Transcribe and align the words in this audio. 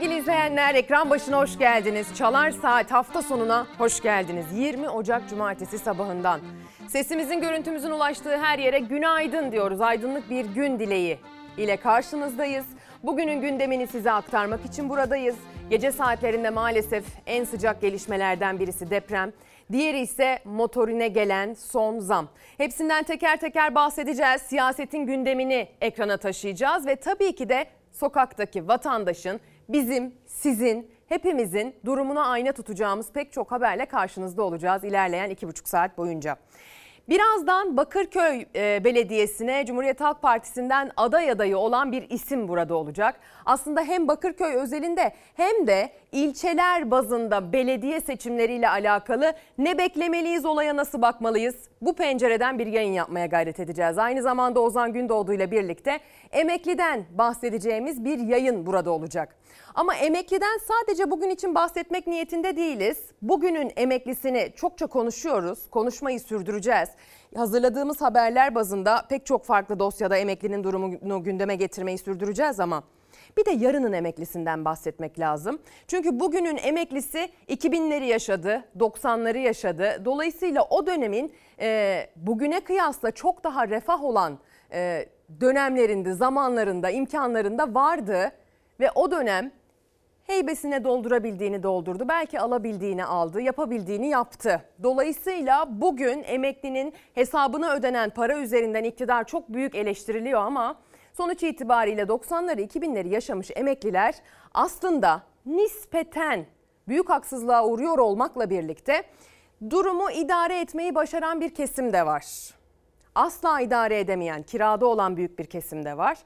Sevgili 0.00 0.18
izleyenler. 0.18 0.74
Ekran 0.74 1.10
başına 1.10 1.38
hoş 1.38 1.58
geldiniz. 1.58 2.14
Çalar 2.14 2.50
Saat 2.50 2.90
hafta 2.90 3.22
sonuna 3.22 3.66
hoş 3.78 4.00
geldiniz. 4.00 4.46
20 4.54 4.88
Ocak 4.88 5.28
Cumartesi 5.28 5.78
sabahından. 5.78 6.40
Sesimizin 6.88 7.40
görüntümüzün 7.40 7.90
ulaştığı 7.90 8.38
her 8.38 8.58
yere 8.58 8.78
günaydın 8.78 9.52
diyoruz. 9.52 9.80
Aydınlık 9.80 10.30
bir 10.30 10.44
gün 10.44 10.78
dileği 10.78 11.18
ile 11.56 11.76
karşınızdayız. 11.76 12.66
Bugünün 13.02 13.40
gündemini 13.40 13.86
size 13.86 14.12
aktarmak 14.12 14.64
için 14.64 14.88
buradayız. 14.88 15.36
Gece 15.70 15.92
saatlerinde 15.92 16.50
maalesef 16.50 17.04
en 17.26 17.44
sıcak 17.44 17.80
gelişmelerden 17.80 18.60
birisi 18.60 18.90
deprem. 18.90 19.32
Diğeri 19.72 20.00
ise 20.00 20.38
motorine 20.44 21.08
gelen 21.08 21.54
son 21.54 21.98
zam. 21.98 22.28
Hepsinden 22.58 23.02
teker 23.04 23.40
teker 23.40 23.74
bahsedeceğiz. 23.74 24.42
Siyasetin 24.42 25.06
gündemini 25.06 25.68
ekrana 25.80 26.16
taşıyacağız 26.16 26.86
ve 26.86 26.96
tabii 26.96 27.34
ki 27.34 27.48
de 27.48 27.66
sokaktaki 27.92 28.68
vatandaşın 28.68 29.40
bizim, 29.72 30.14
sizin, 30.26 30.90
hepimizin 31.08 31.74
durumuna 31.84 32.26
ayna 32.26 32.52
tutacağımız 32.52 33.12
pek 33.12 33.32
çok 33.32 33.52
haberle 33.52 33.86
karşınızda 33.86 34.42
olacağız 34.42 34.84
ilerleyen 34.84 35.30
iki 35.30 35.48
buçuk 35.48 35.68
saat 35.68 35.98
boyunca. 35.98 36.36
Birazdan 37.08 37.76
Bakırköy 37.76 38.44
e, 38.56 38.84
Belediyesi'ne 38.84 39.66
Cumhuriyet 39.66 40.00
Halk 40.00 40.22
Partisi'nden 40.22 40.90
aday 40.96 41.30
adayı 41.30 41.58
olan 41.58 41.92
bir 41.92 42.10
isim 42.10 42.48
burada 42.48 42.74
olacak. 42.74 43.20
Aslında 43.46 43.82
hem 43.82 44.08
Bakırköy 44.08 44.54
özelinde 44.54 45.12
hem 45.34 45.66
de 45.66 45.92
ilçeler 46.12 46.90
bazında 46.90 47.52
belediye 47.52 48.00
seçimleriyle 48.00 48.68
alakalı 48.68 49.32
ne 49.58 49.78
beklemeliyiz 49.78 50.44
olaya 50.44 50.76
nasıl 50.76 51.02
bakmalıyız? 51.02 51.54
Bu 51.82 51.94
pencereden 51.94 52.58
bir 52.58 52.66
yayın 52.66 52.92
yapmaya 52.92 53.26
gayret 53.26 53.60
edeceğiz. 53.60 53.98
Aynı 53.98 54.22
zamanda 54.22 54.60
Ozan 54.60 54.92
Gündoğdu 54.92 55.32
ile 55.32 55.50
birlikte 55.50 56.00
emekliden 56.32 57.04
bahsedeceğimiz 57.18 58.04
bir 58.04 58.18
yayın 58.18 58.66
burada 58.66 58.90
olacak. 58.90 59.36
Ama 59.74 59.94
emekliden 59.94 60.58
sadece 60.68 61.10
bugün 61.10 61.30
için 61.30 61.54
bahsetmek 61.54 62.06
niyetinde 62.06 62.56
değiliz. 62.56 62.98
Bugünün 63.22 63.72
emeklisini 63.76 64.52
çokça 64.56 64.86
konuşuyoruz, 64.86 65.70
konuşmayı 65.70 66.20
sürdüreceğiz. 66.20 66.88
Hazırladığımız 67.36 68.00
haberler 68.00 68.54
bazında 68.54 69.06
pek 69.08 69.26
çok 69.26 69.44
farklı 69.44 69.78
dosyada 69.78 70.16
emeklinin 70.16 70.64
durumunu 70.64 71.22
gündeme 71.22 71.56
getirmeyi 71.56 71.98
sürdüreceğiz 71.98 72.60
ama 72.60 72.82
bir 73.36 73.44
de 73.44 73.50
yarının 73.50 73.92
emeklisinden 73.92 74.64
bahsetmek 74.64 75.18
lazım. 75.18 75.58
Çünkü 75.88 76.20
bugünün 76.20 76.56
emeklisi 76.56 77.28
2000'leri 77.48 78.04
yaşadı, 78.04 78.64
90'ları 78.78 79.38
yaşadı. 79.38 80.02
Dolayısıyla 80.04 80.62
o 80.70 80.86
dönemin 80.86 81.32
e, 81.60 82.06
bugüne 82.16 82.60
kıyasla 82.60 83.10
çok 83.10 83.44
daha 83.44 83.68
refah 83.68 84.04
olan 84.04 84.38
e, 84.72 85.06
dönemlerinde, 85.40 86.12
zamanlarında, 86.12 86.90
imkanlarında 86.90 87.74
vardı. 87.74 88.32
Ve 88.80 88.90
o 88.94 89.10
dönem 89.10 89.52
heybesine 90.26 90.84
doldurabildiğini 90.84 91.62
doldurdu. 91.62 92.08
Belki 92.08 92.40
alabildiğini 92.40 93.04
aldı, 93.04 93.40
yapabildiğini 93.40 94.08
yaptı. 94.08 94.62
Dolayısıyla 94.82 95.80
bugün 95.80 96.22
emeklinin 96.26 96.94
hesabına 97.14 97.74
ödenen 97.74 98.10
para 98.10 98.38
üzerinden 98.38 98.84
iktidar 98.84 99.24
çok 99.24 99.48
büyük 99.48 99.74
eleştiriliyor 99.74 100.40
ama 100.40 100.76
sonuç 101.12 101.42
itibariyle 101.42 102.02
90'ları 102.02 102.60
2000'leri 102.60 103.08
yaşamış 103.08 103.50
emekliler 103.56 104.14
aslında 104.54 105.22
nispeten 105.46 106.46
büyük 106.88 107.10
haksızlığa 107.10 107.66
uğruyor 107.66 107.98
olmakla 107.98 108.50
birlikte 108.50 109.02
durumu 109.70 110.10
idare 110.10 110.60
etmeyi 110.60 110.94
başaran 110.94 111.40
bir 111.40 111.54
kesim 111.54 111.92
de 111.92 112.06
var. 112.06 112.54
Asla 113.14 113.60
idare 113.60 114.00
edemeyen, 114.00 114.42
kirada 114.42 114.86
olan 114.86 115.16
büyük 115.16 115.38
bir 115.38 115.44
kesim 115.44 115.84
de 115.84 115.96
var. 115.96 116.18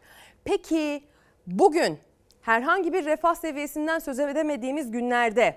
Peki 0.45 1.05
bugün 1.47 1.99
herhangi 2.41 2.93
bir 2.93 3.05
refah 3.05 3.35
seviyesinden 3.35 3.99
söz 3.99 4.19
edemediğimiz 4.19 4.91
günlerde 4.91 5.57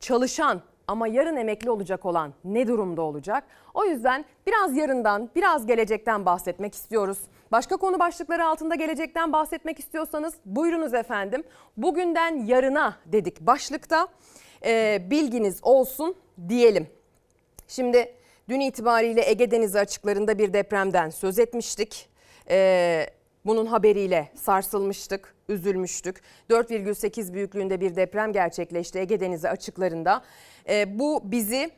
çalışan 0.00 0.62
ama 0.86 1.08
yarın 1.08 1.36
emekli 1.36 1.70
olacak 1.70 2.06
olan 2.06 2.34
ne 2.44 2.66
durumda 2.66 3.02
olacak? 3.02 3.44
O 3.74 3.84
yüzden 3.84 4.24
biraz 4.46 4.76
yarından, 4.76 5.30
biraz 5.36 5.66
gelecekten 5.66 6.26
bahsetmek 6.26 6.74
istiyoruz. 6.74 7.18
Başka 7.52 7.76
konu 7.76 7.98
başlıkları 7.98 8.46
altında 8.46 8.74
gelecekten 8.74 9.32
bahsetmek 9.32 9.78
istiyorsanız 9.78 10.34
buyurunuz 10.44 10.94
efendim. 10.94 11.44
Bugünden 11.76 12.46
yarına 12.46 12.96
dedik 13.06 13.40
başlıkta. 13.40 14.08
Ee, 14.64 15.02
bilginiz 15.10 15.58
olsun 15.62 16.16
diyelim. 16.48 16.86
Şimdi 17.68 18.14
dün 18.48 18.60
itibariyle 18.60 19.30
Ege 19.30 19.50
Denizi 19.50 19.78
açıklarında 19.80 20.38
bir 20.38 20.52
depremden 20.52 21.10
söz 21.10 21.38
etmiştik. 21.38 22.08
Ee, 22.50 23.06
bunun 23.46 23.66
haberiyle 23.66 24.28
sarsılmıştık, 24.34 25.34
üzülmüştük. 25.48 26.22
4,8 26.50 27.32
büyüklüğünde 27.32 27.80
bir 27.80 27.96
deprem 27.96 28.32
gerçekleşti 28.32 28.98
Ege 28.98 29.20
Denizi 29.20 29.48
açıklarında. 29.48 30.22
E, 30.68 30.98
bu 30.98 31.20
bizi 31.24 31.70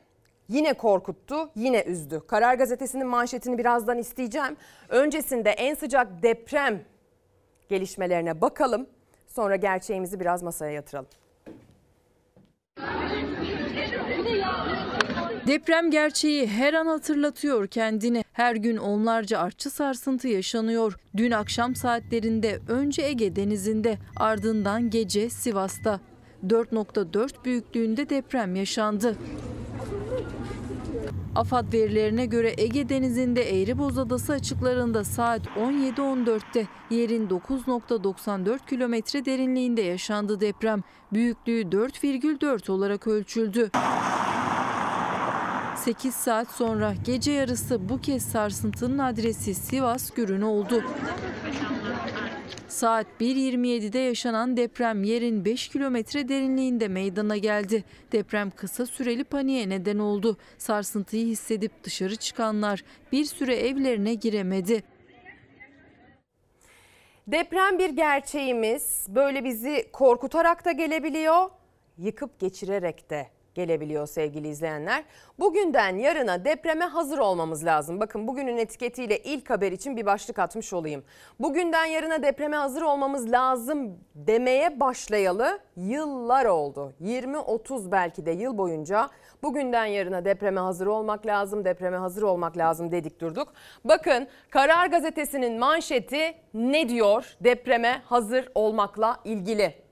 yine 0.50 0.72
korkuttu, 0.72 1.50
yine 1.56 1.82
üzdü. 1.82 2.22
Karar 2.26 2.54
Gazetesi'nin 2.54 3.06
manşetini 3.06 3.58
birazdan 3.58 3.98
isteyeceğim. 3.98 4.56
Öncesinde 4.88 5.50
en 5.50 5.74
sıcak 5.74 6.22
deprem 6.22 6.82
gelişmelerine 7.68 8.40
bakalım. 8.40 8.86
Sonra 9.26 9.56
gerçeğimizi 9.56 10.20
biraz 10.20 10.42
masaya 10.42 10.72
yatıralım. 10.72 11.08
Deprem 15.46 15.90
gerçeği 15.90 16.46
her 16.46 16.74
an 16.74 16.86
hatırlatıyor 16.86 17.66
kendini. 17.66 18.24
Her 18.32 18.56
gün 18.56 18.76
onlarca 18.76 19.38
artçı 19.38 19.70
sarsıntı 19.70 20.28
yaşanıyor. 20.28 20.96
Dün 21.16 21.30
akşam 21.30 21.74
saatlerinde 21.74 22.58
önce 22.68 23.02
Ege 23.02 23.36
Denizi'nde 23.36 23.98
ardından 24.16 24.90
gece 24.90 25.30
Sivas'ta 25.30 26.00
4.4 26.46 27.44
büyüklüğünde 27.44 28.10
deprem 28.10 28.56
yaşandı. 28.56 29.16
AFAD 31.34 31.72
verilerine 31.72 32.26
göre 32.26 32.54
Ege 32.58 32.88
Denizi'nde 32.88 33.62
Eğriboz 33.62 33.98
Adası 33.98 34.32
açıklarında 34.32 35.04
saat 35.04 35.46
17.14'te 35.46 36.66
yerin 36.90 37.28
9.94 37.28 38.58
kilometre 38.68 39.24
derinliğinde 39.24 39.82
yaşandı 39.82 40.40
deprem. 40.40 40.82
Büyüklüğü 41.12 41.62
4,4 41.62 42.72
olarak 42.72 43.06
ölçüldü. 43.06 43.70
8 45.76 46.14
saat 46.14 46.50
sonra 46.50 46.94
gece 47.04 47.32
yarısı 47.32 47.88
bu 47.88 48.00
kez 48.00 48.22
sarsıntının 48.22 48.98
adresi 48.98 49.54
Sivas 49.54 50.10
Gürün 50.10 50.42
oldu. 50.42 50.84
Saat 52.68 53.06
1.27'de 53.20 53.98
yaşanan 53.98 54.56
deprem 54.56 55.04
yerin 55.04 55.44
5 55.44 55.68
kilometre 55.68 56.28
derinliğinde 56.28 56.88
meydana 56.88 57.36
geldi. 57.36 57.84
Deprem 58.12 58.50
kısa 58.50 58.86
süreli 58.86 59.24
paniğe 59.24 59.68
neden 59.68 59.98
oldu. 59.98 60.36
Sarsıntıyı 60.58 61.26
hissedip 61.26 61.84
dışarı 61.84 62.16
çıkanlar 62.16 62.84
bir 63.12 63.24
süre 63.24 63.56
evlerine 63.56 64.14
giremedi. 64.14 64.82
Deprem 67.26 67.78
bir 67.78 67.90
gerçeğimiz. 67.90 69.06
Böyle 69.08 69.44
bizi 69.44 69.88
korkutarak 69.92 70.64
da 70.64 70.72
gelebiliyor, 70.72 71.50
yıkıp 71.98 72.40
geçirerek 72.40 73.10
de 73.10 73.39
gelebiliyor 73.54 74.06
sevgili 74.06 74.48
izleyenler. 74.48 75.04
Bugünden 75.38 75.96
yarına 75.96 76.44
depreme 76.44 76.84
hazır 76.84 77.18
olmamız 77.18 77.64
lazım. 77.64 78.00
Bakın 78.00 78.26
bugünün 78.26 78.56
etiketiyle 78.56 79.18
ilk 79.18 79.50
haber 79.50 79.72
için 79.72 79.96
bir 79.96 80.06
başlık 80.06 80.38
atmış 80.38 80.72
olayım. 80.72 81.04
Bugünden 81.40 81.84
yarına 81.84 82.22
depreme 82.22 82.56
hazır 82.56 82.82
olmamız 82.82 83.32
lazım 83.32 83.98
demeye 84.14 84.80
başlayalı 84.80 85.58
yıllar 85.76 86.44
oldu. 86.44 86.92
20-30 87.02 87.90
belki 87.92 88.26
de 88.26 88.30
yıl 88.30 88.58
boyunca 88.58 89.08
bugünden 89.42 89.86
yarına 89.86 90.24
depreme 90.24 90.60
hazır 90.60 90.86
olmak 90.86 91.26
lazım, 91.26 91.64
depreme 91.64 91.96
hazır 91.96 92.22
olmak 92.22 92.56
lazım 92.56 92.92
dedik 92.92 93.20
durduk. 93.20 93.52
Bakın 93.84 94.28
Karar 94.50 94.86
Gazetesi'nin 94.86 95.58
manşeti 95.58 96.34
ne 96.54 96.88
diyor 96.88 97.36
depreme 97.40 98.02
hazır 98.04 98.48
olmakla 98.54 99.16
ilgili? 99.24 99.89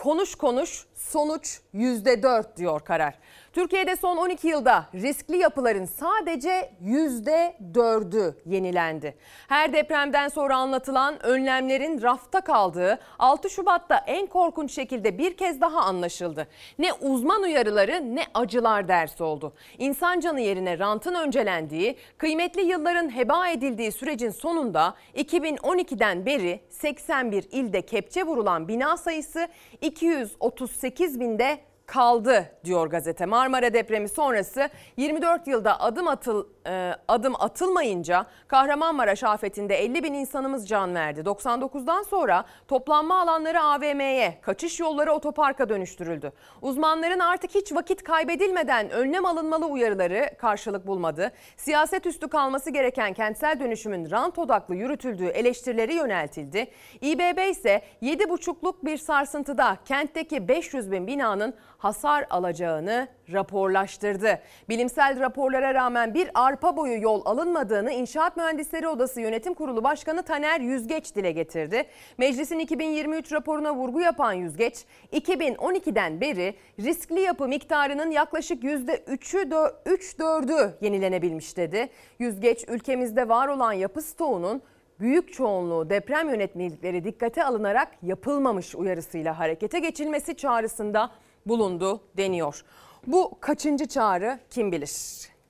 Konuş 0.00 0.34
konuş 0.34 0.86
sonuç 0.94 1.60
%4 1.74 2.56
diyor 2.56 2.80
karar. 2.80 3.18
Türkiye'de 3.52 3.96
son 3.96 4.16
12 4.16 4.48
yılda 4.48 4.86
riskli 4.94 5.36
yapıların 5.36 5.84
sadece 5.84 6.72
%4'ü 6.84 8.34
yenilendi. 8.46 9.14
Her 9.48 9.72
depremden 9.72 10.28
sonra 10.28 10.56
anlatılan 10.56 11.26
önlemlerin 11.26 12.02
rafta 12.02 12.40
kaldığı 12.40 12.98
6 13.18 13.50
Şubat'ta 13.50 14.04
en 14.06 14.26
korkunç 14.26 14.72
şekilde 14.72 15.18
bir 15.18 15.36
kez 15.36 15.60
daha 15.60 15.80
anlaşıldı. 15.80 16.46
Ne 16.78 16.92
uzman 16.92 17.42
uyarıları 17.42 18.16
ne 18.16 18.22
acılar 18.34 18.88
ders 18.88 19.20
oldu. 19.20 19.52
İnsan 19.78 20.20
canı 20.20 20.40
yerine 20.40 20.78
rantın 20.78 21.14
öncelendiği, 21.14 21.96
kıymetli 22.18 22.62
yılların 22.62 23.16
heba 23.16 23.48
edildiği 23.48 23.92
sürecin 23.92 24.30
sonunda 24.30 24.94
2012'den 25.16 26.26
beri 26.26 26.60
81 26.68 27.44
ilde 27.50 27.82
kepçe 27.82 28.22
vurulan 28.22 28.68
bina 28.68 28.96
sayısı 28.96 29.48
238 29.80 31.20
binde 31.20 31.69
kaldı 31.90 32.44
diyor 32.64 32.86
gazete. 32.86 33.26
Marmara 33.26 33.74
depremi 33.74 34.08
sonrası 34.08 34.68
24 34.96 35.46
yılda 35.46 35.80
adım 35.80 36.08
atıl 36.08 36.46
e, 36.66 36.92
adım 37.08 37.34
atılmayınca 37.38 38.26
Kahramanmaraş 38.48 39.24
afetinde 39.24 39.74
50 39.74 40.02
bin 40.02 40.14
insanımız 40.14 40.68
can 40.68 40.94
verdi. 40.94 41.20
99'dan 41.20 42.02
sonra 42.02 42.44
toplanma 42.68 43.20
alanları 43.20 43.60
AVM'ye, 43.60 44.38
kaçış 44.42 44.80
yolları 44.80 45.12
otoparka 45.12 45.68
dönüştürüldü. 45.68 46.32
Uzmanların 46.62 47.18
artık 47.18 47.54
hiç 47.54 47.72
vakit 47.72 48.04
kaybedilmeden 48.04 48.90
önlem 48.90 49.26
alınmalı 49.26 49.66
uyarıları 49.66 50.30
karşılık 50.38 50.86
bulmadı. 50.86 51.32
Siyaset 51.56 52.06
üstü 52.06 52.28
kalması 52.28 52.70
gereken 52.70 53.12
kentsel 53.12 53.60
dönüşümün 53.60 54.10
rant 54.10 54.38
odaklı 54.38 54.74
yürütüldüğü 54.74 55.26
eleştirileri 55.26 55.94
yöneltildi. 55.94 56.70
İBB 57.00 57.50
ise 57.50 57.82
7,5'luk 58.02 58.74
bir 58.82 58.96
sarsıntıda 58.96 59.76
kentteki 59.84 60.48
500 60.48 60.92
bin 60.92 61.06
binanın 61.06 61.54
hasar 61.80 62.26
alacağını 62.30 63.08
raporlaştırdı. 63.32 64.40
Bilimsel 64.68 65.20
raporlara 65.20 65.74
rağmen 65.74 66.14
bir 66.14 66.30
arpa 66.34 66.76
boyu 66.76 67.02
yol 67.02 67.22
alınmadığını 67.24 67.92
İnşaat 67.92 68.36
Mühendisleri 68.36 68.88
Odası 68.88 69.20
Yönetim 69.20 69.54
Kurulu 69.54 69.84
Başkanı 69.84 70.22
Taner 70.22 70.60
Yüzgeç 70.60 71.14
dile 71.14 71.32
getirdi. 71.32 71.84
Meclisin 72.18 72.58
2023 72.58 73.32
raporuna 73.32 73.74
vurgu 73.74 74.00
yapan 74.00 74.32
Yüzgeç, 74.32 74.84
2012'den 75.12 76.20
beri 76.20 76.54
riskli 76.80 77.20
yapı 77.20 77.48
miktarının 77.48 78.10
yaklaşık 78.10 78.62
%3'ü 78.62 79.50
3-4'ü 79.86 80.70
yenilenebilmiş 80.80 81.56
dedi. 81.56 81.88
Yüzgeç 82.18 82.64
ülkemizde 82.68 83.28
var 83.28 83.48
olan 83.48 83.72
yapı 83.72 84.02
stoğunun 84.02 84.62
büyük 85.00 85.32
çoğunluğu 85.32 85.90
deprem 85.90 86.28
yönetmelikleri 86.28 87.04
dikkate 87.04 87.44
alınarak 87.44 87.88
yapılmamış 88.02 88.74
uyarısıyla 88.74 89.38
harekete 89.38 89.78
geçilmesi 89.78 90.36
çağrısında 90.36 91.10
bulundu 91.46 92.00
deniyor. 92.16 92.64
Bu 93.06 93.38
kaçıncı 93.40 93.86
çağrı 93.86 94.38
kim 94.50 94.72
bilir? 94.72 94.90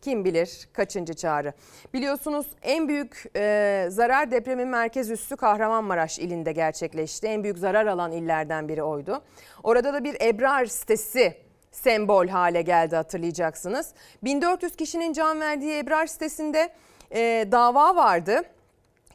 Kim 0.03 0.25
bilir 0.25 0.69
kaçıncı 0.73 1.15
çağrı? 1.15 1.53
Biliyorsunuz 1.95 2.47
en 2.63 2.89
büyük 2.89 3.25
e, 3.37 3.87
zarar 3.91 4.31
depremin 4.31 4.69
merkez 4.69 5.11
üssü 5.11 5.37
Kahramanmaraş 5.37 6.19
ilinde 6.19 6.53
gerçekleşti. 6.53 7.27
En 7.27 7.43
büyük 7.43 7.59
zarar 7.59 7.87
alan 7.87 8.13
illerden 8.13 8.69
biri 8.69 8.83
oydu. 8.83 9.23
Orada 9.63 9.95
da 9.95 10.05
bir 10.05 10.21
Ebrar 10.21 10.67
sitesi 10.67 11.35
sembol 11.73 12.29
hale 12.29 12.63
geldi 12.63 12.97
hatırlayacaksınız. 12.97 13.95
1400 14.23 14.77
kişinin 14.77 15.13
can 15.13 15.41
verdiği 15.41 15.79
Ebrar 15.79 16.07
sitesinde 16.07 16.73
e, 17.11 17.49
dava 17.53 17.97
vardı. 17.97 18.43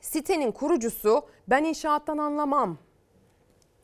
Sitenin 0.02 0.52
kurucusu 0.52 1.28
ben 1.48 1.64
inşaattan 1.64 2.18
anlamam 2.18 2.78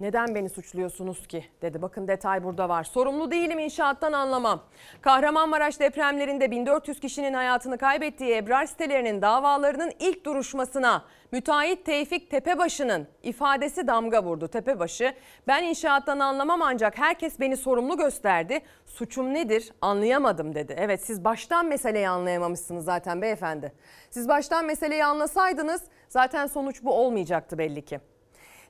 neden 0.01 0.35
beni 0.35 0.49
suçluyorsunuz 0.49 1.27
ki 1.27 1.45
dedi. 1.61 1.81
Bakın 1.81 2.07
detay 2.07 2.43
burada 2.43 2.69
var. 2.69 2.83
Sorumlu 2.83 3.31
değilim 3.31 3.59
inşaattan 3.59 4.13
anlamam. 4.13 4.63
Kahramanmaraş 5.01 5.79
depremlerinde 5.79 6.51
1400 6.51 6.99
kişinin 6.99 7.33
hayatını 7.33 7.77
kaybettiği 7.77 8.35
Ebrar 8.35 8.65
sitelerinin 8.65 9.21
davalarının 9.21 9.91
ilk 9.99 10.25
duruşmasına 10.25 11.05
müteahhit 11.31 11.85
Tevfik 11.85 12.31
Tepebaşı'nın 12.31 13.07
ifadesi 13.23 13.87
damga 13.87 14.23
vurdu. 14.23 14.47
Tepebaşı 14.47 15.13
ben 15.47 15.63
inşaattan 15.63 16.19
anlamam 16.19 16.61
ancak 16.61 16.97
herkes 16.97 17.39
beni 17.39 17.57
sorumlu 17.57 17.97
gösterdi. 17.97 18.61
Suçum 18.85 19.33
nedir 19.33 19.71
anlayamadım 19.81 20.55
dedi. 20.55 20.75
Evet 20.77 21.05
siz 21.05 21.23
baştan 21.23 21.65
meseleyi 21.65 22.09
anlayamamışsınız 22.09 22.85
zaten 22.85 23.21
beyefendi. 23.21 23.73
Siz 24.09 24.27
baştan 24.27 24.65
meseleyi 24.65 25.05
anlasaydınız 25.05 25.83
zaten 26.09 26.47
sonuç 26.47 26.83
bu 26.83 26.93
olmayacaktı 26.93 27.57
belli 27.57 27.85
ki. 27.85 28.10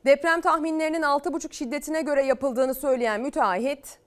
Deprem 0.06 0.42
tahminlerinin 0.42 1.02
6,5 1.02 1.54
şiddetine 1.54 2.02
göre 2.02 2.26
yapıldığını 2.26 2.76
söyleyen 2.76 3.22
müteahhit 3.22 3.98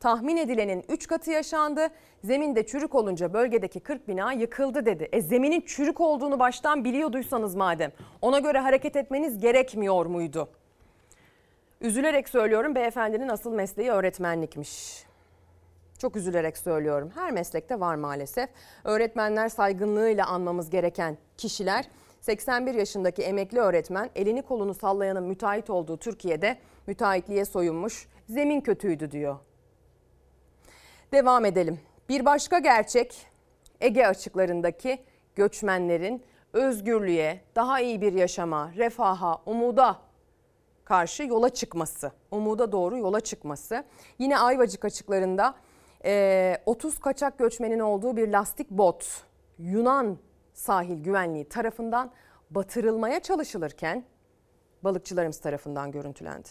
tahmin 0.00 0.36
edilenin 0.36 0.84
3 0.88 1.06
katı 1.06 1.30
yaşandı. 1.30 1.88
Zeminde 2.24 2.66
çürük 2.66 2.94
olunca 2.94 3.32
bölgedeki 3.32 3.80
40 3.80 4.08
bina 4.08 4.32
yıkıldı 4.32 4.86
dedi. 4.86 5.08
E 5.12 5.20
zeminin 5.20 5.60
çürük 5.60 6.00
olduğunu 6.00 6.38
baştan 6.38 6.84
biliyorduysanız 6.84 7.54
madem 7.54 7.92
ona 8.22 8.38
göre 8.38 8.58
hareket 8.58 8.96
etmeniz 8.96 9.38
gerekmiyor 9.38 10.06
muydu? 10.06 10.48
Üzülerek 11.80 12.28
söylüyorum 12.28 12.74
beyefendinin 12.74 13.28
asıl 13.28 13.52
mesleği 13.52 13.90
öğretmenlikmiş. 13.90 15.04
Çok 15.98 16.16
üzülerek 16.16 16.58
söylüyorum. 16.58 17.12
Her 17.14 17.30
meslekte 17.30 17.80
var 17.80 17.94
maalesef. 17.94 18.50
Öğretmenler 18.84 19.48
saygınlığıyla 19.48 20.26
anmamız 20.26 20.70
gereken 20.70 21.18
kişiler. 21.38 21.84
81 22.26 22.74
yaşındaki 22.74 23.22
emekli 23.22 23.58
öğretmen 23.58 24.10
elini 24.16 24.42
kolunu 24.42 24.74
sallayanın 24.74 25.22
müteahhit 25.22 25.70
olduğu 25.70 25.96
Türkiye'de 25.96 26.58
müteahhitliğe 26.86 27.44
soyunmuş. 27.44 28.08
Zemin 28.28 28.60
kötüydü 28.60 29.10
diyor. 29.10 29.36
Devam 31.12 31.44
edelim. 31.44 31.80
Bir 32.08 32.24
başka 32.24 32.58
gerçek 32.58 33.26
Ege 33.80 34.06
açıklarındaki 34.06 34.98
göçmenlerin 35.34 36.22
özgürlüğe, 36.52 37.40
daha 37.56 37.80
iyi 37.80 38.00
bir 38.00 38.12
yaşama, 38.12 38.72
refaha, 38.76 39.42
umuda 39.46 39.96
karşı 40.84 41.22
yola 41.22 41.48
çıkması. 41.48 42.12
Umuda 42.30 42.72
doğru 42.72 42.98
yola 42.98 43.20
çıkması. 43.20 43.84
Yine 44.18 44.38
Ayvacık 44.38 44.84
açıklarında 44.84 45.54
30 46.66 46.98
kaçak 46.98 47.38
göçmenin 47.38 47.80
olduğu 47.80 48.16
bir 48.16 48.28
lastik 48.28 48.70
bot 48.70 49.24
Yunan 49.58 50.18
sahil 50.56 51.02
güvenliği 51.02 51.48
tarafından 51.48 52.10
batırılmaya 52.50 53.20
çalışılırken 53.20 54.04
balıkçılarımız 54.84 55.40
tarafından 55.40 55.92
görüntülendi. 55.92 56.48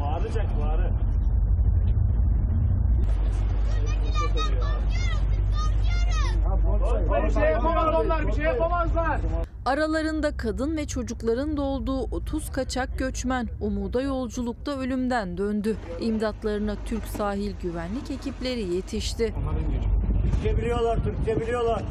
Bağıracak 0.00 0.46
bağırı. 0.60 0.90
Bir 7.26 7.30
şey 7.32 7.42
yapamaz 7.42 8.04
onlar, 8.04 8.26
bir 8.26 8.32
şey 8.32 8.44
yapamazlar. 8.44 9.20
Aralarında 9.66 10.36
kadın 10.36 10.76
ve 10.76 10.86
çocukların 10.86 11.56
da 11.56 11.62
olduğu 11.62 12.02
30 12.02 12.50
kaçak 12.50 12.98
göçmen 12.98 13.48
umuda 13.60 14.02
yolculukta 14.02 14.78
ölümden 14.78 15.38
döndü. 15.38 15.76
İmdatlarına 16.00 16.76
Türk 16.86 17.04
sahil 17.04 17.54
güvenlik 17.62 18.10
ekipleri 18.10 18.74
yetişti. 18.74 19.34
Türkçe 20.28 20.58
biliyorlar, 20.58 20.98
Türkçe 21.04 21.40
biliyorlar. 21.40 21.82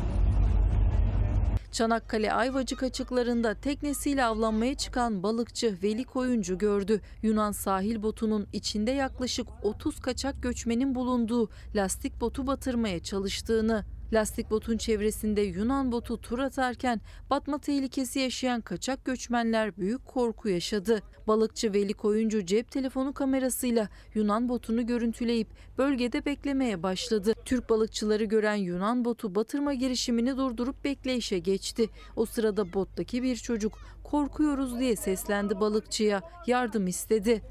Çanakkale 1.72 2.34
Ayvacık 2.34 2.84
açıklarında 2.84 3.54
teknesiyle 3.54 4.26
avlanmaya 4.26 4.76
çıkan 4.76 5.24
balıkçı 5.24 5.78
Veli 5.84 6.04
Koyuncu 6.04 6.58
gördü. 6.58 7.02
Yunan 7.22 7.52
sahil 7.52 8.04
botunun 8.04 8.48
içinde 8.54 8.92
yaklaşık 8.92 9.48
30 9.64 10.00
kaçak 10.00 10.44
göçmenin 10.44 10.96
bulunduğu 10.96 11.50
lastik 11.76 12.22
botu 12.22 12.48
batırmaya 12.48 13.00
çalıştığını. 13.04 13.86
Lastik 14.14 14.52
botun 14.52 14.78
çevresinde 14.78 15.42
Yunan 15.42 15.92
botu 15.92 16.22
tur 16.22 16.40
atarken 16.40 17.02
batma 17.30 17.58
tehlikesi 17.58 18.20
yaşayan 18.20 18.62
kaçak 18.62 19.06
göçmenler 19.06 19.78
büyük 19.78 20.06
korku 20.06 20.50
yaşadı. 20.50 21.02
Balıkçı 21.28 21.74
Veli 21.74 21.94
Koyuncu 21.94 22.46
cep 22.46 22.72
telefonu 22.72 23.14
kamerasıyla 23.14 23.90
Yunan 24.14 24.50
botunu 24.50 24.86
görüntüleyip 24.86 25.48
bölgede 25.78 26.26
beklemeye 26.26 26.84
başladı. 26.84 27.34
Türk 27.46 27.70
balıkçıları 27.70 28.24
gören 28.24 28.56
Yunan 28.56 29.06
botu 29.06 29.36
batırma 29.36 29.74
girişimini 29.74 30.38
durdurup 30.38 30.84
bekleyişe 30.84 31.40
geçti. 31.40 31.90
O 32.16 32.26
sırada 32.26 32.74
bottaki 32.74 33.24
bir 33.24 33.36
çocuk 33.36 33.80
korkuyoruz 34.04 34.80
diye 34.80 34.96
seslendi 34.96 35.60
balıkçıya, 35.60 36.22
yardım 36.48 36.88
istedi. 36.88 37.42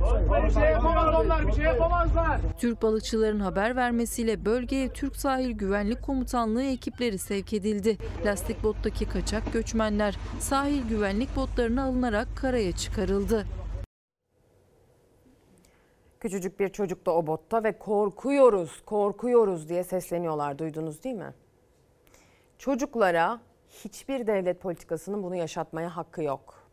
Bir 0.00 0.50
şey 0.50 0.62
yapamaz 0.62 1.14
onlar, 1.14 1.46
bir 1.46 1.52
şey 1.52 1.64
yapamazlar. 1.64 2.40
Türk 2.58 2.82
balıkçıların 2.82 3.40
haber 3.40 3.76
vermesiyle 3.76 4.44
bölgeye 4.44 4.92
Türk 4.92 5.16
Sahil 5.16 5.50
Güvenlik 5.50 6.02
Komutanlığı 6.02 6.62
ekipleri 6.62 7.18
sevk 7.18 7.52
edildi. 7.52 7.98
Lastik 8.26 8.62
bottaki 8.62 9.08
kaçak 9.08 9.52
göçmenler 9.52 10.18
sahil 10.40 10.88
güvenlik 10.88 11.36
botlarına 11.36 11.84
alınarak 11.84 12.28
karaya 12.36 12.72
çıkarıldı. 12.72 13.46
Küçücük 16.20 16.60
bir 16.60 16.68
çocuk 16.68 17.06
da 17.06 17.14
o 17.14 17.26
botta 17.26 17.64
ve 17.64 17.78
korkuyoruz, 17.78 18.82
korkuyoruz 18.86 19.68
diye 19.68 19.84
sesleniyorlar. 19.84 20.58
Duydunuz 20.58 21.04
değil 21.04 21.16
mi? 21.16 21.34
Çocuklara 22.58 23.40
hiçbir 23.68 24.26
devlet 24.26 24.60
politikasının 24.60 25.22
bunu 25.22 25.34
yaşatmaya 25.36 25.96
hakkı 25.96 26.22
yok. 26.22 26.68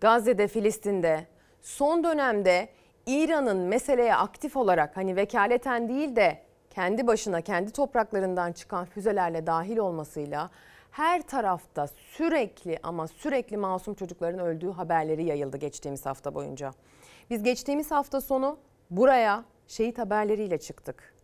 Gazze'de, 0.00 0.48
Filistin'de 0.48 1.26
son 1.64 2.04
dönemde 2.04 2.68
İran'ın 3.06 3.56
meseleye 3.56 4.14
aktif 4.14 4.56
olarak 4.56 4.96
hani 4.96 5.16
vekaleten 5.16 5.88
değil 5.88 6.16
de 6.16 6.38
kendi 6.70 7.06
başına 7.06 7.40
kendi 7.40 7.70
topraklarından 7.70 8.52
çıkan 8.52 8.84
füzelerle 8.84 9.46
dahil 9.46 9.76
olmasıyla 9.76 10.50
her 10.90 11.22
tarafta 11.22 11.86
sürekli 11.86 12.78
ama 12.82 13.08
sürekli 13.08 13.56
masum 13.56 13.94
çocukların 13.94 14.40
öldüğü 14.40 14.70
haberleri 14.70 15.24
yayıldı 15.24 15.56
geçtiğimiz 15.56 16.06
hafta 16.06 16.34
boyunca. 16.34 16.72
Biz 17.30 17.42
geçtiğimiz 17.42 17.90
hafta 17.90 18.20
sonu 18.20 18.58
buraya 18.90 19.44
şehit 19.68 19.98
haberleriyle 19.98 20.58
çıktık. 20.58 21.14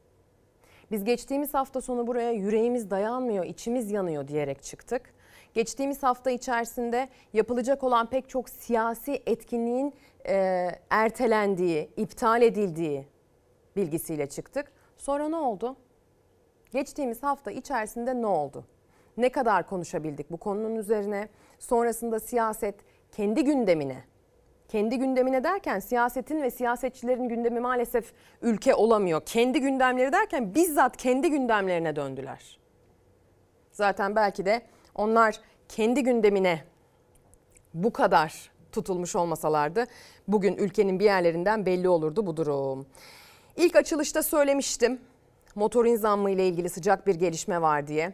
Biz 0.91 1.05
geçtiğimiz 1.05 1.55
hafta 1.55 1.81
sonu 1.81 2.07
buraya 2.07 2.31
yüreğimiz 2.31 2.91
dayanmıyor, 2.91 3.45
içimiz 3.45 3.91
yanıyor 3.91 4.29
diyerek 4.29 4.63
çıktık. 4.63 5.15
geçtiğimiz 5.55 6.03
hafta 6.03 6.31
içerisinde 6.31 7.09
yapılacak 7.33 7.85
olan 7.85 8.07
pek 8.11 8.29
çok 8.29 8.49
siyasi 8.49 9.23
etkinliğin 9.27 9.95
e, 10.31 10.71
ertelendiği, 10.91 11.91
iptal 11.97 12.43
edildiği 12.43 13.07
bilgisiyle 13.77 14.29
çıktık. 14.29 14.73
Sonra 14.97 15.29
ne 15.29 15.37
oldu? 15.37 15.77
Geçtiğimiz 16.71 17.23
hafta 17.23 17.51
içerisinde 17.51 18.23
ne 18.23 18.27
oldu? 18.27 18.65
Ne 19.17 19.29
kadar 19.29 19.67
konuşabildik 19.67 20.31
bu 20.31 20.37
konunun 20.37 20.77
üzerine? 20.77 21.29
Sonrasında 21.59 22.21
siyaset 22.21 22.75
kendi 23.13 23.45
gündemine, 23.45 24.05
kendi 24.69 24.99
gündemine 24.99 25.45
derken 25.45 25.79
siyasetin 25.79 26.43
ve 26.43 26.51
siyasetçilerin 26.51 27.29
gündemi 27.29 27.61
maalesef 27.61 28.13
ülke 28.43 28.75
olamıyor. 28.75 29.23
Kendi 29.27 29.61
gündemleri 29.61 30.13
derken 30.13 30.55
bizzat 30.55 30.97
kendi 30.97 31.31
gündemlerine 31.31 31.97
döndüler. 31.97 32.59
Zaten 33.73 34.17
belki 34.17 34.47
de 34.47 34.63
onlar 34.95 35.41
kendi 35.69 36.03
gündemine 36.03 36.65
bu 37.75 37.93
kadar 37.93 38.51
tutulmuş 38.73 39.17
olmasalardı 39.17 39.87
bugün 40.29 40.57
ülkenin 40.57 40.99
bir 40.99 41.05
yerlerinden 41.05 41.67
belli 41.67 41.89
olurdu 41.89 42.27
bu 42.27 42.37
durum. 42.37 42.87
İlk 43.57 43.77
açılışta 43.77 44.23
söylemiştim 44.23 45.01
motorin 45.55 45.97
zammı 45.97 46.31
ile 46.31 46.49
ilgili 46.49 46.71
sıcak 46.71 47.07
bir 47.07 47.15
gelişme 47.15 47.63
var 47.63 47.87
diye. 47.87 48.13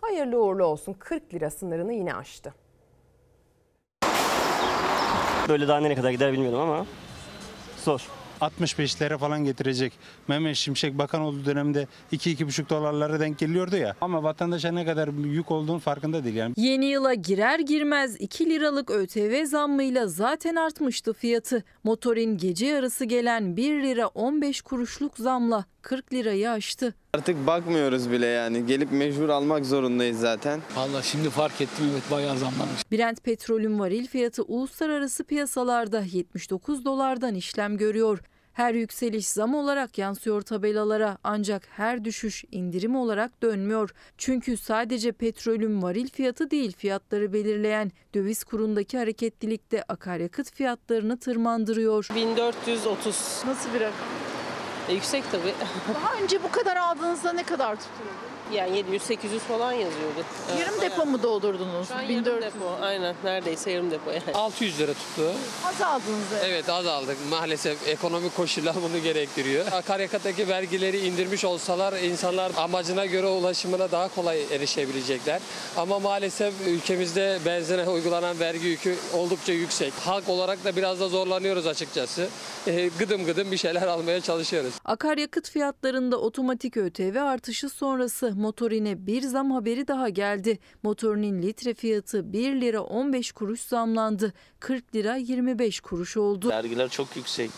Hayırlı 0.00 0.42
uğurlu 0.42 0.64
olsun 0.64 0.92
40 0.92 1.34
lira 1.34 1.50
sınırını 1.50 1.92
yine 1.92 2.14
aştı. 2.14 2.54
Böyle 5.48 5.68
daha 5.68 5.80
nereye 5.80 5.94
kadar 5.94 6.10
gider 6.10 6.32
bilmiyorum 6.32 6.60
ama 6.60 6.86
zor. 7.84 8.17
65 8.40 9.02
lira 9.02 9.18
falan 9.18 9.44
getirecek. 9.44 9.92
Mehmet 10.28 10.56
Şimşek 10.56 10.98
bakan 10.98 11.20
olduğu 11.20 11.44
dönemde 11.44 11.86
2-2,5 12.12 12.68
dolarlara 12.68 13.20
denk 13.20 13.38
geliyordu 13.38 13.76
ya. 13.76 13.96
Ama 14.00 14.22
vatandaşa 14.22 14.72
ne 14.72 14.84
kadar 14.86 15.08
yük 15.24 15.50
olduğunu 15.50 15.78
farkında 15.78 16.24
değil 16.24 16.34
yani. 16.36 16.54
Yeni 16.56 16.84
yıla 16.86 17.14
girer 17.14 17.58
girmez 17.58 18.16
2 18.20 18.50
liralık 18.50 18.90
ÖTV 18.90 19.44
zammıyla 19.44 20.06
zaten 20.06 20.54
artmıştı 20.54 21.12
fiyatı. 21.12 21.64
Motorin 21.84 22.38
gece 22.38 22.66
yarısı 22.66 23.04
gelen 23.04 23.56
1 23.56 23.82
lira 23.82 24.06
15 24.06 24.60
kuruşluk 24.62 25.16
zamla 25.16 25.64
40 25.82 26.12
lirayı 26.12 26.50
aştı. 26.50 26.94
Artık 27.18 27.46
bakmıyoruz 27.46 28.10
bile 28.10 28.26
yani. 28.26 28.66
Gelip 28.66 28.92
mecbur 28.92 29.28
almak 29.28 29.66
zorundayız 29.66 30.20
zaten. 30.20 30.60
Valla 30.76 31.02
şimdi 31.02 31.30
fark 31.30 31.60
ettim 31.60 31.86
evet 31.92 32.02
bayağı 32.10 32.38
zamlanmış. 32.38 32.92
Brent 32.92 33.24
petrolün 33.24 33.78
varil 33.78 34.06
fiyatı 34.06 34.42
uluslararası 34.42 35.24
piyasalarda 35.24 36.00
79 36.12 36.84
dolardan 36.84 37.34
işlem 37.34 37.76
görüyor. 37.76 38.18
Her 38.52 38.74
yükseliş 38.74 39.28
zam 39.28 39.54
olarak 39.54 39.98
yansıyor 39.98 40.42
tabelalara 40.42 41.18
ancak 41.24 41.62
her 41.70 42.04
düşüş 42.04 42.44
indirim 42.52 42.96
olarak 42.96 43.42
dönmüyor. 43.42 43.90
Çünkü 44.18 44.56
sadece 44.56 45.12
petrolün 45.12 45.82
varil 45.82 46.08
fiyatı 46.08 46.50
değil 46.50 46.72
fiyatları 46.76 47.32
belirleyen 47.32 47.92
döviz 48.14 48.44
kurundaki 48.44 48.98
hareketlilik 48.98 49.72
de 49.72 49.84
akaryakıt 49.88 50.52
fiyatlarını 50.52 51.18
tırmandırıyor. 51.18 52.08
1430. 52.14 53.42
Nasıl 53.46 53.74
bir 53.74 53.80
rakam? 53.80 54.27
E, 54.88 54.92
yüksek 54.94 55.24
tabii. 55.32 55.54
Daha 55.94 56.14
önce 56.22 56.42
bu 56.42 56.50
kadar 56.50 56.76
aldığınızda 56.76 57.32
ne 57.32 57.42
kadar 57.42 57.76
tutuluyordu? 57.76 58.27
Yani 58.52 58.78
700-800 58.80 59.38
falan 59.38 59.72
yazıyordu. 59.72 60.24
Evet, 60.50 60.60
Yarım 60.60 60.80
depo 60.80 61.06
mu 61.06 61.22
doldurdunuz? 61.22 61.88
Şu 61.88 61.94
an 61.94 62.00
yarım 62.02 62.10
1400. 62.24 62.42
depo. 62.54 62.76
Aynen. 62.82 63.14
Neredeyse 63.24 63.70
yarım 63.70 63.90
depo 63.90 64.10
yani. 64.10 64.22
600 64.34 64.78
lira 64.80 64.92
tuttu. 64.94 65.32
Az 65.68 65.82
aldığınızda. 65.82 66.38
Evet 66.46 66.68
az 66.68 66.86
aldık. 66.86 67.16
Maalesef 67.30 67.88
ekonomik 67.88 68.36
koşullar 68.36 68.74
bunu 68.82 69.02
gerektiriyor. 69.02 69.66
Akaryakıttaki 69.72 70.48
vergileri 70.48 70.98
indirmiş 70.98 71.44
olsalar 71.44 71.92
insanlar 72.02 72.52
amacına 72.56 73.06
göre 73.06 73.26
ulaşımına 73.26 73.90
daha 73.90 74.08
kolay 74.14 74.42
erişebilecekler. 74.52 75.40
Ama 75.76 75.98
maalesef 75.98 76.54
ülkemizde 76.66 77.38
benzine 77.46 77.88
uygulanan 77.88 78.38
vergi 78.40 78.66
yükü 78.66 78.94
oldukça 79.14 79.52
yüksek. 79.52 79.92
Halk 80.04 80.28
olarak 80.28 80.64
da 80.64 80.76
biraz 80.76 81.00
da 81.00 81.08
zorlanıyoruz 81.08 81.66
açıkçası. 81.66 82.28
Ee, 82.66 82.90
gıdım 82.98 83.24
gıdım 83.24 83.52
bir 83.52 83.56
şeyler 83.56 83.82
almaya 83.86 84.20
çalışıyoruz. 84.20 84.72
Akaryakıt 84.84 85.50
fiyatlarında 85.50 86.16
otomatik 86.16 86.76
ÖTV 86.76 87.16
artışı 87.22 87.68
sonrası 87.68 88.32
motorine 88.38 89.06
bir 89.06 89.22
zam 89.22 89.50
haberi 89.50 89.88
daha 89.88 90.08
geldi. 90.08 90.58
Motorinin 90.82 91.42
litre 91.42 91.74
fiyatı 91.74 92.32
1 92.32 92.60
lira 92.60 92.80
15 92.80 93.32
kuruş 93.32 93.60
zamlandı. 93.60 94.32
40 94.60 94.94
lira 94.94 95.16
25 95.16 95.80
kuruş 95.80 96.16
oldu. 96.16 96.48
Vergiler 96.48 96.88
çok 96.88 97.16
yüksek. 97.16 97.50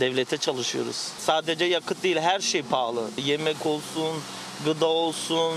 Devlete 0.00 0.36
çalışıyoruz. 0.36 0.96
Sadece 1.18 1.64
yakıt 1.64 2.02
değil 2.02 2.16
her 2.16 2.40
şey 2.40 2.62
pahalı. 2.62 3.08
Yemek 3.24 3.66
olsun, 3.66 4.16
gıda 4.64 4.86
olsun. 4.86 5.54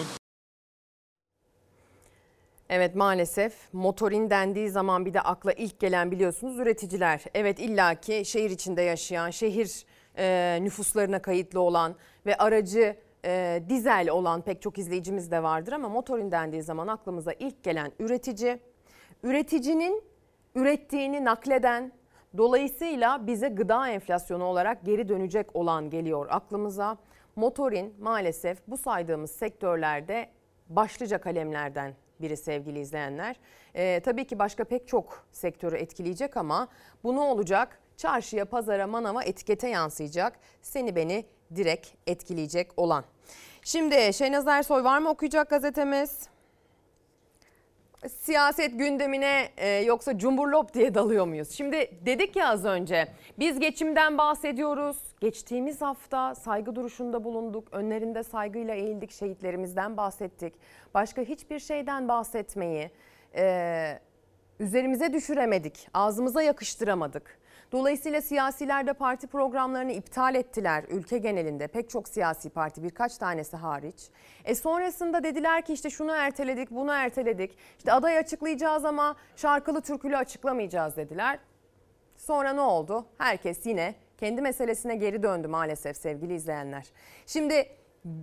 Evet 2.70 2.96
maalesef 2.96 3.54
motorin 3.74 4.30
dendiği 4.30 4.70
zaman 4.70 5.06
bir 5.06 5.14
de 5.14 5.22
akla 5.22 5.54
ilk 5.54 5.80
gelen 5.80 6.12
biliyorsunuz 6.12 6.60
üreticiler. 6.60 7.22
Evet 7.34 7.60
illaki 7.60 8.24
şehir 8.26 8.50
içinde 8.50 8.82
yaşayan, 8.82 9.30
şehir 9.30 9.86
e, 10.18 10.60
nüfuslarına 10.62 11.22
kayıtlı 11.22 11.60
olan 11.60 11.96
ve 12.26 12.38
aracı 12.38 12.96
e, 13.26 13.64
dizel 13.70 14.10
olan 14.10 14.42
pek 14.42 14.62
çok 14.62 14.78
izleyicimiz 14.78 15.32
de 15.32 15.44
vardır 15.44 15.74
ama 15.74 15.90
motorin 15.90 16.32
dendiği 16.32 16.64
zaman 16.64 16.88
aklımıza 16.88 17.34
ilk 17.34 17.64
gelen 17.64 17.92
üretici. 18.00 18.60
Üreticinin 19.24 20.04
ürettiğini 20.56 21.26
nakleden 21.26 21.92
dolayısıyla 22.38 23.28
bize 23.28 23.48
gıda 23.48 23.90
enflasyonu 23.90 24.44
olarak 24.44 24.86
geri 24.86 25.10
dönecek 25.10 25.56
olan 25.56 25.90
geliyor 25.90 26.28
aklımıza. 26.30 26.98
Motorin 27.36 27.96
maalesef 28.00 28.68
bu 28.68 28.78
saydığımız 28.78 29.32
sektörlerde 29.32 30.30
başlıca 30.70 31.22
kalemlerden 31.22 31.94
biri 32.22 32.38
sevgili 32.38 32.80
izleyenler. 32.80 33.36
Ee, 33.76 34.00
tabii 34.00 34.28
ki 34.28 34.40
başka 34.40 34.64
pek 34.64 34.88
çok 34.88 35.26
sektörü 35.32 35.78
etkileyecek 35.78 36.38
ama 36.38 36.68
bu 37.04 37.16
ne 37.16 37.20
olacak? 37.20 37.80
Çarşıya, 37.98 38.46
pazara, 38.46 38.88
manava, 38.88 39.24
etikete 39.24 39.70
yansıyacak. 39.70 40.40
Seni 40.62 40.96
beni 40.96 41.26
direkt 41.56 41.88
etkileyecek 42.08 42.72
olan. 42.78 43.04
Şimdi 43.62 44.14
Şehnaz 44.14 44.48
Ersoy 44.48 44.84
var 44.84 45.00
mı 45.00 45.10
okuyacak 45.10 45.50
gazetemiz? 45.50 46.34
siyaset 48.10 48.80
gündemine 48.80 49.50
e, 49.58 49.68
yoksa 49.70 50.18
cumburlop 50.18 50.74
diye 50.74 50.94
dalıyor 50.94 51.28
muyuz? 51.28 51.52
Şimdi 51.52 51.92
dedik 52.06 52.36
ya 52.36 52.50
az 52.50 52.66
önce 52.66 53.08
biz 53.40 53.60
geçimden 53.60 54.18
bahsediyoruz. 54.18 54.98
Geçtiğimiz 55.20 55.82
hafta 55.82 56.36
saygı 56.36 56.76
duruşunda 56.76 57.24
bulunduk. 57.24 57.68
Önlerinde 57.72 58.24
saygıyla 58.24 58.74
eğildik. 58.74 59.12
Şehitlerimizden 59.12 59.98
bahsettik. 59.98 60.54
Başka 60.94 61.22
hiçbir 61.22 61.60
şeyden 61.60 62.08
bahsetmeyi 62.08 62.92
e, 63.36 64.00
üzerimize 64.60 65.14
düşüremedik. 65.14 65.88
Ağzımıza 65.94 66.42
yakıştıramadık. 66.42 67.40
Dolayısıyla 67.74 68.22
siyasiler 68.22 68.88
de 68.88 68.94
parti 68.94 69.28
programlarını 69.28 69.92
iptal 69.92 70.36
ettiler 70.36 70.84
ülke 70.90 71.18
genelinde 71.18 71.68
pek 71.68 71.90
çok 71.90 72.08
siyasi 72.08 72.50
parti 72.50 72.84
birkaç 72.84 73.18
tanesi 73.18 73.58
hariç. 73.58 74.10
E 74.46 74.56
sonrasında 74.56 75.24
dediler 75.24 75.66
ki 75.66 75.74
işte 75.74 75.90
şunu 75.90 76.12
erteledik 76.12 76.72
bunu 76.72 76.92
erteledik 76.92 77.58
işte 77.78 77.94
aday 77.94 78.18
açıklayacağız 78.18 78.86
ama 78.86 79.16
şarkılı 79.36 79.82
türkülü 79.82 80.18
açıklamayacağız 80.18 80.96
dediler. 80.96 81.40
Sonra 82.18 82.54
ne 82.54 82.62
oldu? 82.62 83.06
Herkes 83.18 83.66
yine 83.66 83.96
kendi 84.18 84.42
meselesine 84.42 84.96
geri 84.96 85.24
döndü 85.24 85.48
maalesef 85.48 85.98
sevgili 85.98 86.34
izleyenler. 86.34 86.86
Şimdi 87.26 87.68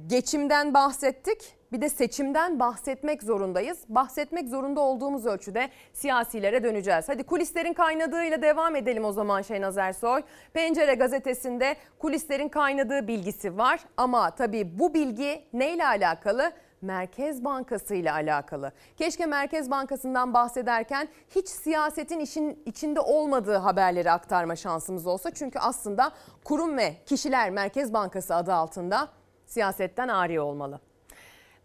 geçimden 0.06 0.74
bahsettik. 0.74 1.59
Bir 1.72 1.80
de 1.80 1.88
seçimden 1.88 2.60
bahsetmek 2.60 3.22
zorundayız. 3.22 3.78
Bahsetmek 3.88 4.48
zorunda 4.48 4.80
olduğumuz 4.80 5.26
ölçüde 5.26 5.68
siyasilere 5.92 6.62
döneceğiz. 6.62 7.08
Hadi 7.08 7.22
kulislerin 7.22 7.72
kaynadığıyla 7.72 8.42
devam 8.42 8.76
edelim 8.76 9.04
o 9.04 9.12
zaman 9.12 9.42
Şehnaz 9.42 9.78
Ersoy. 9.78 10.22
Pencere 10.52 10.94
gazetesinde 10.94 11.76
kulislerin 11.98 12.48
kaynadığı 12.48 13.08
bilgisi 13.08 13.58
var. 13.58 13.80
Ama 13.96 14.30
tabii 14.30 14.78
bu 14.78 14.94
bilgi 14.94 15.44
neyle 15.52 15.86
alakalı? 15.86 16.52
Merkez 16.82 17.44
Bankası 17.44 17.94
ile 17.94 18.12
alakalı. 18.12 18.72
Keşke 18.96 19.26
Merkez 19.26 19.70
Bankası'ndan 19.70 20.34
bahsederken 20.34 21.08
hiç 21.34 21.48
siyasetin 21.48 22.20
işin 22.20 22.62
içinde 22.66 23.00
olmadığı 23.00 23.56
haberleri 23.56 24.10
aktarma 24.10 24.56
şansımız 24.56 25.06
olsa. 25.06 25.30
Çünkü 25.30 25.58
aslında 25.58 26.12
kurum 26.44 26.78
ve 26.78 26.96
kişiler 27.06 27.50
Merkez 27.50 27.92
Bankası 27.92 28.34
adı 28.34 28.54
altında 28.54 29.08
siyasetten 29.46 30.08
ari 30.08 30.40
olmalı. 30.40 30.80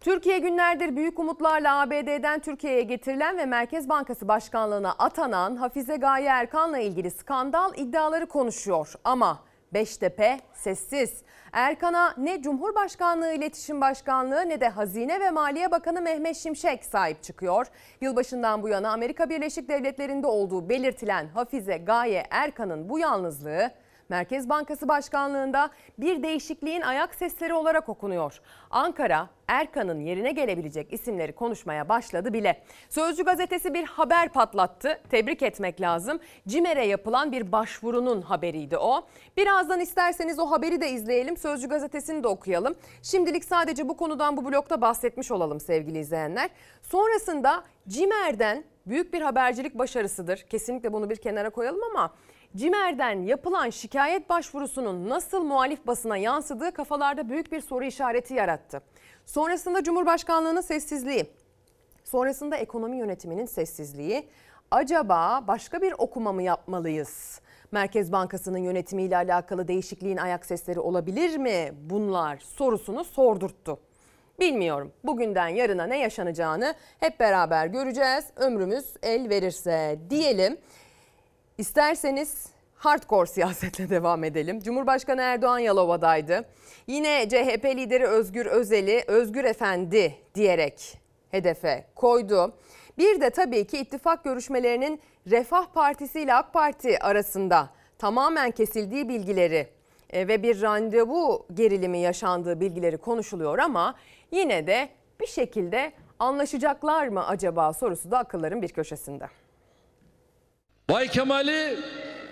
Türkiye 0.05 0.39
günlerdir 0.39 0.95
büyük 0.95 1.19
umutlarla 1.19 1.81
ABD'den 1.81 2.39
Türkiye'ye 2.39 2.81
getirilen 2.81 3.37
ve 3.37 3.45
Merkez 3.45 3.89
Bankası 3.89 4.27
Başkanlığı'na 4.27 4.91
atanan 4.91 5.55
Hafize 5.55 5.95
Gaye 5.95 6.27
Erkan'la 6.27 6.79
ilgili 6.79 7.11
skandal 7.11 7.71
iddiaları 7.77 8.25
konuşuyor. 8.25 8.93
Ama 9.03 9.39
Beştepe 9.73 10.39
sessiz. 10.53 11.21
Erkan'a 11.51 12.13
ne 12.17 12.41
Cumhurbaşkanlığı 12.41 13.33
İletişim 13.33 13.81
Başkanlığı 13.81 14.49
ne 14.49 14.61
de 14.61 14.69
Hazine 14.69 15.19
ve 15.19 15.31
Maliye 15.31 15.71
Bakanı 15.71 16.01
Mehmet 16.01 16.35
Şimşek 16.35 16.85
sahip 16.85 17.23
çıkıyor. 17.23 17.67
Yılbaşından 18.01 18.63
bu 18.63 18.69
yana 18.69 18.91
Amerika 18.91 19.29
Birleşik 19.29 19.69
Devletleri'nde 19.69 20.27
olduğu 20.27 20.69
belirtilen 20.69 21.27
Hafize 21.27 21.77
Gaye 21.77 22.23
Erkan'ın 22.29 22.89
bu 22.89 22.99
yalnızlığı 22.99 23.71
Merkez 24.09 24.49
Bankası 24.49 24.87
Başkanlığında 24.87 25.69
bir 25.97 26.23
değişikliğin 26.23 26.81
ayak 26.81 27.15
sesleri 27.15 27.53
olarak 27.53 27.89
okunuyor. 27.89 28.41
Ankara, 28.69 29.29
Erkan'ın 29.47 29.99
yerine 29.99 30.31
gelebilecek 30.31 30.93
isimleri 30.93 31.31
konuşmaya 31.31 31.89
başladı 31.89 32.33
bile. 32.33 32.61
Sözcü 32.89 33.23
gazetesi 33.25 33.73
bir 33.73 33.83
haber 33.83 34.29
patlattı. 34.29 35.01
Tebrik 35.09 35.41
etmek 35.41 35.81
lazım. 35.81 36.19
CİMER'e 36.47 36.85
yapılan 36.85 37.31
bir 37.31 37.51
başvurunun 37.51 38.21
haberiydi 38.21 38.77
o. 38.77 39.07
Birazdan 39.37 39.79
isterseniz 39.79 40.39
o 40.39 40.51
haberi 40.51 40.81
de 40.81 40.89
izleyelim. 40.89 41.37
Sözcü 41.37 41.69
gazetesini 41.69 42.23
de 42.23 42.27
okuyalım. 42.27 42.75
Şimdilik 43.01 43.45
sadece 43.45 43.89
bu 43.89 43.97
konudan 43.97 44.37
bu 44.37 44.45
blokta 44.45 44.81
bahsetmiş 44.81 45.31
olalım 45.31 45.59
sevgili 45.59 45.99
izleyenler. 45.99 46.49
Sonrasında 46.81 47.63
CİMER'den 47.87 48.63
büyük 48.85 49.13
bir 49.13 49.21
habercilik 49.21 49.77
başarısıdır. 49.77 50.37
Kesinlikle 50.37 50.93
bunu 50.93 51.09
bir 51.09 51.15
kenara 51.15 51.49
koyalım 51.49 51.81
ama 51.91 52.13
CİMER'den 52.55 53.21
yapılan 53.21 53.69
şikayet 53.69 54.29
başvurusunun 54.29 55.09
nasıl 55.09 55.43
muhalif 55.43 55.87
basına 55.87 56.17
yansıdığı 56.17 56.71
kafalarda 56.71 57.29
büyük 57.29 57.51
bir 57.51 57.61
soru 57.61 57.85
işareti 57.85 58.33
yarattı. 58.33 58.81
Sonrasında 59.25 59.83
Cumhurbaşkanlığının 59.83 60.61
sessizliği, 60.61 61.25
sonrasında 62.03 62.57
ekonomi 62.57 62.97
yönetiminin 62.97 63.45
sessizliği. 63.45 64.29
Acaba 64.71 65.43
başka 65.47 65.81
bir 65.81 65.93
okuma 65.97 66.31
mı 66.31 66.43
yapmalıyız? 66.43 67.41
Merkez 67.71 68.11
Bankası'nın 68.11 68.57
yönetimiyle 68.57 69.17
alakalı 69.17 69.67
değişikliğin 69.67 70.17
ayak 70.17 70.45
sesleri 70.45 70.79
olabilir 70.79 71.37
mi? 71.37 71.73
Bunlar 71.89 72.37
sorusunu 72.37 73.03
sordurttu. 73.03 73.79
Bilmiyorum. 74.39 74.91
Bugünden 75.03 75.47
yarına 75.47 75.83
ne 75.83 75.99
yaşanacağını 75.99 76.75
hep 76.99 77.19
beraber 77.19 77.67
göreceğiz. 77.67 78.25
Ömrümüz 78.35 78.85
el 79.03 79.29
verirse 79.29 79.99
diyelim. 80.09 80.57
İsterseniz 81.57 82.45
hardcore 82.75 83.27
siyasetle 83.27 83.89
devam 83.95 84.23
edelim. 84.23 84.59
Cumhurbaşkanı 84.59 85.21
Erdoğan 85.21 85.59
Yalova'daydı. 85.59 86.45
Yine 86.87 87.29
CHP 87.29 87.65
lideri 87.65 88.05
Özgür 88.05 88.45
Özel'i 88.45 89.03
Özgür 89.07 89.43
Efendi 89.43 90.15
diyerek 90.35 90.99
hedefe 91.31 91.85
koydu. 91.95 92.53
Bir 92.97 93.21
de 93.21 93.29
tabii 93.29 93.67
ki 93.67 93.77
ittifak 93.77 94.23
görüşmelerinin 94.23 95.01
Refah 95.27 95.65
Partisi 95.73 96.21
ile 96.21 96.33
AK 96.33 96.53
Parti 96.53 96.99
arasında 96.99 97.69
tamamen 97.97 98.51
kesildiği 98.51 99.09
bilgileri 99.09 99.67
e, 100.09 100.27
ve 100.27 100.43
bir 100.43 100.61
randevu 100.61 101.45
gerilimi 101.53 101.97
yaşandığı 101.97 102.59
bilgileri 102.59 102.97
konuşuluyor 102.97 103.59
ama 103.59 103.95
yine 104.31 104.67
de 104.67 104.89
bir 105.19 105.27
şekilde 105.27 105.91
anlaşacaklar 106.19 107.07
mı 107.07 107.27
acaba 107.27 107.73
sorusu 107.73 108.11
da 108.11 108.17
akılların 108.17 108.61
bir 108.61 108.69
köşesinde. 108.69 109.25
Bay 110.89 111.07
Kemal'i 111.07 111.77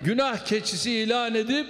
günah 0.01 0.45
keçisi 0.45 0.91
ilan 0.91 1.35
edip 1.35 1.67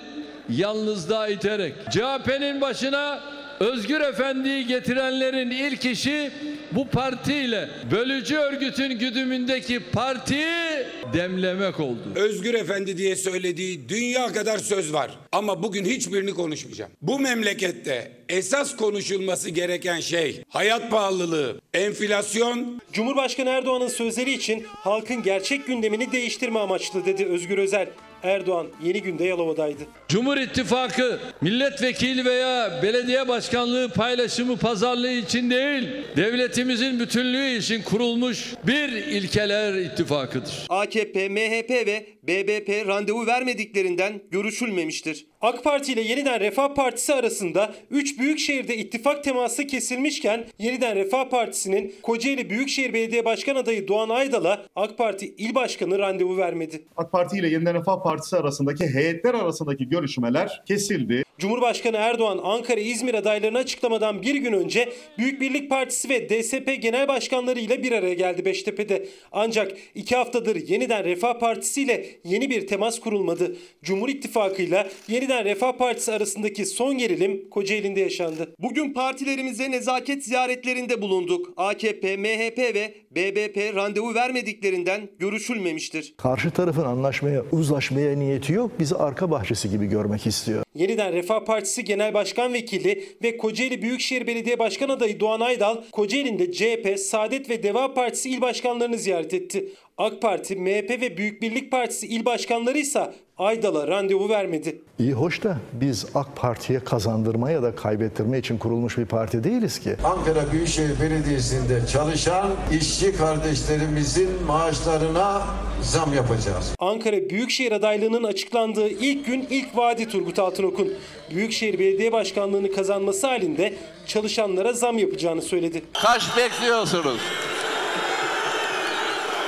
yalnızlığa 0.49 1.27
iterek. 1.27 1.75
CHP'nin 1.91 2.61
başına 2.61 3.19
Özgür 3.63 4.01
Efendi'yi 4.01 4.67
getirenlerin 4.67 5.51
ilk 5.51 5.86
işi 5.86 6.32
bu 6.72 6.88
partiyle 6.88 7.70
bölücü 7.91 8.36
örgütün 8.36 9.00
güdümündeki 9.00 9.79
partiyi 9.79 10.86
demlemek 11.13 11.79
oldu. 11.79 12.00
Özgür 12.15 12.53
Efendi 12.53 12.98
diye 12.98 13.15
söylediği 13.15 13.89
dünya 13.89 14.34
kadar 14.34 14.58
söz 14.58 14.93
var. 14.93 15.12
Ama 15.32 15.63
bugün 15.63 15.86
hiçbirini 15.86 16.34
konuşmayacağım. 16.34 16.91
Bu 17.01 17.20
memlekette 17.20 18.12
esas 18.29 18.75
konuşulması 18.75 19.50
gereken 19.50 20.00
şey 20.00 20.43
hayat 20.50 20.91
pahalılığı, 20.91 21.62
enflasyon. 21.74 22.82
Cumhurbaşkanı 22.93 23.50
Erdoğan'ın 23.50 23.88
sözleri 23.88 24.32
için 24.32 24.63
halkın 24.67 25.24
gerçek 25.24 25.67
gündemini 25.67 26.12
değiştirme 26.12 26.60
amaçlı 26.60 27.05
dedi 27.05 27.25
Özgür 27.25 27.58
Özel. 27.58 27.88
Erdoğan 28.24 28.68
yeni 28.84 29.01
günde 29.01 29.24
Yalova'daydı. 29.24 29.84
Cumhur 30.08 30.38
İttifakı 30.38 31.20
milletvekili 31.42 32.25
veya 32.25 32.80
belediye 32.84 33.27
başkanlığı 33.27 33.89
paylaşımı 33.89 34.58
pazarlığı 34.58 35.12
için 35.12 35.50
değil, 35.50 35.89
devletimizin 36.18 37.00
bütünlüğü 37.00 37.58
için 37.58 37.82
kurulmuş 37.82 38.53
bir 38.63 38.89
ilkeler 38.89 39.74
ittifakıdır. 39.74 40.65
AKP, 40.70 41.29
MHP 41.29 41.70
ve 41.88 42.05
BBP 42.27 42.88
randevu 42.88 43.27
vermediklerinden 43.27 44.22
görüşülmemiştir. 44.31 45.25
AK 45.42 45.64
Parti 45.64 45.94
ile 45.94 46.01
Yeniden 46.01 46.40
Refah 46.40 46.75
Partisi 46.75 47.14
arasında 47.14 47.75
3 47.92 48.20
büyük 48.20 48.40
şehirde 48.40 48.77
ittifak 48.77 49.24
teması 49.24 49.68
kesilmişken 49.68 50.46
Yeniden 50.59 50.96
Refah 50.96 51.29
Partisi'nin 51.29 51.96
Kocaeli 52.01 52.50
Büyükşehir 52.50 52.94
Belediye 52.94 53.25
Başkan 53.25 53.55
adayı 53.55 53.88
Doğan 53.88 54.09
Aydal'a 54.09 54.66
AK 54.75 54.98
Parti 54.98 55.36
İl 55.38 55.55
Başkanı 55.55 56.00
randevu 56.00 56.38
vermedi. 56.38 56.86
AK 56.98 57.12
Parti 57.12 57.38
ile 57.38 57.48
Yeniden 57.48 57.74
Refah 57.75 58.03
Partisi 58.03 58.38
arasındaki 58.38 58.88
heyetler 58.88 59.33
arasındaki 59.33 59.90
görüşmeler 59.90 60.64
kesildi. 60.68 61.24
Cumhurbaşkanı 61.37 61.98
Erdoğan 61.98 62.39
Ankara 62.43 62.79
İzmir 62.79 63.13
adaylarını 63.13 63.57
açıklamadan 63.57 64.22
bir 64.22 64.35
gün 64.35 64.53
önce 64.53 64.93
Büyük 65.17 65.41
Birlik 65.41 65.69
Partisi 65.69 66.09
ve 66.09 66.29
DSP 66.29 66.81
Genel 66.81 67.07
Başkanları 67.07 67.59
ile 67.59 67.83
bir 67.83 67.91
araya 67.91 68.13
geldi 68.13 68.46
Beştepe'de. 68.46 69.07
Ancak 69.31 69.72
iki 69.96 70.15
haftadır 70.15 70.55
Yeniden 70.67 71.03
Refah 71.03 71.39
Partisi 71.39 71.81
ile 71.81 72.05
yeni 72.24 72.50
bir 72.50 72.67
temas 72.67 73.00
kurulmadı. 73.00 73.55
Cumhur 73.83 74.09
İttifakı 74.09 74.61
ile 74.61 74.87
Yeniden 75.07 75.46
Refah 75.46 75.72
Partisi 75.72 76.11
arasındaki 76.11 76.65
son 76.65 76.98
gerilim 76.98 77.50
Kocaeli'nde 77.50 78.00
yaşandı. 78.00 78.55
Bugün 78.59 78.93
partilerimize 78.93 79.72
nezaket 79.72 80.25
ziyaretlerinde 80.25 81.01
bulunduk. 81.01 81.53
AKP, 81.57 82.17
MHP 82.17 82.57
ve 82.57 82.93
BBP 83.11 83.75
randevu 83.75 84.15
vermediklerinden 84.15 85.09
görüşülmemiştir. 85.19 86.13
Karşı 86.17 86.51
tarafın 86.51 86.85
anlaşmaya, 86.85 87.43
uzlaşmaya 87.51 88.15
niyeti 88.17 88.53
yok. 88.53 88.72
Bizi 88.79 88.96
arka 88.96 89.31
bahçesi 89.31 89.69
gibi 89.69 89.85
görmek 89.85 90.27
istiyor. 90.27 90.63
Yeniden 90.75 91.13
Refah 91.24 91.46
Partisi 91.46 91.86
Genel 91.86 92.14
Başkan 92.14 92.53
Vekili 92.53 93.05
ve 93.24 93.38
Kocaeli 93.38 93.81
Büyükşehir 93.81 94.27
Belediye 94.27 94.59
Başkan 94.59 94.90
adayı 94.90 95.20
Doğan 95.20 95.40
Aydal, 95.40 95.77
Kocaeli'nde 95.92 96.51
CHP, 96.51 97.00
Saadet 97.00 97.50
ve 97.50 97.64
Deva 97.64 97.94
Partisi 97.94 98.29
il 98.29 98.42
başkanlarını 98.42 98.98
ziyaret 98.98 99.33
etti. 99.33 99.70
AK 99.98 100.22
Parti, 100.22 100.56
MHP 100.56 100.90
ve 101.01 101.18
Büyük 101.18 101.42
Birlik 101.42 101.72
Partisi 101.72 102.08
il 102.08 102.25
başkanları 102.25 102.77
ise 102.77 103.14
Aydal'a 103.38 103.88
randevu 103.88 104.29
vermedi. 104.29 104.82
İyi 105.00 105.14
hoş 105.14 105.44
da 105.44 105.58
biz 105.74 106.06
AK 106.16 106.36
Parti'ye 106.36 106.79
kazandırma 106.79 107.51
ya 107.51 107.64
da 107.64 107.75
kaybettirme 107.75 108.40
için 108.40 108.58
kurulmuş 108.58 108.98
bir 108.98 109.06
parti 109.06 109.44
değiliz 109.44 109.79
ki. 109.79 109.96
Ankara 110.03 110.51
Büyükşehir 110.51 111.00
Belediyesi'nde 111.01 111.88
çalışan 111.92 112.50
işçi 112.79 113.16
kardeşlerimizin 113.18 114.29
maaşlarına 114.48 115.42
zam 115.82 116.14
yapacağız. 116.14 116.75
Ankara 116.79 117.29
Büyükşehir 117.29 117.72
adaylığının 117.72 118.24
açıklandığı 118.24 118.90
ilk 118.90 119.25
gün 119.25 119.48
ilk 119.50 119.77
vaadi 119.77 120.08
Turgut 120.08 120.40
Altınok'un. 120.40 120.94
Büyükşehir 121.32 121.79
Belediye 121.79 122.12
Başkanlığını 122.12 122.72
kazanması 122.72 123.27
halinde 123.27 123.74
çalışanlara 124.08 124.74
zam 124.74 124.98
yapacağını 124.98 125.42
söyledi. 125.42 125.82
Kaç 125.94 126.38
bekliyorsunuz? 126.38 127.20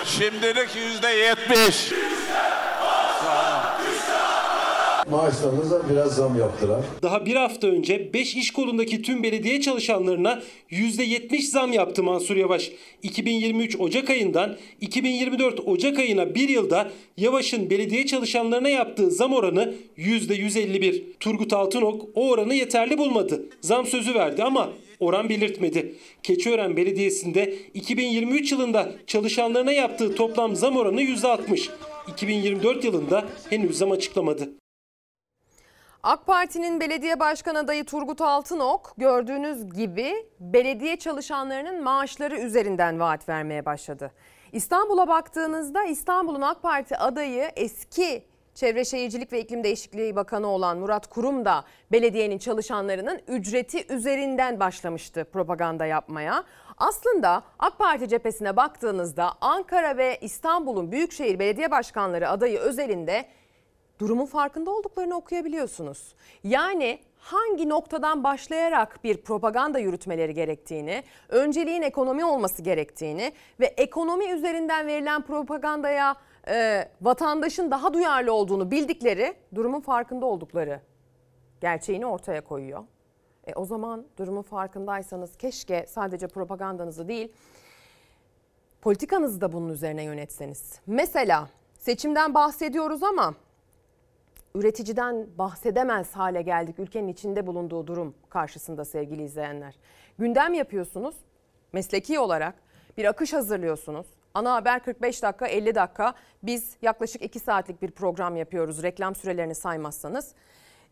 Şimdilik 0.06 0.70
yüzde 0.76 1.08
yetmiş. 1.08 1.92
Maaşlarınıza 5.12 5.90
biraz 5.90 6.16
zam 6.16 6.40
yaptılar. 6.40 6.80
Daha 7.04 7.26
bir 7.26 7.36
hafta 7.36 7.68
önce 7.68 8.14
5 8.14 8.36
iş 8.36 8.52
kolundaki 8.52 9.02
tüm 9.02 9.24
belediye 9.24 9.62
çalışanlarına 9.62 10.42
%70 10.72 11.42
zam 11.42 11.74
yaptı 11.74 12.04
Mansur 12.04 12.36
Yavaş. 12.36 12.72
2023 13.04 13.80
Ocak 13.80 14.10
ayından 14.10 14.58
2024 14.82 15.60
Ocak 15.60 16.00
ayına 16.00 16.36
bir 16.36 16.50
yılda 16.50 16.92
Yavaş'ın 17.18 17.70
belediye 17.70 18.06
çalışanlarına 18.06 18.70
yaptığı 18.70 19.12
zam 19.12 19.34
oranı 19.34 19.74
%151. 19.98 21.04
Turgut 21.20 21.54
Altınok 21.54 22.06
o 22.16 22.30
oranı 22.30 22.56
yeterli 22.56 22.98
bulmadı. 22.98 23.44
Zam 23.62 23.86
sözü 23.86 24.14
verdi 24.14 24.44
ama 24.44 24.70
oran 25.00 25.30
belirtmedi. 25.30 25.96
Keçiören 26.24 26.78
Belediyesi'nde 26.78 27.54
2023 27.74 28.52
yılında 28.52 28.92
çalışanlarına 29.08 29.72
yaptığı 29.72 30.16
toplam 30.16 30.56
zam 30.56 30.78
oranı 30.78 31.02
%60. 31.02 31.70
2024 32.08 32.84
yılında 32.84 33.26
henüz 33.50 33.78
zam 33.78 33.92
açıklamadı. 33.92 34.50
AK 36.04 36.26
Parti'nin 36.26 36.80
belediye 36.80 37.20
başkan 37.20 37.56
adayı 37.56 37.86
Turgut 37.86 38.22
Altınok 38.22 38.94
gördüğünüz 38.98 39.74
gibi 39.74 40.14
belediye 40.40 40.98
çalışanlarının 40.98 41.84
maaşları 41.84 42.40
üzerinden 42.40 43.00
vaat 43.00 43.30
vermeye 43.30 43.66
başladı. 43.66 44.12
İstanbul'a 44.52 45.08
baktığınızda 45.08 45.84
İstanbul'un 45.84 46.42
AK 46.42 46.62
Parti 46.62 46.98
adayı 46.98 47.52
eski 47.56 48.24
Çevre 48.56 48.86
Şehircilik 48.86 49.34
ve 49.34 49.40
İklim 49.40 49.64
Değişikliği 49.64 50.16
Bakanı 50.16 50.48
olan 50.48 50.78
Murat 50.78 51.08
Kurum 51.08 51.46
da 51.46 51.64
belediyenin 51.92 52.38
çalışanlarının 52.38 53.22
ücreti 53.28 53.94
üzerinden 53.94 54.60
başlamıştı 54.60 55.26
propaganda 55.34 55.86
yapmaya. 55.86 56.44
Aslında 56.78 57.44
AK 57.60 57.80
Parti 57.80 58.08
cephesine 58.08 58.56
baktığınızda 58.56 59.32
Ankara 59.42 59.98
ve 59.98 60.18
İstanbul'un 60.22 60.92
Büyükşehir 60.92 61.40
Belediye 61.40 61.72
Başkanları 61.72 62.30
adayı 62.30 62.60
özelinde 62.60 63.26
durumun 64.00 64.26
farkında 64.26 64.72
olduklarını 64.72 65.16
okuyabiliyorsunuz. 65.16 66.16
Yani 66.44 67.00
hangi 67.18 67.70
noktadan 67.70 68.24
başlayarak 68.24 69.04
bir 69.04 69.18
propaganda 69.18 69.80
yürütmeleri 69.80 70.34
gerektiğini, 70.34 71.04
önceliğin 71.30 71.82
ekonomi 71.82 72.26
olması 72.26 72.62
gerektiğini 72.62 73.32
ve 73.60 73.66
ekonomi 73.66 74.26
üzerinden 74.32 74.88
verilen 74.88 75.22
propagandaya 75.22 76.16
e, 76.48 76.90
vatandaşın 77.02 77.72
daha 77.72 77.94
duyarlı 77.94 78.34
olduğunu 78.34 78.72
bildikleri 78.72 79.36
durumun 79.56 79.80
farkında 79.80 80.26
oldukları 80.26 80.82
gerçeğini 81.62 82.06
ortaya 82.06 82.42
koyuyor. 82.42 82.84
E, 83.48 83.54
o 83.54 83.66
zaman 83.66 84.06
durumun 84.18 84.42
farkındaysanız 84.42 85.38
keşke 85.38 85.86
sadece 85.88 86.28
propagandanızı 86.28 87.08
değil 87.08 87.32
politikanızı 88.82 89.42
da 89.42 89.52
bunun 89.52 89.70
üzerine 89.70 90.04
yönetseniz. 90.04 90.80
Mesela 90.88 91.50
seçimden 91.80 92.34
bahsediyoruz 92.34 93.04
ama 93.04 93.34
üreticiden 94.56 95.28
bahsedemez 95.38 96.12
hale 96.12 96.42
geldik 96.42 96.80
ülkenin 96.80 97.08
içinde 97.08 97.48
bulunduğu 97.48 97.88
durum 97.88 98.16
karşısında 98.30 98.86
sevgili 98.86 99.24
izleyenler. 99.24 99.76
Gündem 100.20 100.54
yapıyorsunuz 100.54 101.16
mesleki 101.74 102.20
olarak 102.20 102.56
bir 102.98 103.06
akış 103.06 103.34
hazırlıyorsunuz. 103.34 104.06
Ana 104.36 104.54
haber 104.54 104.84
45 104.84 105.24
dakika 105.24 105.48
50 105.48 105.76
dakika 105.76 106.14
biz 106.44 106.78
yaklaşık 106.82 107.22
2 107.22 107.40
saatlik 107.40 107.82
bir 107.82 107.92
program 107.92 108.36
yapıyoruz 108.36 108.84
reklam 108.84 109.16
sürelerini 109.16 109.56
saymazsanız. 109.56 110.34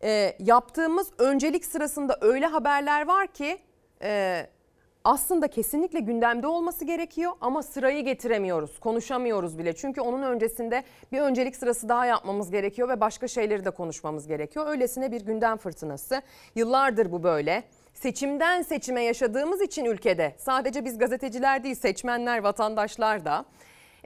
Ee, 0.02 0.36
yaptığımız 0.38 1.12
öncelik 1.18 1.64
sırasında 1.64 2.18
öyle 2.20 2.46
haberler 2.46 3.06
var 3.06 3.26
ki 3.26 3.58
e, 4.02 4.46
aslında 5.04 5.48
kesinlikle 5.48 6.00
gündemde 6.00 6.46
olması 6.46 6.84
gerekiyor 6.84 7.32
ama 7.40 7.62
sırayı 7.62 8.04
getiremiyoruz, 8.04 8.80
konuşamıyoruz 8.80 9.58
bile. 9.58 9.72
Çünkü 9.72 10.00
onun 10.00 10.22
öncesinde 10.22 10.82
bir 11.12 11.20
öncelik 11.20 11.56
sırası 11.56 11.88
daha 11.88 12.06
yapmamız 12.06 12.50
gerekiyor 12.50 12.88
ve 12.88 13.00
başka 13.00 13.28
şeyleri 13.28 13.64
de 13.64 13.70
konuşmamız 13.70 14.26
gerekiyor. 14.26 14.66
Öylesine 14.66 15.12
bir 15.12 15.20
gündem 15.20 15.56
fırtınası. 15.56 16.22
Yıllardır 16.54 17.12
bu 17.12 17.22
böyle. 17.22 17.64
Seçimden 17.94 18.62
seçime 18.62 19.02
yaşadığımız 19.02 19.62
için 19.62 19.84
ülkede 19.84 20.34
sadece 20.38 20.84
biz 20.84 20.98
gazeteciler 20.98 21.64
değil 21.64 21.74
seçmenler, 21.74 22.38
vatandaşlar 22.38 23.24
da 23.24 23.44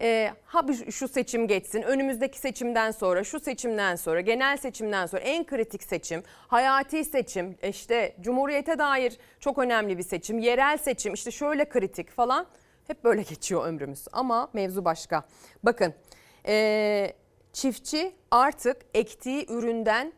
e, 0.01 0.33
ha 0.45 0.67
şu 0.91 1.09
seçim 1.09 1.49
geçsin, 1.49 1.83
önümüzdeki 1.83 2.39
seçimden 2.39 2.91
sonra, 2.91 3.25
şu 3.25 3.41
seçimden 3.41 3.97
sonra, 3.97 4.21
genel 4.21 4.57
seçimden 4.57 5.07
sonra 5.07 5.23
en 5.23 5.47
kritik 5.47 5.83
seçim, 5.83 6.23
hayati 6.49 7.05
seçim, 7.05 7.57
işte 7.63 8.17
cumhuriyete 8.21 8.79
dair 8.79 9.19
çok 9.41 9.59
önemli 9.59 9.99
bir 9.99 10.03
seçim, 10.03 10.39
yerel 10.39 10.79
seçim, 10.79 11.15
işte 11.15 11.31
şöyle 11.31 11.69
kritik 11.69 12.11
falan 12.11 12.47
hep 12.87 13.05
böyle 13.05 13.23
geçiyor 13.23 13.67
ömrümüz. 13.67 14.05
Ama 14.13 14.51
mevzu 14.53 14.85
başka. 14.85 15.25
Bakın 15.63 15.95
e, 16.47 17.13
çiftçi 17.53 18.13
artık 18.31 18.77
ektiği 18.95 19.47
üründen 19.53 20.13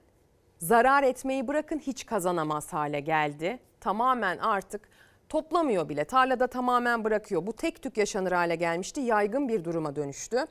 zarar 0.60 1.02
etmeyi 1.02 1.48
bırakın 1.48 1.78
hiç 1.78 2.06
kazanamaz 2.06 2.72
hale 2.72 3.00
geldi. 3.00 3.58
Tamamen 3.80 4.38
artık 4.38 4.88
toplamıyor 5.28 5.88
bile. 5.88 6.04
Tarlada 6.04 6.46
tamamen 6.46 7.04
bırakıyor. 7.04 7.46
Bu 7.46 7.52
tek 7.52 7.82
tük 7.82 7.96
yaşanır 7.96 8.32
hale 8.32 8.56
gelmişti. 8.56 9.00
Yaygın 9.00 9.48
bir 9.48 9.64
duruma 9.64 9.96
dönüştü. 9.96 10.44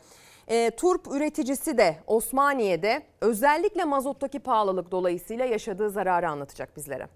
E, 0.48 0.72
turp 0.72 1.08
üreticisi 1.08 1.78
de 1.78 2.00
Osmaniye'de 2.08 3.04
özellikle 3.22 3.86
mazottaki 3.86 4.40
pahalılık 4.40 4.92
dolayısıyla 4.92 5.46
yaşadığı 5.46 5.90
zararı 5.90 6.30
anlatacak 6.30 6.78
bizlere. 6.78 7.08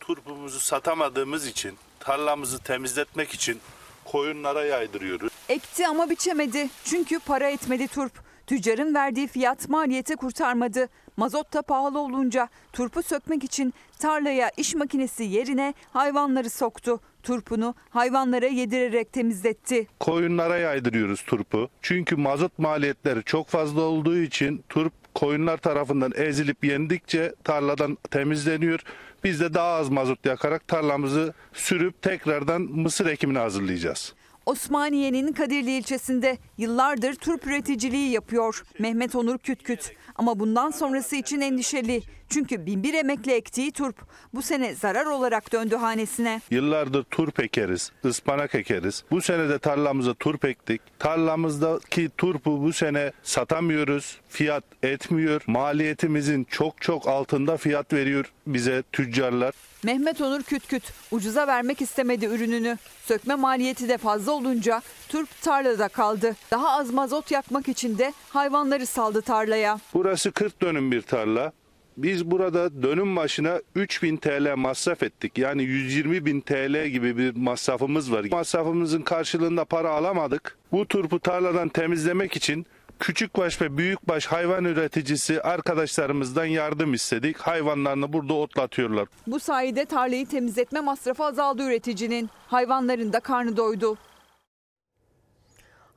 Turpumuzu 0.00 0.60
satamadığımız 0.60 1.46
için 1.46 1.76
tarlamızı 2.00 2.58
temizletmek 2.58 3.30
için 3.30 3.60
koyunlara 4.04 4.64
yaydırıyoruz. 4.64 5.32
Ekti 5.52 5.86
ama 5.86 6.10
biçemedi. 6.10 6.68
Çünkü 6.84 7.18
para 7.18 7.50
etmedi 7.50 7.88
turp. 7.88 8.12
Tüccarın 8.46 8.94
verdiği 8.94 9.28
fiyat 9.28 9.68
maliyeti 9.68 10.16
kurtarmadı. 10.16 10.88
Mazot 11.16 11.52
da 11.54 11.62
pahalı 11.62 11.98
olunca 11.98 12.48
turpu 12.72 13.02
sökmek 13.02 13.44
için 13.44 13.74
tarlaya 13.98 14.50
iş 14.56 14.74
makinesi 14.74 15.24
yerine 15.24 15.74
hayvanları 15.92 16.50
soktu. 16.50 17.00
Turpunu 17.22 17.74
hayvanlara 17.90 18.46
yedirerek 18.46 19.12
temizletti. 19.12 19.86
Koyunlara 20.00 20.56
yaydırıyoruz 20.56 21.22
turpu. 21.22 21.68
Çünkü 21.82 22.16
mazot 22.16 22.58
maliyetleri 22.58 23.24
çok 23.24 23.48
fazla 23.48 23.80
olduğu 23.80 24.18
için 24.18 24.64
turp 24.68 24.92
koyunlar 25.14 25.56
tarafından 25.56 26.12
ezilip 26.16 26.64
yendikçe 26.64 27.34
tarladan 27.44 27.98
temizleniyor. 28.10 28.80
Biz 29.24 29.40
de 29.40 29.54
daha 29.54 29.74
az 29.74 29.88
mazot 29.88 30.26
yakarak 30.26 30.68
tarlamızı 30.68 31.34
sürüp 31.52 32.02
tekrardan 32.02 32.62
mısır 32.62 33.06
ekimine 33.06 33.38
hazırlayacağız. 33.38 34.14
Osmaniye'nin 34.46 35.32
Kadirli 35.32 35.70
ilçesinde 35.70 36.38
yıllardır 36.58 37.14
turp 37.14 37.46
üreticiliği 37.46 38.10
yapıyor 38.10 38.62
Mehmet 38.78 39.14
Onur 39.14 39.38
Kütküt. 39.38 39.92
Ama 40.16 40.40
bundan 40.40 40.70
sonrası 40.70 41.16
için 41.16 41.40
endişeli. 41.40 42.02
Çünkü 42.28 42.66
binbir 42.66 42.94
emekle 42.94 43.34
ektiği 43.34 43.72
turp 43.72 43.96
bu 44.34 44.42
sene 44.42 44.74
zarar 44.74 45.06
olarak 45.06 45.52
döndü 45.52 45.76
hanesine. 45.76 46.40
Yıllardır 46.50 47.04
turp 47.04 47.40
ekeriz, 47.40 47.92
ıspanak 48.04 48.54
ekeriz. 48.54 49.04
Bu 49.10 49.20
sene 49.20 49.48
de 49.48 49.58
tarlamıza 49.58 50.14
turp 50.14 50.44
ektik. 50.44 50.80
Tarlamızdaki 50.98 52.10
turpu 52.18 52.62
bu 52.62 52.72
sene 52.72 53.12
satamıyoruz. 53.22 54.20
Fiyat 54.28 54.64
etmiyor. 54.82 55.42
Maliyetimizin 55.46 56.44
çok 56.44 56.80
çok 56.82 57.08
altında 57.08 57.56
fiyat 57.56 57.92
veriyor 57.92 58.32
bize 58.46 58.82
tüccarlar. 58.92 59.54
Mehmet 59.84 60.20
Onur 60.20 60.42
Kütküt 60.42 60.92
ucuza 61.10 61.46
vermek 61.46 61.80
istemedi 61.80 62.26
ürününü. 62.26 62.78
Sökme 63.04 63.34
maliyeti 63.34 63.88
de 63.88 63.98
fazla 63.98 64.32
olunca 64.32 64.82
turp 65.08 65.42
tarlada 65.42 65.88
kaldı. 65.88 66.36
Daha 66.50 66.70
az 66.78 66.90
mazot 66.90 67.30
yakmak 67.30 67.68
için 67.68 67.98
de 67.98 68.12
hayvanları 68.28 68.86
saldı 68.86 69.22
tarlaya. 69.22 69.78
Burası 69.94 70.32
40 70.32 70.62
dönüm 70.62 70.92
bir 70.92 71.02
tarla. 71.02 71.52
Biz 71.96 72.30
burada 72.30 72.82
dönüm 72.82 73.16
başına 73.16 73.60
3000 73.74 74.16
TL 74.16 74.56
masraf 74.56 75.02
ettik. 75.02 75.38
Yani 75.38 75.62
120 75.62 76.26
bin 76.26 76.40
TL 76.40 76.86
gibi 76.86 77.18
bir 77.18 77.36
masrafımız 77.36 78.12
var. 78.12 78.26
Masrafımızın 78.30 79.02
karşılığında 79.02 79.64
para 79.64 79.90
alamadık. 79.90 80.58
Bu 80.72 80.88
turpu 80.88 81.20
tarladan 81.20 81.68
temizlemek 81.68 82.36
için 82.36 82.66
küçükbaş 83.02 83.60
ve 83.60 83.76
büyükbaş 83.76 84.26
hayvan 84.26 84.64
üreticisi 84.64 85.42
arkadaşlarımızdan 85.42 86.44
yardım 86.44 86.94
istedik. 86.94 87.38
Hayvanlarını 87.38 88.12
burada 88.12 88.34
otlatıyorlar. 88.34 89.08
Bu 89.26 89.40
sayede 89.40 89.84
tarlayı 89.84 90.26
temizletme 90.28 90.80
masrafı 90.80 91.24
azaldı 91.24 91.62
üreticinin. 91.62 92.30
Hayvanların 92.46 93.12
da 93.12 93.20
karnı 93.20 93.56
doydu. 93.56 93.98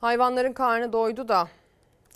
Hayvanların 0.00 0.52
karnı 0.52 0.92
doydu 0.92 1.28
da 1.28 1.48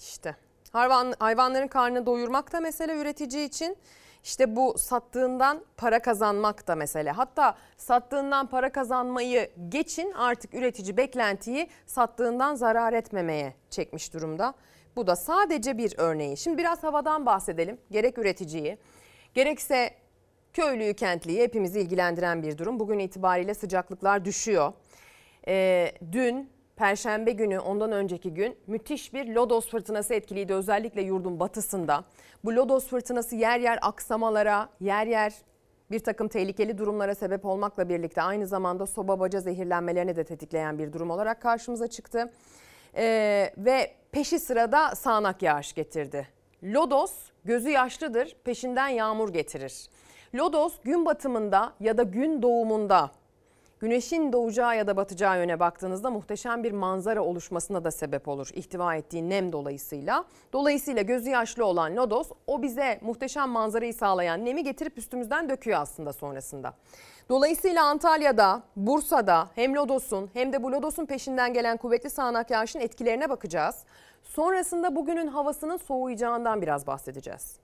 işte 0.00 0.37
hayvan, 0.72 1.14
hayvanların 1.18 1.68
karnını 1.68 2.07
doyurmak 2.07 2.53
da 2.53 2.61
mesele 2.61 3.00
üretici 3.00 3.44
için. 3.44 3.76
İşte 4.24 4.57
bu 4.57 4.79
sattığından 4.79 5.61
para 5.76 6.03
kazanmak 6.03 6.68
da 6.68 6.74
mesele. 6.74 7.11
Hatta 7.11 7.57
sattığından 7.76 8.46
para 8.46 8.72
kazanmayı 8.72 9.50
geçin 9.68 10.12
artık 10.12 10.55
üretici 10.55 10.96
beklentiyi 10.96 11.68
sattığından 11.87 12.55
zarar 12.55 12.92
etmemeye 12.92 13.55
çekmiş 13.70 14.14
durumda. 14.14 14.55
Bu 14.96 15.07
da 15.07 15.16
sadece 15.16 15.79
bir 15.79 15.94
örneği. 15.96 16.37
Şimdi 16.37 16.59
biraz 16.59 16.83
havadan 16.83 17.26
bahsedelim. 17.26 17.79
Gerek 17.90 18.18
üreticiyi 18.18 18.79
gerekse 19.35 19.90
köylüyü 20.53 20.94
kentliyi 20.94 21.42
hepimizi 21.42 21.81
ilgilendiren 21.81 22.42
bir 22.42 22.59
durum. 22.59 22.81
Bugün 22.81 22.98
itibariyle 22.98 23.55
sıcaklıklar 23.55 24.24
düşüyor. 24.24 24.72
Ee, 25.48 25.92
dün 26.12 26.50
Perşembe 26.76 27.33
günü 27.33 27.59
ondan 27.59 27.92
önceki 27.92 28.35
gün 28.35 28.57
müthiş 28.66 29.14
bir 29.14 29.26
lodos 29.26 29.70
fırtınası 29.70 30.14
etkiliydi 30.14 30.55
özellikle 30.55 31.03
yurdun 31.03 31.40
batısında. 31.40 32.05
Bu 32.44 32.57
lodos 32.57 32.87
fırtınası 32.87 33.37
yer 33.37 33.61
yer 33.61 33.79
aksamalara, 33.83 34.68
yer 34.81 35.07
yer 35.07 35.35
bir 35.90 35.98
takım 35.98 36.29
tehlikeli 36.29 36.79
durumlara 36.79 37.14
sebep 37.14 37.44
olmakla 37.44 37.88
birlikte 37.88 38.22
aynı 38.22 38.46
zamanda 38.46 38.87
soba 38.87 39.20
baca 39.20 39.40
zehirlenmelerini 39.40 40.16
de 40.16 40.24
tetikleyen 40.24 40.79
bir 40.79 40.92
durum 40.92 41.11
olarak 41.11 41.42
karşımıza 41.42 41.87
çıktı. 41.87 42.31
Ee, 42.96 43.53
ve 43.57 43.90
peşi 44.12 44.38
sırada 44.38 44.94
sağanak 44.94 45.42
yağış 45.42 45.73
getirdi. 45.73 46.29
Lodos 46.62 47.12
gözü 47.44 47.70
yaşlıdır, 47.70 48.37
peşinden 48.44 48.88
yağmur 48.88 49.29
getirir. 49.29 49.88
Lodos 50.35 50.75
gün 50.85 51.07
batımında 51.07 51.73
ya 51.81 51.99
da 51.99 52.03
gün 52.03 52.42
doğumunda 52.42 53.11
güneşin 53.81 54.33
doğacağı 54.33 54.77
ya 54.77 54.87
da 54.87 54.96
batacağı 54.96 55.38
yöne 55.38 55.61
baktığınızda 55.61 56.11
muhteşem 56.11 56.64
bir 56.64 56.73
manzara 56.73 57.23
oluşmasına 57.23 57.85
da 57.85 57.90
sebep 57.90 58.29
olur. 58.29 58.49
ihtiva 58.55 58.94
ettiği 58.94 59.29
nem 59.29 59.53
dolayısıyla. 59.53 60.25
Dolayısıyla 60.53 61.03
gözü 61.03 61.31
yaşlı 61.31 61.64
olan 61.64 61.96
lodos 61.96 62.31
o 62.46 62.62
bize 62.62 62.99
muhteşem 63.03 63.49
manzarayı 63.49 63.94
sağlayan 63.94 64.44
nemi 64.44 64.64
getirip 64.64 64.99
üstümüzden 64.99 65.49
döküyor 65.49 65.81
aslında 65.81 66.12
sonrasında. 66.12 66.75
Dolayısıyla 67.31 67.85
Antalya'da, 67.85 68.62
Bursa'da 68.77 69.49
hem 69.55 69.75
lodosun 69.75 70.31
hem 70.33 70.53
de 70.53 70.62
bu 70.62 70.73
lodosun 70.73 71.07
peşinden 71.07 71.53
gelen 71.53 71.77
kuvvetli 71.77 72.11
sağanak 72.11 72.51
yağışın 72.51 72.81
etkilerine 72.81 73.31
bakacağız. 73.31 73.77
Sonrasında 74.23 74.97
bugünün 74.97 75.27
havasının 75.27 75.77
soğuyacağından 75.77 76.62
biraz 76.62 76.87
bahsedeceğiz. 76.87 77.57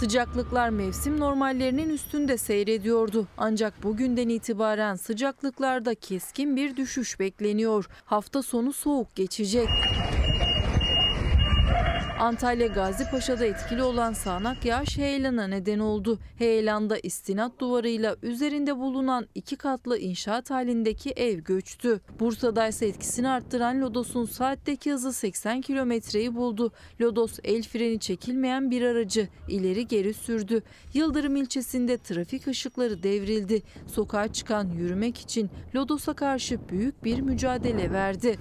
Sıcaklıklar 0.00 0.68
mevsim 0.68 1.20
normallerinin 1.20 1.90
üstünde 1.90 2.38
seyrediyordu. 2.38 3.26
Ancak 3.38 3.82
bugünden 3.82 4.28
itibaren 4.28 4.94
sıcaklıklarda 4.94 5.94
keskin 5.94 6.56
bir 6.56 6.76
düşüş 6.76 7.20
bekleniyor. 7.20 7.88
Hafta 8.04 8.42
sonu 8.42 8.72
soğuk 8.72 9.16
geçecek. 9.16 9.68
Antalya 12.18 12.66
Gazipaşa'da 12.66 13.44
etkili 13.44 13.82
olan 13.82 14.12
sağanak 14.12 14.64
yağış 14.64 14.98
heyelana 14.98 15.46
neden 15.46 15.78
oldu. 15.78 16.18
Heyelanda 16.38 16.98
istinat 16.98 17.58
duvarıyla 17.58 18.16
üzerinde 18.22 18.76
bulunan 18.76 19.26
iki 19.34 19.56
katlı 19.56 19.98
inşaat 19.98 20.50
halindeki 20.50 21.10
ev 21.10 21.38
göçtü. 21.38 22.00
Bursa'da 22.20 22.68
ise 22.68 22.86
etkisini 22.86 23.28
arttıran 23.28 23.80
Lodos'un 23.80 24.24
saatteki 24.24 24.92
hızı 24.92 25.12
80 25.12 25.60
kilometreyi 25.60 26.34
buldu. 26.34 26.72
Lodos 27.00 27.38
el 27.44 27.62
freni 27.62 28.00
çekilmeyen 28.00 28.70
bir 28.70 28.82
aracı 28.82 29.28
ileri 29.48 29.86
geri 29.86 30.14
sürdü. 30.14 30.62
Yıldırım 30.94 31.36
ilçesinde 31.36 31.98
trafik 31.98 32.46
ışıkları 32.46 33.02
devrildi. 33.02 33.62
Sokağa 33.86 34.32
çıkan 34.32 34.70
yürümek 34.70 35.18
için 35.18 35.50
Lodos'a 35.74 36.12
karşı 36.12 36.68
büyük 36.68 37.04
bir 37.04 37.20
mücadele 37.20 37.92
verdi. 37.92 38.38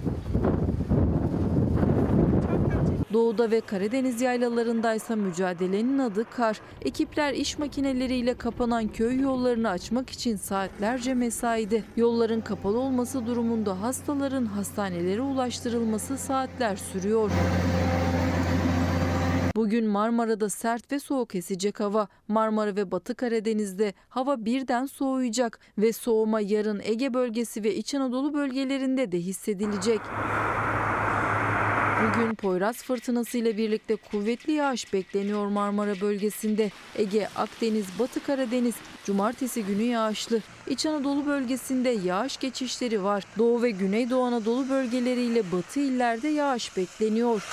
Doğuda 3.14 3.52
ve 3.52 3.62
Karadeniz 3.62 4.22
yaylalarındaysa 4.22 5.16
mücadelenin 5.16 5.98
adı 5.98 6.26
kar. 6.30 6.62
Ekipler 6.82 7.34
iş 7.34 7.60
makineleriyle 7.60 8.34
kapanan 8.34 8.88
köy 8.88 9.20
yollarını 9.20 9.70
açmak 9.70 10.10
için 10.10 10.36
saatlerce 10.36 11.14
mesaide. 11.14 11.84
Yolların 11.96 12.42
kapalı 12.42 12.80
olması 12.80 13.26
durumunda 13.26 13.82
hastaların 13.82 14.46
hastanelere 14.46 15.22
ulaştırılması 15.22 16.18
saatler 16.18 16.76
sürüyor. 16.76 17.32
Bugün 19.56 19.86
Marmara'da 19.88 20.50
sert 20.50 20.92
ve 20.92 21.00
soğuk 21.00 21.36
esecek 21.36 21.80
hava. 21.80 22.08
Marmara 22.28 22.76
ve 22.76 22.92
Batı 22.92 23.16
Karadeniz'de 23.16 23.94
hava 24.10 24.46
birden 24.46 24.86
soğuyacak 24.86 25.60
ve 25.78 25.94
soğuma 25.94 26.40
yarın 26.42 26.82
Ege 26.84 27.14
bölgesi 27.14 27.64
ve 27.64 27.76
İç 27.76 27.96
Anadolu 27.96 28.34
bölgelerinde 28.34 29.12
de 29.12 29.18
hissedilecek. 29.18 30.00
Bugün 32.08 32.36
Poyraz 32.36 32.84
fırtınası 32.84 33.38
ile 33.38 33.58
birlikte 33.58 33.96
kuvvetli 33.96 34.54
yağış 34.54 34.94
bekleniyor 34.94 35.48
Marmara 35.48 36.02
bölgesinde. 36.02 36.72
Ege, 36.96 37.28
Akdeniz, 37.36 37.86
Batı 38.00 38.24
Karadeniz 38.24 38.76
cumartesi 39.06 39.64
günü 39.64 39.84
yağışlı. 39.84 40.42
İç 40.68 40.86
Anadolu 40.86 41.26
bölgesinde 41.26 41.90
yağış 41.90 42.38
geçişleri 42.38 43.04
var. 43.04 43.24
Doğu 43.38 43.62
ve 43.62 43.70
Güneydoğu 43.70 44.24
Anadolu 44.24 44.70
bölgeleriyle 44.70 45.52
batı 45.52 45.80
illerde 45.80 46.28
yağış 46.28 46.78
bekleniyor. 46.78 47.44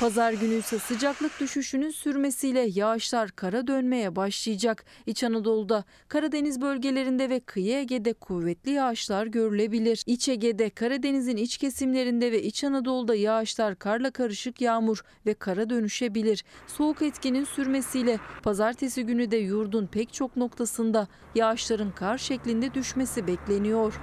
Pazar 0.00 0.32
günü 0.32 0.54
ise 0.54 0.78
sıcaklık 0.78 1.40
düşüşünün 1.40 1.90
sürmesiyle 1.90 2.60
yağışlar 2.74 3.30
kara 3.30 3.66
dönmeye 3.66 4.16
başlayacak. 4.16 4.84
İç 5.06 5.24
Anadolu'da, 5.24 5.84
Karadeniz 6.08 6.60
bölgelerinde 6.60 7.30
ve 7.30 7.40
kıyı 7.40 7.76
Ege'de 7.76 8.12
kuvvetli 8.12 8.70
yağışlar 8.70 9.26
görülebilir. 9.26 10.02
İç 10.06 10.28
Ege'de, 10.28 10.70
Karadeniz'in 10.70 11.36
iç 11.36 11.58
kesimlerinde 11.58 12.32
ve 12.32 12.42
İç 12.42 12.64
Anadolu'da 12.64 13.14
yağışlar 13.14 13.78
karla 13.78 14.10
karışık 14.10 14.60
yağmur 14.60 15.02
ve 15.26 15.34
kara 15.34 15.70
dönüşebilir. 15.70 16.44
Soğuk 16.66 17.02
etkinin 17.02 17.44
sürmesiyle 17.44 18.18
pazartesi 18.42 19.06
günü 19.06 19.30
de 19.30 19.36
yurdun 19.36 19.86
pek 19.86 20.12
çok 20.12 20.36
noktasında 20.36 21.08
yağışların 21.34 21.90
kar 21.90 22.18
şeklinde 22.18 22.74
düşmesi 22.74 23.26
bekleniyor. 23.26 23.94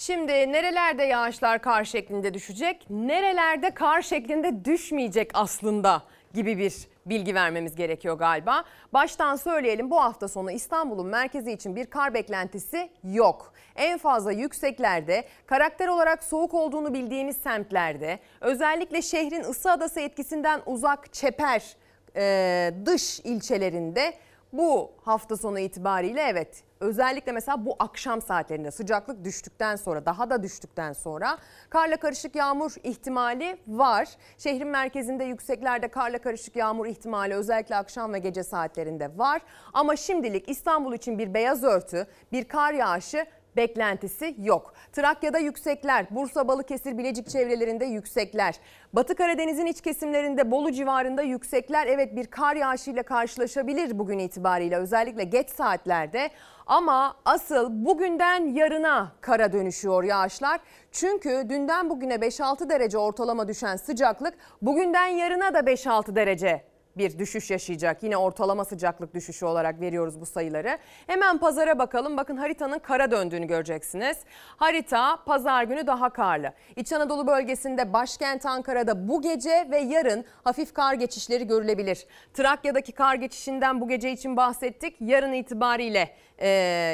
Şimdi 0.00 0.32
nerelerde 0.32 1.02
yağışlar 1.02 1.62
kar 1.62 1.84
şeklinde 1.84 2.34
düşecek, 2.34 2.86
nerelerde 2.90 3.70
kar 3.70 4.02
şeklinde 4.02 4.64
düşmeyecek 4.64 5.30
aslında 5.34 6.02
gibi 6.34 6.58
bir 6.58 6.74
bilgi 7.06 7.34
vermemiz 7.34 7.76
gerekiyor 7.76 8.18
galiba. 8.18 8.64
Baştan 8.92 9.36
söyleyelim 9.36 9.90
bu 9.90 10.02
hafta 10.02 10.28
sonu 10.28 10.50
İstanbul'un 10.50 11.06
merkezi 11.06 11.52
için 11.52 11.76
bir 11.76 11.86
kar 11.86 12.14
beklentisi 12.14 12.90
yok. 13.04 13.52
En 13.76 13.98
fazla 13.98 14.32
yükseklerde, 14.32 15.24
karakter 15.46 15.88
olarak 15.88 16.24
soğuk 16.24 16.54
olduğunu 16.54 16.94
bildiğimiz 16.94 17.36
semtlerde, 17.36 18.18
özellikle 18.40 19.02
şehrin 19.02 19.44
ısı 19.44 19.70
adası 19.70 20.00
etkisinden 20.00 20.60
uzak 20.66 21.12
çeper 21.12 21.76
e, 22.16 22.72
dış 22.86 23.20
ilçelerinde 23.20 24.14
bu 24.52 24.92
hafta 25.04 25.36
sonu 25.36 25.58
itibariyle 25.58 26.20
evet 26.20 26.64
özellikle 26.80 27.32
mesela 27.32 27.66
bu 27.66 27.76
akşam 27.78 28.22
saatlerinde 28.22 28.70
sıcaklık 28.70 29.24
düştükten 29.24 29.76
sonra 29.76 30.06
daha 30.06 30.30
da 30.30 30.42
düştükten 30.42 30.92
sonra 30.92 31.38
karla 31.70 31.96
karışık 31.96 32.36
yağmur 32.36 32.74
ihtimali 32.82 33.58
var. 33.68 34.08
Şehrin 34.38 34.68
merkezinde 34.68 35.24
yükseklerde 35.24 35.88
karla 35.88 36.18
karışık 36.18 36.56
yağmur 36.56 36.86
ihtimali 36.86 37.34
özellikle 37.34 37.76
akşam 37.76 38.12
ve 38.12 38.18
gece 38.18 38.42
saatlerinde 38.42 39.18
var. 39.18 39.42
Ama 39.72 39.96
şimdilik 39.96 40.48
İstanbul 40.48 40.94
için 40.94 41.18
bir 41.18 41.34
beyaz 41.34 41.64
örtü, 41.64 42.06
bir 42.32 42.44
kar 42.44 42.72
yağışı 42.72 43.26
beklentisi 43.56 44.34
yok. 44.38 44.74
Trakya'da 44.92 45.38
yüksekler, 45.38 46.06
Bursa, 46.10 46.48
Balıkesir, 46.48 46.98
Bilecik 46.98 47.28
çevrelerinde 47.28 47.84
yüksekler. 47.84 48.54
Batı 48.92 49.14
Karadeniz'in 49.14 49.66
iç 49.66 49.80
kesimlerinde 49.80 50.50
Bolu 50.50 50.72
civarında 50.72 51.22
yüksekler 51.22 51.86
evet 51.86 52.16
bir 52.16 52.26
kar 52.26 52.56
yağışıyla 52.56 53.02
karşılaşabilir 53.02 53.98
bugün 53.98 54.18
itibariyle 54.18 54.76
özellikle 54.76 55.24
geç 55.24 55.50
saatlerde. 55.50 56.30
Ama 56.66 57.16
asıl 57.24 57.84
bugünden 57.84 58.54
yarına 58.54 59.12
kara 59.20 59.52
dönüşüyor 59.52 60.04
yağışlar. 60.04 60.60
Çünkü 60.92 61.46
dünden 61.48 61.90
bugüne 61.90 62.14
5-6 62.14 62.70
derece 62.70 62.98
ortalama 62.98 63.48
düşen 63.48 63.76
sıcaklık 63.76 64.34
bugünden 64.62 65.06
yarına 65.06 65.54
da 65.54 65.60
5-6 65.60 66.16
derece 66.16 66.69
bir 66.96 67.18
düşüş 67.18 67.50
yaşayacak. 67.50 68.02
Yine 68.02 68.16
ortalama 68.16 68.64
sıcaklık 68.64 69.14
düşüşü 69.14 69.46
olarak 69.46 69.80
veriyoruz 69.80 70.20
bu 70.20 70.26
sayıları. 70.26 70.78
Hemen 71.06 71.38
pazara 71.38 71.78
bakalım. 71.78 72.16
Bakın 72.16 72.36
haritanın 72.36 72.78
kara 72.78 73.10
döndüğünü 73.10 73.46
göreceksiniz. 73.46 74.18
Harita 74.56 75.16
pazar 75.26 75.64
günü 75.64 75.86
daha 75.86 76.10
karlı. 76.10 76.52
İç 76.76 76.92
Anadolu 76.92 77.26
bölgesinde 77.26 77.92
başkent 77.92 78.46
Ankara'da 78.46 79.08
bu 79.08 79.22
gece 79.22 79.68
ve 79.70 79.78
yarın 79.78 80.24
hafif 80.44 80.74
kar 80.74 80.94
geçişleri 80.94 81.46
görülebilir. 81.46 82.06
Trakya'daki 82.34 82.92
kar 82.92 83.14
geçişinden 83.14 83.80
bu 83.80 83.88
gece 83.88 84.12
için 84.12 84.36
bahsettik. 84.36 84.96
Yarın 85.00 85.32
itibariyle 85.32 86.10
e, 86.40 86.48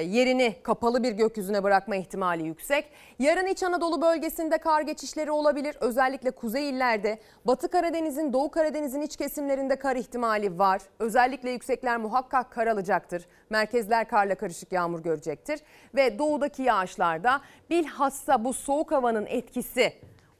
yerini 0.06 0.56
kapalı 0.62 1.02
bir 1.02 1.12
gökyüzüne 1.12 1.62
bırakma 1.62 1.96
ihtimali 1.96 2.46
yüksek. 2.46 2.90
Yarın 3.18 3.46
İç 3.46 3.62
Anadolu 3.62 4.02
bölgesinde 4.02 4.58
kar 4.58 4.82
geçişleri 4.82 5.30
olabilir. 5.30 5.76
Özellikle 5.80 6.30
kuzey 6.30 6.70
illerde, 6.70 7.18
Batı 7.44 7.68
Karadeniz'in, 7.68 8.32
Doğu 8.32 8.50
Karadeniz'in 8.50 9.00
iç 9.00 9.16
kesimlerinde 9.16 9.76
kar 9.86 9.96
ihtimali 9.96 10.58
var. 10.58 10.82
Özellikle 10.98 11.50
yüksekler 11.50 11.96
muhakkak 11.96 12.50
kar 12.50 12.66
alacaktır. 12.66 13.26
Merkezler 13.50 14.08
karla 14.08 14.34
karışık 14.34 14.72
yağmur 14.72 15.02
görecektir. 15.02 15.60
Ve 15.94 16.18
doğudaki 16.18 16.62
yağışlarda 16.62 17.40
bilhassa 17.70 18.44
bu 18.44 18.52
soğuk 18.52 18.92
havanın 18.92 19.26
etkisi 19.26 19.92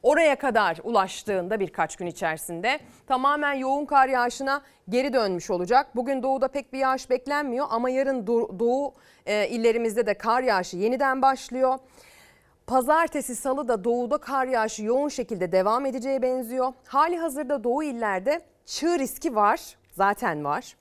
oraya 0.02 0.37
kadar 0.37 0.78
ulaştığında 0.85 1.61
birkaç 1.61 1.96
gün 1.96 2.06
içerisinde 2.06 2.80
tamamen 3.06 3.54
yoğun 3.54 3.85
kar 3.85 4.09
yağışına 4.09 4.62
geri 4.88 5.12
dönmüş 5.12 5.50
olacak. 5.50 5.87
Bugün 5.96 6.22
doğuda 6.22 6.48
pek 6.48 6.72
bir 6.72 6.78
yağış 6.78 7.11
beklenmiyor 7.11 7.66
ama 7.70 7.90
yarın 7.90 8.26
doğu 8.26 8.94
e, 9.26 9.48
illerimizde 9.48 10.06
de 10.06 10.14
kar 10.14 10.42
yağışı 10.42 10.76
yeniden 10.76 11.22
başlıyor. 11.22 11.78
Pazartesi 12.66 13.37
salı 13.37 13.68
da 13.68 13.85
doğuda 13.85 14.18
kar 14.18 14.46
yağışı 14.46 14.82
yoğun 14.85 15.09
şekilde 15.09 15.52
devam 15.52 15.87
edeceğe 15.87 16.22
benziyor. 16.22 16.72
Hali 16.87 17.16
hazırda 17.16 17.64
doğu 17.64 17.82
illerde 17.82 18.40
çığ 18.66 18.98
riski 18.98 19.35
var 19.35 19.76
zaten 19.92 20.44
var. 20.44 20.76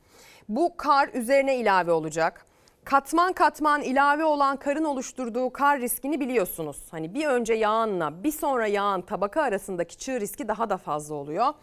Bu 0.50 0.78
kar 0.78 1.10
üzerine 1.13 1.56
ilave 1.58 1.91
olacak 1.91 2.45
katman 2.86 3.34
katman 3.34 3.82
ilave 3.82 4.24
olan 4.24 4.58
karın 4.58 4.84
oluşturduğu 4.84 5.50
kar 5.50 5.80
riskini 5.80 6.19
biliyorsunuz. 6.19 6.78
Hani 6.91 7.13
bir 7.13 7.28
önce 7.28 7.54
yağanla 7.54 8.24
bir 8.24 8.32
sonra 8.32 8.67
yağan 8.67 9.02
tabaka 9.02 9.41
arasındaki 9.41 9.98
çığ 9.98 10.19
riski 10.19 10.48
daha 10.48 10.69
da 10.69 10.78
fazla 10.78 11.15
oluyor. 11.15 11.54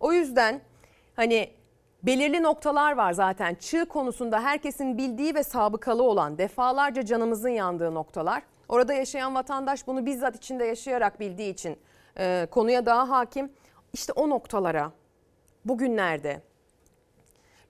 O 0.00 0.12
yüzden 0.12 0.60
hani 1.16 1.50
belirli 2.02 2.42
noktalar 2.42 2.92
var 2.92 3.12
zaten 3.12 3.54
çığ 3.54 3.84
konusunda 3.84 4.40
herkesin 4.40 4.98
bildiği 4.98 5.34
ve 5.34 5.42
sabıkalı 5.42 6.02
olan 6.02 6.38
defalarca 6.38 7.04
canımızın 7.04 7.48
yandığı 7.48 7.94
noktalar. 7.94 8.42
Orada 8.68 8.94
yaşayan 8.94 9.34
vatandaş 9.34 9.86
bunu 9.86 10.06
bizzat 10.06 10.36
içinde 10.36 10.64
yaşayarak 10.64 11.20
bildiği 11.20 11.52
için 11.52 11.78
e, 12.18 12.46
konuya 12.50 12.86
daha 12.86 13.08
hakim. 13.10 13.52
İşte 13.92 14.12
o 14.12 14.30
noktalara 14.30 14.92
bugünlerde 15.64 16.40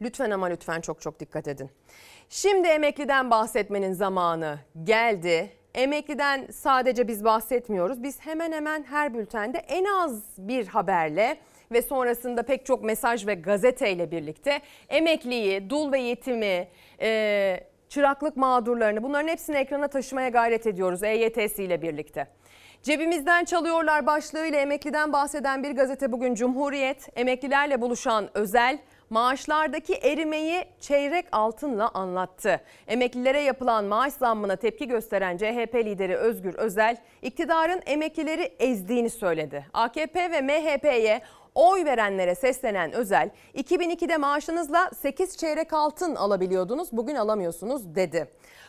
lütfen 0.02 0.30
ama 0.30 0.46
lütfen 0.46 0.80
çok 0.80 1.00
çok 1.00 1.20
dikkat 1.20 1.48
edin. 1.48 1.70
Şimdi 2.28 2.68
emekliden 2.68 3.30
bahsetmenin 3.30 3.92
zamanı 3.92 4.58
geldi. 4.84 5.50
Emekliden 5.74 6.46
sadece 6.52 7.08
biz 7.08 7.24
bahsetmiyoruz. 7.24 8.02
Biz 8.02 8.20
hemen 8.20 8.52
hemen 8.52 8.82
her 8.82 9.14
bültende 9.14 9.58
en 9.58 9.84
az 9.84 10.22
bir 10.38 10.66
haberle 10.66 11.36
ve 11.72 11.82
sonrasında 11.82 12.42
pek 12.42 12.66
çok 12.66 12.84
mesaj 12.84 13.26
ve 13.26 13.34
gazeteyle 13.34 14.10
birlikte 14.10 14.60
emekliyi, 14.88 15.70
dul 15.70 15.92
ve 15.92 15.98
yetimi, 15.98 16.68
e, 17.00 17.60
çıraklık 17.88 18.36
mağdurlarını 18.36 19.02
bunların 19.02 19.28
hepsini 19.28 19.56
ekrana 19.56 19.88
taşımaya 19.88 20.28
gayret 20.28 20.66
ediyoruz 20.66 21.02
EYT'si 21.02 21.64
ile 21.64 21.82
birlikte. 21.82 22.26
Cebimizden 22.82 23.44
çalıyorlar 23.44 24.06
başlığıyla 24.06 24.58
emekliden 24.58 25.12
bahseden 25.12 25.62
bir 25.62 25.70
gazete 25.70 26.12
bugün 26.12 26.34
Cumhuriyet. 26.34 27.08
Emeklilerle 27.16 27.80
buluşan 27.80 28.28
özel 28.34 28.78
maaşlardaki 29.10 29.94
erimeyi 29.94 30.64
çeyrek 30.80 31.26
altınla 31.32 31.88
anlattı. 31.88 32.60
Emeklilere 32.86 33.40
yapılan 33.40 33.84
maaş 33.84 34.12
zammına 34.12 34.56
tepki 34.56 34.88
gösteren 34.88 35.36
CHP 35.36 35.74
lideri 35.74 36.16
Özgür 36.16 36.54
Özel, 36.54 36.96
iktidarın 37.22 37.82
emeklileri 37.86 38.42
ezdiğini 38.58 39.10
söyledi. 39.10 39.66
AKP 39.72 40.30
ve 40.30 40.40
MHP'ye 40.40 41.20
oy 41.54 41.84
verenlere 41.84 42.34
seslenen 42.34 42.92
Özel, 42.92 43.30
2002'de 43.54 44.16
maaşınızla 44.16 44.90
8 45.00 45.36
çeyrek 45.36 45.72
altın 45.72 46.14
alabiliyordunuz, 46.14 46.88
bugün 46.92 47.14
alamıyorsunuz 47.14 47.94
dedi. 47.94 48.28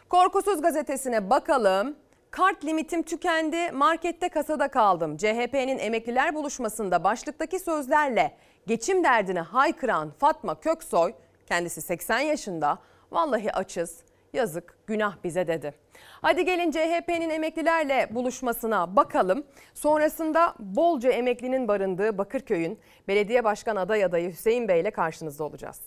Korkusuz 0.10 0.62
gazetesine 0.62 1.30
bakalım. 1.30 1.96
Kart 2.32 2.66
limitim 2.66 3.04
tükendi, 3.04 3.72
markette 3.72 4.30
kasada 4.30 4.68
kaldım. 4.68 5.18
CHP'nin 5.18 5.80
emekliler 5.80 6.36
buluşmasında 6.36 7.04
başlıktaki 7.04 7.60
sözlerle 7.60 8.38
geçim 8.68 9.04
derdini 9.04 9.40
haykıran 9.40 10.12
Fatma 10.20 10.60
Köksoy, 10.60 11.14
kendisi 11.46 11.82
80 11.82 12.20
yaşında, 12.20 12.80
vallahi 13.12 13.54
açız, 13.54 13.98
yazık, 14.34 14.78
günah 14.88 15.16
bize 15.24 15.48
dedi. 15.48 15.74
Hadi 16.22 16.46
gelin 16.46 16.72
CHP'nin 16.72 17.30
emeklilerle 17.30 18.08
buluşmasına 18.12 18.96
bakalım. 18.96 19.44
Sonrasında 19.74 20.56
bolca 20.60 21.10
emeklinin 21.10 21.68
barındığı 21.68 22.18
Bakırköy'ün 22.18 22.80
belediye 23.08 23.44
başkan 23.44 23.76
aday 23.76 24.04
adayı 24.04 24.32
Hüseyin 24.32 24.68
Bey 24.68 24.82
ile 24.82 24.92
karşınızda 24.92 25.44
olacağız. 25.44 25.80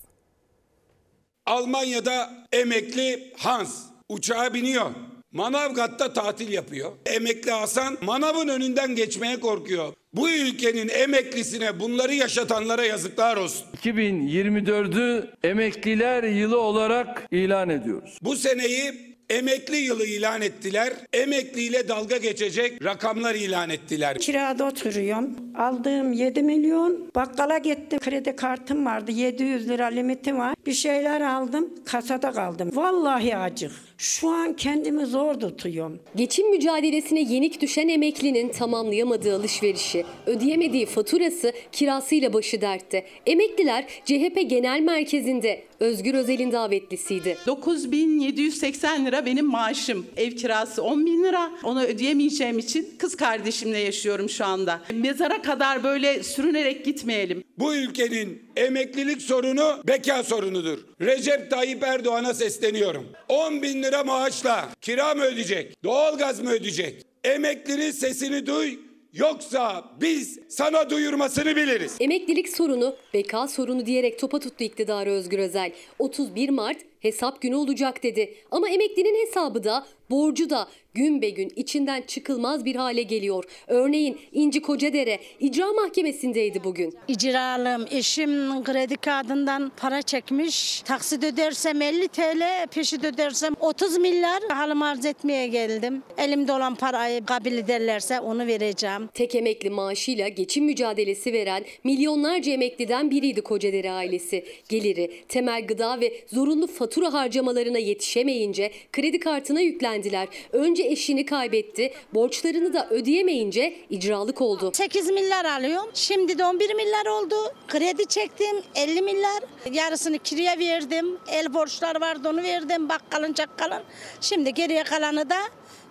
Almanya'da 1.46 2.30
emekli 2.52 3.32
Hans 3.38 3.86
uçağa 4.08 4.54
biniyor. 4.54 4.90
Manavgat'ta 5.34 6.12
tatil 6.12 6.52
yapıyor. 6.52 6.92
Emekli 7.06 7.50
Hasan 7.50 7.96
manavın 8.02 8.48
önünden 8.48 8.94
geçmeye 8.94 9.40
korkuyor. 9.40 9.92
Bu 10.12 10.30
ülkenin 10.30 10.88
emeklisine 10.88 11.80
bunları 11.80 12.14
yaşatanlara 12.14 12.84
yazıklar 12.84 13.36
olsun. 13.36 13.66
2024'ü 13.82 15.26
emekliler 15.44 16.22
yılı 16.22 16.60
olarak 16.60 17.22
ilan 17.30 17.68
ediyoruz. 17.68 18.18
Bu 18.22 18.36
seneyi 18.36 19.14
emekli 19.30 19.76
yılı 19.76 20.06
ilan 20.06 20.42
ettiler. 20.42 20.92
Emekliyle 21.12 21.88
dalga 21.88 22.16
geçecek 22.16 22.84
rakamlar 22.84 23.34
ilan 23.34 23.70
ettiler. 23.70 24.18
Kirada 24.18 24.64
oturuyorum. 24.64 25.30
Aldığım 25.58 26.12
7 26.12 26.42
milyon. 26.42 27.10
Bakkala 27.14 27.58
gittim. 27.58 27.98
Kredi 27.98 28.36
kartım 28.36 28.86
vardı. 28.86 29.10
700 29.12 29.68
lira 29.68 29.86
limitim 29.86 30.38
var. 30.38 30.54
Bir 30.66 30.72
şeyler 30.72 31.20
aldım. 31.20 31.70
Kasada 31.84 32.32
kaldım. 32.32 32.70
Vallahi 32.74 33.36
acık. 33.36 33.72
Şu 33.98 34.28
an 34.28 34.56
kendimi 34.56 35.06
zor 35.06 35.34
tutuyorum. 35.34 36.00
Geçim 36.16 36.50
mücadelesine 36.50 37.20
yenik 37.20 37.60
düşen 37.60 37.88
emeklinin 37.88 38.48
tamamlayamadığı 38.48 39.36
alışverişi, 39.36 40.04
ödeyemediği 40.26 40.86
faturası, 40.86 41.52
kirasıyla 41.72 42.32
başı 42.32 42.60
dertte. 42.60 43.06
Emekliler 43.26 43.86
CHP 44.04 44.50
Genel 44.50 44.80
Merkezi'nde 44.80 45.64
Özgür 45.80 46.14
Özel'in 46.14 46.52
davetlisiydi. 46.52 47.36
9780 47.46 49.06
lira 49.06 49.26
benim 49.26 49.46
maaşım. 49.46 50.06
Ev 50.16 50.30
kirası 50.30 50.82
10 50.82 51.06
bin 51.06 51.24
lira. 51.24 51.50
Onu 51.62 51.84
ödeyemeyeceğim 51.84 52.58
için 52.58 52.88
kız 52.98 53.16
kardeşimle 53.16 53.78
yaşıyorum 53.78 54.28
şu 54.28 54.44
anda. 54.44 54.80
Mezara 54.94 55.42
kadar 55.42 55.84
böyle 55.84 56.22
sürünerek 56.22 56.84
gitmeyelim. 56.84 57.44
Bu 57.58 57.74
ülkenin 57.74 58.42
emeklilik 58.56 59.22
sorunu 59.22 59.80
beka 59.88 60.22
sorunudur. 60.22 60.78
Recep 61.00 61.50
Tayyip 61.50 61.82
Erdoğan'a 61.82 62.34
sesleniyorum. 62.34 63.06
10 63.28 63.62
bin 63.62 63.82
lira 63.82 64.04
maaşla 64.04 64.68
kira 64.80 65.14
mı 65.14 65.22
ödeyecek? 65.24 65.84
Doğalgaz 65.84 66.40
mı 66.40 66.50
ödeyecek? 66.50 67.02
Emeklinin 67.24 67.90
sesini 67.90 68.46
duy. 68.46 68.74
Yoksa 69.12 69.84
biz 70.00 70.38
sana 70.48 70.90
duyurmasını 70.90 71.56
biliriz. 71.56 71.96
Emeklilik 72.00 72.48
sorunu, 72.48 72.96
beka 73.14 73.48
sorunu 73.48 73.86
diyerek 73.86 74.18
topa 74.18 74.40
tuttu 74.40 74.64
iktidarı 74.64 75.10
Özgür 75.10 75.38
Özel. 75.38 75.72
31 75.98 76.48
Mart 76.48 76.76
hesap 77.00 77.42
günü 77.42 77.54
olacak 77.56 78.02
dedi. 78.02 78.34
Ama 78.50 78.68
emeklinin 78.68 79.26
hesabı 79.26 79.64
da, 79.64 79.86
borcu 80.10 80.50
da 80.50 80.68
gün 80.94 81.22
be 81.22 81.30
gün 81.30 81.52
içinden 81.56 82.02
çıkılmaz 82.02 82.64
bir 82.64 82.76
hale 82.76 83.02
geliyor. 83.02 83.44
Örneğin 83.66 84.18
İnci 84.32 84.62
Kocadere 84.62 85.18
icra 85.40 85.72
mahkemesindeydi 85.72 86.64
bugün. 86.64 86.94
İcralım 87.08 87.86
eşim 87.90 88.64
kredi 88.64 88.96
kartından 88.96 89.72
para 89.76 90.02
çekmiş. 90.02 90.82
Taksit 90.82 91.24
ödersem 91.24 91.82
50 91.82 92.08
TL, 92.08 92.66
peşit 92.74 93.04
ödersem 93.04 93.54
30 93.60 93.98
milyar. 93.98 94.42
Halim 94.48 94.82
arz 94.82 95.04
etmeye 95.04 95.46
geldim. 95.46 96.02
Elimde 96.18 96.52
olan 96.52 96.74
parayı 96.74 97.24
kabul 97.24 97.52
ederlerse 97.52 98.20
onu 98.20 98.46
vereceğim. 98.46 99.08
Tek 99.14 99.34
emekli 99.34 99.70
maaşıyla 99.70 100.28
geçim 100.28 100.64
mücadelesi 100.64 101.32
veren 101.32 101.64
milyonlarca 101.84 102.52
emekliden 102.52 103.10
biriydi 103.10 103.40
Kocadere 103.40 103.90
ailesi. 103.90 104.44
Geliri, 104.68 105.24
temel 105.28 105.66
gıda 105.66 106.00
ve 106.00 106.12
zorunlu 106.32 106.66
fatura 106.66 107.12
harcamalarına 107.12 107.78
yetişemeyince 107.78 108.70
kredi 108.92 109.20
kartına 109.20 109.60
yüklendiler. 109.94 110.28
Önce 110.52 110.82
eşini 110.82 111.26
kaybetti, 111.26 111.92
borçlarını 112.14 112.72
da 112.72 112.88
ödeyemeyince 112.90 113.74
icralık 113.90 114.40
oldu. 114.40 114.70
8 114.74 115.10
milyar 115.10 115.44
alıyorum. 115.44 115.90
Şimdi 115.94 116.38
de 116.38 116.44
11 116.44 116.74
milyar 116.74 117.06
oldu. 117.06 117.34
Kredi 117.68 118.06
çektim 118.06 118.56
50 118.74 119.02
milyar. 119.02 119.42
Yarısını 119.72 120.18
kiraya 120.18 120.58
verdim. 120.58 121.18
El 121.32 121.54
borçlar 121.54 122.00
vardı 122.00 122.28
onu 122.28 122.42
verdim. 122.42 122.88
Bakkalın 122.88 123.32
çakkalın. 123.32 123.82
Şimdi 124.20 124.54
geriye 124.54 124.84
kalanı 124.84 125.30
da 125.30 125.36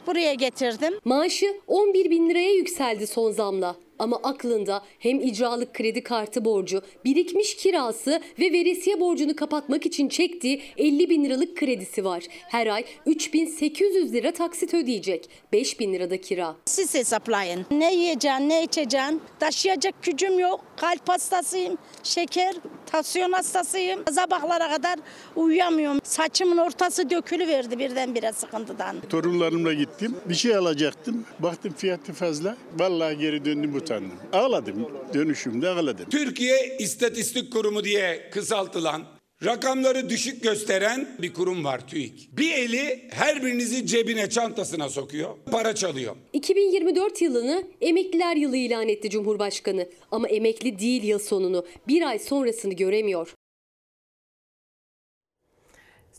buraya 0.07 0.33
getirdim. 0.33 0.93
Maaşı 1.05 1.61
11 1.67 2.09
bin 2.09 2.29
liraya 2.29 2.53
yükseldi 2.53 3.07
son 3.07 3.31
zamla. 3.31 3.75
Ama 3.99 4.19
aklında 4.23 4.81
hem 4.99 5.19
icralık 5.21 5.73
kredi 5.73 6.03
kartı 6.03 6.45
borcu, 6.45 6.81
birikmiş 7.05 7.55
kirası 7.55 8.21
ve 8.39 8.51
veresiye 8.51 8.99
borcunu 8.99 9.35
kapatmak 9.35 9.85
için 9.85 10.09
çektiği 10.09 10.61
50 10.77 11.09
bin 11.09 11.25
liralık 11.25 11.57
kredisi 11.57 12.05
var. 12.05 12.23
Her 12.29 12.67
ay 12.67 12.85
3800 13.05 14.13
lira 14.13 14.31
taksit 14.31 14.73
ödeyecek. 14.73 15.29
5 15.53 15.79
bin 15.79 15.93
lirada 15.93 16.21
kira. 16.21 16.55
Siz 16.65 16.93
hesaplayın. 16.95 17.65
Ne 17.71 17.95
yiyeceksin, 17.95 18.49
ne 18.49 18.63
içeceksin? 18.63 19.21
Taşıyacak 19.39 20.03
gücüm 20.03 20.39
yok. 20.39 20.65
Kalp 20.77 21.09
hastasıyım, 21.09 21.77
şeker, 22.03 22.55
tansiyon 22.85 23.31
hastasıyım. 23.31 24.03
Sabahlara 24.11 24.71
kadar 24.71 24.99
uyuyamıyorum. 25.35 25.99
Saçımın 26.03 26.57
ortası 26.57 27.09
dökülüverdi 27.09 27.79
birdenbire 27.79 28.31
sıkıntıdan. 28.33 28.95
Torunlarımla 29.09 29.73
gittim. 29.73 30.15
Bir 30.29 30.35
şey 30.35 30.55
alacaktım. 30.55 31.25
Baktım 31.39 31.73
fiyatı 31.77 32.13
fazla. 32.13 32.57
Vallahi 32.79 33.17
geri 33.17 33.45
döndüm 33.45 33.73
utandım. 33.83 34.19
Ağladım. 34.33 34.87
Dönüşümde 35.13 35.69
ağladım. 35.69 36.09
Türkiye 36.09 36.77
İstatistik 36.79 37.53
Kurumu 37.53 37.83
diye 37.83 38.29
kısaltılan 38.31 39.03
rakamları 39.45 40.09
düşük 40.09 40.43
gösteren 40.43 41.17
bir 41.21 41.33
kurum 41.33 41.63
var 41.63 41.87
TÜİK. 41.87 42.29
Bir 42.37 42.51
eli 42.51 43.07
her 43.09 43.43
birinizi 43.43 43.85
cebine 43.85 44.29
çantasına 44.29 44.89
sokuyor, 44.89 45.29
para 45.51 45.75
çalıyor. 45.75 46.15
2024 46.33 47.21
yılını 47.21 47.63
emekliler 47.81 48.35
yılı 48.35 48.57
ilan 48.57 48.89
etti 48.89 49.09
Cumhurbaşkanı. 49.09 49.89
Ama 50.11 50.27
emekli 50.27 50.79
değil 50.79 51.03
yıl 51.03 51.19
sonunu. 51.19 51.65
Bir 51.87 52.01
ay 52.01 52.19
sonrasını 52.19 52.73
göremiyor. 52.73 53.33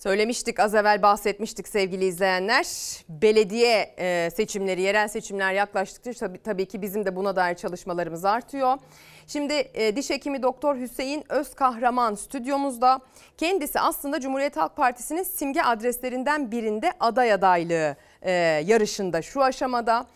Söylemiştik 0.04 0.60
az 0.60 0.74
evvel 0.74 1.02
bahsetmiştik 1.02 1.68
sevgili 1.68 2.04
izleyenler. 2.04 2.66
Belediye 3.08 3.94
e, 3.98 4.30
seçimleri, 4.30 4.80
yerel 4.80 5.08
seçimler 5.08 5.52
yaklaştıkça 5.52 6.12
tabii, 6.12 6.38
tabii 6.38 6.66
ki 6.66 6.82
bizim 6.82 7.06
de 7.06 7.16
buna 7.16 7.36
dair 7.36 7.54
çalışmalarımız 7.54 8.24
artıyor. 8.24 8.78
Şimdi 9.26 9.70
e, 9.74 9.96
diş 9.96 10.10
hekimi 10.10 10.42
Doktor 10.42 10.76
Hüseyin 10.76 11.24
Özkahraman 11.28 12.14
stüdyomuzda. 12.14 13.00
Kendisi 13.38 13.80
aslında 13.80 14.20
Cumhuriyet 14.20 14.56
Halk 14.56 14.76
Partisi'nin 14.76 15.22
simge 15.22 15.62
adreslerinden 15.62 16.52
birinde 16.52 16.92
aday 17.00 17.32
adaylığı 17.32 17.96
e, 18.22 18.32
yarışında 18.66 19.22
şu 19.22 19.42
aşamada. 19.42 20.06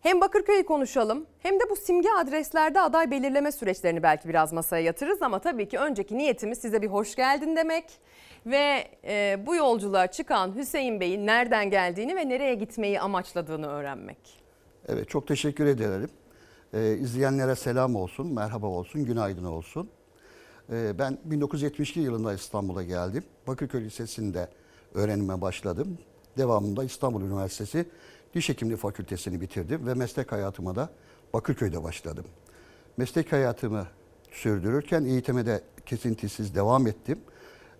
Hem 0.00 0.20
Bakırköy'ü 0.20 0.64
konuşalım 0.64 1.26
hem 1.42 1.60
de 1.60 1.70
bu 1.70 1.76
simge 1.76 2.08
adreslerde 2.18 2.80
aday 2.80 3.10
belirleme 3.10 3.52
süreçlerini 3.52 4.02
belki 4.02 4.28
biraz 4.28 4.52
masaya 4.52 4.82
yatırırız 4.82 5.22
ama 5.22 5.38
tabii 5.38 5.68
ki 5.68 5.78
önceki 5.78 6.18
niyetimiz 6.18 6.58
size 6.58 6.82
bir 6.82 6.88
hoş 6.88 7.14
geldin 7.14 7.56
demek 7.56 7.84
ve 8.46 8.90
e, 9.04 9.38
bu 9.46 9.56
yolculuğa 9.56 10.06
çıkan 10.06 10.56
Hüseyin 10.56 11.00
Bey'in 11.00 11.26
nereden 11.26 11.70
geldiğini 11.70 12.16
ve 12.16 12.28
nereye 12.28 12.54
gitmeyi 12.54 13.00
amaçladığını 13.00 13.66
öğrenmek. 13.66 14.18
Evet 14.88 15.08
çok 15.08 15.26
teşekkür 15.26 15.66
ederim. 15.66 16.10
Ee, 16.74 16.96
izleyenlere 17.00 17.56
selam 17.56 17.96
olsun, 17.96 18.34
merhaba 18.34 18.66
olsun, 18.66 19.04
günaydın 19.04 19.44
olsun. 19.44 19.90
Ee, 20.72 20.98
ben 20.98 21.18
1972 21.24 22.00
yılında 22.00 22.34
İstanbul'a 22.34 22.82
geldim. 22.82 23.24
Bakırköy 23.46 23.84
Lisesi'nde 23.84 24.48
öğrenime 24.94 25.40
başladım. 25.40 25.98
Devamında 26.38 26.84
İstanbul 26.84 27.22
Üniversitesi 27.22 27.86
Diş 28.34 28.48
Hekimliği 28.48 28.76
Fakültesini 28.76 29.40
bitirdim 29.40 29.86
ve 29.86 29.94
meslek 29.94 30.32
hayatıma 30.32 30.76
da 30.76 30.90
Bakırköy'de 31.32 31.82
başladım. 31.82 32.24
Meslek 32.96 33.32
hayatımı 33.32 33.86
sürdürürken 34.32 35.04
eğitime 35.04 35.46
de 35.46 35.62
kesintisiz 35.86 36.54
devam 36.54 36.86
ettim. 36.86 37.18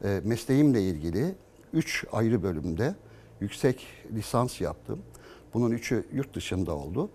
E, 0.04 0.20
mesleğimle 0.24 0.82
ilgili 0.82 1.34
3 1.72 2.04
ayrı 2.12 2.42
bölümde 2.42 2.94
yüksek 3.40 3.86
lisans 4.14 4.60
yaptım. 4.60 4.98
Bunun 5.54 5.70
üçü 5.70 6.04
yurt 6.12 6.34
dışında 6.34 6.76
oldu. 6.76 7.10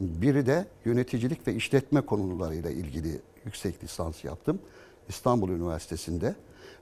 Biri 0.00 0.46
de 0.46 0.66
yöneticilik 0.84 1.46
ve 1.46 1.54
işletme 1.54 2.00
konularıyla 2.00 2.70
ilgili 2.70 3.20
yüksek 3.44 3.84
lisans 3.84 4.24
yaptım. 4.24 4.58
İstanbul 5.08 5.48
Üniversitesi'nde 5.48 6.34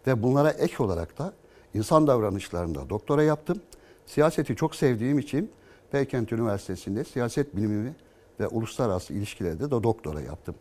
ve 0.06 0.22
bunlara 0.22 0.50
ek 0.50 0.82
olarak 0.82 1.18
da 1.18 1.32
insan 1.74 2.06
davranışlarında 2.06 2.90
doktora 2.90 3.22
yaptım. 3.22 3.60
Siyaseti 4.06 4.56
çok 4.56 4.74
sevdiğim 4.74 5.18
için 5.18 5.50
Beykent 5.92 6.32
Üniversitesi'nde 6.32 7.04
siyaset 7.04 7.56
bilimi 7.56 7.94
ve 8.40 8.46
uluslararası 8.48 9.14
ilişkilerde 9.14 9.66
de 9.66 9.82
doktora 9.82 10.20
yaptım. 10.20 10.54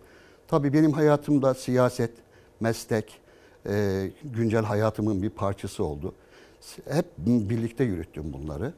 Tabii 0.48 0.74
benim 0.74 0.92
hayatımda 0.92 1.54
siyaset, 1.54 2.12
meslek, 2.60 3.22
e, 3.68 4.10
güncel 4.24 4.64
hayatımın 4.64 5.22
bir 5.22 5.30
parçası 5.30 5.84
oldu. 5.84 6.14
Hep 6.90 7.06
birlikte 7.18 7.84
yürüttüm 7.84 8.34
bunları. 8.34 8.74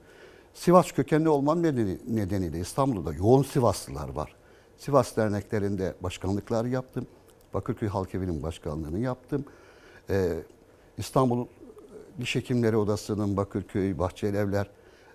Sivas 0.54 0.92
kökenli 0.92 1.30
olmam 1.30 1.64
nedeni, 1.64 1.98
nedeniyle 2.08 2.60
İstanbul'da 2.60 3.14
yoğun 3.14 3.44
Sivaslılar 3.44 4.10
var. 4.10 4.36
Sivas 4.78 5.18
derneklerinde 5.18 5.94
başkanlıklar 6.04 6.66
yaptım. 6.66 7.08
Bakırköy 7.54 7.90
Halk 7.90 8.16
Evi'nin 8.16 8.44
başkanlığını 8.44 9.00
yaptım. 9.00 9.46
Ee, 10.10 10.34
İstanbul 10.98 11.48
Diş 12.22 12.36
Hekimleri 12.36 12.78
Odası'nın 12.78 13.38
Bakırköy, 13.38 13.98
Bahçeli 13.98 14.38
Evler 14.38 14.70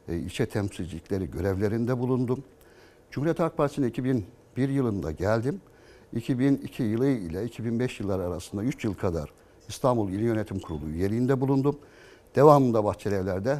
e, 0.09 0.16
ilçe 0.16 0.47
temsilcilikleri 0.47 1.31
görevlerinde 1.31 1.99
bulundum. 1.99 2.45
Cumhuriyet 3.11 3.39
Halk 3.39 3.57
Partisi'ne 3.57 3.87
2001 3.87 4.68
yılında 4.68 5.11
geldim. 5.11 5.61
2002 6.12 6.83
yılı 6.83 7.07
ile 7.07 7.45
2005 7.45 8.01
yılları 8.01 8.22
arasında 8.22 8.62
3 8.62 8.85
yıl 8.85 8.95
kadar 8.95 9.31
İstanbul 9.69 10.09
İl 10.09 10.21
Yönetim 10.21 10.59
Kurulu 10.59 10.87
üyeliğinde 10.87 11.41
bulundum. 11.41 11.79
Devamında 12.37 12.85
Bahçeli 12.85 13.15
Evler'de 13.15 13.59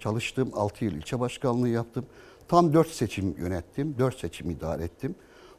çalıştım. 0.00 0.50
6 0.54 0.84
yıl 0.84 0.92
ilçe 0.92 1.20
başkanlığı 1.20 1.68
yaptım. 1.68 2.06
Tam 2.48 2.74
4 2.74 2.88
seçim 2.88 3.34
yönettim. 3.38 3.94
4 3.98 4.18
seçim 4.18 4.50
idare 4.50 4.84
ettim. 4.84 5.14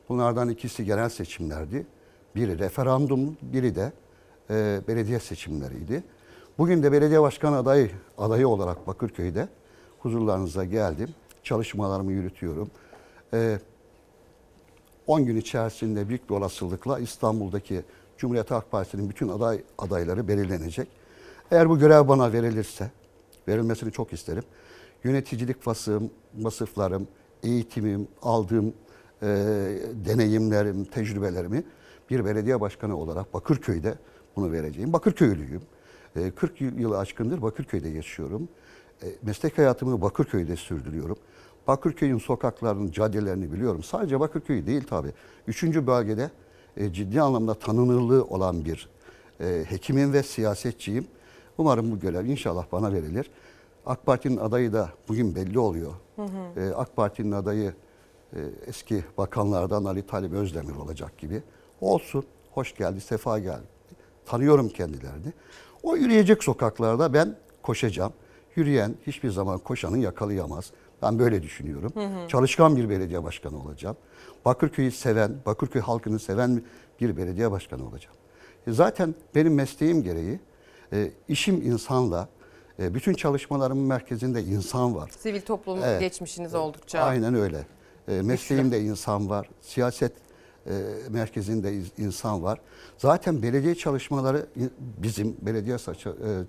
Bunlardan 0.10 0.50
ikisi 0.50 0.86
genel 0.86 1.10
seçimlerdi. 1.10 1.88
Biri 2.36 2.60
referandum, 2.60 3.38
biri 3.42 3.76
de 3.76 3.92
e, 4.50 4.82
belediye 4.88 5.20
seçimleriydi. 5.20 6.04
Bugün 6.58 6.84
de 6.84 6.92
belediye 6.92 7.22
başkanı 7.22 7.58
adayı, 7.58 7.92
adayı 8.18 8.48
olarak 8.48 8.88
Bakırköy'de 8.88 9.50
huzurlarınıza 10.00 10.66
geldim. 10.66 11.10
Çalışmalarımı 11.44 12.12
yürütüyorum. 12.12 12.72
E, 13.34 13.60
10 15.08 15.26
gün 15.26 15.36
içerisinde 15.36 16.10
büyük 16.10 16.30
bir 16.30 16.36
olasılıkla 16.36 17.00
İstanbul'daki 17.00 17.84
Cumhuriyet 18.20 18.52
Halk 18.52 18.72
Partisi'nin 18.72 19.10
bütün 19.10 19.28
aday 19.28 19.64
adayları 19.78 20.28
belirlenecek. 20.28 20.88
Eğer 21.52 21.70
bu 21.70 21.80
görev 21.80 22.08
bana 22.08 22.34
verilirse, 22.34 22.92
verilmesini 23.48 23.92
çok 23.92 24.14
isterim. 24.14 24.44
Yöneticilik 25.04 25.68
vasıfım, 25.68 26.12
vasıflarım, 26.38 27.08
eğitimim, 27.44 28.08
aldığım 28.22 28.74
e, 29.22 29.28
deneyimlerim, 30.06 30.86
tecrübelerimi 30.86 31.64
bir 32.10 32.26
belediye 32.26 32.62
başkanı 32.62 32.98
olarak 32.98 33.34
Bakırköy'de 33.34 33.96
bunu 34.36 34.52
vereceğim. 34.52 34.94
Bakırköylüyüm. 34.94 35.62
E, 36.16 36.32
40 36.32 36.62
yılı 36.62 37.00
aşkındır 37.00 37.42
Bakırköy'de 37.42 37.90
yaşıyorum. 37.90 38.50
E, 39.04 39.08
meslek 39.22 39.58
hayatımı 39.58 40.02
Bakırköy'de 40.02 40.56
sürdürüyorum. 40.56 41.18
Bakırköy'ün 41.68 42.18
sokaklarının, 42.18 42.92
caddelerini 42.92 43.54
biliyorum. 43.54 43.84
Sadece 43.84 44.20
Bakırköy 44.20 44.66
değil 44.66 44.84
tabii. 44.90 45.14
Üçüncü 45.48 45.88
bölgede 45.88 46.30
e, 46.78 46.94
ciddi 46.94 47.22
anlamda 47.22 47.54
tanınırlığı 47.54 48.26
olan 48.26 48.66
bir 48.66 48.90
e, 49.42 49.66
hekimim 49.70 50.14
ve 50.14 50.24
siyasetçiyim. 50.24 51.08
Umarım 51.58 51.92
bu 51.92 52.00
görev 52.00 52.26
inşallah 52.26 52.66
bana 52.72 52.94
verilir. 52.94 53.32
AK 53.86 54.06
Parti'nin 54.06 54.38
adayı 54.38 54.74
da 54.74 54.90
bugün 55.08 55.36
belli 55.36 55.60
oluyor. 55.60 55.92
Hı 56.16 56.22
hı. 56.22 56.60
E, 56.60 56.74
AK 56.74 56.96
Parti'nin 56.96 57.32
adayı 57.32 57.74
e, 58.34 58.40
eski 58.68 59.04
bakanlardan 59.18 59.86
Ali 59.86 60.08
Talip 60.08 60.34
Özdemir 60.34 60.76
olacak 60.76 61.18
gibi. 61.18 61.44
Olsun, 61.82 62.24
hoş 62.52 62.76
geldi, 62.76 63.02
sefa 63.02 63.40
geldi. 63.40 63.68
Tanıyorum 64.26 64.70
kendilerini. 64.70 65.34
O 65.84 65.96
yürüyecek 65.96 66.44
sokaklarda 66.44 67.14
ben 67.14 67.36
koşacağım. 67.62 68.14
Yürüyen 68.56 68.96
hiçbir 69.08 69.30
zaman 69.30 69.60
koşanı 69.60 69.98
yakalayamaz. 69.98 70.72
Ben 71.02 71.20
böyle 71.20 71.44
düşünüyorum. 71.44 71.92
Hı 71.96 72.00
hı. 72.00 72.28
Çalışkan 72.28 72.78
bir 72.78 72.90
belediye 72.90 73.24
başkanı 73.24 73.64
olacağım. 73.64 73.98
Bakırköy'ü 74.50 74.92
seven, 74.92 75.36
Bakırköy 75.46 75.82
halkını 75.82 76.20
seven 76.20 76.62
bir 77.02 77.18
belediye 77.18 77.52
başkanı 77.52 77.88
olacağım. 77.88 78.16
E 78.68 78.72
zaten 78.72 79.16
benim 79.36 79.54
mesleğim 79.54 80.04
gereği 80.04 80.40
e, 80.94 81.12
işim 81.28 81.56
insanla, 81.56 82.28
e, 82.80 82.94
bütün 82.94 83.14
çalışmalarımın 83.14 83.84
merkezinde 83.84 84.44
insan 84.44 84.96
var. 84.96 85.10
Sivil 85.20 85.42
toplum 85.42 85.80
Evet. 85.84 86.00
geçmişiniz 86.00 86.56
oldukça. 86.56 87.00
Aynen 87.00 87.36
öyle. 87.36 87.68
E, 88.08 88.22
mesleğimde 88.22 88.82
insan 88.82 89.30
var. 89.30 89.50
Siyaset 89.62 90.12
e, 90.68 90.72
merkezinde 91.10 91.74
insan 91.98 92.44
var. 92.44 92.62
Zaten 92.98 93.42
belediye 93.44 93.76
çalışmaları 93.76 94.46
bizim 94.78 95.36
belediye 95.42 95.78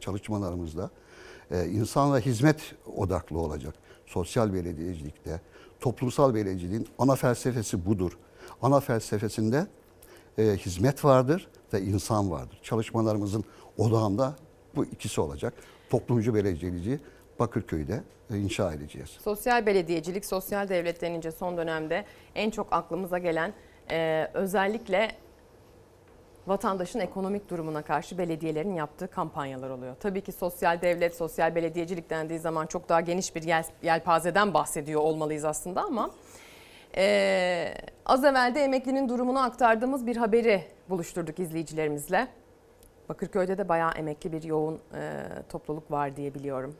çalışmalarımızda 0.00 0.90
e, 1.50 1.66
insan 1.66 2.14
ve 2.14 2.20
hizmet 2.20 2.60
odaklı 2.96 3.38
olacak. 3.38 3.74
Sosyal 4.06 4.54
belediyecilikte, 4.54 5.40
toplumsal 5.80 6.34
belediyeciliğin 6.34 6.88
ana 6.98 7.14
felsefesi 7.14 7.86
budur. 7.86 8.18
Ana 8.62 8.80
felsefesinde 8.80 9.66
e, 10.38 10.42
hizmet 10.42 11.04
vardır 11.04 11.48
ve 11.72 11.80
insan 11.80 12.30
vardır. 12.30 12.60
Çalışmalarımızın 12.62 13.44
odağında 13.78 14.34
bu 14.76 14.84
ikisi 14.84 15.20
olacak. 15.20 15.54
Toplumcu 15.90 16.34
belediyeciliği 16.34 16.98
Bakırköy'de 17.38 18.02
e, 18.30 18.38
inşa 18.38 18.72
edeceğiz. 18.72 19.08
Sosyal 19.24 19.66
belediyecilik, 19.66 20.24
sosyal 20.24 20.68
devlet 20.68 21.00
denince 21.00 21.32
son 21.32 21.56
dönemde 21.56 22.04
en 22.34 22.50
çok 22.50 22.72
aklımıza 22.72 23.18
gelen 23.18 23.52
e, 23.90 24.28
özellikle 24.34 25.10
vatandaşın 26.46 27.00
ekonomik 27.00 27.50
durumuna 27.50 27.82
karşı 27.82 28.18
belediyelerin 28.18 28.74
yaptığı 28.74 29.08
kampanyalar 29.08 29.70
oluyor. 29.70 29.96
Tabii 30.00 30.20
ki 30.20 30.32
sosyal 30.32 30.80
devlet, 30.80 31.16
sosyal 31.16 31.54
belediyecilik 31.54 32.10
dendiği 32.10 32.38
zaman 32.38 32.66
çok 32.66 32.88
daha 32.88 33.00
geniş 33.00 33.34
bir 33.34 33.42
yel, 33.42 33.64
yelpazeden 33.82 34.54
bahsediyor 34.54 35.00
olmalıyız 35.00 35.44
aslında 35.44 35.82
ama 35.82 36.10
e, 36.96 37.74
az 38.06 38.24
evvel 38.24 38.54
de 38.54 38.60
emeklinin 38.60 39.08
durumunu 39.08 39.42
aktardığımız 39.42 40.06
bir 40.06 40.16
haberi 40.16 40.64
buluşturduk 40.90 41.38
izleyicilerimizle. 41.38 42.28
Bakırköy'de 43.08 43.58
de 43.58 43.68
bayağı 43.68 43.92
emekli 43.92 44.32
bir 44.32 44.42
yoğun 44.42 44.74
e, 44.94 45.22
topluluk 45.48 45.90
var 45.90 46.16
diye 46.16 46.34
biliyorum. 46.34 46.74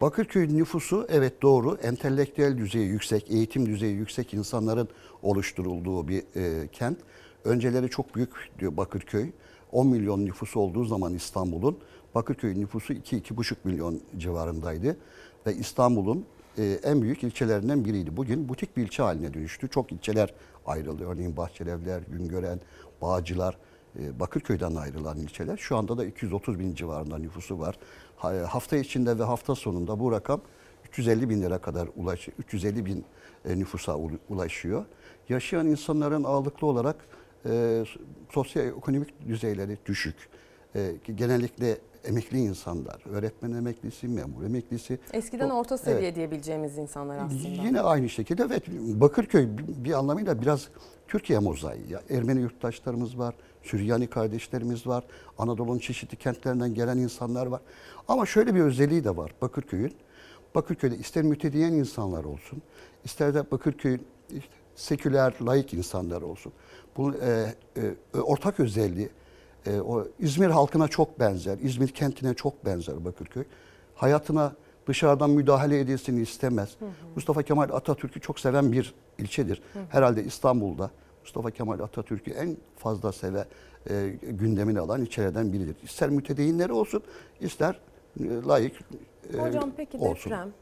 Bakırköy 0.00 0.56
nüfusu 0.56 1.06
evet 1.10 1.42
doğru 1.42 1.78
entelektüel 1.82 2.58
düzeyi 2.58 2.86
yüksek, 2.88 3.30
eğitim 3.30 3.66
düzeyi 3.66 3.96
yüksek 3.96 4.34
insanların 4.34 4.88
oluşturulduğu 5.22 6.08
bir 6.08 6.22
e, 6.36 6.68
kent. 6.68 6.98
Önceleri 7.44 7.90
çok 7.90 8.14
büyük 8.14 8.50
diyor 8.58 8.76
Bakırköy. 8.76 9.30
10 9.72 9.86
milyon 9.86 10.24
nüfusu 10.26 10.60
olduğu 10.60 10.84
zaman 10.84 11.14
İstanbul'un 11.14 11.78
Bakırköy 12.14 12.60
nüfusu 12.60 12.92
2-2,5 12.92 13.54
milyon 13.64 14.00
civarındaydı. 14.18 14.96
Ve 15.46 15.54
İstanbul'un 15.54 16.24
e, 16.58 16.78
en 16.82 17.02
büyük 17.02 17.24
ilçelerinden 17.24 17.84
biriydi. 17.84 18.16
Bugün 18.16 18.48
butik 18.48 18.76
bir 18.76 18.82
ilçe 18.82 19.02
haline 19.02 19.34
dönüştü. 19.34 19.68
Çok 19.68 19.92
ilçeler 19.92 20.34
ayrıldı. 20.66 21.04
Örneğin 21.08 21.36
Bahçelievler, 21.36 22.02
Güngören, 22.08 22.60
Bağcılar, 23.02 23.58
e, 23.98 24.20
Bakırköy'den 24.20 24.74
ayrılan 24.74 25.18
ilçeler. 25.18 25.56
Şu 25.56 25.76
anda 25.76 25.98
da 25.98 26.04
230 26.04 26.58
bin 26.58 26.74
civarında 26.74 27.18
nüfusu 27.18 27.58
var. 27.60 27.78
Ha- 28.16 28.34
e, 28.34 28.38
Hafta 28.38 28.76
içinde 28.76 29.18
ve 29.18 29.22
hafta 29.22 29.54
sonunda 29.54 30.00
bu 30.00 30.12
rakam 30.12 30.40
350 30.88 31.28
bin 31.30 31.42
lira 31.42 31.58
kadar 31.58 31.88
ulaş, 31.96 32.28
350 32.38 32.86
bin 32.86 33.04
e, 33.44 33.58
nüfusa 33.58 33.92
ul- 33.98 34.18
ulaşıyor. 34.28 34.84
Yaşayan 35.28 35.66
insanların 35.66 36.24
ağırlıklı 36.24 36.66
olarak 36.66 36.96
e, 37.46 37.84
sosyoekonomik 38.32 39.28
düzeyleri 39.28 39.78
düşük. 39.86 40.16
E, 40.76 40.92
genellikle 41.14 41.78
emekli 42.04 42.38
insanlar, 42.38 43.02
öğretmen 43.10 43.52
emeklisi, 43.52 44.08
memur 44.08 44.44
emeklisi. 44.44 44.98
Eskiden 45.12 45.50
O- 45.50 45.54
orta 45.58 45.78
seviye 45.78 46.02
Evet. 46.06 46.16
diyebileceğimiz 46.16 46.78
insanlar 46.78 47.18
aslında. 47.18 47.48
Yine 47.48 47.80
aynı 47.80 48.08
şekilde 48.08 48.42
evet 48.42 48.62
Bakırköy 49.00 49.48
bir- 49.58 49.92
anlamıyla 49.92 50.40
biraz 50.40 50.68
Türkiye 51.08 51.38
mozaiği. 51.38 51.90
Ya. 51.92 52.02
Ermeni 52.10 52.40
yurttaşlarımız 52.40 53.18
var, 53.18 53.34
Süryani 53.62 54.06
kardeşlerimiz 54.06 54.86
var, 54.86 55.04
Anadolu'nun 55.38 55.78
çeşitli 55.78 56.16
kentlerinden 56.16 56.74
gelen 56.74 56.98
insanlar 56.98 57.46
var. 57.46 57.60
Ama 58.08 58.26
şöyle 58.26 58.54
bir 58.54 58.60
özelliği 58.60 59.04
de 59.04 59.16
var 59.16 59.34
Bakırköy'ün. 59.42 59.92
Bakırköy'de 60.54 60.96
ister 60.96 61.24
mütediyen 61.24 61.72
insanlar 61.72 62.24
olsun, 62.24 62.62
ister 63.04 63.34
de 63.34 63.50
Bakırköy'ün 63.50 64.02
işte 64.30 64.48
seküler, 64.74 65.34
laik 65.42 65.74
insanlar 65.74 66.22
olsun. 66.22 66.52
Bu 66.96 67.14
e, 67.14 67.54
e, 68.14 68.18
ortak 68.20 68.60
özelliği 68.60 69.08
e, 69.66 69.80
o 69.80 70.06
İzmir 70.18 70.46
halkına 70.50 70.88
çok 70.88 71.20
benzer, 71.20 71.58
İzmir 71.58 71.88
kentine 71.88 72.34
çok 72.34 72.64
benzer 72.66 73.04
Bakırköy. 73.04 73.44
Hayatına 73.94 74.52
dışarıdan 74.86 75.30
müdahale 75.30 75.80
edilsin 75.80 76.16
istemez. 76.16 76.76
Mustafa 77.14 77.42
Kemal 77.42 77.70
Atatürk'ü 77.72 78.20
çok 78.20 78.40
seven 78.40 78.72
bir 78.72 78.94
ilçedir. 79.18 79.62
Hı 79.72 79.78
hı. 79.78 79.82
Herhalde 79.88 80.24
İstanbul'da 80.24 80.90
Mustafa 81.22 81.50
Kemal 81.50 81.80
Atatürk'ü 81.80 82.30
en 82.30 82.56
fazla 82.76 83.12
seve 83.12 83.44
e, 83.90 84.08
gündemine 84.22 84.80
alan 84.80 85.02
ilçelerden 85.02 85.52
biridir. 85.52 85.76
İster 85.82 86.10
mütedeyinleri 86.10 86.72
olsun, 86.72 87.02
ister 87.40 87.80
e, 88.20 88.24
layık 88.46 88.80
e, 89.34 89.38
Hocam 89.38 89.72
peki 89.76 89.98
olsun. 89.98 90.30
deprem? 90.30 90.52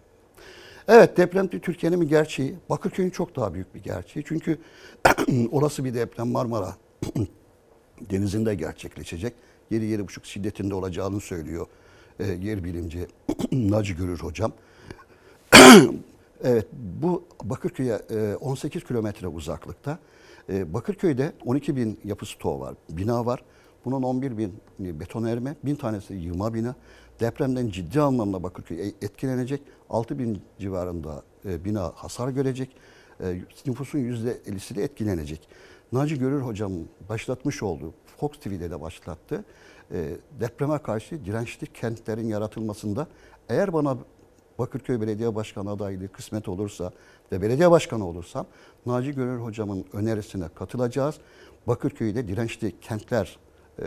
Evet 0.89 1.17
deprem 1.17 1.53
de 1.53 1.59
Türkiye'nin 1.59 2.01
bir 2.01 2.09
gerçeği. 2.09 2.55
Bakırköy'ün 2.71 3.11
çok 3.11 3.37
daha 3.37 3.55
büyük 3.55 3.75
bir 3.75 3.83
gerçeği. 3.83 4.25
Çünkü 4.29 4.59
olası 5.51 5.85
bir 5.85 5.95
deprem 5.95 6.29
Marmara 6.29 6.77
denizinde 8.11 8.55
gerçekleşecek. 8.55 9.35
7-7,5 9.73 10.25
şiddetinde 10.25 10.75
olacağını 10.75 11.21
söylüyor 11.21 11.67
e, 12.21 12.27
yer 12.27 12.65
bilimci 12.65 13.07
Naci 13.53 13.97
Görür 13.97 14.19
hocam. 14.19 14.53
evet 16.45 16.67
bu 16.73 17.25
Bakırköy'e 17.45 18.01
e, 18.11 18.35
18 18.35 18.85
kilometre 18.85 19.29
uzaklıkta. 19.29 19.99
E, 20.49 20.75
Bakırköy'de 20.75 21.33
12 21.45 21.77
bin 21.77 22.01
yapı 22.05 22.27
stoğu 22.27 22.61
var, 22.61 22.75
bina 22.91 23.27
var. 23.27 23.45
Bunun 23.85 24.03
11 24.03 24.39
bin 24.39 24.55
beton 24.79 25.25
erme, 25.25 25.57
bin 25.65 25.75
tanesi 25.75 26.15
yığma 26.15 26.55
bina. 26.55 26.75
Depremden 27.21 27.69
ciddi 27.69 28.01
anlamda 28.01 28.43
Bakırköy 28.43 28.89
e- 28.89 28.95
etkilenecek. 29.03 29.63
6 29.91 30.19
bin 30.19 30.43
civarında 30.59 31.23
e, 31.45 31.65
bina 31.65 31.93
hasar 31.95 32.29
görecek. 32.29 32.77
E, 33.21 33.41
nüfusun 33.67 33.99
%50'si 33.99 34.77
de 34.77 34.85
etkilenecek. 34.85 35.49
Naci 35.93 36.19
Görür 36.19 36.41
hocam 36.41 36.73
başlatmış 37.09 37.63
olduğu, 37.63 37.95
Fox 38.21 38.31
TV'de 38.31 38.71
de 38.71 38.81
başlattı. 38.81 39.45
E, 39.93 40.17
depreme 40.41 40.79
karşı 40.79 41.25
dirençli 41.25 41.67
kentlerin 41.67 42.27
yaratılmasında 42.27 43.07
eğer 43.49 43.73
bana 43.73 43.99
Bakırköy 44.59 45.01
Belediye 45.01 45.35
Başkanı 45.35 45.71
adaylığı 45.71 46.09
kısmet 46.09 46.49
olursa 46.49 46.93
ve 47.33 47.43
belediye 47.43 47.71
başkanı 47.71 48.09
olursam 48.09 48.47
Naci 48.87 49.13
Görür 49.13 49.39
hocamın 49.39 49.85
önerisine 49.93 50.49
katılacağız. 50.55 51.15
Bakırköy'de 51.67 52.29
dirençli 52.29 52.81
kentler 52.81 53.39
e, 53.79 53.85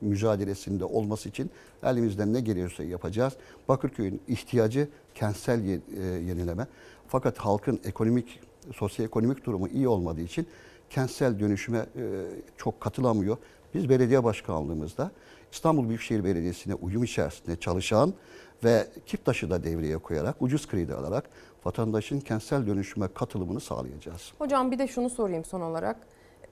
mücadelesinde 0.00 0.84
olması 0.84 1.28
için 1.28 1.50
elimizden 1.82 2.32
ne 2.32 2.40
geliyorsa 2.40 2.84
yapacağız. 2.84 3.32
Bakırköy'ün 3.68 4.20
ihtiyacı 4.28 4.88
kentsel 5.14 5.60
e, 5.68 5.78
yenileme. 6.02 6.66
Fakat 7.08 7.38
halkın 7.38 7.80
ekonomik, 7.84 8.40
sosyoekonomik 8.74 9.46
durumu 9.46 9.68
iyi 9.68 9.88
olmadığı 9.88 10.20
için 10.20 10.46
kentsel 10.90 11.40
dönüşüme 11.40 11.78
e, 11.78 11.84
çok 12.56 12.80
katılamıyor. 12.80 13.36
Biz 13.74 13.88
belediye 13.88 14.24
başkanlığımızda 14.24 15.10
İstanbul 15.52 15.88
Büyükşehir 15.88 16.24
Belediyesi'ne 16.24 16.74
uyum 16.74 17.04
içerisinde 17.04 17.56
çalışan 17.56 18.14
ve 18.64 18.86
Kiptaş'ı 19.06 19.50
da 19.50 19.64
devreye 19.64 19.98
koyarak 19.98 20.42
ucuz 20.42 20.68
kredi 20.68 20.94
alarak 20.94 21.30
vatandaşın 21.64 22.20
kentsel 22.20 22.66
dönüşüme 22.66 23.08
katılımını 23.14 23.60
sağlayacağız. 23.60 24.32
Hocam 24.38 24.70
bir 24.70 24.78
de 24.78 24.88
şunu 24.88 25.10
sorayım 25.10 25.44
son 25.44 25.60
olarak. 25.60 25.96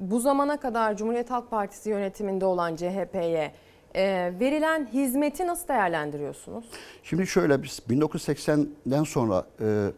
Bu 0.00 0.20
zamana 0.20 0.60
kadar 0.60 0.96
Cumhuriyet 0.96 1.30
Halk 1.30 1.50
Partisi 1.50 1.90
yönetiminde 1.90 2.44
olan 2.44 2.76
CHP'ye 2.76 3.52
e, 3.94 4.32
verilen 4.40 4.86
hizmeti 4.92 5.46
nasıl 5.46 5.68
değerlendiriyorsunuz? 5.68 6.64
Şimdi 7.02 7.26
şöyle 7.26 7.62
biz 7.62 7.82
1980'den 7.90 9.04
sonra 9.04 9.46
e, 9.60 9.88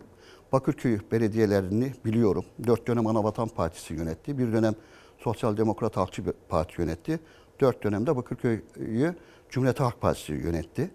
Bakırköy 0.52 0.98
belediyelerini 1.12 1.92
biliyorum. 2.04 2.44
Dört 2.66 2.86
dönem 2.86 3.06
Anavatan 3.06 3.48
Partisi 3.48 3.94
yönetti. 3.94 4.38
Bir 4.38 4.52
dönem 4.52 4.74
Sosyal 5.18 5.56
Demokrat 5.56 5.96
Halkçı 5.96 6.22
Parti 6.48 6.80
yönetti. 6.80 7.20
Dört 7.60 7.84
dönemde 7.84 8.16
Bakırköy'ü 8.16 9.14
Cumhuriyet 9.50 9.80
Halk 9.80 10.00
Partisi 10.00 10.32
yönetti. 10.32 10.90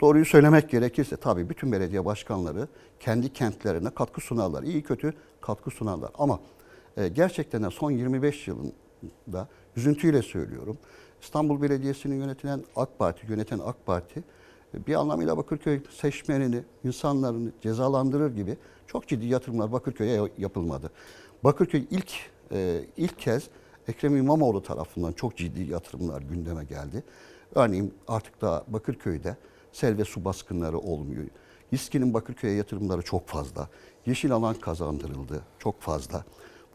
Doğruyu 0.00 0.24
söylemek 0.24 0.70
gerekirse 0.70 1.16
tabii 1.16 1.48
bütün 1.48 1.72
belediye 1.72 2.04
başkanları 2.04 2.68
kendi 3.00 3.32
kentlerine 3.32 3.90
katkı 3.90 4.20
sunarlar. 4.20 4.62
İyi 4.62 4.82
kötü 4.82 5.12
katkı 5.40 5.70
sunarlar. 5.70 6.10
Ama 6.18 6.40
gerçekten 7.08 7.62
de 7.62 7.70
son 7.70 7.90
25 7.90 8.48
yılında 8.48 9.48
üzüntüyle 9.76 10.22
söylüyorum. 10.22 10.78
İstanbul 11.22 11.62
Belediyesi'ni 11.62 12.14
yönetilen 12.14 12.64
AK 12.76 12.98
Parti, 12.98 13.26
yöneten 13.30 13.58
AK 13.58 13.86
Parti 13.86 14.24
e, 14.74 14.86
bir 14.86 14.94
anlamıyla 14.94 15.36
Bakırköy 15.36 15.80
seçmenini, 15.90 16.62
insanlarını 16.84 17.52
cezalandırır 17.62 18.36
gibi 18.36 18.56
çok 18.86 19.08
ciddi 19.08 19.26
yatırımlar 19.26 19.72
Bakırköy'e 19.72 20.30
yapılmadı. 20.38 20.90
Bakırköy 21.44 21.84
ilk 21.90 22.12
e, 22.52 22.84
ilk 22.96 23.18
kez 23.18 23.48
Ekrem 23.88 24.16
İmamoğlu 24.16 24.62
tarafından 24.62 25.12
çok 25.12 25.36
ciddi 25.36 25.62
yatırımlar 25.62 26.22
gündeme 26.22 26.64
geldi. 26.64 27.04
Örneğin 27.54 27.94
artık 28.08 28.40
da 28.40 28.64
Bakırköy'de 28.68 29.36
sel 29.72 29.98
ve 29.98 30.04
su 30.04 30.24
baskınları 30.24 30.78
olmuyor. 30.78 31.24
İSKİ'nin 31.72 32.14
Bakırköy'e 32.14 32.54
yatırımları 32.54 33.02
çok 33.02 33.28
fazla. 33.28 33.68
Yeşil 34.06 34.32
alan 34.32 34.54
kazandırıldı 34.54 35.42
çok 35.58 35.80
fazla. 35.80 36.24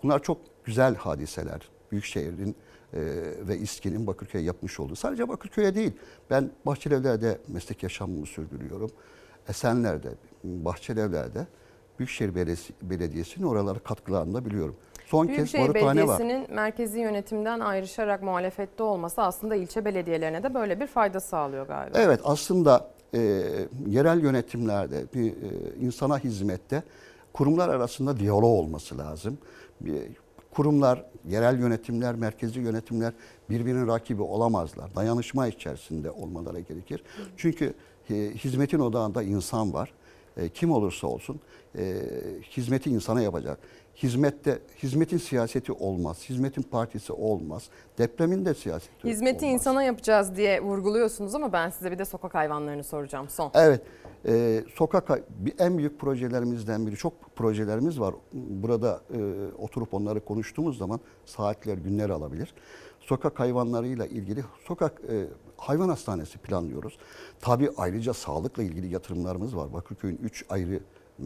Bunlar 0.03 0.23
çok 0.23 0.37
güzel 0.65 0.95
hadiseler. 0.95 1.59
Büyükşehir'in 1.91 2.55
e, 2.93 2.99
ve 3.47 3.57
İSKİ'nin 3.57 4.07
Bakırköy'e 4.07 4.43
yapmış 4.43 4.79
olduğu. 4.79 4.95
Sadece 4.95 5.29
Bakırköy'e 5.29 5.75
değil. 5.75 5.91
Ben 6.29 6.51
Bahçelievler'de 6.65 7.37
meslek 7.47 7.83
yaşamımı 7.83 8.25
sürdürüyorum. 8.25 8.91
Esenler'de, 9.49 10.09
Bahçelievler'de 10.43 11.47
Büyükşehir 11.99 12.29
Belediyesi- 12.35 12.73
Belediyesi'nin 12.81 13.45
oralara 13.45 13.79
katkılarını 13.79 14.33
da 14.33 14.45
biliyorum. 14.45 14.75
Son 15.05 15.27
kez 15.27 15.35
Büyükşehir 15.37 15.67
var. 15.67 15.73
Belediyesi'nin 15.73 16.53
merkezi 16.53 16.99
yönetimden 16.99 17.59
ayrışarak 17.59 18.23
muhalefette 18.23 18.83
olması 18.83 19.21
aslında 19.21 19.55
ilçe 19.55 19.85
belediyelerine 19.85 20.43
de 20.43 20.53
böyle 20.53 20.79
bir 20.79 20.87
fayda 20.87 21.19
sağlıyor 21.19 21.67
galiba. 21.67 21.97
Evet 21.99 22.19
aslında 22.23 22.89
e, 23.13 23.19
yerel 23.87 24.19
yönetimlerde 24.23 25.03
bir 25.13 25.31
e, 25.31 25.75
insana 25.81 26.19
hizmette 26.19 26.83
kurumlar 27.33 27.69
arasında 27.69 28.19
diyalog 28.19 28.43
olması 28.43 28.97
lazım. 28.97 29.37
Bir, 29.83 29.93
kurumlar, 30.53 31.05
yerel 31.27 31.59
yönetimler, 31.59 32.15
merkezi 32.15 32.59
yönetimler 32.59 33.13
birbirinin 33.49 33.87
rakibi 33.87 34.21
olamazlar. 34.21 34.95
Dayanışma 34.95 35.47
içerisinde 35.47 36.11
olmaları 36.11 36.59
gerekir. 36.59 37.03
Çünkü 37.37 37.73
e, 38.09 38.13
hizmetin 38.15 38.79
odağında 38.79 39.23
insan 39.23 39.73
var. 39.73 39.93
E, 40.37 40.49
kim 40.49 40.71
olursa 40.71 41.07
olsun 41.07 41.39
e, 41.77 41.95
hizmeti 42.51 42.89
insana 42.89 43.21
yapacak. 43.21 43.59
Hizmette 43.95 44.59
hizmetin 44.83 45.17
siyaseti 45.17 45.71
olmaz. 45.71 46.29
Hizmetin 46.29 46.61
partisi 46.61 47.13
olmaz. 47.13 47.63
Depremin 47.97 48.45
de 48.45 48.53
siyaseti 48.53 49.09
Hizmeti 49.09 49.45
insana 49.47 49.83
yapacağız 49.83 50.35
diye 50.35 50.61
vurguluyorsunuz 50.61 51.35
ama 51.35 51.53
ben 51.53 51.69
size 51.69 51.91
bir 51.91 51.97
de 51.99 52.05
sokak 52.05 52.33
hayvanlarını 52.33 52.83
soracağım 52.83 53.29
son. 53.29 53.51
Evet. 53.53 53.81
E, 54.27 54.63
sokak 54.75 55.21
en 55.59 55.77
büyük 55.77 55.99
projelerimizden 55.99 56.87
biri. 56.87 56.95
Çok 56.95 57.35
projelerimiz 57.35 57.99
var. 57.99 58.15
Burada 58.33 59.01
e, 59.13 59.19
oturup 59.57 59.93
onları 59.93 60.25
konuştuğumuz 60.25 60.77
zaman 60.77 60.99
saatler, 61.25 61.77
günler 61.77 62.09
alabilir. 62.09 62.53
Sokak 62.99 63.39
hayvanlarıyla 63.39 64.05
ilgili 64.05 64.43
sokak 64.67 65.01
e, 65.09 65.25
hayvan 65.57 65.89
hastanesi 65.89 66.37
planlıyoruz. 66.37 66.97
Tabii 67.41 67.69
ayrıca 67.77 68.13
sağlıkla 68.13 68.63
ilgili 68.63 68.87
yatırımlarımız 68.93 69.55
var. 69.55 69.73
Bakırköy'ün 69.73 70.19
3 70.23 70.45
ayrı 70.49 70.79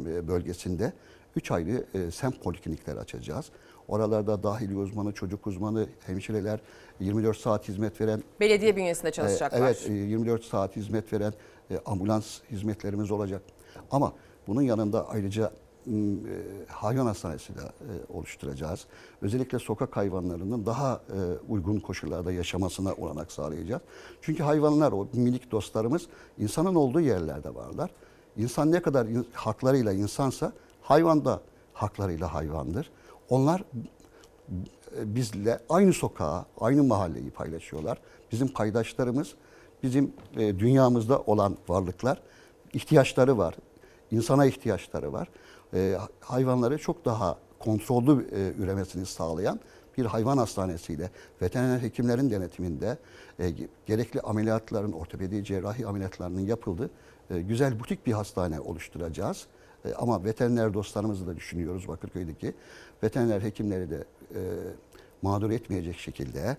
e, 0.05 0.27
bölgesinde 0.27 0.93
3 1.35 1.51
ayrı 1.51 1.85
e, 1.93 2.11
semt 2.11 2.43
poliklinikler 2.43 2.95
açacağız. 2.95 3.51
Oralarda 3.87 4.43
dahili 4.43 4.77
uzmanı, 4.77 5.11
çocuk 5.13 5.47
uzmanı, 5.47 5.87
hemşireler, 6.05 6.59
24 6.99 7.37
saat 7.37 7.67
hizmet 7.67 8.01
veren 8.01 8.23
Belediye 8.39 8.75
bünyesinde 8.75 9.11
çalışacaklar. 9.11 9.59
ee, 9.59 9.63
Evet, 9.63 9.85
e, 9.89 9.93
24 9.93 10.43
saat 10.43 10.75
hizmet 10.75 11.13
veren 11.13 11.33
e, 11.71 11.79
ambulans 11.85 12.39
hizmetlerimiz 12.51 13.11
olacak. 13.11 13.41
Ama 13.91 14.13
bunun 14.47 14.61
yanında 14.61 15.09
ayrıca 15.09 15.51
e, 15.87 15.91
hayvan 16.67 17.05
hastanesi 17.05 17.55
de 17.55 17.61
e, 17.61 18.13
oluşturacağız. 18.13 18.85
Özellikle 19.21 19.59
sokak 19.59 19.97
hayvanlarının 19.97 20.65
daha 20.65 21.01
e, 21.09 21.17
uygun 21.49 21.79
koşullarda 21.79 22.31
yaşamasına 22.31 22.93
olanak 22.93 23.31
sağlayacağız. 23.31 23.81
Çünkü 24.21 24.43
hayvanlar, 24.43 24.91
o 24.91 25.07
minik 25.13 25.51
dostlarımız 25.51 26.07
insanın 26.37 26.75
olduğu 26.75 27.01
yerlerde 27.01 27.55
varlar. 27.55 27.89
İnsan 28.37 28.71
ne 28.71 28.81
kadar 28.81 29.05
in- 29.05 29.27
haklarıyla 29.33 29.93
insansa 29.93 30.53
hayvan 30.81 31.25
da 31.25 31.41
haklarıyla 31.73 32.33
hayvandır. 32.33 32.91
Onlar 33.29 33.63
bizle 35.03 35.59
aynı 35.69 35.93
sokağı, 35.93 36.45
aynı 36.59 36.83
mahalleyi 36.83 37.31
paylaşıyorlar. 37.31 37.97
Bizim 38.31 38.47
paydaşlarımız, 38.47 39.35
bizim 39.83 40.13
e, 40.37 40.59
dünyamızda 40.59 41.21
olan 41.21 41.57
varlıklar, 41.67 42.21
ihtiyaçları 42.73 43.37
var. 43.37 43.55
İnsana 44.11 44.45
ihtiyaçları 44.45 45.13
var. 45.13 45.27
E, 45.73 45.97
hayvanları 46.19 46.77
çok 46.77 47.05
daha 47.05 47.37
kontrollü 47.59 48.27
e, 48.31 48.63
üremesini 48.63 49.05
sağlayan 49.05 49.59
bir 49.97 50.05
hayvan 50.05 50.37
hastanesiyle 50.37 51.11
veteriner 51.41 51.81
hekimlerin 51.81 52.31
denetiminde 52.31 52.97
e, 53.39 53.53
gerekli 53.85 54.21
ameliyatların, 54.21 54.91
ortopedi 54.91 55.43
cerrahi 55.43 55.87
ameliyatlarının 55.87 56.41
yapıldığı 56.41 56.89
e, 57.31 57.41
güzel 57.41 57.79
butik 57.79 58.07
bir 58.07 58.11
hastane 58.13 58.59
oluşturacağız. 58.59 59.47
E, 59.85 59.93
ama 59.93 60.23
veteriner 60.23 60.73
dostlarımızı 60.73 61.27
da 61.27 61.35
düşünüyoruz 61.35 61.87
Bakırköy'deki. 61.87 62.53
Veteriner 63.03 63.41
hekimleri 63.41 63.89
de 63.89 64.05
e, 64.35 64.41
mağdur 65.21 65.51
etmeyecek 65.51 65.97
şekilde 65.97 66.57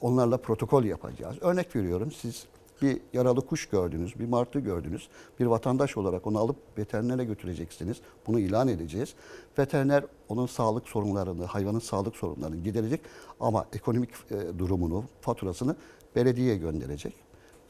onlarla 0.00 0.36
protokol 0.36 0.84
yapacağız. 0.84 1.36
Örnek 1.40 1.76
veriyorum 1.76 2.12
siz 2.12 2.46
bir 2.82 3.00
yaralı 3.12 3.46
kuş 3.46 3.66
gördünüz, 3.68 4.18
bir 4.18 4.28
martı 4.28 4.58
gördünüz. 4.60 5.08
Bir 5.40 5.46
vatandaş 5.46 5.96
olarak 5.96 6.26
onu 6.26 6.38
alıp 6.38 6.56
veterinere 6.78 7.24
götüreceksiniz. 7.24 7.96
Bunu 8.26 8.40
ilan 8.40 8.68
edeceğiz. 8.68 9.14
Veteriner 9.58 10.04
onun 10.28 10.46
sağlık 10.46 10.88
sorunlarını, 10.88 11.44
hayvanın 11.44 11.78
sağlık 11.78 12.16
sorunlarını 12.16 12.56
giderecek 12.56 13.00
ama 13.40 13.66
ekonomik 13.72 14.10
e, 14.30 14.58
durumunu, 14.58 15.04
faturasını 15.20 15.76
belediyeye 16.16 16.56
gönderecek. 16.56 17.14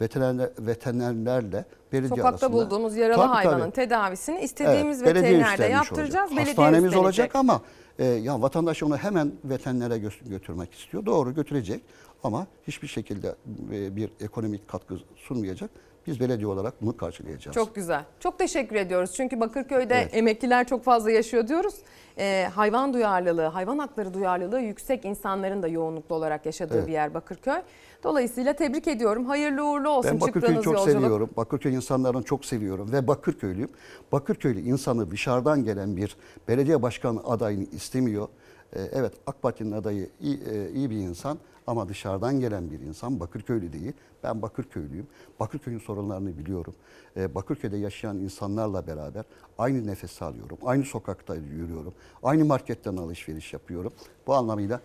Veteriner, 0.01 0.51
veterinerlerle 0.59 1.65
belediye 1.93 2.09
Sokakta 2.09 2.29
arasında. 2.29 2.53
bulduğumuz 2.53 2.97
yaralı 2.97 3.17
Tabii, 3.17 3.29
hayvanın 3.35 3.61
tabii. 3.61 3.71
tedavisini 3.73 4.41
istediğimiz 4.41 5.03
Evet, 5.03 5.15
veterinerde 5.15 5.65
yaptıracağız. 5.65 6.33
olacak. 6.33 6.49
Hastanemiz 6.49 6.97
olacak 6.97 7.37
ama 7.37 7.61
e, 7.99 8.05
ya 8.05 8.43
vatandaş 8.43 8.83
onu 8.83 8.97
hemen 8.97 9.33
veterinere 9.45 9.95
gö- 9.95 10.29
götürmek 10.29 10.75
istiyor. 10.75 11.07
Doğru 11.07 11.35
götürecek 11.35 11.83
ama 12.23 12.47
hiçbir 12.67 12.89
şekilde 12.89 13.35
e, 13.73 13.97
bir 13.97 14.11
ekonomik 14.21 14.69
katkı 14.69 14.99
sunmayacak. 15.17 15.71
Biz 16.07 16.21
belediye 16.21 16.47
olarak 16.47 16.83
bunu 16.83 16.97
karşılayacağız. 16.97 17.55
Çok 17.55 17.75
güzel. 17.75 18.05
Çok 18.21 18.39
teşekkür 18.39 18.77
ediyoruz. 18.77 19.13
Çünkü 19.17 19.41
Bakırköy'de 19.41 19.95
Evet. 19.95 20.17
emekliler 20.17 20.67
çok 20.67 20.85
fazla 20.85 21.11
yaşıyor 21.11 21.49
diyoruz. 21.49 21.75
Ee, 22.19 22.49
hayvan 22.55 22.95
duyarlılığı, 22.95 23.47
hayvan 23.47 23.79
hakları 23.79 24.15
duyarlılığı 24.15 24.61
yüksek 24.61 25.05
insanların 25.05 25.63
da 25.63 25.69
yoğunluklu 25.69 26.15
olarak 26.15 26.47
yaşadığı 26.47 26.75
Evet. 26.79 26.87
bir 26.87 26.93
yer 26.93 27.15
Bakırköy. 27.15 27.63
Dolayısıyla 28.03 28.53
tebrik 28.53 28.89
ediyorum. 28.89 29.25
Hayırlı 29.27 29.65
uğurlu 29.71 29.89
olsun 29.89 30.11
Ben 30.13 30.21
Bakırköy'ü 30.21 30.55
çok 30.63 30.75
yolculuk. 30.75 30.91
seviyorum. 31.03 31.31
Bakırköy 31.37 31.75
insanlarını 31.75 32.23
çok 32.23 32.45
seviyorum 32.45 32.93
ve 32.93 33.07
Bakırköylüyüm. 33.07 33.69
Bakırköylü 34.13 34.61
insanı 34.61 35.11
dışarıdan 35.11 35.65
gelen 35.65 35.97
bir 35.97 36.17
belediye 36.49 36.83
başkanı 36.83 37.21
adayını 37.25 37.65
istemiyor. 37.65 38.29
Ee, 38.77 38.81
evet 38.93 39.13
AK 39.27 39.43
Parti'nin 39.43 39.73
adayı 39.73 40.09
iyi, 40.21 40.41
e, 40.53 40.71
iyi 40.71 40.91
bir 40.91 40.97
insan 40.97 41.39
ama 41.67 41.89
dışarıdan 41.89 42.41
gelen 42.41 42.71
bir 42.71 42.81
insan 42.81 43.21
Bakırköylü 43.21 43.73
değil. 43.73 43.93
Ben 44.23 44.43
Bakırköylüyüm. 44.43 45.07
Bakırköy'ün 45.41 45.79
sorunlarını 45.79 46.39
biliyorum. 46.39 46.75
Ee, 47.17 47.35
Bakırköy'de 47.35 47.77
yaşayan 47.77 48.17
insanlarla 48.17 48.87
beraber 48.87 49.25
aynı 49.59 49.87
nefes 49.87 50.23
alıyorum. 50.23 50.59
Aynı 50.65 50.85
sokakta 50.85 51.35
yürüyorum. 51.35 51.95
Aynı 52.23 52.45
marketten 52.45 52.97
alışveriş 52.97 53.53
yapıyorum. 53.53 53.93
Bu 54.27 54.35
anlamıyla 54.35 54.81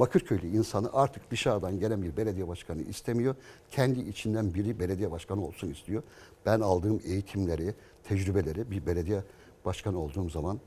Bakırköylü 0.00 0.46
insanı 0.46 0.90
artık 0.92 1.30
dışarıdan 1.30 1.80
gelen 1.80 2.02
bir 2.02 2.16
belediye 2.16 2.48
başkanı 2.48 2.82
istemiyor. 2.82 3.34
Kendi 3.70 4.00
içinden 4.00 4.54
biri 4.54 4.80
belediye 4.80 5.10
başkanı 5.10 5.46
olsun 5.46 5.70
istiyor. 5.70 6.02
Ben 6.46 6.60
aldığım 6.60 7.00
eğitimleri, 7.04 7.74
tecrübeleri 8.04 8.70
bir 8.70 8.86
belediye 8.86 9.22
başkanı 9.64 9.98
olduğum 9.98 10.30
zaman 10.30 10.60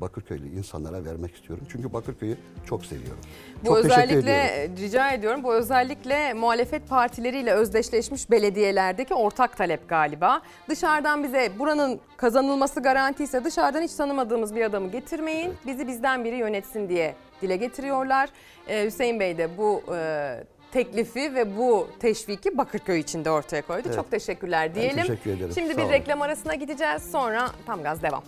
Bakırköylü 0.00 0.48
insanlara 0.48 1.04
vermek 1.04 1.34
istiyorum. 1.34 1.66
Çünkü 1.72 1.92
Bakırköy'ü 1.92 2.36
çok 2.66 2.86
seviyorum. 2.86 3.18
Bu 3.62 3.66
çok 3.66 3.76
özellikle 3.76 4.68
rica 4.80 5.10
ediyorum. 5.10 5.44
Bu 5.44 5.54
özellikle 5.54 6.32
muhalefet 6.34 6.88
partileriyle 6.88 7.52
özdeşleşmiş 7.52 8.30
belediyelerdeki 8.30 9.14
ortak 9.14 9.56
talep 9.56 9.88
galiba. 9.88 10.42
Dışarıdan 10.68 11.24
bize 11.24 11.50
buranın 11.58 12.00
kazanılması 12.16 12.80
garantiyse 12.82 13.44
dışarıdan 13.44 13.82
hiç 13.82 13.92
tanımadığımız 13.94 14.54
bir 14.54 14.62
adamı 14.64 14.90
getirmeyin. 14.90 15.52
Bizi 15.66 15.86
bizden 15.86 16.24
biri 16.24 16.36
yönetsin 16.36 16.88
diye 16.88 17.14
dile 17.42 17.56
getiriyorlar. 17.56 18.28
Ee, 18.68 18.84
Hüseyin 18.86 19.20
Bey 19.20 19.38
de 19.38 19.58
bu 19.58 19.82
e, 19.96 20.44
teklifi 20.72 21.34
ve 21.34 21.56
bu 21.56 21.88
teşviki 22.00 22.58
Bakırköy 22.58 23.00
için 23.00 23.24
de 23.24 23.30
ortaya 23.30 23.62
koydu. 23.62 23.82
Evet. 23.86 23.96
Çok 23.96 24.10
teşekkürler 24.10 24.68
Ben 24.68 24.74
diyelim. 24.74 24.96
teşekkür 25.06 25.30
ederim. 25.30 25.52
Şimdi 25.54 25.72
Sağ 25.72 25.78
bir 25.78 25.82
olun. 25.82 25.92
reklam 25.92 26.22
arasına 26.22 26.54
gideceğiz. 26.54 27.02
Sonra 27.12 27.50
tam 27.66 27.82
gaz 27.82 28.02
devam. 28.02 28.22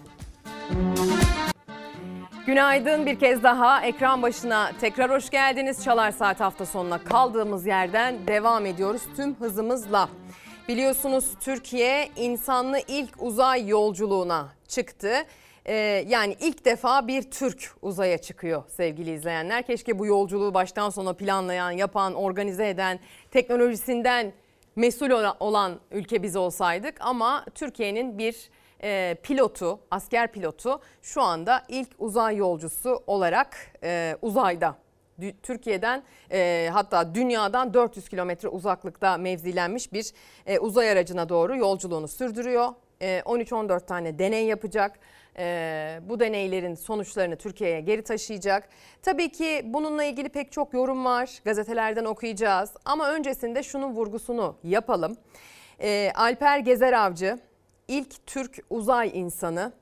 Günaydın 2.47 3.07
bir 3.07 3.19
kez 3.19 3.43
daha 3.43 3.87
ekran 3.87 4.23
başına 4.23 4.73
tekrar 4.81 5.11
hoş 5.11 5.31
geldiniz. 5.31 5.85
Çalar 5.85 6.11
Saat 6.11 6.41
hafta 6.41 6.67
sonuna 6.67 7.05
kaldığımız 7.05 7.67
yerden 7.67 8.27
devam 8.27 8.67
ediyoruz 8.67 9.03
tüm 9.17 9.35
hızımızla. 9.35 10.09
Biliyorsunuz 10.69 11.35
Türkiye 11.41 12.09
insanlı 12.17 12.79
ilk 12.89 13.23
uzay 13.23 13.69
yolculuğuna 13.69 14.49
çıktı. 14.69 15.13
Ee, 15.65 15.75
yani 16.09 16.37
ilk 16.41 16.65
defa 16.65 17.09
bir 17.09 17.23
Türk 17.31 17.71
uzaya 17.83 18.19
çıkıyor 18.19 18.63
sevgili 18.69 19.11
izleyenler. 19.15 19.63
Keşke 19.63 19.99
bu 19.99 20.07
yolculuğu 20.07 20.55
baştan 20.55 20.91
sona 20.91 21.13
planlayan, 21.13 21.71
yapan, 21.71 22.15
organize 22.15 22.69
eden, 22.69 22.99
teknolojisinden 23.31 24.33
mesul 24.77 25.11
ola- 25.11 25.37
olan 25.41 25.81
ülke 25.91 26.23
biz 26.23 26.37
olsaydık. 26.37 26.95
Ama 27.01 27.45
Türkiye'nin 27.55 28.19
bir 28.19 28.51
e, 28.83 29.17
pilotu, 29.23 29.81
asker 29.91 30.33
pilotu 30.33 30.81
şu 31.03 31.23
anda 31.23 31.63
ilk 31.69 31.89
uzay 31.99 32.37
yolcusu 32.37 33.03
olarak 33.07 33.57
e, 33.83 34.17
uzayda. 34.23 34.77
Türkiye'den 35.43 36.03
e, 36.33 36.71
hatta 36.73 37.15
dünyadan 37.15 37.75
400 37.75 38.09
kilometre 38.09 38.49
uzaklıkta 38.49 39.17
mevzilenmiş 39.17 39.93
bir 39.93 40.13
e, 40.47 40.59
uzay 40.59 40.91
aracına 40.91 41.29
doğru 41.29 41.57
yolculuğunu 41.57 42.09
sürdürüyor. 42.09 42.69
E, 43.03 43.19
13-14 43.19 43.87
tane 43.87 44.19
deney 44.19 44.47
yapacak. 44.47 44.99
E, 45.39 46.01
bu 46.09 46.21
deneylerin 46.21 46.75
sonuçlarını 46.75 47.37
Türkiye'ye 47.37 47.81
geri 47.81 48.03
taşıyacak. 48.03 48.69
Tabii 49.03 49.33
ki 49.33 49.63
bununla 49.65 50.05
ilgili 50.05 50.29
pek 50.29 50.53
çok 50.53 50.75
yorum 50.75 51.05
var. 51.05 51.41
Gazetelerden 51.45 52.05
okuyacağız. 52.05 52.71
Ama 52.85 53.11
öncesinde 53.11 53.63
şunun 53.63 53.93
vurgusunu 53.93 54.57
yapalım. 54.65 55.17
E, 55.81 56.13
Alper 56.15 56.59
Gezer 56.59 56.93
Avcı 56.93 57.39
ilk 57.89 58.27
Türk 58.27 58.59
uzay 58.71 59.11
insanı 59.15 59.73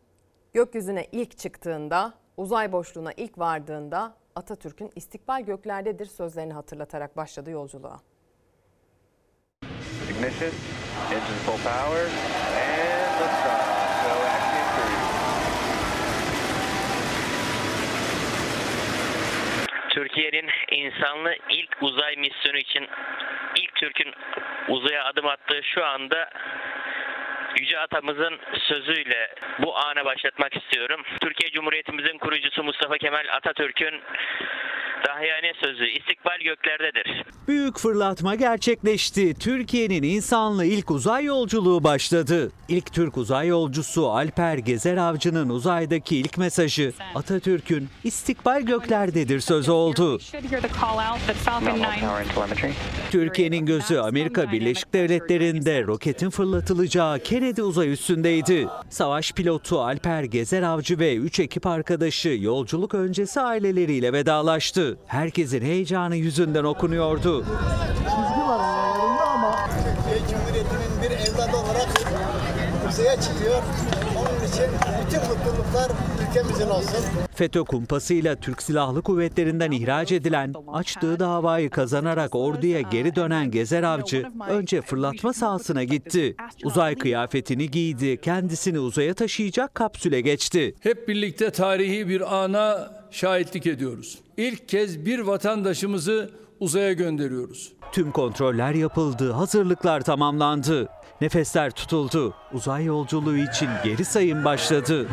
gökyüzüne 0.54 1.06
ilk 1.12 1.38
çıktığında, 1.38 2.14
uzay 2.36 2.72
boşluğuna 2.72 3.12
ilk 3.12 3.38
vardığında 3.38 4.16
Atatürk'ün 4.34 4.90
istikbal 4.96 5.40
göklerdedir 5.40 6.06
sözlerini 6.06 6.52
hatırlatarak 6.52 7.16
başladı 7.16 7.50
yolculuğa. 7.50 8.00
Ignition, 10.10 10.50
engine 11.10 11.40
full 11.46 11.52
power, 11.52 12.04
and 12.04 13.20
liftoff. 13.20 13.74
Türkiye'nin 19.94 20.50
insanlı 20.72 21.34
ilk 21.50 21.82
uzay 21.82 22.16
misyonu 22.16 22.56
için 22.56 22.86
ilk 23.56 23.74
Türk'ün 23.74 24.12
uzaya 24.68 25.04
adım 25.04 25.26
attığı 25.26 25.60
şu 25.74 25.84
anda 25.84 26.30
Yüce 27.60 27.78
Atamızın 27.78 28.38
sözüyle 28.58 29.34
bu 29.58 29.76
ana 29.76 30.04
başlatmak 30.04 30.56
istiyorum. 30.56 31.02
Türkiye 31.20 31.50
Cumhuriyetimizin 31.50 32.18
kurucusu 32.18 32.64
Mustafa 32.64 32.98
Kemal 32.98 33.24
Atatürk'ün 33.30 34.00
dahiyane 35.08 35.52
sözü 35.62 35.84
istikbal 35.84 36.38
göklerdedir. 36.44 37.24
Büyük 37.48 37.78
fırlatma 37.78 38.34
gerçekleşti. 38.34 39.34
Türkiye'nin 39.34 40.02
insanlı 40.02 40.64
ilk 40.64 40.90
uzay 40.90 41.24
yolculuğu 41.24 41.84
başladı. 41.84 42.52
İlk 42.68 42.92
Türk 42.92 43.16
uzay 43.16 43.48
yolcusu 43.48 44.10
Alper 44.10 44.58
Gezer 44.58 44.96
Avcı'nın 44.96 45.48
uzaydaki 45.48 46.16
ilk 46.16 46.38
mesajı 46.38 46.92
Atatürk'ün 47.14 47.88
istikbal 48.04 48.62
göklerdedir 48.62 49.40
sözü 49.40 49.70
oldu. 49.70 50.18
Türkiye'nin 53.10 53.66
gözü 53.66 53.98
Amerika 53.98 54.52
Birleşik 54.52 54.92
Devletleri'nde 54.92 55.82
roketin 55.82 56.30
fırlatılacağı 56.30 57.18
Kennedy 57.18 57.60
uzay 57.60 57.92
üstündeydi. 57.92 58.68
Savaş 58.90 59.32
pilotu 59.32 59.80
Alper 59.80 60.22
Gezer 60.22 60.62
Avcı 60.62 60.98
ve 60.98 61.16
3 61.16 61.40
ekip 61.40 61.66
arkadaşı 61.66 62.28
yolculuk 62.28 62.94
öncesi 62.94 63.40
aileleriyle 63.40 64.12
vedalaştı. 64.12 64.93
Herkesin 65.06 65.62
heyecanı 65.62 66.16
yüzünden 66.16 66.64
okunuyordu. 66.64 67.44
Çizgi 67.44 68.48
var 68.48 68.58
aralarında 68.58 69.24
ama 69.30 69.56
Cumhuriyeti'nin 70.30 71.02
bir 71.02 71.10
evladı 71.10 71.56
olarak 71.56 71.88
uzaya 72.88 73.20
çıkıyor. 73.20 73.62
Onun 74.18 74.48
için 74.48 74.64
bütün 75.06 75.20
mutluluklar 75.20 75.90
ülkemizin 76.28 76.68
olsun. 76.68 77.04
FETÖ 77.34 77.64
kumpasıyla 77.64 78.36
Türk 78.36 78.62
Silahlı 78.62 79.02
Kuvvetleri'nden 79.02 79.70
ihraç 79.70 80.12
edilen, 80.12 80.54
açtığı 80.72 81.18
davayı 81.18 81.70
kazanarak 81.70 82.34
orduya 82.34 82.80
geri 82.80 83.16
dönen 83.16 83.50
Gezer 83.50 83.82
Avcı 83.82 84.26
önce 84.48 84.82
fırlatma 84.82 85.32
sahasına 85.32 85.84
gitti. 85.84 86.36
Uzay 86.64 86.94
kıyafetini 86.94 87.70
giydi, 87.70 88.20
kendisini 88.20 88.78
uzaya 88.78 89.14
taşıyacak 89.14 89.74
kapsüle 89.74 90.20
geçti. 90.20 90.74
Hep 90.80 91.08
birlikte 91.08 91.50
tarihi 91.50 92.08
bir 92.08 92.42
ana 92.42 92.92
şahitlik 93.10 93.66
ediyoruz. 93.66 94.18
İlk 94.36 94.68
kez 94.68 95.06
bir 95.06 95.18
vatandaşımızı 95.18 96.30
uzaya 96.60 96.92
gönderiyoruz. 96.92 97.72
Tüm 97.92 98.12
kontroller 98.12 98.74
yapıldı, 98.74 99.32
hazırlıklar 99.32 100.00
tamamlandı. 100.00 100.88
Nefesler 101.20 101.70
tutuldu. 101.70 102.34
Uzay 102.52 102.84
yolculuğu 102.84 103.36
için 103.36 103.68
geri 103.84 104.04
sayım 104.04 104.44
başladı. 104.44 105.08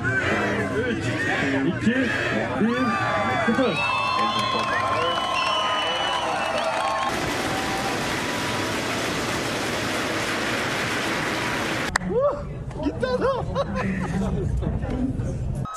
2, 1.81 1.91
1, 1.91 2.05
0. 3.55 3.90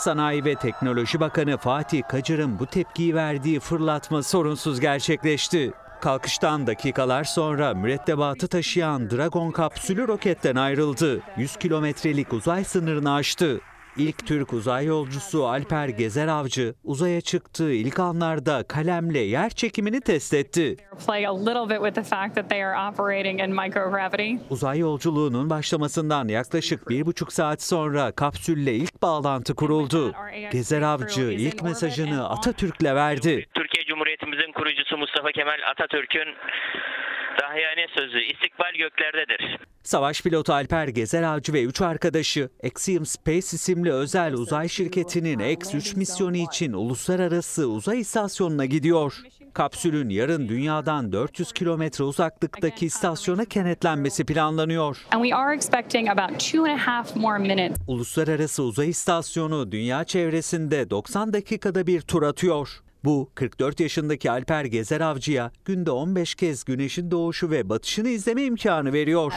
Sanayi 0.05 0.45
ve 0.45 0.55
Teknoloji 0.55 1.21
Bakanı 1.21 1.57
Fatih 1.57 2.03
Kacır'ın 2.09 2.59
bu 2.59 2.67
tepkiyi 2.67 3.15
verdiği 3.15 3.61
fırlatma 3.61 4.23
sorunsuz 4.23 4.81
gerçekleşti. 4.81 5.73
Kalkıştan 6.01 6.67
dakikalar 6.67 7.25
sonra 7.25 7.75
mürettebatı 7.75 8.49
taşıyan 8.49 9.11
Dragon 9.11 9.51
kapsülü 9.51 10.09
roketten 10.09 10.57
ayrıldı. 10.57 11.21
100 11.37 11.57
kilometrelik 11.57 12.33
uzay 12.33 12.65
sınırını 12.65 13.15
aştı. 13.15 13.61
İlk 13.97 14.27
Türk 14.27 14.53
uzay 14.53 14.87
yolcusu 14.87 15.47
Alper 15.47 15.89
Gezer 15.89 16.29
Avcı 16.29 16.75
uzaya 16.85 17.21
çıktığı 17.21 17.73
ilk 17.73 17.99
anlarda 17.99 18.65
kalemle 18.69 19.19
yer 19.19 19.51
çekimini 19.51 20.01
test 20.01 20.35
etti. 20.35 20.77
Uzay 24.51 24.79
yolculuğunun 24.79 25.51
başlamasından 25.51 26.29
yaklaşık 26.29 26.89
bir 26.89 27.07
buçuk 27.07 27.33
saat 27.33 27.63
sonra 27.63 28.13
kapsülle 28.13 28.75
ilk 28.75 29.03
bağlantı 29.03 29.55
kuruldu. 29.55 30.13
Gezer 30.53 30.83
Avcı 30.83 31.23
ilk 31.23 31.63
mesajını 31.63 32.29
Atatürk'le 32.29 32.85
verdi. 32.95 33.47
Türkiye 33.55 33.85
Cumhuriyetimizin 33.85 34.53
kurucusu 34.53 34.97
Mustafa 34.99 35.33
Kemal 35.33 35.59
Atatürk'ün 35.71 36.29
dahiyane 37.43 37.87
sözü 37.97 38.19
istikbal 38.19 38.73
göklerdedir. 38.79 39.59
Savaş 39.83 40.23
pilotu 40.23 40.53
Alper 40.53 40.89
Gezer 40.89 41.23
Avcı 41.23 41.53
ve 41.53 41.63
3 41.63 41.81
arkadaşı 41.81 42.49
Axiom 42.65 43.07
Space 43.07 43.39
isimli 43.39 43.93
özel 43.93 44.35
uzay 44.35 44.69
şirketinin 44.69 45.39
X-3 45.39 45.97
misyonu 45.97 46.37
için 46.37 46.73
uluslararası 46.73 47.67
uzay 47.67 48.01
istasyonuna 48.01 48.65
gidiyor. 48.65 49.15
Kapsülün 49.55 50.09
yarın 50.09 50.49
dünyadan 50.49 51.13
400 51.13 51.53
kilometre 51.53 52.05
uzaklıktaki 52.05 52.87
istasyona 52.87 53.45
kenetlenmesi 53.45 54.25
planlanıyor. 54.27 55.07
And 55.11 55.25
we 55.25 55.37
are 55.37 55.57
expecting 55.57 56.09
about 56.09 56.41
two 56.41 56.65
and 56.65 56.79
a 56.79 56.87
half 56.87 57.17
more 57.17 57.39
minutes. 57.39 57.77
Uluslararası 57.89 58.63
Uzay 58.63 58.91
İstasyonu 58.91 59.73
dünya 59.73 60.05
çevresinde 60.05 60.91
90 60.91 61.33
dakikada 61.33 61.87
bir 61.87 62.01
tur 62.01 62.23
atıyor. 62.23 62.84
Bu 63.05 63.31
44 63.35 63.81
yaşındaki 63.81 64.31
Alper 64.31 64.65
Gezer 64.65 65.01
Avcı'ya 65.01 65.51
günde 65.65 65.91
15 65.91 66.35
kez 66.35 66.65
güneşin 66.65 67.11
doğuşu 67.11 67.51
ve 67.51 67.69
batışını 67.69 68.09
izleme 68.09 68.43
imkanı 68.43 68.93
veriyor. 68.93 69.33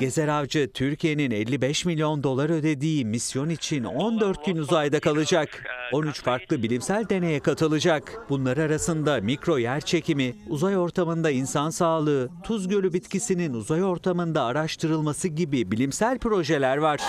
Gezer 0.00 0.28
Avcı 0.28 0.72
Türkiye'nin 0.72 1.30
55 1.30 1.84
milyon 1.84 2.22
dolar 2.22 2.50
ödediği 2.50 3.04
misyon 3.04 3.48
için 3.48 3.84
14 3.84 4.46
gün 4.46 4.56
uzayda 4.56 5.00
kalacak. 5.00 5.64
13 5.92 6.22
farklı 6.22 6.62
bilimsel 6.62 7.08
deneye 7.08 7.40
katılacak. 7.40 8.26
Bunlar 8.28 8.56
arasında 8.56 9.20
mikro 9.20 9.58
yer 9.58 9.80
çekimi, 9.80 10.34
uzay 10.48 10.76
ortamında 10.76 11.30
insan 11.30 11.70
sağlığı, 11.70 12.28
tuz 12.44 12.68
gölü 12.68 12.92
bitkisinin 12.92 13.54
uzay 13.54 13.84
ortamında 13.84 14.42
araştırılması 14.44 15.28
gibi 15.28 15.70
bilimsel 15.70 16.18
projeler 16.18 16.76
var. 16.76 17.00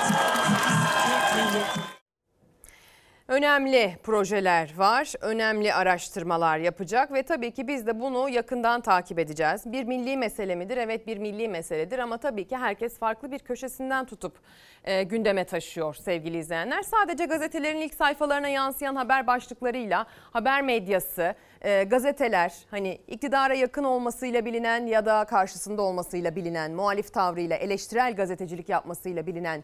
Önemli 3.28 3.98
projeler 4.04 4.74
var, 4.78 5.14
önemli 5.22 5.74
araştırmalar 5.74 6.58
yapacak 6.58 7.14
ve 7.14 7.24
tabii 7.24 7.52
ki 7.52 7.68
biz 7.68 7.88
de 7.88 8.00
bunu 8.00 8.30
yakından 8.30 8.82
takip 8.82 9.20
edeceğiz. 9.20 9.62
Bir 9.66 9.84
milli 9.84 10.18
mesele 10.18 10.56
midir? 10.56 10.78
Evet 10.78 11.08
bir 11.08 11.18
milli 11.18 11.48
meseledir 11.48 12.00
ama 12.00 12.18
tabii 12.18 12.48
ki 12.48 12.58
herkes 12.58 13.00
farklı 13.00 13.32
bir 13.32 13.40
köşesinden 13.40 14.06
tutup 14.06 14.40
e, 14.84 15.04
gündeme 15.04 15.44
taşıyor 15.44 15.94
sevgili 15.94 16.38
izleyenler. 16.38 16.82
Sadece 16.82 17.26
gazetelerin 17.26 17.82
ilk 17.82 17.94
sayfalarına 17.94 18.48
yansıyan 18.48 18.96
haber 18.96 19.28
başlıklarıyla 19.28 20.06
haber 20.32 20.62
medyası, 20.62 21.36
e, 21.62 21.84
gazeteler 21.84 22.54
hani 22.72 23.02
iktidara 23.08 23.54
yakın 23.54 23.84
olmasıyla 23.84 24.46
bilinen 24.46 24.86
ya 24.86 25.06
da 25.06 25.26
karşısında 25.26 25.82
olmasıyla 25.82 26.36
bilinen, 26.36 26.72
muhalif 26.72 27.14
tavrıyla, 27.14 27.56
eleştirel 27.58 28.16
gazetecilik 28.16 28.70
yapmasıyla 28.70 29.28
bilinen... 29.28 29.64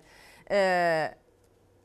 E, 0.51 1.22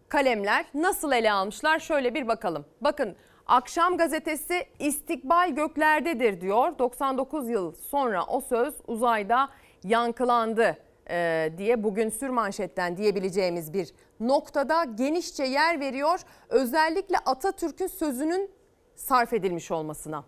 kalemler 0.08 0.66
nasıl 0.74 1.12
ele 1.12 1.32
almışlar 1.32 1.78
şöyle 1.78 2.14
bir 2.14 2.28
bakalım. 2.28 2.64
Bakın 2.80 3.16
Akşam 3.48 3.96
gazetesi 3.96 4.66
istikbal 4.78 5.50
göklerdedir 5.50 6.40
diyor. 6.40 6.78
99 6.78 7.48
yıl 7.48 7.72
sonra 7.72 8.24
o 8.24 8.40
söz 8.40 8.74
uzayda 8.86 9.48
yankılandı 9.84 10.76
e, 11.10 11.50
diye 11.58 11.84
bugün 11.84 12.08
sürmanşetten 12.08 12.96
diyebileceğimiz 12.96 13.72
bir 13.72 13.94
noktada 14.20 14.84
genişçe 14.84 15.44
yer 15.44 15.80
veriyor. 15.80 16.20
Özellikle 16.48 17.18
Atatürk'ün 17.18 17.86
sözünün 17.86 18.50
sarf 18.94 19.32
edilmiş 19.32 19.70
olmasına. 19.70 20.24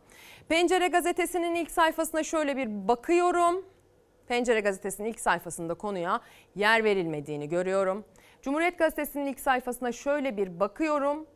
Pencere 0.48 0.88
gazetesinin 0.88 1.54
ilk 1.54 1.70
sayfasına 1.70 2.22
şöyle 2.22 2.56
bir 2.56 2.88
bakıyorum. 2.88 3.64
Pencere 4.28 4.60
gazetesinin 4.60 5.08
ilk 5.08 5.20
sayfasında 5.20 5.74
konuya 5.74 6.20
yer 6.54 6.84
verilmediğini 6.84 7.48
görüyorum. 7.48 8.04
Cumhuriyet 8.42 8.78
Gazetesi'nin 8.78 9.26
ilk 9.26 9.40
sayfasına 9.40 9.92
şöyle 9.92 10.36
bir 10.36 10.60
bakıyorum. 10.60 11.26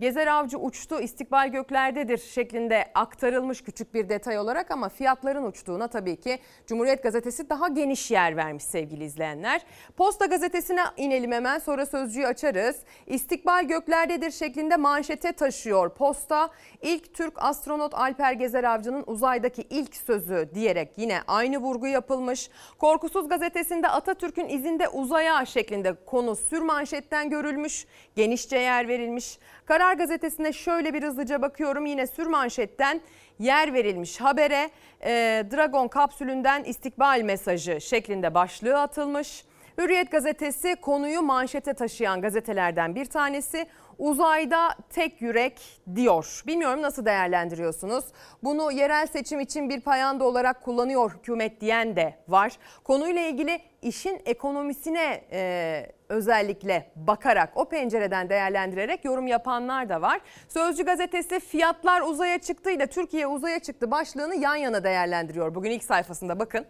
Gezer 0.00 0.26
Avcı 0.26 0.58
uçtu, 0.58 1.00
istikbal 1.00 1.48
göklerdedir 1.48 2.18
şeklinde 2.18 2.84
aktarılmış 2.94 3.62
küçük 3.62 3.94
bir 3.94 4.08
detay 4.08 4.38
olarak 4.38 4.70
ama 4.70 4.88
fiyatların 4.88 5.44
uçtuğuna 5.44 5.88
tabii 5.88 6.16
ki 6.16 6.38
Cumhuriyet 6.66 7.02
Gazetesi 7.02 7.50
daha 7.50 7.68
geniş 7.68 8.10
yer 8.10 8.36
vermiş 8.36 8.64
sevgili 8.64 9.04
izleyenler. 9.04 9.62
Posta 9.96 10.26
Gazetesi'ne 10.26 10.82
inelim 10.96 11.32
hemen 11.32 11.58
sonra 11.58 11.86
sözcüğü 11.86 12.26
açarız. 12.26 12.76
İstikbal 13.06 13.64
göklerdedir 13.64 14.30
şeklinde 14.30 14.76
manşete 14.76 15.32
taşıyor. 15.32 15.94
Posta 15.94 16.48
ilk 16.82 17.14
Türk 17.14 17.42
astronot 17.42 17.94
Alper 17.94 18.32
Gezer 18.32 18.64
Avcı'nın 18.64 19.04
uzaydaki 19.06 19.62
ilk 19.70 19.96
sözü 19.96 20.50
diyerek 20.54 20.92
yine 20.96 21.20
aynı 21.26 21.58
vurgu 21.58 21.86
yapılmış. 21.86 22.50
Korkusuz 22.78 23.28
Gazetesi'nde 23.28 23.88
Atatürk'ün 23.88 24.48
izinde 24.48 24.88
uzaya 24.88 25.46
şeklinde 25.46 25.94
konu 26.06 26.36
sür 26.36 26.60
manşetten 26.60 27.30
görülmüş. 27.30 27.86
Genişçe 28.16 28.58
yer 28.58 28.88
verilmiş. 28.88 29.38
Karar 29.64 29.85
Gazetesi'ne 29.94 30.52
şöyle 30.52 30.94
bir 30.94 31.02
hızlıca 31.02 31.42
bakıyorum. 31.42 31.86
Yine 31.86 32.06
sür 32.06 32.26
manşetten 32.26 33.00
yer 33.38 33.74
verilmiş 33.74 34.20
habere 34.20 34.70
e, 35.04 35.10
Dragon 35.52 35.88
kapsülünden 35.88 36.64
istikbal 36.64 37.20
mesajı 37.22 37.80
şeklinde 37.80 38.34
başlığı 38.34 38.80
atılmış. 38.80 39.44
Hürriyet 39.78 40.10
gazetesi 40.10 40.76
konuyu 40.76 41.22
manşete 41.22 41.74
taşıyan 41.74 42.20
gazetelerden 42.20 42.94
bir 42.94 43.04
tanesi. 43.04 43.66
Uzayda 43.98 44.74
tek 44.90 45.22
yürek 45.22 45.80
diyor. 45.94 46.42
Bilmiyorum 46.46 46.82
nasıl 46.82 47.04
değerlendiriyorsunuz? 47.06 48.04
Bunu 48.42 48.72
yerel 48.72 49.06
seçim 49.06 49.40
için 49.40 49.70
bir 49.70 49.80
payanda 49.80 50.24
olarak 50.24 50.62
kullanıyor 50.64 51.14
hükümet 51.18 51.60
diyen 51.60 51.96
de 51.96 52.14
var. 52.28 52.52
Konuyla 52.84 53.22
ilgili 53.22 53.60
işin 53.82 54.22
ekonomisine 54.26 55.24
e, 55.32 55.92
özellikle 56.08 56.90
bakarak 56.96 57.52
o 57.54 57.64
pencereden 57.64 58.28
değerlendirerek 58.28 59.04
yorum 59.04 59.26
yapanlar 59.26 59.88
da 59.88 60.02
var. 60.02 60.20
Sözcü 60.48 60.84
gazetesi 60.84 61.40
fiyatlar 61.40 62.00
uzaya 62.00 62.38
çıktı 62.38 62.70
ile 62.70 62.86
Türkiye 62.86 63.26
uzaya 63.26 63.58
çıktı 63.58 63.90
başlığını 63.90 64.34
yan 64.36 64.56
yana 64.56 64.84
değerlendiriyor. 64.84 65.54
Bugün 65.54 65.70
ilk 65.70 65.84
sayfasında 65.84 66.38
bakın. 66.38 66.66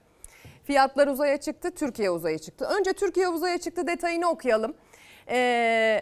Fiyatlar 0.64 1.06
uzaya 1.06 1.36
çıktı, 1.36 1.70
Türkiye 1.70 2.10
uzaya 2.10 2.38
çıktı. 2.38 2.68
Önce 2.78 2.92
Türkiye 2.92 3.28
uzaya 3.28 3.58
çıktı 3.58 3.86
detayını 3.86 4.28
okuyalım. 4.28 4.74
Ee, 5.28 6.00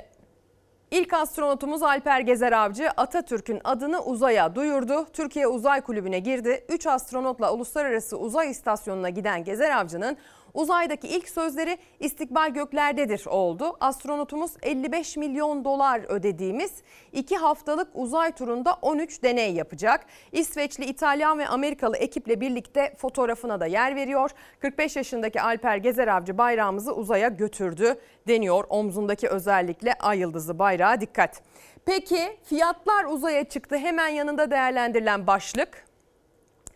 İlk 0.94 1.12
astronotumuz 1.12 1.82
Alper 1.82 2.20
Gezer 2.20 2.52
Avcı 2.52 2.90
Atatürk'ün 2.96 3.60
adını 3.64 4.04
uzaya 4.04 4.54
duyurdu. 4.54 5.06
Türkiye 5.12 5.46
Uzay 5.46 5.80
Kulübü'ne 5.80 6.18
girdi. 6.18 6.64
3 6.68 6.86
astronotla 6.86 7.52
Uluslararası 7.52 8.18
Uzay 8.18 8.50
İstasyonu'na 8.50 9.08
giden 9.08 9.44
Gezer 9.44 9.70
Avcı'nın 9.70 10.16
uzaydaki 10.54 11.08
ilk 11.08 11.28
sözleri 11.28 11.78
istikbal 12.00 12.50
göklerdedir 12.50 13.26
oldu. 13.26 13.76
Astronotumuz 13.80 14.50
55 14.62 15.16
milyon 15.16 15.64
dolar 15.64 16.00
ödediğimiz 16.08 16.72
2 17.12 17.36
haftalık 17.36 17.88
uzay 17.94 18.32
turunda 18.32 18.78
13 18.82 19.22
deney 19.22 19.54
yapacak. 19.54 20.06
İsveçli, 20.32 20.84
İtalyan 20.84 21.38
ve 21.38 21.48
Amerikalı 21.48 21.96
ekiple 21.96 22.40
birlikte 22.40 22.94
fotoğrafına 22.98 23.60
da 23.60 23.66
yer 23.66 23.96
veriyor. 23.96 24.30
45 24.60 24.96
yaşındaki 24.96 25.40
Alper 25.40 25.76
Gezer 25.76 26.08
Avcı 26.08 26.38
bayrağımızı 26.38 26.94
uzaya 26.94 27.28
götürdü 27.28 28.00
deniyor. 28.28 28.64
Omzundaki 28.68 29.28
özellikle 29.28 29.94
ay 29.94 30.18
yıldızı 30.18 30.58
bayrağı 30.58 31.00
dikkat. 31.00 31.42
Peki 31.86 32.36
fiyatlar 32.44 33.04
uzaya 33.04 33.44
çıktı 33.44 33.76
hemen 33.76 34.08
yanında 34.08 34.50
değerlendirilen 34.50 35.26
başlık. 35.26 35.93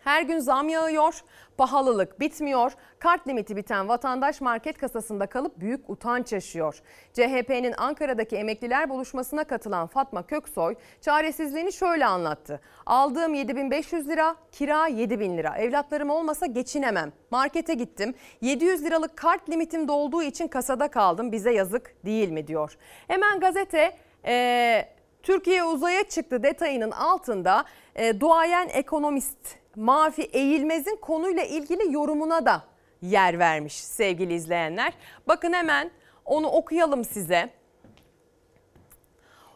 Her 0.09 0.21
gün 0.21 0.39
zam 0.39 0.69
yağıyor, 0.69 1.23
pahalılık 1.57 2.19
bitmiyor. 2.19 2.71
Kart 2.99 3.27
limiti 3.27 3.55
biten 3.55 3.89
vatandaş 3.89 4.41
market 4.41 4.77
kasasında 4.77 5.27
kalıp 5.27 5.59
büyük 5.59 5.89
utanç 5.89 6.33
yaşıyor. 6.33 6.81
CHP'nin 7.13 7.73
Ankara'daki 7.77 8.35
emekliler 8.35 8.89
buluşmasına 8.89 9.43
katılan 9.43 9.87
Fatma 9.87 10.27
Köksoy 10.27 10.75
çaresizliğini 11.01 11.73
şöyle 11.73 12.05
anlattı. 12.05 12.61
Aldığım 12.85 13.33
7500 13.33 14.07
lira, 14.07 14.35
kira 14.51 14.87
7000 14.87 15.37
lira. 15.37 15.57
Evlatlarım 15.57 16.09
olmasa 16.09 16.45
geçinemem. 16.45 17.11
Markete 17.31 17.73
gittim. 17.73 18.15
700 18.41 18.83
liralık 18.83 19.17
kart 19.17 19.49
limitim 19.49 19.87
dolduğu 19.87 20.23
için 20.23 20.47
kasada 20.47 20.87
kaldım. 20.87 21.31
Bize 21.31 21.51
yazık 21.51 22.05
değil 22.05 22.29
mi 22.29 22.47
diyor. 22.47 22.77
Hemen 23.07 23.39
gazete 23.39 23.97
ee, 24.25 24.85
Türkiye 25.23 25.63
uzaya 25.63 26.03
çıktı 26.03 26.43
detayının 26.43 26.91
altında 26.91 27.65
e, 27.95 28.19
duayen 28.19 28.69
ekonomist 28.73 29.59
Mafi 29.79 30.21
Eğilmez'in 30.21 30.95
konuyla 30.95 31.43
ilgili 31.43 31.93
yorumuna 31.93 32.45
da 32.45 32.63
yer 33.01 33.39
vermiş 33.39 33.73
sevgili 33.83 34.33
izleyenler. 34.33 34.93
Bakın 35.27 35.53
hemen 35.53 35.91
onu 36.25 36.47
okuyalım 36.47 37.05
size. 37.05 37.49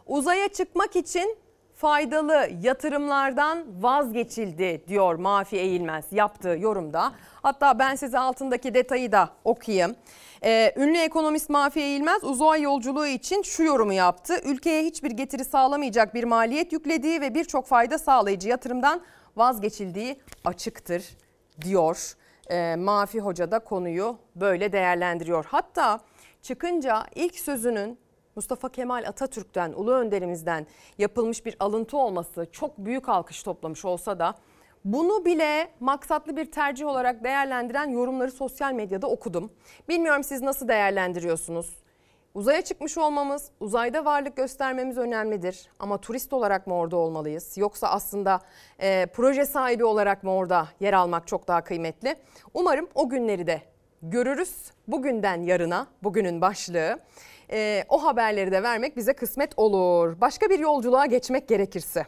Uzaya 0.06 0.48
çıkmak 0.48 0.96
için 0.96 1.36
faydalı 1.74 2.48
yatırımlardan 2.62 3.82
vazgeçildi 3.82 4.82
diyor 4.88 5.14
Mafi 5.14 5.56
Eğilmez 5.56 6.04
yaptığı 6.12 6.56
yorumda. 6.60 7.12
Hatta 7.42 7.78
ben 7.78 7.94
size 7.94 8.18
altındaki 8.18 8.74
detayı 8.74 9.12
da 9.12 9.30
okuyayım. 9.44 9.96
Ee, 10.44 10.72
ünlü 10.76 10.98
ekonomist 10.98 11.50
Mafi 11.50 11.80
Eğilmez 11.80 12.24
uzay 12.24 12.62
yolculuğu 12.62 13.06
için 13.06 13.42
şu 13.42 13.62
yorumu 13.62 13.92
yaptı. 13.92 14.40
Ülkeye 14.44 14.82
hiçbir 14.82 15.10
getiri 15.10 15.44
sağlamayacak 15.44 16.14
bir 16.14 16.24
maliyet 16.24 16.72
yüklediği 16.72 17.20
ve 17.20 17.34
birçok 17.34 17.66
fayda 17.66 17.98
sağlayıcı 17.98 18.48
yatırımdan 18.48 19.02
vazgeçildiği 19.36 20.20
açıktır 20.44 21.16
diyor. 21.60 22.14
Ee, 22.50 22.76
Mafi 22.76 23.20
Hoca 23.20 23.50
da 23.50 23.58
konuyu 23.58 24.18
böyle 24.36 24.72
değerlendiriyor. 24.72 25.44
Hatta 25.48 26.00
çıkınca 26.42 27.06
ilk 27.14 27.38
sözünün 27.38 27.98
Mustafa 28.36 28.68
Kemal 28.68 29.04
Atatürk'ten, 29.06 29.72
ulu 29.72 29.92
önderimizden 29.92 30.66
yapılmış 30.98 31.46
bir 31.46 31.56
alıntı 31.60 31.96
olması 31.96 32.46
çok 32.52 32.78
büyük 32.78 33.08
alkış 33.08 33.42
toplamış 33.42 33.84
olsa 33.84 34.18
da 34.18 34.34
bunu 34.84 35.24
bile 35.24 35.68
maksatlı 35.80 36.36
bir 36.36 36.50
tercih 36.50 36.86
olarak 36.86 37.24
değerlendiren 37.24 37.90
yorumları 37.90 38.30
sosyal 38.30 38.72
medyada 38.72 39.06
okudum. 39.06 39.52
Bilmiyorum 39.88 40.24
siz 40.24 40.42
nasıl 40.42 40.68
değerlendiriyorsunuz? 40.68 41.83
Uzaya 42.34 42.62
çıkmış 42.62 42.98
olmamız, 42.98 43.50
uzayda 43.60 44.04
varlık 44.04 44.36
göstermemiz 44.36 44.98
önemlidir. 44.98 45.68
Ama 45.78 45.98
turist 45.98 46.32
olarak 46.32 46.66
mı 46.66 46.74
orada 46.74 46.96
olmalıyız? 46.96 47.58
Yoksa 47.58 47.88
aslında 47.88 48.40
e, 48.80 49.06
proje 49.06 49.46
sahibi 49.46 49.84
olarak 49.84 50.22
mı 50.22 50.32
orada 50.32 50.68
yer 50.80 50.92
almak 50.92 51.26
çok 51.26 51.48
daha 51.48 51.64
kıymetli? 51.64 52.16
Umarım 52.54 52.88
o 52.94 53.08
günleri 53.08 53.46
de 53.46 53.62
görürüz. 54.02 54.56
Bugünden 54.88 55.42
yarına, 55.42 55.86
bugünün 56.02 56.40
başlığı. 56.40 56.98
E, 57.50 57.84
o 57.88 58.04
haberleri 58.04 58.52
de 58.52 58.62
vermek 58.62 58.96
bize 58.96 59.12
kısmet 59.12 59.52
olur. 59.56 60.20
Başka 60.20 60.50
bir 60.50 60.58
yolculuğa 60.58 61.06
geçmek 61.06 61.48
gerekirse. 61.48 62.06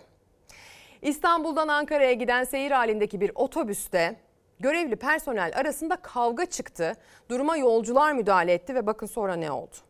İstanbul'dan 1.02 1.68
Ankara'ya 1.68 2.12
giden 2.12 2.44
seyir 2.44 2.70
halindeki 2.70 3.20
bir 3.20 3.32
otobüste 3.34 4.16
görevli 4.60 4.96
personel 4.96 5.52
arasında 5.56 5.96
kavga 5.96 6.46
çıktı. 6.46 6.92
Duruma 7.30 7.56
yolcular 7.56 8.12
müdahale 8.12 8.52
etti 8.52 8.74
ve 8.74 8.86
bakın 8.86 9.06
sonra 9.06 9.36
ne 9.36 9.50
oldu? 9.50 9.85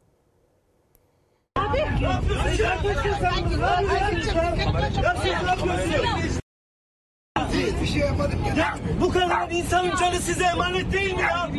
Hiçbir 7.52 7.86
şey 7.86 8.00
yapmadık 8.00 8.38
ya. 8.58 8.78
Bu 9.00 9.12
kadar 9.12 9.50
insanın 9.50 9.96
canı 9.96 10.16
size 10.20 10.44
emanet 10.44 10.92
değil 10.92 11.14
mi 11.14 11.22
ya? 11.22 11.50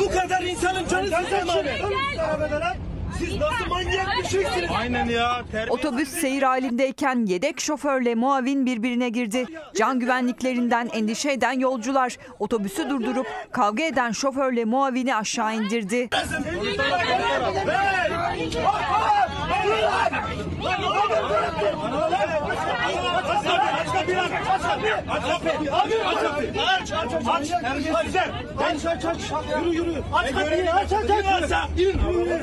Bu 0.00 0.08
kadar 0.10 0.42
insanın 0.42 0.88
canı 0.88 1.04
size 1.06 1.36
emanet. 1.36 1.80
Siz 3.24 3.40
nasıl 3.40 3.66
manyak 3.68 4.08
bir 4.18 4.28
şeysiniz? 4.28 4.70
Aynen 4.78 5.06
ya. 5.06 5.44
Otobüs 5.68 6.08
seyir 6.08 6.42
halindeyken 6.42 7.26
yedek 7.26 7.60
şoförle 7.60 8.14
muavin 8.14 8.66
birbirine 8.66 9.08
girdi. 9.08 9.46
Can 9.74 9.98
güvenliklerinden 10.00 10.90
endişe 10.92 11.32
eden 11.32 11.52
yolcular 11.52 12.18
otobüsü 12.38 12.90
durdurup 12.90 13.26
kavga 13.52 13.84
eden 13.84 14.12
şoförle 14.12 14.64
muavini 14.64 15.16
aşağı 15.16 15.54
indirdi. 15.56 16.08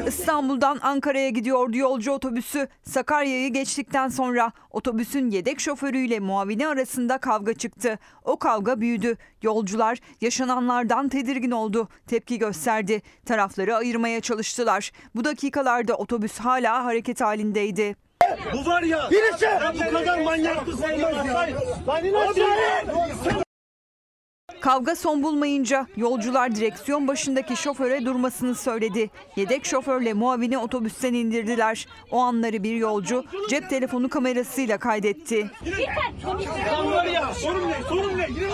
İstanbul'dan 0.08 0.80
Ankara'ya 0.82 1.30
gidiyordu 1.30 1.78
yolcu 1.78 2.12
otobüsü. 2.12 2.68
Sakarya'yı 2.84 3.54
geçtikten 3.54 4.08
sonra 4.08 4.52
otobüsün 4.72 5.30
yedek 5.30 5.60
şoförüyle 5.60 6.20
muavini 6.20 6.68
arasında 6.68 7.18
kavga 7.18 7.54
çıktı. 7.54 8.00
O 8.24 8.40
kavga 8.40 8.82
büyüdü. 8.82 9.18
Yolcular 9.42 9.98
yaşananlardan 10.22 11.10
tedirgin 11.10 11.52
oldu. 11.52 11.90
Tepki 12.08 12.40
gösterdi. 12.40 13.02
Tarafları 13.26 13.76
ayırmaya 13.76 14.22
çalıştılar. 14.22 14.92
Bu 15.16 15.24
dakikalarda 15.24 15.96
otobüs 15.96 16.40
hala 16.40 16.86
hareket 16.86 17.22
halindeydi. 17.22 18.09
Bu 18.54 18.66
var 18.66 18.84
ya. 18.84 19.10
Birisi. 19.12 19.48
Bu 19.88 19.94
kadar 19.94 20.20
manyaklık 20.20 20.76
olmaz 20.82 21.26
ya. 21.28 21.48
Lan 21.88 22.06
in 22.06 22.14
aşağıya. 22.14 22.84
Kavga 24.62 24.96
son 24.96 25.24
bulmayınca 25.24 25.88
yolcular 25.98 26.56
direksiyon 26.56 27.08
başındaki 27.08 27.56
şoföre 27.56 28.06
durmasını 28.06 28.56
söyledi. 28.56 29.10
Yedek 29.36 29.66
şoförle 29.66 30.14
muavini 30.14 30.58
otobüsten 30.58 31.14
indirdiler. 31.14 31.88
O 32.12 32.20
anları 32.20 32.64
bir 32.64 32.76
yolcu 32.76 33.26
cep 33.50 33.70
telefonu 33.70 34.10
kamerasıyla 34.10 34.78
kaydetti. 34.78 35.52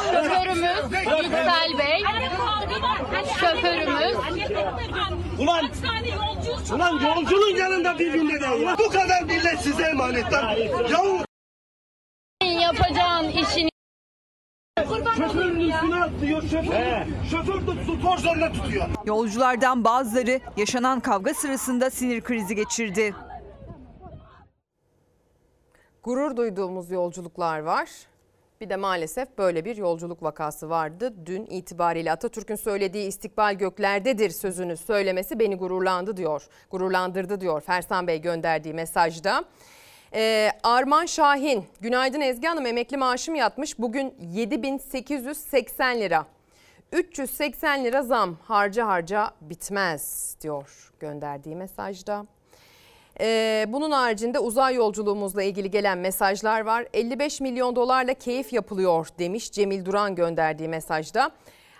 Şoförümüz 0.09 0.91
Yüksel 1.23 1.77
Bey. 1.77 2.03
Şoförümüz. 3.39 4.15
Ulan, 5.39 5.69
ulan 6.73 6.99
yolcunun 6.99 7.55
yanında 7.55 7.99
birbirine 7.99 8.41
de 8.41 8.49
ulan. 8.49 8.77
Bu 8.77 8.89
kadar 8.89 9.21
millet 9.23 9.59
size 9.59 9.83
emanet 9.83 10.33
lan. 10.33 10.55
Yahu 10.91 11.25
Yapacağın 12.61 13.29
işini 13.29 13.74
şoförün 15.17 15.59
üstüne 15.59 16.03
atlıyor 16.03 16.41
şoför. 16.41 17.05
Şoför 17.31 17.67
de 17.67 17.85
tutor 17.85 18.17
zorla 18.17 18.51
tutuyor. 18.51 18.85
Yolculardan 19.05 19.83
bazıları 19.83 20.39
yaşanan 20.57 20.99
kavga 20.99 21.33
sırasında 21.33 21.89
sinir 21.89 22.21
krizi 22.21 22.55
geçirdi. 22.55 23.15
Gurur 26.03 26.37
duyduğumuz 26.37 26.91
yolculuklar 26.91 27.59
var. 27.59 27.89
Bir 28.61 28.69
de 28.69 28.75
maalesef 28.75 29.37
böyle 29.37 29.65
bir 29.65 29.77
yolculuk 29.77 30.23
vakası 30.23 30.69
vardı. 30.69 31.13
Dün 31.25 31.45
itibariyle 31.45 32.11
Atatürk'ün 32.11 32.55
söylediği 32.55 33.07
istikbal 33.07 33.53
göklerdedir 33.53 34.29
sözünü 34.29 34.77
söylemesi 34.77 35.39
beni 35.39 35.55
gururlandı 35.55 36.17
diyor. 36.17 36.47
Gururlandırdı 36.71 37.41
diyor 37.41 37.61
Fersan 37.61 38.07
Bey 38.07 38.21
gönderdiği 38.21 38.73
mesajda. 38.73 39.45
Ee, 40.13 40.51
Arman 40.63 41.05
Şahin, 41.05 41.65
günaydın 41.81 42.21
Ezgi 42.21 42.47
Hanım 42.47 42.65
emekli 42.65 42.97
maaşım 42.97 43.35
yatmış. 43.35 43.79
Bugün 43.79 44.13
7880 44.31 45.99
lira. 45.99 46.25
380 46.91 47.83
lira 47.83 48.03
zam 48.03 48.35
harca 48.43 48.87
harca 48.87 49.31
bitmez 49.41 50.35
diyor 50.41 50.91
gönderdiği 50.99 51.55
mesajda. 51.55 52.25
Ee, 53.19 53.65
bunun 53.67 53.91
haricinde 53.91 54.39
uzay 54.39 54.75
yolculuğumuzla 54.75 55.43
ilgili 55.43 55.71
gelen 55.71 55.97
mesajlar 55.97 56.61
var. 56.61 56.87
55 56.93 57.41
milyon 57.41 57.75
dolarla 57.75 58.13
keyif 58.13 58.53
yapılıyor 58.53 59.07
demiş 59.19 59.51
Cemil 59.51 59.85
Duran 59.85 60.15
gönderdiği 60.15 60.67
mesajda. 60.67 61.31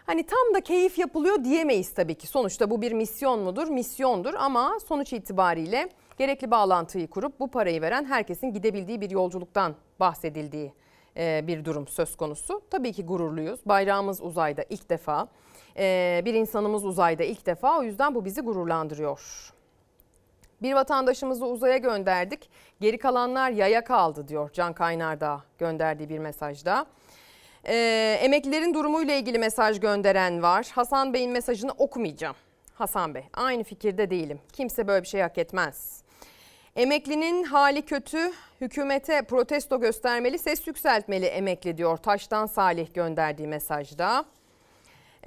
Hani 0.06 0.24
tam 0.26 0.54
da 0.54 0.62
keyif 0.62 1.00
yapılıyor 1.00 1.44
diyemeyiz 1.44 1.94
tabii 1.94 2.16
ki. 2.16 2.28
Sonuçta 2.28 2.70
bu 2.70 2.82
bir 2.82 2.92
misyon 2.92 3.40
mudur? 3.40 3.68
Misyondur 3.68 4.34
ama 4.34 4.78
sonuç 4.88 5.14
itibariyle 5.14 5.90
gerekli 6.18 6.52
bağlantıyı 6.52 7.08
kurup 7.08 7.40
bu 7.40 7.52
parayı 7.52 7.82
veren 7.82 8.06
herkesin 8.06 8.54
gidebildiği 8.54 9.02
bir 9.02 9.10
yolculuktan 9.10 9.76
bahsedildiği 10.00 10.74
e, 11.18 11.48
bir 11.48 11.66
durum 11.66 11.88
söz 11.88 12.16
konusu. 12.16 12.62
Tabii 12.70 12.94
ki 12.94 13.06
gururluyuz. 13.06 13.60
Bayrağımız 13.66 14.22
uzayda 14.22 14.64
ilk 14.70 14.90
defa. 14.90 15.28
E, 15.78 16.22
bir 16.26 16.34
insanımız 16.34 16.86
uzayda 16.86 17.24
ilk 17.24 17.46
defa. 17.46 17.80
O 17.80 17.84
yüzden 17.84 18.16
bu 18.16 18.26
bizi 18.26 18.42
gururlandırıyor. 18.42 19.52
Bir 20.62 20.74
vatandaşımızı 20.74 21.46
uzaya 21.46 21.78
gönderdik. 21.78 22.50
Geri 22.82 22.98
kalanlar 22.98 23.52
yaya 23.52 23.84
kaldı 23.84 24.28
diyor 24.28 24.50
Can 24.54 24.74
Kaynardağ 24.74 25.42
gönderdiği 25.58 26.10
bir 26.10 26.20
mesajda. 26.20 26.86
Ee, 27.68 28.18
emeklilerin 28.22 28.74
durumuyla 28.74 29.14
ilgili 29.14 29.40
mesaj 29.40 29.80
gönderen 29.80 30.42
var. 30.42 30.72
Hasan 30.76 31.14
Bey'in 31.14 31.32
mesajını 31.32 31.72
okumayacağım. 31.72 32.36
Hasan 32.74 33.16
Bey 33.16 33.24
aynı 33.34 33.64
fikirde 33.64 34.10
değilim. 34.10 34.40
Kimse 34.54 34.88
böyle 34.88 35.04
bir 35.04 35.08
şey 35.08 35.22
hak 35.22 35.38
etmez. 35.38 36.05
Emeklinin 36.76 37.44
hali 37.44 37.82
kötü, 37.82 38.32
hükümete 38.62 39.22
protesto 39.22 39.80
göstermeli, 39.80 40.40
ses 40.40 40.68
yükseltmeli 40.68 41.26
emekli 41.26 41.78
diyor 41.78 41.98
Taştan 41.98 42.46
Salih 42.46 42.94
gönderdiği 42.94 43.48
mesajda. 43.48 44.26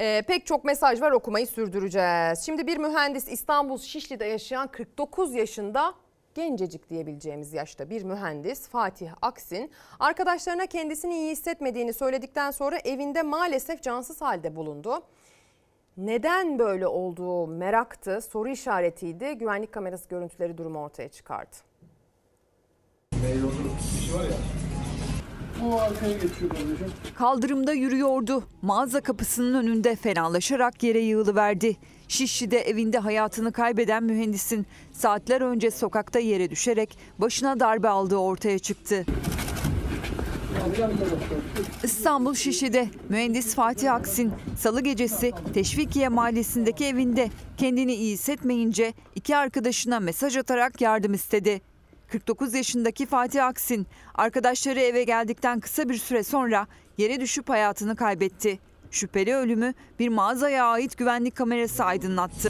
Ee, 0.00 0.22
pek 0.26 0.46
çok 0.46 0.64
mesaj 0.64 1.00
var 1.00 1.12
okumayı 1.12 1.46
sürdüreceğiz. 1.46 2.40
Şimdi 2.46 2.66
bir 2.66 2.76
mühendis 2.76 3.28
İstanbul 3.28 3.78
Şişli'de 3.78 4.24
yaşayan 4.24 4.68
49 4.68 5.34
yaşında 5.34 5.94
gencecik 6.34 6.90
diyebileceğimiz 6.90 7.52
yaşta 7.52 7.90
bir 7.90 8.04
mühendis 8.04 8.68
Fatih 8.68 9.10
Aksin 9.22 9.70
arkadaşlarına 10.00 10.66
kendisini 10.66 11.14
iyi 11.14 11.30
hissetmediğini 11.30 11.92
söyledikten 11.92 12.50
sonra 12.50 12.78
evinde 12.78 13.22
maalesef 13.22 13.82
cansız 13.82 14.20
halde 14.20 14.56
bulundu. 14.56 15.02
Neden 15.98 16.58
böyle 16.58 16.86
olduğu 16.86 17.46
meraktı, 17.46 18.20
soru 18.32 18.48
işaretiydi. 18.48 19.38
Güvenlik 19.38 19.72
kamerası 19.72 20.08
görüntüleri 20.08 20.58
durumu 20.58 20.78
ortaya 20.78 21.08
çıkardı. 21.08 21.56
Bu 25.62 25.80
arkaya 25.80 26.12
geçiyor 26.12 26.50
kardeşim. 26.50 26.92
Kaldırımda 27.14 27.72
yürüyordu. 27.72 28.44
Mağaza 28.62 29.00
kapısının 29.00 29.54
önünde 29.64 29.96
fenalaşarak 29.96 30.82
yere 30.82 30.98
yığılıverdi. 30.98 31.76
Şişli'de 32.08 32.58
evinde 32.58 32.98
hayatını 32.98 33.52
kaybeden 33.52 34.04
mühendisin 34.04 34.66
saatler 34.92 35.40
önce 35.40 35.70
sokakta 35.70 36.18
yere 36.18 36.50
düşerek 36.50 36.98
başına 37.18 37.60
darbe 37.60 37.88
aldığı 37.88 38.16
ortaya 38.16 38.58
çıktı. 38.58 39.04
İstanbul 41.82 42.34
Şişli'de 42.34 42.88
mühendis 43.08 43.54
Fatih 43.54 43.94
Aksin 43.94 44.32
salı 44.58 44.80
gecesi 44.80 45.32
Teşvikiye 45.54 46.08
mahallesindeki 46.08 46.84
evinde 46.84 47.30
kendini 47.56 47.94
iyi 47.94 48.12
hissetmeyince 48.12 48.92
iki 49.14 49.36
arkadaşına 49.36 50.00
mesaj 50.00 50.36
atarak 50.36 50.80
yardım 50.80 51.14
istedi. 51.14 51.60
49 52.08 52.54
yaşındaki 52.54 53.06
Fatih 53.06 53.46
Aksin 53.46 53.86
arkadaşları 54.14 54.80
eve 54.80 55.04
geldikten 55.04 55.60
kısa 55.60 55.88
bir 55.88 55.98
süre 55.98 56.22
sonra 56.22 56.66
yere 56.98 57.20
düşüp 57.20 57.48
hayatını 57.48 57.96
kaybetti. 57.96 58.58
Şüpheli 58.90 59.34
ölümü 59.34 59.74
bir 59.98 60.08
mağazaya 60.08 60.66
ait 60.66 60.98
güvenlik 60.98 61.36
kamerası 61.36 61.84
aydınlattı. 61.84 62.48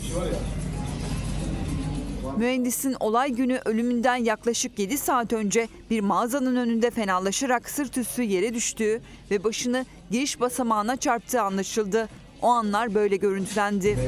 Mühendisin 2.36 2.96
olay 3.00 3.30
günü 3.30 3.60
ölümünden 3.64 4.16
yaklaşık 4.16 4.78
7 4.78 4.98
saat 4.98 5.32
önce 5.32 5.68
bir 5.90 6.00
mağazanın 6.00 6.56
önünde 6.56 6.90
fenalaşarak 6.90 7.70
sırt 7.70 7.98
üstü 7.98 8.22
yere 8.22 8.54
düştüğü 8.54 9.00
ve 9.30 9.44
başını 9.44 9.86
giriş 10.10 10.40
basamağına 10.40 10.96
çarptığı 10.96 11.42
anlaşıldı. 11.42 12.08
O 12.42 12.48
anlar 12.48 12.94
böyle 12.94 13.16
görüntülendi. 13.16 13.98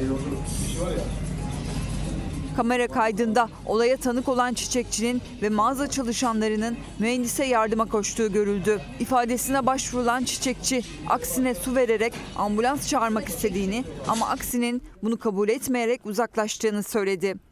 Kamera 2.55 2.87
kaydında 2.87 3.49
olaya 3.65 3.97
tanık 3.97 4.27
olan 4.29 4.53
çiçekçinin 4.53 5.21
ve 5.41 5.49
mağaza 5.49 5.87
çalışanlarının 5.87 6.77
mühendise 6.99 7.45
yardıma 7.45 7.85
koştuğu 7.85 8.33
görüldü. 8.33 8.81
İfadesine 8.99 9.65
başvurulan 9.65 10.23
çiçekçi 10.23 10.83
aksine 11.09 11.55
su 11.55 11.75
vererek 11.75 12.13
ambulans 12.35 12.87
çağırmak 12.89 13.29
istediğini 13.29 13.83
ama 14.07 14.27
aksinin 14.29 14.83
bunu 15.03 15.19
kabul 15.19 15.49
etmeyerek 15.49 16.05
uzaklaştığını 16.05 16.83
söyledi. 16.83 17.50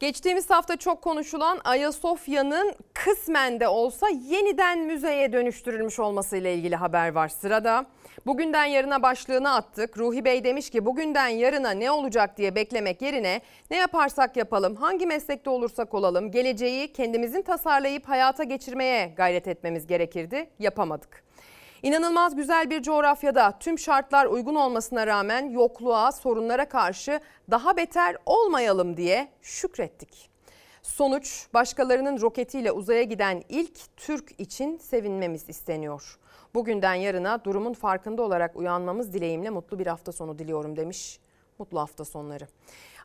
Geçtiğimiz 0.00 0.50
hafta 0.50 0.76
çok 0.76 1.02
konuşulan 1.02 1.60
Ayasofya'nın 1.64 2.74
kısmen 2.94 3.60
de 3.60 3.68
olsa 3.68 4.08
yeniden 4.08 4.78
müzeye 4.78 5.32
dönüştürülmüş 5.32 5.98
olmasıyla 5.98 6.50
ilgili 6.50 6.76
haber 6.76 7.12
var 7.12 7.28
sırada. 7.28 7.86
Bugünden 8.26 8.64
yarına 8.64 9.02
başlığını 9.02 9.54
attık. 9.54 9.98
Ruhi 9.98 10.24
Bey 10.24 10.44
demiş 10.44 10.70
ki 10.70 10.84
bugünden 10.84 11.28
yarına 11.28 11.70
ne 11.70 11.90
olacak 11.90 12.36
diye 12.36 12.54
beklemek 12.54 13.02
yerine 13.02 13.40
ne 13.70 13.76
yaparsak 13.76 14.36
yapalım, 14.36 14.76
hangi 14.76 15.06
meslekte 15.06 15.50
olursak 15.50 15.94
olalım 15.94 16.30
geleceği 16.30 16.92
kendimizin 16.92 17.42
tasarlayıp 17.42 18.08
hayata 18.08 18.44
geçirmeye 18.44 19.12
gayret 19.16 19.48
etmemiz 19.48 19.86
gerekirdi. 19.86 20.50
Yapamadık. 20.58 21.25
İnanılmaz 21.86 22.36
güzel 22.36 22.70
bir 22.70 22.82
coğrafyada 22.82 23.58
tüm 23.60 23.78
şartlar 23.78 24.26
uygun 24.26 24.54
olmasına 24.54 25.06
rağmen 25.06 25.50
yokluğa, 25.50 26.12
sorunlara 26.12 26.68
karşı 26.68 27.20
daha 27.50 27.76
beter 27.76 28.16
olmayalım 28.26 28.96
diye 28.96 29.28
şükrettik. 29.42 30.30
Sonuç 30.82 31.46
başkalarının 31.54 32.20
roketiyle 32.20 32.72
uzaya 32.72 33.02
giden 33.02 33.42
ilk 33.48 33.96
Türk 33.96 34.40
için 34.40 34.78
sevinmemiz 34.78 35.48
isteniyor. 35.48 36.18
Bugünden 36.54 36.94
yarına 36.94 37.44
durumun 37.44 37.72
farkında 37.72 38.22
olarak 38.22 38.56
uyanmamız 38.56 39.12
dileğimle 39.12 39.50
mutlu 39.50 39.78
bir 39.78 39.86
hafta 39.86 40.12
sonu 40.12 40.38
diliyorum 40.38 40.76
demiş. 40.76 41.20
Mutlu 41.58 41.80
hafta 41.80 42.04
sonları. 42.04 42.48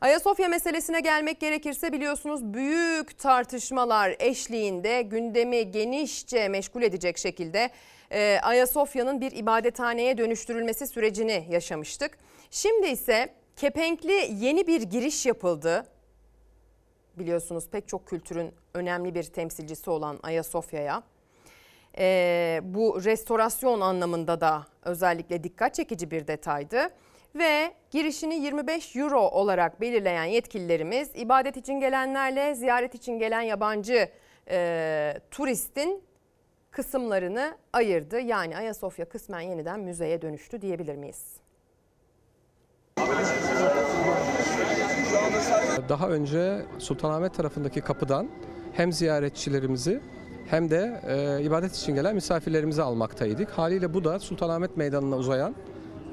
Ayasofya 0.01 0.47
meselesine 0.47 0.99
gelmek 0.99 1.39
gerekirse 1.39 1.91
biliyorsunuz 1.91 2.53
büyük 2.53 3.19
tartışmalar 3.19 4.15
eşliğinde 4.19 5.01
gündemi 5.01 5.71
genişçe 5.71 6.49
meşgul 6.49 6.81
edecek 6.81 7.17
şekilde 7.17 7.71
e, 8.11 8.39
Ayasofya'nın 8.43 9.21
bir 9.21 9.31
ibadethaneye 9.31 10.17
dönüştürülmesi 10.17 10.87
sürecini 10.87 11.45
yaşamıştık. 11.49 12.17
Şimdi 12.51 12.87
ise 12.87 13.33
kepenkli 13.55 14.29
yeni 14.31 14.67
bir 14.67 14.81
giriş 14.81 15.25
yapıldı. 15.25 15.85
Biliyorsunuz 17.17 17.69
pek 17.71 17.87
çok 17.87 18.07
kültürün 18.07 18.51
önemli 18.73 19.15
bir 19.15 19.23
temsilcisi 19.23 19.89
olan 19.89 20.19
Ayasofya'ya. 20.23 21.03
E, 21.97 22.59
bu 22.63 23.03
restorasyon 23.03 23.81
anlamında 23.81 24.41
da 24.41 24.65
özellikle 24.83 25.43
dikkat 25.43 25.75
çekici 25.75 26.11
bir 26.11 26.27
detaydı. 26.27 26.89
Ve 27.35 27.73
girişini 27.91 28.35
25 28.35 28.95
euro 28.95 29.19
olarak 29.19 29.81
belirleyen 29.81 30.23
yetkililerimiz 30.23 31.09
ibadet 31.15 31.57
için 31.57 31.79
gelenlerle 31.79 32.55
ziyaret 32.55 32.95
için 32.95 33.19
gelen 33.19 33.41
yabancı 33.41 34.09
e, 34.49 35.19
turistin 35.31 36.03
kısımlarını 36.71 37.57
ayırdı. 37.73 38.19
Yani 38.19 38.57
Ayasofya 38.57 39.09
kısmen 39.09 39.41
yeniden 39.41 39.79
müzeye 39.79 40.21
dönüştü 40.21 40.61
diyebilir 40.61 40.95
miyiz? 40.95 41.23
Daha 45.89 46.09
önce 46.09 46.65
Sultanahmet 46.79 47.33
tarafındaki 47.33 47.81
kapıdan 47.81 48.29
hem 48.73 48.91
ziyaretçilerimizi 48.91 50.01
hem 50.47 50.69
de 50.69 51.01
e, 51.07 51.43
ibadet 51.43 51.75
için 51.75 51.95
gelen 51.95 52.15
misafirlerimizi 52.15 52.81
almaktaydık. 52.81 53.49
Haliyle 53.49 53.93
bu 53.93 54.03
da 54.03 54.19
Sultanahmet 54.19 54.77
Meydanı'na 54.77 55.17
uzayan 55.17 55.55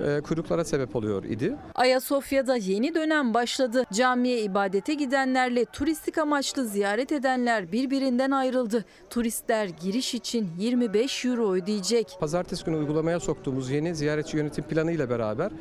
e, 0.07 0.21
kuyruklara 0.21 0.65
sebep 0.65 0.97
oluyor 0.97 1.25
idi. 1.25 1.57
Ayasofya'da 1.75 2.57
yeni 2.57 2.95
dönem 2.95 3.35
başladı. 3.35 3.85
Camiye 3.93 4.41
ibadete 4.43 4.95
gidenlerle 4.95 5.65
turistik 5.65 6.19
amaçlı 6.19 6.67
ziyaret 6.67 7.13
edenler 7.13 7.73
birbirinden 7.73 8.31
ayrıldı. 8.31 8.85
Turistler 9.11 9.67
giriş 9.67 10.15
için 10.15 10.49
25 10.59 11.25
euro 11.25 11.53
ödeyecek. 11.53 12.17
Pazartesi 12.21 12.65
günü 12.65 12.77
uygulamaya 12.77 13.21
soktuğumuz 13.21 13.71
yeni 13.71 13.95
ziyaretçi 13.95 14.37
yönetim 14.37 14.65
planı 14.65 14.93
ile 14.93 15.11
beraber 15.11 15.53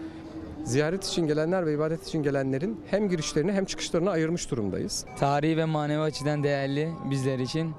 ziyaret 0.66 1.06
için 1.06 1.28
gelenler 1.28 1.66
ve 1.66 1.74
ibadet 1.74 2.08
için 2.08 2.24
gelenlerin 2.24 2.82
hem 2.92 3.10
girişlerini 3.10 3.52
hem 3.52 3.66
çıkışlarını 3.66 4.10
ayırmış 4.10 4.52
durumdayız. 4.52 5.06
Tarihi 5.20 5.58
ve 5.58 5.66
manevi 5.66 6.02
açıdan 6.02 6.44
değerli 6.44 6.90
bizler 7.12 7.40
için. 7.40 7.72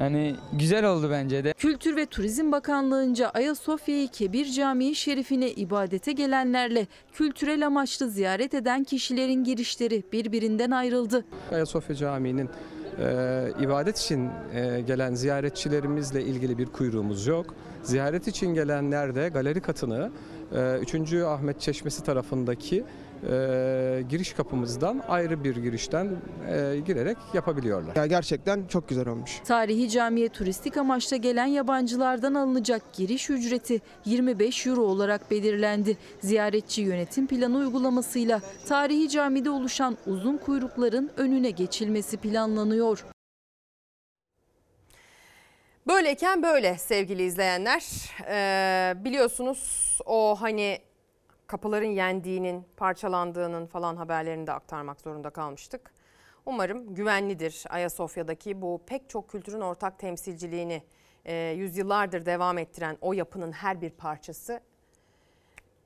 Yani 0.00 0.36
güzel 0.52 0.84
oldu 0.84 1.08
bence 1.10 1.44
de. 1.44 1.52
Kültür 1.52 1.96
ve 1.96 2.06
Turizm 2.06 2.52
Bakanlığı'nca 2.52 3.28
Ayasofya'yı 3.28 4.08
Kebir 4.08 4.52
Camii 4.52 4.94
Şerifine 4.94 5.50
ibadete 5.50 6.12
gelenlerle 6.12 6.86
kültürel 7.12 7.66
amaçlı 7.66 8.10
ziyaret 8.10 8.54
eden 8.54 8.84
kişilerin 8.84 9.44
girişleri 9.44 10.02
birbirinden 10.12 10.70
ayrıldı. 10.70 11.24
Ayasofya 11.52 11.96
Camii'nin 11.96 12.50
e, 12.98 13.48
ibadet 13.60 13.98
için 13.98 14.30
e, 14.54 14.80
gelen 14.80 15.14
ziyaretçilerimizle 15.14 16.22
ilgili 16.22 16.58
bir 16.58 16.66
kuyruğumuz 16.66 17.26
yok. 17.26 17.54
Ziyaret 17.82 18.28
için 18.28 18.54
gelenler 18.54 19.14
de 19.14 19.28
galeri 19.28 19.60
katını 19.60 20.10
e, 20.54 20.78
3. 20.78 21.14
Ahmet 21.14 21.60
Çeşmesi 21.60 22.02
tarafındaki 22.04 22.84
e, 23.22 24.02
giriş 24.08 24.32
kapımızdan 24.32 25.02
ayrı 25.08 25.44
bir 25.44 25.56
girişten 25.56 26.06
e, 26.48 26.80
girerek 26.86 27.16
yapabiliyorlar. 27.34 27.96
Ya 27.96 28.06
gerçekten 28.06 28.66
çok 28.66 28.88
güzel 28.88 29.08
olmuş. 29.08 29.40
Tarihi 29.44 29.90
camiye 29.90 30.28
turistik 30.28 30.76
amaçla 30.76 31.16
gelen 31.16 31.46
yabancılardan 31.46 32.34
alınacak 32.34 32.82
giriş 32.92 33.30
ücreti 33.30 33.80
25 34.04 34.66
euro 34.66 34.80
olarak 34.80 35.30
belirlendi. 35.30 35.96
Ziyaretçi 36.20 36.82
yönetim 36.82 37.26
planı 37.26 37.56
uygulamasıyla 37.56 38.40
tarihi 38.66 39.08
camide 39.08 39.50
oluşan 39.50 39.96
uzun 40.06 40.36
kuyrukların 40.36 41.10
önüne 41.16 41.50
geçilmesi 41.50 42.16
planlanıyor. 42.16 43.04
Böyleyken 45.86 46.42
böyle 46.42 46.78
sevgili 46.78 47.22
izleyenler. 47.22 47.84
Ee, 48.28 49.04
biliyorsunuz 49.04 49.98
o 50.06 50.36
hani 50.40 50.78
kapıların 51.48 51.90
yendiğinin, 51.90 52.66
parçalandığının 52.76 53.66
falan 53.66 53.96
haberlerini 53.96 54.46
de 54.46 54.52
aktarmak 54.52 55.00
zorunda 55.00 55.30
kalmıştık. 55.30 55.90
Umarım 56.46 56.94
güvenlidir 56.94 57.64
Ayasofya'daki 57.70 58.62
bu 58.62 58.82
pek 58.86 59.10
çok 59.10 59.30
kültürün 59.30 59.60
ortak 59.60 59.98
temsilciliğini 59.98 60.82
e, 61.24 61.34
yüzyıllardır 61.34 62.26
devam 62.26 62.58
ettiren 62.58 62.98
o 63.00 63.12
yapının 63.12 63.52
her 63.52 63.80
bir 63.80 63.90
parçası 63.90 64.60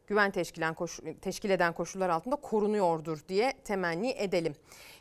güven 0.06 0.30
teşkilen 0.30 0.74
koşu, 0.74 1.20
teşkil 1.20 1.50
eden 1.50 1.72
koşullar 1.72 2.08
altında 2.08 2.36
korunuyordur 2.36 3.18
diye 3.28 3.52
temenni 3.64 4.10
edelim. 4.10 4.54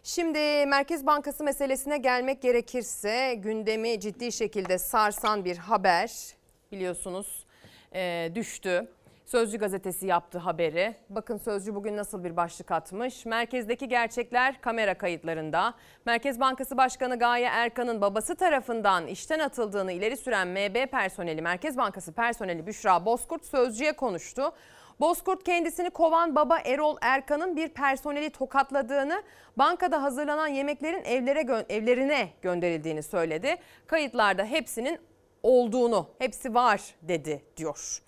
Şimdi 0.04 0.66
Merkez 0.66 1.06
Bankası 1.06 1.44
meselesine 1.44 1.98
gelmek 1.98 2.42
gerekirse 2.42 3.34
gündemi 3.34 4.00
ciddi 4.00 4.32
şekilde 4.32 4.78
sarsan 4.78 5.46
bir 5.46 5.58
haber 5.58 6.36
biliyorsunuz 6.72 7.46
e, 7.94 8.32
düştü. 8.36 8.88
Sözcü 9.32 9.58
gazetesi 9.58 10.08
yaptı 10.08 10.38
haberi. 10.38 10.96
Bakın 11.10 11.38
Sözcü 11.38 11.76
bugün 11.76 11.98
nasıl 11.98 12.24
bir 12.24 12.38
başlık 12.38 12.72
atmış. 12.72 13.26
Merkezdeki 13.26 13.88
gerçekler 13.88 14.62
kamera 14.62 14.98
kayıtlarında. 14.98 15.74
Merkez 16.06 16.40
Bankası 16.40 16.78
Başkanı 16.78 17.20
Gaye 17.20 17.46
Erkan'ın 17.46 18.02
babası 18.02 18.36
tarafından 18.36 19.08
işten 19.08 19.40
atıldığını 19.40 19.92
ileri 19.92 20.18
süren 20.18 20.48
MB 20.48 20.92
personeli, 20.92 21.42
Merkez 21.42 21.78
Bankası 21.78 22.14
personeli 22.14 22.68
Büşra 22.68 23.06
Bozkurt 23.06 23.46
Sözcü'ye 23.46 23.92
konuştu. 23.92 24.52
Bozkurt 25.00 25.44
kendisini 25.44 25.90
kovan 25.90 26.36
baba 26.36 26.60
Erol 26.60 26.98
Erkan'ın 27.02 27.56
bir 27.56 27.68
personeli 27.70 28.30
tokatladığını, 28.30 29.24
bankada 29.58 30.04
hazırlanan 30.04 30.48
yemeklerin 30.48 31.04
evlere 31.04 31.42
gö- 31.42 31.72
evlerine 31.74 32.30
gönderildiğini 32.42 33.04
söyledi. 33.04 33.56
Kayıtlarda 33.88 34.44
hepsinin 34.46 35.00
olduğunu, 35.44 36.10
hepsi 36.20 36.54
var 36.54 36.82
dedi 37.02 37.42
diyor. 37.58 38.02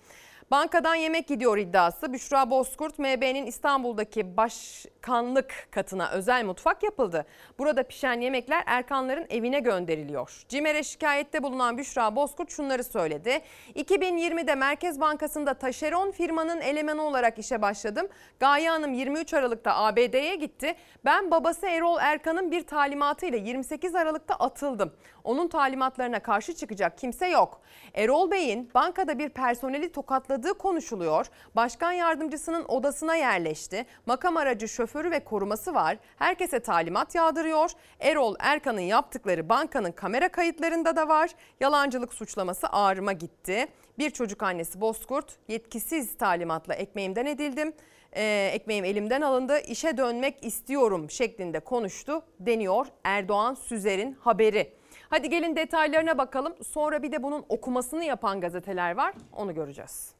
Bankadan 0.50 0.94
yemek 0.94 1.28
gidiyor 1.28 1.58
iddiası. 1.58 2.12
Büşra 2.12 2.50
Bozkurt 2.50 2.98
MB'nin 2.98 3.46
İstanbul'daki 3.46 4.36
başkanlık 4.36 5.68
katına 5.70 6.10
özel 6.10 6.44
mutfak 6.44 6.82
yapıldı. 6.82 7.26
Burada 7.58 7.82
pişen 7.82 8.20
yemekler 8.20 8.62
Erkanların 8.66 9.26
evine 9.30 9.60
gönderiliyor. 9.60 10.44
CİMER'e 10.48 10.82
şikayette 10.82 11.42
bulunan 11.42 11.78
Büşra 11.78 12.16
Bozkurt 12.16 12.50
şunları 12.50 12.84
söyledi. 12.84 13.40
2020'de 13.74 14.54
Merkez 14.54 15.00
Bankası'nda 15.00 15.54
taşeron 15.54 16.10
firmanın 16.10 16.60
elemanı 16.60 17.02
olarak 17.02 17.38
işe 17.38 17.62
başladım. 17.62 18.06
Gaye 18.40 18.70
Hanım 18.70 18.92
23 18.92 19.34
Aralık'ta 19.34 19.76
ABD'ye 19.76 20.36
gitti. 20.36 20.74
Ben 21.04 21.30
babası 21.30 21.66
Erol 21.66 21.98
Erkan'ın 22.00 22.50
bir 22.50 22.66
talimatıyla 22.66 23.38
28 23.38 23.94
Aralık'ta 23.94 24.34
atıldım. 24.34 24.92
Onun 25.24 25.48
talimatlarına 25.48 26.20
karşı 26.20 26.54
çıkacak 26.54 26.98
kimse 26.98 27.26
yok. 27.26 27.60
Erol 27.94 28.30
Bey'in 28.30 28.70
bankada 28.74 29.18
bir 29.18 29.28
personeli 29.28 29.92
tokatladığı 29.92 30.54
konuşuluyor. 30.54 31.26
Başkan 31.56 31.92
yardımcısının 31.92 32.64
odasına 32.68 33.16
yerleşti. 33.16 33.86
Makam 34.06 34.36
aracı 34.36 34.68
şoförü 34.68 35.10
ve 35.10 35.24
koruması 35.24 35.74
var. 35.74 35.98
Herkese 36.16 36.60
talimat 36.60 37.14
yağdırıyor. 37.14 37.70
Erol 38.00 38.34
Erkan'ın 38.38 38.80
yaptıkları 38.80 39.48
bankanın 39.48 39.92
kamera 39.92 40.28
kayıtlarında 40.28 40.96
da 40.96 41.08
var. 41.08 41.30
Yalancılık 41.60 42.14
suçlaması 42.14 42.66
ağrıma 42.68 43.12
gitti. 43.12 43.66
Bir 43.98 44.10
çocuk 44.10 44.42
annesi 44.42 44.80
Bozkurt 44.80 45.36
yetkisiz 45.48 46.16
talimatla 46.16 46.74
ekmeğimden 46.74 47.26
edildim. 47.26 47.72
Ee, 48.16 48.50
ekmeğim 48.54 48.84
elimden 48.84 49.20
alındı. 49.20 49.58
İşe 49.58 49.96
dönmek 49.96 50.44
istiyorum 50.44 51.10
şeklinde 51.10 51.60
konuştu 51.60 52.22
deniyor 52.40 52.86
Erdoğan 53.04 53.54
Süzer'in 53.54 54.12
haberi. 54.12 54.72
Hadi 55.14 55.30
gelin 55.30 55.56
detaylarına 55.56 56.18
bakalım. 56.18 56.52
Sonra 56.62 57.02
bir 57.02 57.12
de 57.12 57.22
bunun 57.22 57.44
okumasını 57.48 58.04
yapan 58.04 58.40
gazeteler 58.40 58.96
var. 58.96 59.14
Onu 59.32 59.54
göreceğiz. 59.54 60.14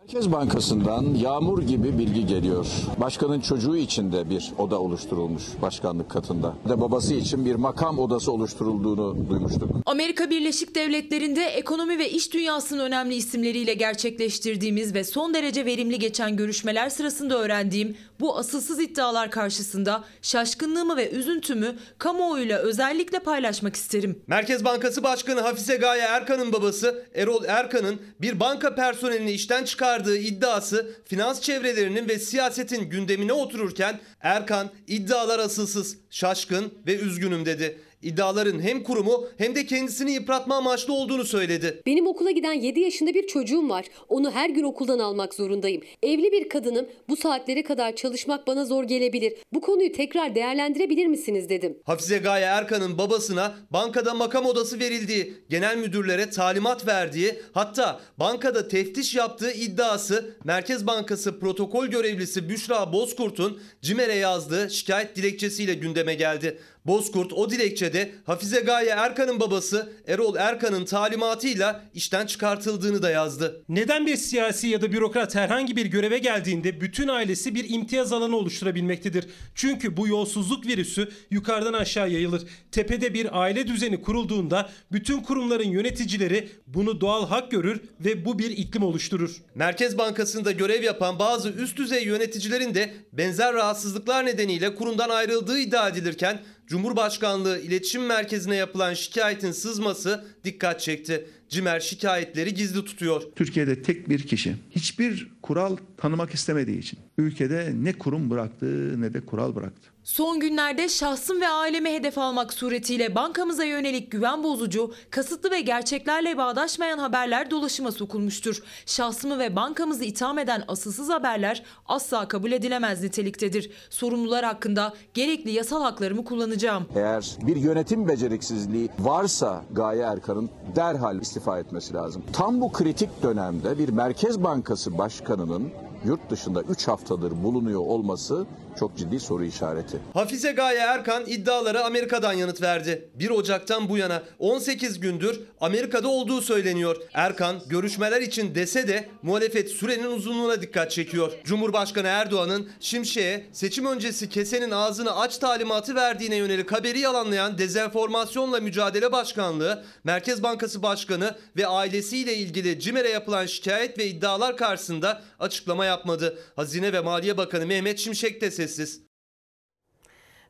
Merkez 0.00 0.32
Bankası'ndan 0.32 1.14
yağmur 1.14 1.62
gibi 1.62 1.98
bilgi 1.98 2.26
geliyor. 2.26 2.66
Başkanın 3.00 3.40
çocuğu 3.40 3.76
için 3.76 4.12
de 4.12 4.30
bir 4.30 4.52
oda 4.58 4.80
oluşturulmuş 4.80 5.42
başkanlık 5.62 6.10
katında. 6.10 6.54
De 6.68 6.80
babası 6.80 7.14
için 7.14 7.44
bir 7.44 7.54
makam 7.54 7.98
odası 7.98 8.32
oluşturulduğunu 8.32 9.28
duymuştuk. 9.30 9.70
Amerika 9.86 10.30
Birleşik 10.30 10.74
Devletleri'nde 10.74 11.44
ekonomi 11.44 11.98
ve 11.98 12.10
iş 12.10 12.32
dünyasının 12.32 12.84
önemli 12.84 13.14
isimleriyle 13.14 13.74
gerçekleştirdiğimiz 13.74 14.94
ve 14.94 15.04
son 15.04 15.34
derece 15.34 15.64
verimli 15.64 15.98
geçen 15.98 16.36
görüşmeler 16.36 16.88
sırasında 16.88 17.38
öğrendiğim 17.38 17.96
bu 18.20 18.38
asılsız 18.38 18.80
iddialar 18.80 19.30
karşısında 19.30 20.04
şaşkınlığımı 20.22 20.96
ve 20.96 21.10
üzüntümü 21.10 21.78
kamuoyuyla 21.98 22.58
özellikle 22.58 23.18
paylaşmak 23.18 23.76
isterim. 23.76 24.22
Merkez 24.26 24.64
Bankası 24.64 25.02
Başkanı 25.02 25.40
Hafize 25.40 25.76
Gaye 25.76 26.02
Erkan'ın 26.02 26.52
babası 26.52 27.06
Erol 27.14 27.44
Erkan'ın 27.44 28.00
bir 28.20 28.40
banka 28.40 28.74
personelini 28.74 29.32
işten 29.32 29.64
çıkardığı 29.64 30.16
iddiası 30.16 30.96
finans 31.04 31.40
çevrelerinin 31.40 32.08
ve 32.08 32.18
siyasetin 32.18 32.90
gündemine 32.90 33.32
otururken 33.32 34.00
Erkan 34.20 34.70
iddialar 34.86 35.38
asılsız, 35.38 35.96
şaşkın 36.10 36.74
ve 36.86 36.96
üzgünüm 36.96 37.46
dedi. 37.46 37.80
İddiaların 38.04 38.60
hem 38.60 38.82
kurumu 38.82 39.26
hem 39.38 39.54
de 39.54 39.66
kendisini 39.66 40.12
yıpratma 40.12 40.56
amaçlı 40.56 40.92
olduğunu 40.92 41.24
söyledi. 41.24 41.82
Benim 41.86 42.06
okula 42.06 42.30
giden 42.30 42.52
7 42.52 42.80
yaşında 42.80 43.14
bir 43.14 43.26
çocuğum 43.26 43.68
var. 43.68 43.86
Onu 44.08 44.30
her 44.30 44.50
gün 44.50 44.62
okuldan 44.62 44.98
almak 44.98 45.34
zorundayım. 45.34 45.82
Evli 46.02 46.32
bir 46.32 46.48
kadınım. 46.48 46.86
Bu 47.08 47.16
saatlere 47.16 47.62
kadar 47.62 47.96
çalışmak 47.96 48.46
bana 48.46 48.64
zor 48.64 48.84
gelebilir. 48.84 49.32
Bu 49.52 49.60
konuyu 49.60 49.92
tekrar 49.92 50.34
değerlendirebilir 50.34 51.06
misiniz 51.06 51.48
dedim. 51.48 51.78
Hafize 51.84 52.18
Gaye 52.18 52.44
Erkan'ın 52.44 52.98
babasına 52.98 53.54
bankada 53.70 54.14
makam 54.14 54.46
odası 54.46 54.80
verildiği, 54.80 55.34
genel 55.50 55.76
müdürlere 55.76 56.30
talimat 56.30 56.86
verdiği, 56.86 57.34
hatta 57.52 58.00
bankada 58.18 58.68
teftiş 58.68 59.14
yaptığı 59.14 59.52
iddiası 59.52 60.36
Merkez 60.44 60.86
Bankası 60.86 61.40
protokol 61.40 61.86
görevlisi 61.86 62.48
Büşra 62.48 62.92
Bozkurt'un 62.92 63.60
CİMER'e 63.82 64.14
yazdığı 64.14 64.70
şikayet 64.70 65.16
dilekçesiyle 65.16 65.74
gündeme 65.74 66.14
geldi. 66.14 66.58
Bozkurt 66.86 67.32
o 67.32 67.50
dilekçede 67.50 68.12
Hafize 68.24 68.60
Gaye 68.60 68.90
Erkan'ın 68.90 69.40
babası 69.40 69.92
Erol 70.06 70.36
Erkan'ın 70.36 70.84
talimatıyla 70.84 71.84
işten 71.94 72.26
çıkartıldığını 72.26 73.02
da 73.02 73.10
yazdı. 73.10 73.64
Neden 73.68 74.06
bir 74.06 74.16
siyasi 74.16 74.68
ya 74.68 74.82
da 74.82 74.92
bürokrat 74.92 75.34
herhangi 75.34 75.76
bir 75.76 75.86
göreve 75.86 76.18
geldiğinde 76.18 76.80
bütün 76.80 77.08
ailesi 77.08 77.54
bir 77.54 77.70
imtiyaz 77.70 78.12
alanı 78.12 78.36
oluşturabilmektedir? 78.36 79.26
Çünkü 79.54 79.96
bu 79.96 80.08
yolsuzluk 80.08 80.66
virüsü 80.66 81.08
yukarıdan 81.30 81.72
aşağı 81.72 82.10
yayılır. 82.10 82.42
Tepede 82.72 83.14
bir 83.14 83.40
aile 83.42 83.66
düzeni 83.66 84.02
kurulduğunda 84.02 84.68
bütün 84.92 85.20
kurumların 85.20 85.68
yöneticileri 85.68 86.48
bunu 86.66 87.00
doğal 87.00 87.26
hak 87.26 87.50
görür 87.50 87.80
ve 88.00 88.24
bu 88.24 88.38
bir 88.38 88.50
iklim 88.50 88.82
oluşturur. 88.82 89.36
Merkez 89.54 89.98
Bankası'nda 89.98 90.52
görev 90.52 90.82
yapan 90.82 91.18
bazı 91.18 91.48
üst 91.48 91.76
düzey 91.76 92.04
yöneticilerin 92.04 92.74
de 92.74 92.94
benzer 93.12 93.54
rahatsızlıklar 93.54 94.26
nedeniyle 94.26 94.74
kurumdan 94.74 95.08
ayrıldığı 95.08 95.58
iddia 95.58 95.88
edilirken 95.88 96.40
Cumhurbaşkanlığı 96.66 97.60
İletişim 97.60 98.06
Merkezi'ne 98.06 98.56
yapılan 98.56 98.94
şikayetin 98.94 99.52
sızması 99.52 100.24
dikkat 100.44 100.80
çekti. 100.80 101.26
Cimer 101.48 101.80
şikayetleri 101.80 102.54
gizli 102.54 102.84
tutuyor. 102.84 103.22
Türkiye'de 103.36 103.82
tek 103.82 104.08
bir 104.08 104.26
kişi 104.26 104.56
hiçbir 104.70 105.32
kural 105.42 105.76
tanımak 105.96 106.34
istemediği 106.34 106.78
için 106.78 106.98
ülkede 107.18 107.72
ne 107.74 107.92
kurum 107.92 108.30
bıraktı 108.30 109.00
ne 109.00 109.14
de 109.14 109.20
kural 109.20 109.54
bıraktı. 109.54 109.94
Son 110.04 110.40
günlerde 110.40 110.88
şahsım 110.88 111.40
ve 111.40 111.48
aileme 111.48 111.94
hedef 111.94 112.18
almak 112.18 112.52
suretiyle 112.52 113.14
bankamıza 113.14 113.64
yönelik 113.64 114.10
güven 114.10 114.42
bozucu, 114.42 114.94
kasıtlı 115.10 115.50
ve 115.50 115.60
gerçeklerle 115.60 116.36
bağdaşmayan 116.36 116.98
haberler 116.98 117.50
dolaşıma 117.50 117.92
sokulmuştur. 117.92 118.62
Şahsımı 118.86 119.38
ve 119.38 119.56
bankamızı 119.56 120.04
itham 120.04 120.38
eden 120.38 120.64
asılsız 120.68 121.08
haberler 121.08 121.62
asla 121.86 122.28
kabul 122.28 122.52
edilemez 122.52 123.02
niteliktedir. 123.02 123.70
Sorumlular 123.90 124.44
hakkında 124.44 124.94
gerekli 125.14 125.50
yasal 125.50 125.82
haklarımı 125.82 126.24
kullanacağım. 126.24 126.86
Eğer 126.96 127.36
bir 127.46 127.56
yönetim 127.56 128.08
beceriksizliği 128.08 128.88
varsa 128.98 129.64
Gaye 129.72 130.06
Erkan'ın 130.34 130.50
derhal 130.76 131.20
istifa 131.20 131.58
etmesi 131.58 131.94
lazım. 131.94 132.22
Tam 132.32 132.60
bu 132.60 132.72
kritik 132.72 133.22
dönemde 133.22 133.78
bir 133.78 133.88
Merkez 133.88 134.44
Bankası 134.44 134.98
Başkanı'nın 134.98 135.70
yurt 136.04 136.30
dışında 136.30 136.62
3 136.62 136.88
haftadır 136.88 137.42
bulunuyor 137.42 137.80
olması 137.80 138.46
çok 138.78 138.96
ciddi 138.96 139.20
soru 139.20 139.44
işareti. 139.44 139.98
Hafize 140.14 140.52
Gaye 140.52 140.78
Erkan 140.78 141.22
iddialara 141.26 141.84
Amerika'dan 141.84 142.32
yanıt 142.32 142.62
verdi. 142.62 143.08
1 143.14 143.30
Ocak'tan 143.30 143.88
bu 143.88 143.98
yana 143.98 144.22
18 144.38 145.00
gündür 145.00 145.40
Amerika'da 145.60 146.08
olduğu 146.08 146.40
söyleniyor. 146.40 146.96
Erkan 147.14 147.56
görüşmeler 147.66 148.20
için 148.20 148.54
dese 148.54 148.88
de 148.88 149.08
muhalefet 149.22 149.70
sürenin 149.70 150.06
uzunluğuna 150.06 150.62
dikkat 150.62 150.90
çekiyor. 150.90 151.32
Cumhurbaşkanı 151.44 152.06
Erdoğan'ın 152.06 152.68
Şimşek'e 152.80 153.46
seçim 153.52 153.86
öncesi 153.86 154.28
kesenin 154.28 154.70
ağzını 154.70 155.16
aç 155.16 155.38
talimatı 155.38 155.94
verdiğine 155.94 156.36
yönelik 156.36 156.72
haberi 156.72 156.98
yalanlayan 156.98 157.58
Dezenformasyonla 157.58 158.60
Mücadele 158.60 159.12
Başkanlığı, 159.12 159.84
Merkez 160.04 160.42
Bankası 160.42 160.82
Başkanı 160.82 161.34
ve 161.56 161.66
ailesiyle 161.66 162.36
ilgili 162.36 162.80
CİMER'e 162.80 163.08
yapılan 163.08 163.46
şikayet 163.46 163.98
ve 163.98 164.06
iddialar 164.06 164.56
karşısında 164.56 165.22
açıklama 165.40 165.84
yapmadı. 165.94 166.38
Hazine 166.56 166.92
ve 166.92 167.00
Maliye 167.00 167.36
Bakanı 167.36 167.66
Mehmet 167.66 167.98
Şimşek 167.98 168.40
de 168.40 168.50
sessiz. 168.50 169.02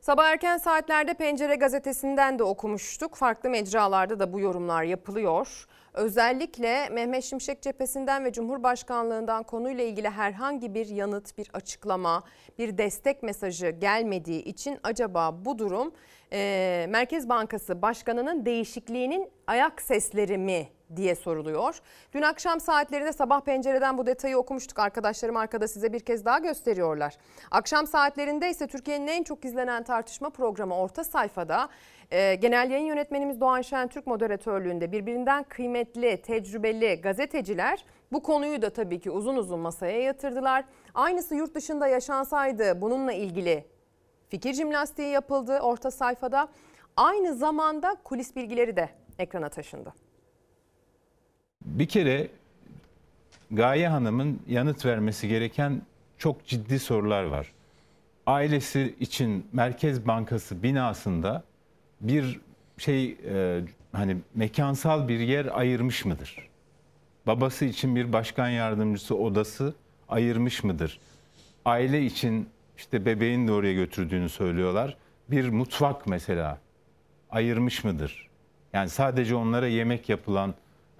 Sabah 0.01 0.25
erken 0.25 0.57
saatlerde 0.57 1.13
Pencere 1.13 1.55
gazetesinden 1.55 2.39
de 2.39 2.43
okumuştuk. 2.43 3.15
Farklı 3.15 3.49
mecralarda 3.49 4.19
da 4.19 4.33
bu 4.33 4.39
yorumlar 4.39 4.83
yapılıyor. 4.83 5.65
Özellikle 5.93 6.89
Mehmet 6.89 7.23
Şimşek 7.23 7.61
cephesinden 7.61 8.25
ve 8.25 8.31
Cumhurbaşkanlığından 8.31 9.43
konuyla 9.43 9.83
ilgili 9.83 10.09
herhangi 10.09 10.73
bir 10.73 10.87
yanıt, 10.87 11.37
bir 11.37 11.47
açıklama, 11.53 12.23
bir 12.59 12.77
destek 12.77 13.23
mesajı 13.23 13.69
gelmediği 13.69 14.43
için 14.43 14.79
acaba 14.83 15.45
bu 15.45 15.59
durum 15.59 15.93
e, 16.33 16.85
Merkez 16.89 17.29
Bankası 17.29 17.81
Başkanı'nın 17.81 18.45
değişikliğinin 18.45 19.29
ayak 19.47 19.81
sesleri 19.81 20.37
mi 20.37 20.67
diye 20.95 21.15
soruluyor. 21.15 21.79
Dün 22.13 22.21
akşam 22.21 22.59
saatlerinde 22.59 23.13
sabah 23.13 23.41
pencereden 23.41 23.97
bu 23.97 24.05
detayı 24.05 24.37
okumuştuk. 24.37 24.79
Arkadaşlarım 24.79 25.37
arkada 25.37 25.67
size 25.67 25.93
bir 25.93 25.99
kez 25.99 26.25
daha 26.25 26.39
gösteriyorlar. 26.39 27.17
Akşam 27.51 27.87
saatlerinde 27.87 28.49
ise 28.49 28.67
Türkiye'nin 28.67 29.07
en 29.07 29.23
çok 29.23 29.45
izlenen 29.45 29.83
tartışma 29.83 30.29
programı 30.29 30.75
Orta 30.75 31.03
Sayfa'da 31.03 31.69
e, 32.11 32.35
Genel 32.35 32.71
Yayın 32.71 32.85
Yönetmenimiz 32.85 33.41
Doğan 33.41 33.61
Şentürk 33.61 34.07
moderatörlüğünde 34.07 34.91
birbirinden 34.91 35.43
kıymetli, 35.43 36.21
tecrübeli 36.21 37.01
gazeteciler 37.01 37.85
bu 38.11 38.23
konuyu 38.23 38.61
da 38.61 38.69
tabii 38.69 38.99
ki 38.99 39.11
uzun 39.11 39.35
uzun 39.35 39.59
masaya 39.59 40.01
yatırdılar. 40.01 40.65
Aynısı 40.93 41.35
yurt 41.35 41.55
dışında 41.55 41.87
yaşansaydı 41.87 42.81
bununla 42.81 43.13
ilgili 43.13 43.65
fikir 44.29 44.53
jimnastiği 44.53 45.09
yapıldı 45.09 45.59
orta 45.59 45.91
sayfada. 45.91 46.47
Aynı 46.97 47.33
zamanda 47.33 47.95
kulis 48.03 48.35
bilgileri 48.35 48.75
de 48.75 48.89
ekrana 49.19 49.49
taşındı. 49.49 50.04
Bir 51.65 51.85
kere 51.85 52.27
Gaye 53.51 53.87
Hanım'ın 53.87 54.39
yanıt 54.47 54.85
vermesi 54.85 55.27
gereken 55.27 55.81
çok 56.17 56.45
ciddi 56.45 56.79
sorular 56.79 57.23
var. 57.23 57.51
Ailesi 58.25 58.95
için 58.99 59.47
Merkez 59.53 60.07
Bankası 60.07 60.63
binasında 60.63 61.43
bir 62.01 62.39
şey 62.77 63.17
e, 63.25 63.61
hani 63.91 64.17
mekansal 64.35 65.07
bir 65.07 65.19
yer 65.19 65.59
ayırmış 65.59 66.05
mıdır? 66.05 66.49
babası 67.27 67.65
için 67.65 67.95
bir 67.95 68.13
başkan 68.13 68.49
yardımcısı 68.49 69.15
odası 69.15 69.73
ayırmış 70.09 70.63
mıdır? 70.63 70.99
Aile 71.65 72.05
için 72.05 72.49
işte 72.77 73.05
bebeğin 73.05 73.47
de 73.47 73.51
oraya 73.51 73.73
götürdüğünü 73.73 74.29
söylüyorlar. 74.29 74.97
Bir 75.29 75.49
mutfak 75.49 76.07
mesela 76.07 76.59
ayırmış 77.29 77.83
mıdır? 77.83 78.29
Yani 78.73 78.89
sadece 78.89 79.35
onlara 79.35 79.67
yemek 79.67 80.09
yapılan, 80.09 80.53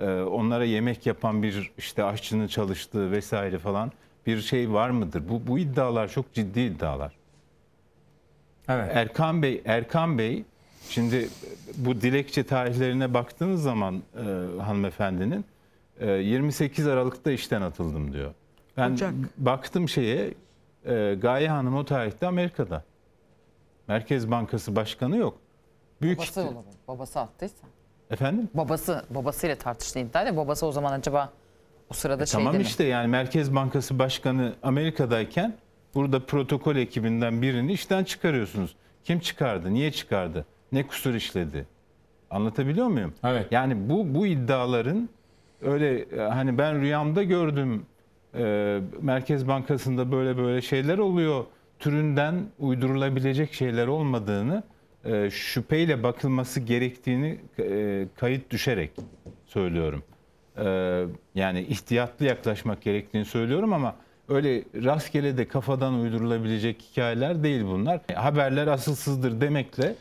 onlara 0.04 0.66
yemek 0.66 1.06
yapan 1.06 1.44
bir 1.44 1.72
işte 1.78 2.04
aşçının 2.04 2.48
çalıştığı 2.48 3.12
vesaire 3.12 3.60
falan 3.60 3.92
bir 4.26 4.42
şey 4.42 4.72
var 4.74 4.90
mıdır? 4.90 5.24
Bu, 5.30 5.48
bu 5.48 5.60
iddialar 5.60 6.08
çok 6.08 6.34
ciddi 6.34 6.60
iddialar. 6.60 7.14
Evet. 8.70 8.92
Erkan 8.94 9.42
Bey, 9.42 9.62
Erkan 9.66 10.18
Bey 10.18 10.44
şimdi 10.90 11.30
bu 11.78 12.02
dilekçe 12.02 12.44
tarihlerine 12.44 13.14
baktığınız 13.14 13.64
zaman 13.64 13.96
e, 14.16 14.22
hanımefendinin 14.62 15.46
e, 16.00 16.12
28 16.12 16.88
Aralık'ta 16.88 17.32
işten 17.32 17.62
atıldım 17.62 18.14
diyor. 18.14 18.34
Ben 18.78 18.92
Ocak. 18.92 19.14
baktım 19.38 19.90
şeye 19.90 20.34
e, 20.86 21.16
Gaye 21.22 21.50
Hanım 21.50 21.76
o 21.76 21.86
tarihte 21.86 22.28
Amerika'da. 22.28 22.84
Merkez 23.88 24.32
Bankası 24.32 24.76
Başkanı 24.76 25.18
yok. 25.18 25.38
Büyük 26.02 26.18
Babası 26.18 26.40
ihti- 26.42 26.48
olabilir. 26.54 26.76
Babası 26.88 27.20
attıysa. 27.20 27.68
Efendim? 28.12 28.50
Babası, 28.54 29.06
babasıyla 29.10 29.56
tartıştığı 29.56 30.00
iddia 30.00 30.26
da 30.26 30.38
babası 30.38 30.66
o 30.66 30.72
zaman 30.72 30.92
acaba 30.92 31.30
o 31.90 31.94
sırada 31.94 32.24
E 32.24 32.26
şeyde 32.26 32.44
tamam 32.44 32.56
mi? 32.58 32.62
işte 32.62 32.84
yani 32.84 33.08
Merkez 33.08 33.56
Bankası 33.56 34.00
Başkanı 34.00 34.54
Amerika'dayken 34.64 35.54
burada 35.96 36.20
protokol 36.26 36.76
ekibinden 36.76 37.42
birini 37.42 37.74
işten 37.74 38.04
çıkarıyorsunuz. 38.04 38.76
Kim 39.04 39.20
çıkardı? 39.20 39.74
Niye 39.74 39.92
çıkardı? 39.92 40.46
Ne 40.72 40.88
kusur 40.88 41.14
işledi? 41.14 41.66
Anlatabiliyor 42.30 42.88
muyum? 42.88 43.14
Evet. 43.24 43.48
Yani 43.52 43.90
bu 43.90 44.16
bu 44.16 44.28
iddiaların 44.28 45.10
öyle 45.62 46.00
e, 46.00 46.20
hani 46.22 46.58
ben 46.58 46.82
rüyamda 46.82 47.24
gördüm 47.24 47.86
e, 48.38 48.80
Merkez 49.02 49.48
Bankası'nda 49.48 50.12
böyle 50.12 50.38
böyle 50.38 50.62
şeyler 50.62 50.98
oluyor 50.98 51.46
türünden 51.80 52.36
uydurulabilecek 52.60 53.54
şeyler 53.54 53.88
olmadığını 53.88 54.64
e, 55.06 55.30
şüpheyle 55.30 56.04
bakılması 56.04 56.60
gerektiğini 56.60 57.40
e, 57.60 58.08
kayıt 58.16 58.50
düşerek 58.50 58.92
söylüyorum. 59.46 60.04
E, 60.58 60.66
yani 61.36 61.62
ihtiyatlı 61.62 62.26
yaklaşmak 62.26 62.82
gerektiğini 62.82 63.26
söylüyorum 63.26 63.74
ama 63.74 63.96
öyle 64.30 64.64
rastgele 64.84 65.38
de 65.38 65.48
kafadan 65.48 65.94
uydurulabilecek 65.94 66.82
hikayeler 66.82 67.44
değil 67.44 67.64
bunlar. 67.64 68.02
Haberler 68.16 68.68
asılsızdır 68.68 69.42
demekle 69.42 69.96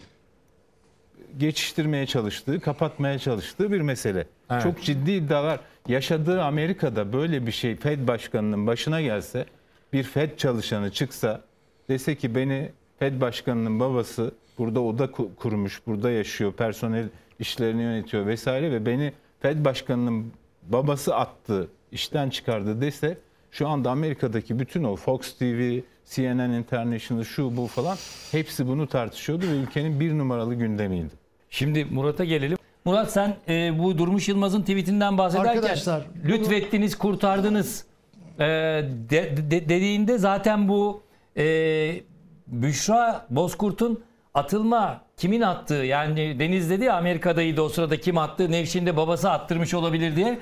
geçiştirmeye 1.39 2.07
çalıştığı, 2.07 2.61
kapatmaya 2.61 3.19
çalıştığı 3.19 3.73
bir 3.73 3.81
mesele. 3.81 4.27
Evet. 4.51 4.63
Çok 4.63 4.83
ciddi 4.83 5.13
iddialar. 5.13 5.61
Yaşadığı 5.89 6.43
Amerika'da 6.43 7.13
böyle 7.13 7.47
bir 7.47 7.53
şey 7.53 7.77
Fed 7.77 8.09
başkanının 8.09 8.67
başına 8.67 9.01
gelse, 9.01 9.47
bir 9.93 10.03
Fed 10.03 10.37
çalışanı 10.37 10.91
çıksa 10.91 11.41
dese 11.89 12.15
ki 12.15 12.35
beni 12.35 12.71
Fed 12.99 13.21
başkanının 13.21 13.81
babası 13.81 14.33
burada 14.59 14.81
oda 14.81 15.05
ku- 15.05 15.35
kurmuş, 15.35 15.81
burada 15.87 16.11
yaşıyor, 16.11 16.53
personel 16.53 17.09
işlerini 17.39 17.83
yönetiyor 17.83 18.27
vesaire 18.27 18.71
ve 18.73 18.87
beni 18.87 19.13
Fed 19.41 19.65
başkanının 19.65 20.33
babası 20.69 21.17
attı, 21.17 21.69
işten 21.93 22.31
çıkardı 22.31 22.81
dese 22.81 23.19
şu 23.51 23.69
anda 23.69 23.91
Amerika'daki 23.91 24.59
bütün 24.59 24.85
o 24.85 24.97
Fox 24.97 25.33
TV, 25.39 25.79
CNN 26.11 26.51
International 26.51 27.25
şu 27.25 27.57
bu 27.57 27.67
falan 27.67 27.97
hepsi 28.33 28.67
bunu 28.69 28.87
tartışıyordu 28.87 29.47
ve 29.47 29.51
ülkenin 29.57 30.01
bir 30.01 30.19
numaralı 30.19 30.55
gündemiydi. 30.55 31.11
Şimdi 31.51 31.85
Murat'a 31.85 32.25
gelelim. 32.25 32.59
Murat 32.85 33.13
sen 33.13 33.37
e, 33.49 33.79
bu 33.79 33.99
Durmuş 33.99 34.29
Yılmaz'ın 34.29 34.61
tweetinden 34.61 35.19
bahsederken 35.19 35.51
Arkadaşlar, 35.57 36.03
bunu- 36.25 36.33
lütfettiniz, 36.33 36.99
kurtardınız 36.99 37.85
e, 38.39 38.45
de- 39.11 39.37
de- 39.51 39.69
dediğinde 39.69 40.19
zaten 40.19 40.69
bu 40.69 41.03
e, 41.37 41.45
Büşra 42.47 43.27
Bozkurt'un 43.31 44.05
atılma 44.35 45.01
kimin 45.17 45.41
attığı 45.41 45.75
yani 45.75 46.39
Deniz 46.39 46.71
dedi 46.71 46.85
ya 46.85 46.97
Amerika'daydı 46.97 47.63
o 47.63 47.69
sırada 47.69 48.01
kim 48.01 48.19
attı 48.19 48.51
Nevşin 48.51 48.87
de 48.87 48.97
babası 48.97 49.31
attırmış 49.31 49.75
olabilir 49.75 50.17
diye. 50.17 50.39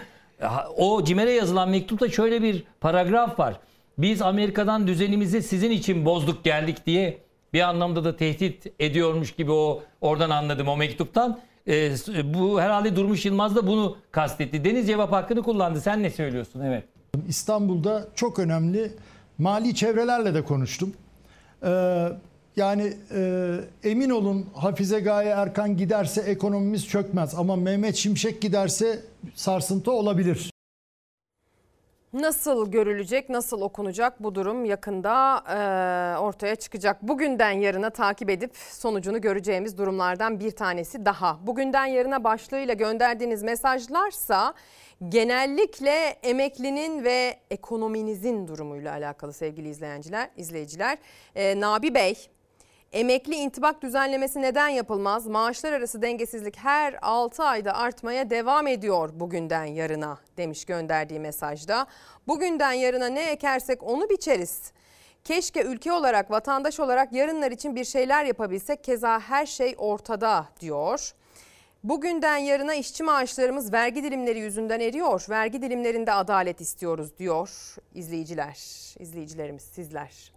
O 0.76 1.04
Cimer'e 1.04 1.32
yazılan 1.32 1.68
mektupta 1.68 2.08
şöyle 2.08 2.42
bir 2.42 2.64
paragraf 2.80 3.38
var. 3.38 3.60
Biz 3.98 4.22
Amerika'dan 4.22 4.86
düzenimizi 4.86 5.42
sizin 5.42 5.70
için 5.70 6.04
bozduk 6.04 6.44
geldik 6.44 6.86
diye 6.86 7.18
bir 7.52 7.60
anlamda 7.60 8.04
da 8.04 8.16
tehdit 8.16 8.66
ediyormuş 8.78 9.34
gibi 9.34 9.52
o 9.52 9.82
oradan 10.00 10.30
anladım 10.30 10.68
o 10.68 10.76
mektuptan. 10.76 11.40
Ee, 11.68 11.92
bu 12.24 12.60
herhalde 12.60 12.96
Durmuş 12.96 13.24
Yılmaz 13.24 13.56
da 13.56 13.66
bunu 13.66 13.96
kastetti. 14.10 14.64
Deniz 14.64 14.86
cevap 14.86 15.12
hakkını 15.12 15.42
kullandı. 15.42 15.80
Sen 15.80 16.02
ne 16.02 16.10
söylüyorsun? 16.10 16.60
Evet. 16.60 16.84
İstanbul'da 17.28 18.08
çok 18.14 18.38
önemli 18.38 18.92
mali 19.38 19.74
çevrelerle 19.74 20.34
de 20.34 20.44
konuştum. 20.44 20.94
Ee, 21.64 22.08
yani 22.56 22.92
e, 23.14 23.54
emin 23.84 24.10
olun 24.10 24.46
Hafize 24.54 25.00
Gaye 25.00 25.28
Erkan 25.30 25.76
giderse 25.76 26.20
ekonomimiz 26.20 26.88
çökmez 26.88 27.34
ama 27.34 27.56
Mehmet 27.56 27.96
Şimşek 27.96 28.42
giderse 28.42 29.00
sarsıntı 29.34 29.92
olabilir. 29.92 30.52
Nasıl 32.12 32.70
görülecek, 32.70 33.28
nasıl 33.28 33.60
okunacak 33.60 34.22
bu 34.22 34.34
durum 34.34 34.64
yakında 34.64 35.36
e, 35.48 36.18
ortaya 36.18 36.56
çıkacak. 36.56 37.02
Bugünden 37.02 37.50
yarına 37.50 37.90
takip 37.90 38.30
edip 38.30 38.56
sonucunu 38.56 39.20
göreceğimiz 39.20 39.78
durumlardan 39.78 40.40
bir 40.40 40.50
tanesi 40.50 41.04
daha. 41.04 41.38
Bugünden 41.46 41.86
yarına 41.86 42.24
başlığıyla 42.24 42.74
gönderdiğiniz 42.74 43.42
mesajlarsa 43.42 44.54
genellikle 45.08 46.16
emeklinin 46.22 47.04
ve 47.04 47.36
ekonominizin 47.50 48.48
durumuyla 48.48 48.92
alakalı 48.92 49.32
sevgili 49.32 49.68
izleyiciler. 49.68 50.30
izleyiciler. 50.36 50.98
E, 51.34 51.60
Nabi 51.60 51.94
Bey, 51.94 52.28
Emekli 52.92 53.34
intibak 53.34 53.82
düzenlemesi 53.82 54.42
neden 54.42 54.68
yapılmaz? 54.68 55.26
Maaşlar 55.26 55.72
arası 55.72 56.02
dengesizlik 56.02 56.56
her 56.56 56.98
6 57.02 57.42
ayda 57.44 57.74
artmaya 57.74 58.30
devam 58.30 58.66
ediyor 58.66 59.10
bugünden 59.14 59.64
yarına 59.64 60.18
demiş 60.36 60.64
gönderdiği 60.64 61.20
mesajda. 61.20 61.86
Bugünden 62.26 62.72
yarına 62.72 63.06
ne 63.06 63.30
ekersek 63.30 63.82
onu 63.82 64.10
biçeriz. 64.10 64.72
Keşke 65.24 65.62
ülke 65.62 65.92
olarak, 65.92 66.30
vatandaş 66.30 66.80
olarak 66.80 67.12
yarınlar 67.12 67.50
için 67.50 67.76
bir 67.76 67.84
şeyler 67.84 68.24
yapabilsek. 68.24 68.84
Keza 68.84 69.20
her 69.20 69.46
şey 69.46 69.74
ortada 69.78 70.48
diyor. 70.60 71.14
Bugünden 71.84 72.36
yarına 72.36 72.74
işçi 72.74 73.02
maaşlarımız 73.02 73.72
vergi 73.72 74.02
dilimleri 74.02 74.38
yüzünden 74.38 74.80
eriyor. 74.80 75.26
Vergi 75.30 75.62
dilimlerinde 75.62 76.12
adalet 76.12 76.60
istiyoruz 76.60 77.18
diyor 77.18 77.50
izleyiciler, 77.94 78.56
izleyicilerimiz 78.98 79.62
sizler. 79.62 80.32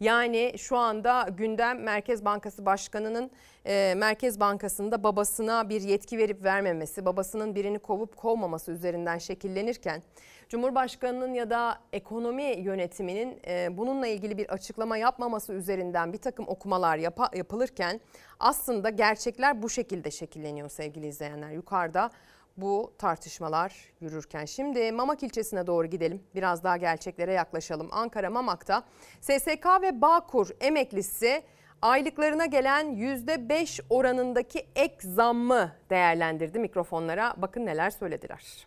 Yani 0.00 0.52
şu 0.58 0.76
anda 0.76 1.26
gündem 1.36 1.82
Merkez 1.82 2.24
Bankası 2.24 2.66
Başkanı'nın 2.66 3.30
e, 3.66 3.94
Merkez 3.96 4.40
Bankası'nda 4.40 5.02
babasına 5.02 5.68
bir 5.68 5.80
yetki 5.80 6.18
verip 6.18 6.44
vermemesi, 6.44 7.04
babasının 7.04 7.54
birini 7.54 7.78
kovup 7.78 8.16
kovmaması 8.16 8.72
üzerinden 8.72 9.18
şekillenirken 9.18 10.02
Cumhurbaşkanı'nın 10.48 11.34
ya 11.34 11.50
da 11.50 11.78
ekonomi 11.92 12.42
yönetiminin 12.42 13.38
e, 13.46 13.76
bununla 13.76 14.06
ilgili 14.06 14.38
bir 14.38 14.48
açıklama 14.48 14.96
yapmaması 14.96 15.52
üzerinden 15.52 16.12
bir 16.12 16.18
takım 16.18 16.48
okumalar 16.48 16.96
yapa- 16.96 17.36
yapılırken 17.36 18.00
aslında 18.40 18.90
gerçekler 18.90 19.62
bu 19.62 19.70
şekilde 19.70 20.10
şekilleniyor 20.10 20.68
sevgili 20.68 21.06
izleyenler. 21.06 21.50
Yukarıda 21.50 22.10
bu 22.56 22.92
tartışmalar 22.98 23.74
yürürken. 24.00 24.44
Şimdi 24.44 24.92
Mamak 24.92 25.22
ilçesine 25.22 25.66
doğru 25.66 25.86
gidelim. 25.86 26.22
Biraz 26.34 26.64
daha 26.64 26.76
gerçeklere 26.76 27.32
yaklaşalım. 27.32 27.88
Ankara 27.92 28.30
Mamak'ta 28.30 28.82
SSK 29.20 29.66
ve 29.82 30.00
Bağkur 30.00 30.48
emeklisi 30.60 31.42
aylıklarına 31.82 32.46
gelen 32.46 32.86
%5 32.86 33.80
oranındaki 33.90 34.66
ek 34.76 34.94
zammı 35.00 35.72
değerlendirdi 35.90 36.58
mikrofonlara. 36.58 37.34
Bakın 37.36 37.66
neler 37.66 37.90
söylediler. 37.90 38.66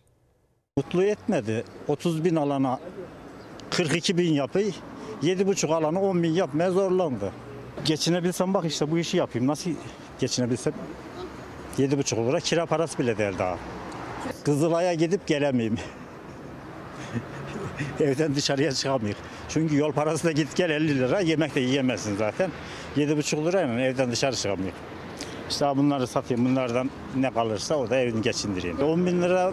Mutlu 0.78 1.04
etmedi. 1.04 1.64
30 1.88 2.26
bin 2.26 2.36
alana 2.36 2.80
42 3.70 4.18
bin 4.18 4.34
yapı, 4.34 4.60
7,5 4.60 5.74
alana 5.74 6.02
10 6.02 6.24
bin 6.24 6.32
yapmaya 6.32 6.72
zorlandı. 6.72 7.34
Geçinebilsem 7.86 8.54
bak 8.54 8.66
işte 8.66 8.92
bu 8.92 9.00
işi 9.00 9.18
yapayım. 9.18 9.48
Nasıl 9.48 9.72
geçinebilsem? 10.20 10.74
7,5 11.78 12.28
lira 12.28 12.40
kira 12.40 12.66
parası 12.66 12.98
bile 13.00 13.18
der 13.18 13.40
daha. 13.40 13.58
Kızılay'a 14.46 14.94
gidip 14.94 15.28
gelemeyeyim. 15.28 15.78
Evden 18.00 18.36
dışarıya 18.36 18.72
çıkamıyor. 18.72 19.16
Çünkü 19.50 19.78
yol 19.78 19.92
parası 19.92 20.24
da 20.28 20.32
git 20.32 20.56
gel 20.56 20.70
50 20.70 21.00
lira, 21.00 21.20
yemek 21.20 21.56
de 21.56 21.60
yiyemezsin 21.60 22.18
zaten. 22.18 22.52
7,5 22.98 23.46
lirayla 23.46 23.82
evden 23.82 24.12
dışarı 24.12 24.36
çıkamıyor. 24.36 24.72
İşte 25.50 25.66
bunları 25.78 26.08
satayım, 26.08 26.46
bunlardan 26.46 26.90
ne 27.16 27.32
kalırsa 27.34 27.76
o 27.76 27.90
da 27.90 27.98
evini 27.98 28.22
geçindireyim. 28.22 28.80
10 28.80 29.06
bin 29.06 29.22
lira 29.22 29.52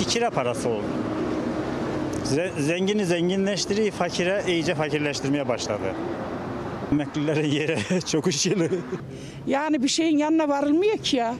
bir 0.00 0.04
kira 0.04 0.30
parası 0.30 0.68
oldu. 0.68 0.84
Ze- 2.24 2.60
Zengini 2.62 3.06
zenginleştiriyor, 3.06 3.90
fakire 3.90 4.44
iyice 4.48 4.74
fakirleştirmeye 4.74 5.48
başladı. 5.48 5.94
Emeklilerin 6.92 7.50
yeri 7.50 7.78
çok 8.06 8.26
ışılı. 8.26 8.68
Yani 9.46 9.82
bir 9.82 9.88
şeyin 9.88 10.18
yanına 10.18 10.48
varılmıyor 10.48 10.98
ki 10.98 11.16
ya. 11.16 11.34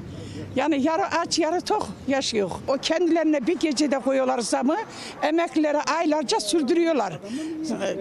Yani 0.57 0.83
yarı 0.83 1.07
aç 1.07 1.39
yarı 1.39 1.61
tok 1.61 1.89
yaşıyor. 2.09 2.51
O 2.69 2.77
kendilerine 2.83 3.47
bir 3.47 3.59
gecede 3.59 3.99
koyuyorlarsa 3.99 4.63
mı 4.63 4.77
emeklilere 5.23 5.81
aylarca 5.81 6.41
sürdürüyorlar. 6.41 7.19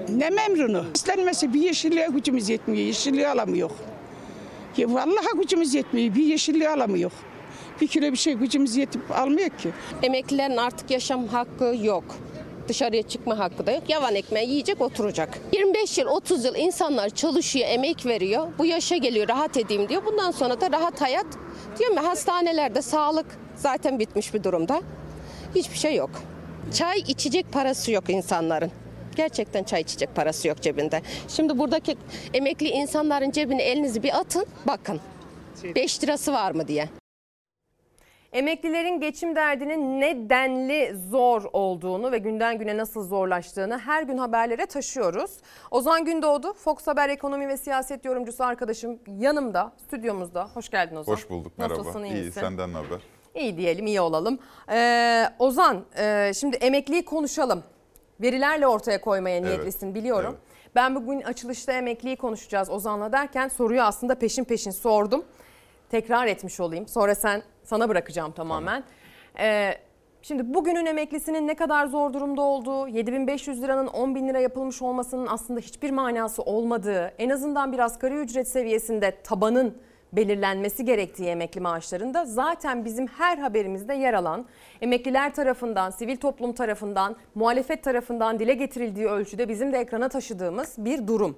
Ne 0.10 0.30
memnunu. 0.30 0.86
İstenmesi 0.96 1.54
bir 1.54 1.62
yeşilliğe 1.62 2.08
gücümüz 2.08 2.50
yetmiyor. 2.50 2.86
Yeşilliği 2.86 3.28
alamıyor. 3.28 3.70
Ya 4.78 4.94
vallahi 4.94 5.38
gücümüz 5.42 5.74
yetmiyor. 5.74 6.16
Bir 6.16 6.24
yeşilliği 6.24 6.70
alamıyor. 6.70 7.12
Bir 7.82 7.88
kilo 7.88 8.12
bir 8.12 8.18
şey 8.18 8.34
gücümüz 8.34 8.76
yetip 8.76 9.12
almıyor 9.12 9.50
ki. 9.50 9.70
Emeklilerin 10.04 10.58
artık 10.58 10.92
yaşam 10.92 11.28
hakkı 11.28 11.76
yok. 11.84 12.04
Dışarıya 12.72 13.04
çıkma 13.04 13.40
hakkı 13.40 13.68
da 13.68 13.72
yok. 13.72 13.84
Yavan 13.90 14.16
ekmeği 14.16 14.50
yiyecek 14.50 14.82
oturacak. 14.82 15.40
25 15.54 15.98
yıl 15.98 16.08
30 16.08 16.46
yıl 16.46 16.56
insanlar 16.56 17.10
çalışıyor, 17.10 17.66
emek 17.70 18.06
veriyor. 18.06 18.48
Bu 18.58 18.66
yaşa 18.66 18.98
geliyor 18.98 19.28
rahat 19.28 19.58
edeyim 19.58 19.90
diyor. 19.90 20.06
Bundan 20.06 20.32
sonra 20.32 20.62
da 20.62 20.72
rahat 20.72 21.02
hayat. 21.02 21.26
Diyorum 21.80 21.96
ya 21.96 22.04
hastanelerde 22.04 22.82
sağlık 22.82 23.26
zaten 23.56 24.00
bitmiş 24.00 24.34
bir 24.34 24.44
durumda. 24.44 24.82
Hiçbir 25.56 25.78
şey 25.78 25.96
yok. 25.96 26.10
Çay 26.74 27.00
içecek 27.00 27.52
parası 27.52 27.92
yok 27.92 28.10
insanların. 28.10 28.72
Gerçekten 29.16 29.64
çay 29.64 29.82
içecek 29.82 30.16
parası 30.16 30.48
yok 30.48 30.62
cebinde. 30.62 31.02
Şimdi 31.28 31.60
buradaki 31.60 31.98
emekli 32.34 32.70
insanların 32.70 33.32
cebine 33.32 33.64
elinizi 33.64 34.04
bir 34.04 34.20
atın 34.20 34.46
bakın. 34.68 35.00
5 35.76 36.04
lirası 36.04 36.34
var 36.34 36.52
mı 36.52 36.68
diye. 36.68 37.01
Emeklilerin 38.34 39.00
geçim 39.00 39.36
derdinin 39.36 40.02
nedenli 40.02 40.96
zor 41.10 41.44
olduğunu 41.54 42.12
ve 42.12 42.18
günden 42.18 42.58
güne 42.58 42.78
nasıl 42.78 43.04
zorlaştığını 43.08 43.80
her 43.80 44.04
gün 44.04 44.18
haberlere 44.18 44.66
taşıyoruz. 44.66 45.32
Ozan 45.72 46.06
Gündoğdu, 46.06 46.54
Fox 46.54 46.88
Haber 46.88 47.10
ekonomi 47.10 47.48
ve 47.48 47.58
siyaset 47.58 48.06
yorumcusu 48.06 48.44
arkadaşım 48.44 49.00
yanımda, 49.20 49.72
stüdyomuzda. 49.88 50.48
Hoş 50.54 50.70
geldin 50.70 50.96
Ozan. 50.96 51.14
Hoş 51.14 51.30
bulduk 51.30 51.58
merhaba. 51.58 51.80
Nasılsın, 51.80 52.04
iyi 52.04 52.14
misin? 52.14 52.42
senden 52.42 52.74
ne 52.74 52.78
haber? 52.78 53.00
İyi 53.36 53.58
diyelim, 53.58 53.88
iyi 53.88 54.02
olalım. 54.02 54.40
Ee, 54.72 55.26
Ozan, 55.40 55.86
e, 55.98 56.32
şimdi 56.36 56.56
emekliyi 56.56 57.06
konuşalım. 57.06 57.64
Verilerle 58.22 58.68
ortaya 58.68 59.02
koymaya 59.02 59.38
Evet, 59.38 59.48
niyetlisin 59.48 59.96
biliyorum. 59.96 60.38
Ben 60.76 60.96
bugün 60.96 61.22
açılışta 61.22 61.72
emekliyi 61.74 62.16
konuşacağız 62.16 62.70
Ozan'la 62.70 63.12
derken 63.12 63.48
soruyu 63.48 63.82
aslında 63.82 64.16
peşin 64.16 64.44
peşin 64.44 64.72
sordum. 64.72 65.26
Tekrar 65.92 66.28
etmiş 66.28 66.60
olayım. 66.60 66.88
Sonra 66.88 67.16
sen 67.16 67.44
sana 67.64 67.90
bırakacağım 67.90 68.32
tamamen. 68.32 68.84
Ee, 69.40 69.74
şimdi 70.22 70.54
bugünün 70.54 70.86
emeklisinin 70.86 71.48
ne 71.48 71.56
kadar 71.56 71.86
zor 71.86 72.14
durumda 72.14 72.42
olduğu, 72.42 72.88
7500 72.88 73.62
liranın 73.62 73.88
10 73.88 74.16
bin 74.16 74.28
lira 74.28 74.40
yapılmış 74.40 74.82
olmasının 74.82 75.28
aslında 75.28 75.60
hiçbir 75.60 75.92
manası 75.92 76.42
olmadığı, 76.42 77.14
en 77.20 77.30
azından 77.30 77.72
bir 77.72 77.80
asgari 77.80 78.14
ücret 78.14 78.48
seviyesinde 78.48 79.18
tabanın 79.24 79.78
belirlenmesi 80.14 80.86
gerektiği 80.86 81.30
emekli 81.30 81.62
maaşlarında 81.62 82.26
zaten 82.26 82.86
bizim 82.86 83.08
her 83.08 83.38
haberimizde 83.38 83.94
yer 83.94 84.14
alan 84.14 84.46
emekliler 84.82 85.34
tarafından, 85.34 85.90
sivil 85.90 86.18
toplum 86.18 86.54
tarafından, 86.54 87.16
muhalefet 87.36 87.84
tarafından 87.84 88.40
dile 88.40 88.54
getirildiği 88.54 89.08
ölçüde 89.08 89.50
bizim 89.50 89.74
de 89.74 89.78
ekrana 89.78 90.10
taşıdığımız 90.10 90.76
bir 90.78 91.08
durum. 91.08 91.38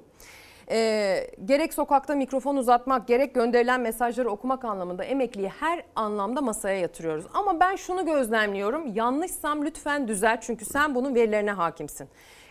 Ee, 0.71 1.27
gerek 1.45 1.73
sokakta 1.73 2.15
mikrofon 2.15 2.55
uzatmak, 2.55 3.07
gerek 3.07 3.35
gönderilen 3.35 3.81
mesajları 3.81 4.29
okumak 4.29 4.65
anlamında 4.65 5.03
emekliyi 5.03 5.49
her 5.49 5.83
anlamda 5.95 6.41
masaya 6.41 6.79
yatırıyoruz. 6.79 7.25
Ama 7.33 7.59
ben 7.59 7.75
şunu 7.75 8.05
gözlemliyorum, 8.05 8.95
yanlışsam 8.95 9.65
lütfen 9.65 10.07
düzelt 10.07 10.41
çünkü 10.41 10.65
sen 10.65 10.95
bunun 10.95 11.15
verilerine 11.15 11.51
hakimsin. 11.51 12.09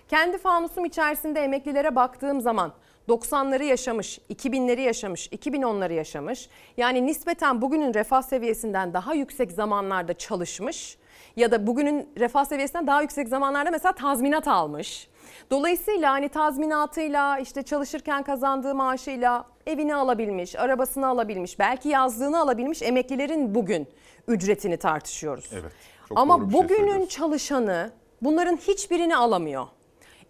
Kendi 0.09 0.39
fanusum 0.39 0.84
içerisinde 0.84 1.40
emeklilere 1.40 1.97
baktığım 1.97 2.40
zaman 2.40 2.72
90'ları 3.09 3.64
yaşamış, 3.64 4.18
2000'leri 4.18 4.80
yaşamış, 4.80 5.28
2010'ları 5.28 5.93
yaşamış. 5.93 6.48
Yani 6.76 7.06
nispeten 7.06 7.62
bugünün 7.62 7.94
refah 7.94 8.22
seviyesinden 8.22 8.94
daha 8.94 9.14
yüksek 9.14 9.52
zamanlarda 9.52 10.14
çalışmış 10.14 10.98
ya 11.36 11.51
da 11.51 11.66
bugünün 11.66 12.09
refah 12.18 12.44
seviyesinden 12.44 12.86
daha 12.86 13.02
yüksek 13.02 13.28
zamanlarda 13.28 13.70
mesela 13.70 13.93
tazminat 13.93 14.48
almış. 14.48 15.09
Dolayısıyla 15.50 16.12
hani 16.12 16.28
tazminatıyla 16.28 17.38
işte 17.38 17.62
çalışırken 17.62 18.22
kazandığı 18.22 18.74
maaşıyla 18.74 19.44
evini 19.66 19.94
alabilmiş, 19.94 20.56
arabasını 20.56 21.06
alabilmiş, 21.06 21.59
belki 21.59 21.88
yazlığını 21.88 22.40
alabilmiş 22.40 22.82
emeklilerin 22.82 23.54
bugün 23.54 23.86
ücretini 24.28 24.76
tartışıyoruz. 24.76 25.50
Evet. 25.52 25.72
çok 26.09 26.18
Ama 26.18 26.36
şey 26.38 26.52
bugünün 26.52 26.78
söylüyorsun. 26.78 27.06
çalışanı 27.06 27.90
bunların 28.22 28.56
hiçbirini 28.56 29.16
alamıyor. 29.16 29.66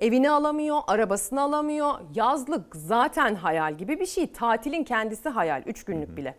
Evini 0.00 0.30
alamıyor, 0.30 0.80
arabasını 0.86 1.40
alamıyor. 1.40 1.94
Yazlık 2.14 2.76
zaten 2.76 3.34
hayal 3.34 3.74
gibi 3.78 4.00
bir 4.00 4.06
şey. 4.06 4.32
Tatilin 4.32 4.84
kendisi 4.84 5.28
hayal, 5.28 5.62
3 5.66 5.84
günlük 5.84 6.16
bile. 6.16 6.34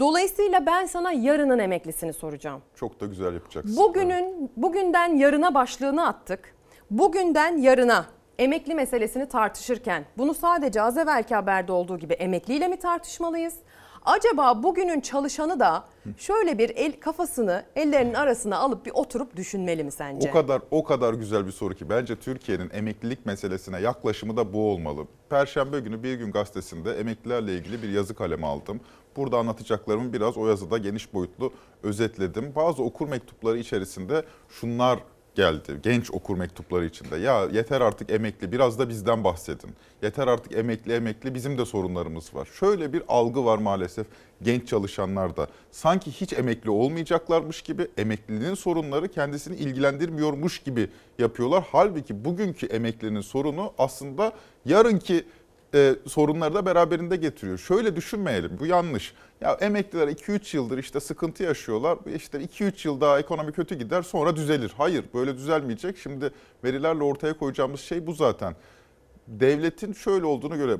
Dolayısıyla 0.00 0.66
ben 0.66 0.86
sana 0.86 1.12
yarının 1.12 1.58
emeklisini 1.58 2.12
soracağım. 2.12 2.62
Çok 2.74 3.00
da 3.00 3.06
güzel 3.06 3.34
yapacaksın. 3.34 3.76
Bugünün 3.76 4.50
bugünden 4.56 5.16
yarına 5.16 5.54
başlığını 5.54 6.06
attık. 6.06 6.55
Bugünden 6.90 7.56
yarına 7.58 8.06
emekli 8.38 8.74
meselesini 8.74 9.28
tartışırken 9.28 10.06
bunu 10.18 10.34
sadece 10.34 10.82
az 10.82 10.98
evvelki 10.98 11.34
haberde 11.34 11.72
olduğu 11.72 11.98
gibi 11.98 12.14
emekliyle 12.14 12.68
mi 12.68 12.76
tartışmalıyız? 12.76 13.54
Acaba 14.04 14.62
bugünün 14.62 15.00
çalışanı 15.00 15.60
da 15.60 15.84
şöyle 16.18 16.58
bir 16.58 16.70
el 16.76 17.00
kafasını 17.00 17.64
ellerinin 17.76 18.14
arasına 18.14 18.58
alıp 18.58 18.86
bir 18.86 18.90
oturup 18.94 19.36
düşünmeli 19.36 19.84
mi 19.84 19.90
sence? 19.92 20.28
O 20.28 20.32
kadar 20.32 20.62
o 20.70 20.84
kadar 20.84 21.14
güzel 21.14 21.46
bir 21.46 21.52
soru 21.52 21.74
ki 21.74 21.90
bence 21.90 22.16
Türkiye'nin 22.16 22.70
emeklilik 22.70 23.26
meselesine 23.26 23.80
yaklaşımı 23.80 24.36
da 24.36 24.52
bu 24.52 24.70
olmalı. 24.70 25.06
Perşembe 25.30 25.80
günü 25.80 26.02
Bir 26.02 26.14
Gün 26.14 26.32
gazetesinde 26.32 26.98
emeklilerle 26.98 27.54
ilgili 27.54 27.82
bir 27.82 27.88
yazı 27.88 28.14
kalemi 28.14 28.46
aldım. 28.46 28.80
Burada 29.16 29.38
anlatacaklarımı 29.38 30.12
biraz 30.12 30.36
o 30.36 30.48
yazıda 30.48 30.78
geniş 30.78 31.14
boyutlu 31.14 31.52
özetledim. 31.82 32.52
Bazı 32.56 32.82
okur 32.82 33.08
mektupları 33.08 33.58
içerisinde 33.58 34.24
şunlar 34.48 34.98
geldi. 35.36 35.80
Genç 35.82 36.10
okur 36.10 36.36
mektupları 36.36 36.86
içinde. 36.86 37.16
Ya 37.16 37.44
yeter 37.52 37.80
artık 37.80 38.10
emekli 38.10 38.52
biraz 38.52 38.78
da 38.78 38.88
bizden 38.88 39.24
bahsedin. 39.24 39.70
Yeter 40.02 40.28
artık 40.28 40.52
emekli 40.52 40.92
emekli 40.92 41.34
bizim 41.34 41.58
de 41.58 41.64
sorunlarımız 41.64 42.34
var. 42.34 42.48
Şöyle 42.60 42.92
bir 42.92 43.02
algı 43.08 43.44
var 43.44 43.58
maalesef 43.58 44.06
genç 44.42 44.68
çalışanlarda. 44.68 45.46
Sanki 45.70 46.10
hiç 46.10 46.32
emekli 46.32 46.70
olmayacaklarmış 46.70 47.62
gibi 47.62 47.88
emekliliğin 47.96 48.54
sorunları 48.54 49.08
kendisini 49.08 49.56
ilgilendirmiyormuş 49.56 50.58
gibi 50.58 50.88
yapıyorlar. 51.18 51.64
Halbuki 51.72 52.24
bugünkü 52.24 52.66
emeklinin 52.66 53.20
sorunu 53.20 53.72
aslında 53.78 54.32
yarınki 54.64 55.24
e, 55.74 55.94
sorunları 56.08 56.54
da 56.54 56.66
beraberinde 56.66 57.16
getiriyor. 57.16 57.58
Şöyle 57.58 57.96
düşünmeyelim 57.96 58.56
bu 58.60 58.66
yanlış. 58.66 59.14
Ya 59.40 59.52
emekliler 59.52 60.08
2-3 60.08 60.56
yıldır 60.56 60.78
işte 60.78 61.00
sıkıntı 61.00 61.42
yaşıyorlar. 61.42 61.98
İşte 62.14 62.38
2-3 62.38 62.88
yıl 62.88 63.00
daha 63.00 63.18
ekonomi 63.18 63.52
kötü 63.52 63.74
gider 63.74 64.02
sonra 64.02 64.36
düzelir. 64.36 64.72
Hayır 64.76 65.04
böyle 65.14 65.36
düzelmeyecek. 65.36 65.98
Şimdi 65.98 66.30
verilerle 66.64 67.02
ortaya 67.02 67.38
koyacağımız 67.38 67.80
şey 67.80 68.06
bu 68.06 68.12
zaten. 68.12 68.56
Devletin 69.28 69.92
şöyle 69.92 70.26
olduğunu 70.26 70.56
göre 70.56 70.76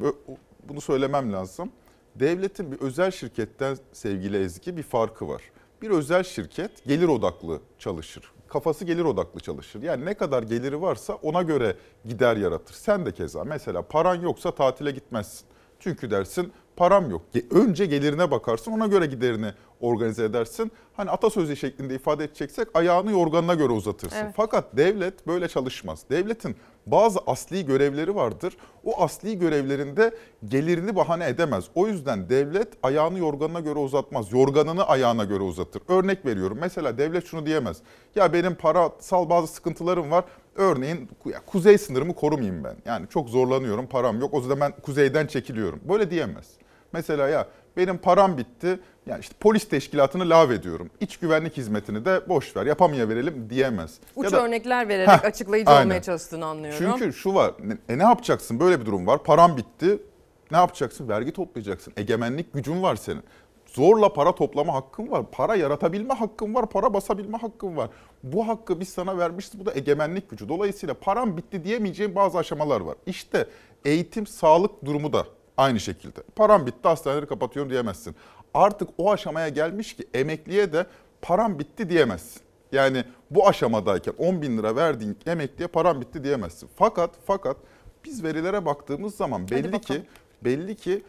bunu 0.69 0.81
söylemem 0.81 1.33
lazım. 1.33 1.71
Devletin 2.15 2.73
bir 2.73 2.81
özel 2.81 3.11
şirketten 3.11 3.77
sevgili 3.93 4.43
Ezgi 4.43 4.77
bir 4.77 4.83
farkı 4.83 5.29
var. 5.29 5.43
Bir 5.83 5.91
özel 5.91 6.23
şirket 6.23 6.85
gelir 6.85 7.09
odaklı 7.09 7.61
çalışır. 7.79 8.33
Kafası 8.49 8.85
gelir 8.85 9.05
odaklı 9.05 9.41
çalışır. 9.41 9.83
Yani 9.83 10.05
ne 10.05 10.15
kadar 10.15 10.43
geliri 10.43 10.83
varsa 10.83 11.15
ona 11.15 11.43
göre 11.43 11.77
gider 12.05 12.37
yaratır. 12.37 12.75
Sen 12.75 13.07
de 13.07 13.13
keza 13.13 13.45
mesela 13.45 13.83
paran 13.83 14.15
yoksa 14.15 14.55
tatile 14.55 14.91
gitmezsin. 14.91 15.47
Çünkü 15.81 16.11
dersin 16.11 16.53
param 16.77 17.11
yok. 17.11 17.23
Önce 17.51 17.87
gelirine 17.87 18.31
bakarsın 18.31 18.73
ona 18.73 18.87
göre 18.87 19.07
giderini 19.07 19.53
organize 19.81 20.25
edersin. 20.25 20.73
Hani 20.97 21.11
atasözü 21.11 21.57
şeklinde 21.57 21.95
ifade 21.95 22.25
edeceksek 22.25 22.69
ayağını 22.75 23.13
yorganına 23.13 23.55
göre 23.55 23.73
uzatırsın. 23.73 24.17
Evet. 24.17 24.33
Fakat 24.37 24.77
devlet 24.77 25.27
böyle 25.27 25.49
çalışmaz. 25.49 26.01
Devletin 26.11 26.57
bazı 26.87 27.19
asli 27.27 27.67
görevleri 27.67 28.15
vardır. 28.15 28.57
O 28.85 29.03
asli 29.03 29.39
görevlerinde 29.39 30.15
gelirini 30.45 30.97
bahane 30.97 31.29
edemez. 31.29 31.65
O 31.75 31.87
yüzden 31.87 32.29
devlet 32.29 32.69
ayağını 32.83 33.19
yorganına 33.19 33.61
göre 33.61 33.79
uzatmaz. 33.79 34.33
Yorganını 34.33 34.85
ayağına 34.85 35.25
göre 35.25 35.43
uzatır. 35.43 35.83
Örnek 35.89 36.27
veriyorum. 36.27 36.59
Mesela 36.61 36.99
devlet 36.99 37.27
şunu 37.27 37.47
diyemez. 37.47 37.77
Ya 38.15 38.33
benim 38.33 38.55
parasal 38.55 39.31
bazı 39.31 39.47
sıkıntılarım 39.47 40.11
var. 40.11 40.25
Örneğin 40.55 41.11
kuzey 41.47 41.79
sınırımı 41.79 42.15
korumayayım 42.15 42.65
ben. 42.65 42.77
Yani 42.85 43.09
çok 43.09 43.29
zorlanıyorum, 43.29 43.87
param 43.87 44.21
yok. 44.21 44.35
O 44.35 44.39
yüzden 44.39 44.61
ben 44.61 44.73
kuzeyden 44.83 45.27
çekiliyorum. 45.27 45.81
Böyle 45.89 46.11
diyemez. 46.11 46.47
Mesela 46.97 47.29
ya 47.29 47.47
benim 47.77 47.99
param 47.99 48.39
bitti. 48.39 48.79
Yani 49.07 49.21
işte 49.21 49.35
polis 49.41 49.69
teşkilatını 49.69 50.31
lav 50.31 50.51
ediyorum. 50.51 50.91
İç 51.01 51.17
güvenlik 51.17 51.57
hizmetini 51.57 52.05
de 52.05 52.29
boş 52.29 52.57
ver, 52.57 52.67
yapamaya 52.67 53.09
verelim 53.09 53.51
diyemez. 53.51 53.99
Uç 54.17 54.25
Ya 54.25 54.33
da- 54.33 54.45
örnekler 54.45 54.89
vererek 54.89 55.09
Heh, 55.09 55.25
açıklayıcı 55.25 55.71
aynen. 55.71 55.83
olmaya 55.83 56.03
çalıştığını 56.03 56.47
anlıyorum. 56.47 56.79
Çünkü 56.79 57.13
şu 57.13 57.35
var. 57.35 57.55
E 57.89 57.99
ne 57.99 58.03
yapacaksın? 58.03 58.61
Böyle 58.61 58.81
bir 58.81 58.87
durum 58.87 59.07
var. 59.07 59.23
Param 59.25 59.57
bitti. 59.57 59.99
Ne 60.51 60.57
yapacaksın? 60.57 61.09
Vergi 61.09 61.33
toplayacaksın. 61.33 61.93
Egemenlik 61.97 62.53
gücün 62.53 62.83
var 62.83 62.97
senin. 62.97 63.23
Zorla 63.67 64.13
para 64.13 64.35
toplama 64.35 64.75
hakkın 64.75 65.11
var. 65.11 65.23
Para 65.33 65.55
yaratabilme 65.55 66.15
hakkın 66.15 66.55
var. 66.55 66.67
Para 66.71 66.95
basabilme 66.95 67.39
hakkın 67.39 67.77
var. 67.77 67.89
Bu 68.23 68.49
hakkı 68.49 68.81
biz 68.81 68.89
sana 68.89 69.19
vermişiz. 69.19 69.61
Bu 69.61 69.67
da 69.67 69.75
egemenlik 69.75 70.31
gücü. 70.31 70.49
Dolayısıyla 70.49 70.95
param 70.95 71.37
bitti 71.37 71.65
diyemeyeceğin 71.65 72.15
bazı 72.15 72.39
aşamalar 72.39 72.81
var. 72.81 72.95
İşte 73.07 73.47
eğitim, 73.85 74.27
sağlık 74.27 74.85
durumu 74.85 75.13
da 75.13 75.27
aynı 75.57 75.81
şekilde. 75.81 76.21
Param 76.37 76.67
bitti 76.67 76.89
hastaneleri 76.89 77.27
kapatıyorum 77.27 77.71
diyemezsin. 77.71 78.15
Artık 78.55 78.89
o 78.99 79.13
aşamaya 79.13 79.49
gelmiş 79.49 79.97
ki 79.97 80.05
emekliye 80.15 80.73
de 80.73 80.87
param 81.23 81.59
bitti 81.59 81.91
diyemezsin. 81.91 82.43
Yani 82.73 83.05
bu 83.31 83.49
aşamadayken 83.49 84.15
10 84.19 84.43
bin 84.43 84.59
lira 84.59 84.77
verdiğin 84.77 85.17
emekliye 85.27 85.69
param 85.69 86.01
bitti 86.01 86.25
diyemezsin. 86.25 86.69
Fakat 86.77 87.11
fakat 87.27 87.57
biz 88.05 88.25
verilere 88.25 88.67
baktığımız 88.67 89.15
zaman 89.15 89.51
belli 89.51 89.81
ki 89.81 90.03
belli 90.45 90.77
ki 90.77 91.03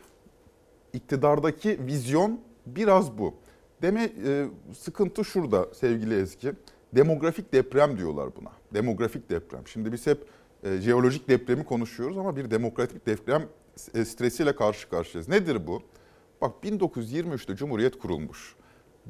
iktidardaki 0.94 1.80
vizyon 1.86 2.40
biraz 2.66 3.18
bu. 3.18 3.34
Deme 3.82 4.10
e, 4.26 4.46
sıkıntı 4.78 5.26
şurada 5.26 5.74
sevgili 5.74 6.22
Ezgi. 6.22 6.54
Demografik 6.96 7.54
deprem 7.54 7.98
diyorlar 7.98 8.30
buna. 8.42 8.52
Demografik 8.74 9.30
deprem. 9.30 9.68
Şimdi 9.68 9.92
biz 9.92 10.08
hep 10.08 10.26
e, 10.64 10.78
jeolojik 10.78 11.28
depremi 11.30 11.66
konuşuyoruz 11.66 12.18
ama 12.18 12.36
bir 12.36 12.52
demokratik 12.52 13.06
deprem 13.06 13.44
stresiyle 13.78 14.56
karşı 14.56 14.90
karşıyayız. 14.90 15.30
Nedir 15.30 15.68
bu? 15.68 15.82
Bak 16.42 16.52
1923'te 16.64 17.56
Cumhuriyet 17.56 18.00
kurulmuş. 18.00 18.56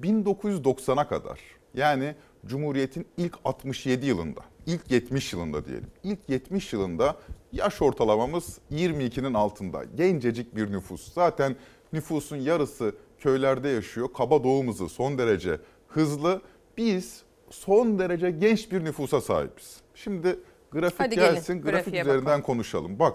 1990'a 0.02 1.08
kadar 1.08 1.40
yani 1.74 2.16
Cumhuriyet'in 2.46 3.08
ilk 3.18 3.36
67 3.46 4.06
yılında, 4.06 4.42
ilk 4.66 4.92
70 4.92 5.34
yılında 5.34 5.66
diyelim. 5.66 5.88
İlk 6.04 6.20
70 6.30 6.74
yılında 6.74 7.16
yaş 7.52 7.82
ortalamamız 7.82 8.58
22'nin 8.72 9.34
altında. 9.34 9.84
Gencecik 9.84 10.56
bir 10.56 10.72
nüfus. 10.72 11.14
Zaten 11.14 11.56
nüfusun 11.94 12.38
yarısı 12.38 12.96
köylerde 13.20 13.70
yaşıyor. 13.70 14.10
Kaba 14.18 14.44
doğum 14.44 14.68
hızı 14.68 14.90
son 14.90 15.18
derece 15.18 15.60
hızlı. 15.88 16.42
Biz 16.78 17.24
son 17.50 18.00
derece 18.00 18.32
genç 18.32 18.72
bir 18.72 18.84
nüfusa 18.86 19.22
sahibiz. 19.22 19.78
Şimdi 19.96 20.40
grafik 20.72 21.00
Hadi 21.00 21.16
gelin, 21.16 21.34
gelsin, 21.34 21.62
grafik 21.62 21.86
grafiğe 21.86 22.02
üzerinden 22.02 22.26
bakalım. 22.26 22.42
konuşalım. 22.42 23.00
Bak 23.00 23.14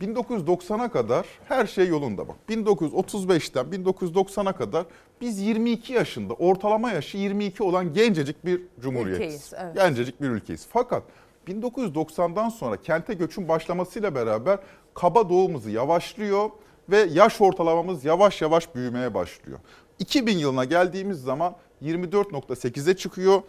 1990'a 0.00 0.90
kadar 0.90 1.26
her 1.48 1.66
şey 1.66 1.88
yolunda 1.88 2.28
bak. 2.28 2.36
1935'ten 2.48 3.64
1990'a 3.64 4.52
kadar 4.52 4.86
biz 5.20 5.38
22 5.38 5.92
yaşında 5.92 6.34
ortalama 6.34 6.90
yaşı 6.90 7.18
22 7.18 7.62
olan 7.62 7.92
gencecik 7.92 8.44
bir 8.44 8.62
cumhuriyetiz. 8.80 9.26
Ülkeyiz, 9.26 9.52
evet. 9.56 9.74
Gencecik 9.76 10.22
bir 10.22 10.28
ülkeyiz. 10.28 10.66
Fakat 10.72 11.02
1990'dan 11.48 12.48
sonra 12.48 12.76
kente 12.76 13.14
göçün 13.14 13.48
başlamasıyla 13.48 14.14
beraber 14.14 14.58
kaba 14.94 15.28
doğum 15.28 15.54
hızı 15.54 15.70
yavaşlıyor 15.70 16.50
ve 16.90 16.98
yaş 16.98 17.40
ortalamamız 17.40 18.04
yavaş 18.04 18.42
yavaş 18.42 18.74
büyümeye 18.74 19.14
başlıyor. 19.14 19.58
2000 19.98 20.38
yılına 20.38 20.64
geldiğimiz 20.64 21.22
zaman 21.22 21.56
24.8'e 21.82 22.96
çıkıyor. 22.96 23.42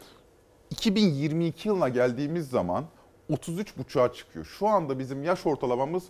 2022 0.69 1.67
yılına 1.67 1.89
geldiğimiz 1.89 2.49
zaman 2.49 2.85
33,5'a 3.29 4.13
çıkıyor. 4.13 4.45
Şu 4.45 4.67
anda 4.67 4.99
bizim 4.99 5.23
yaş 5.23 5.45
ortalamamız 5.45 6.03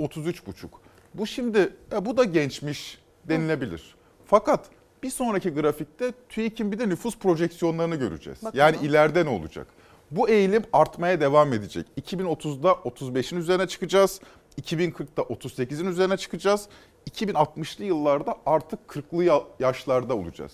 33,5. 0.00 0.66
Bu 1.14 1.26
şimdi 1.26 1.76
e, 1.92 2.04
bu 2.04 2.16
da 2.16 2.24
gençmiş 2.24 2.98
denilebilir. 3.28 3.94
Fakat 4.26 4.66
bir 5.02 5.10
sonraki 5.10 5.50
grafikte 5.50 6.12
TÜİK'in 6.28 6.72
bir 6.72 6.78
de 6.78 6.88
nüfus 6.88 7.18
projeksiyonlarını 7.18 7.96
göreceğiz. 7.96 8.38
Bakalım. 8.44 8.58
Yani 8.58 8.76
ileride 8.86 9.24
ne 9.24 9.28
olacak? 9.28 9.66
Bu 10.10 10.28
eğilim 10.28 10.62
artmaya 10.72 11.20
devam 11.20 11.52
edecek. 11.52 11.86
2030'da 12.00 12.70
35'in 12.70 13.38
üzerine 13.38 13.66
çıkacağız. 13.66 14.20
2040'da 14.62 15.22
38'in 15.22 15.86
üzerine 15.86 16.16
çıkacağız. 16.16 16.68
2060'lı 17.10 17.84
yıllarda 17.84 18.36
artık 18.46 18.78
40'lı 18.88 19.24
ya- 19.24 19.42
yaşlarda 19.60 20.16
olacağız. 20.16 20.52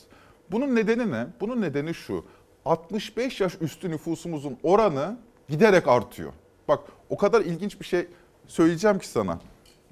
Bunun 0.51 0.75
nedeni 0.75 1.11
ne? 1.13 1.27
Bunun 1.41 1.61
nedeni 1.61 1.95
şu. 1.95 2.25
65 2.65 3.41
yaş 3.41 3.53
üstü 3.61 3.91
nüfusumuzun 3.91 4.57
oranı 4.63 5.19
giderek 5.49 5.89
artıyor. 5.89 6.33
Bak 6.69 6.81
o 7.11 7.17
kadar 7.17 7.41
ilginç 7.41 7.81
bir 7.81 7.85
şey 7.87 8.07
söyleyeceğim 8.49 8.99
ki 8.99 9.09
sana. 9.09 9.39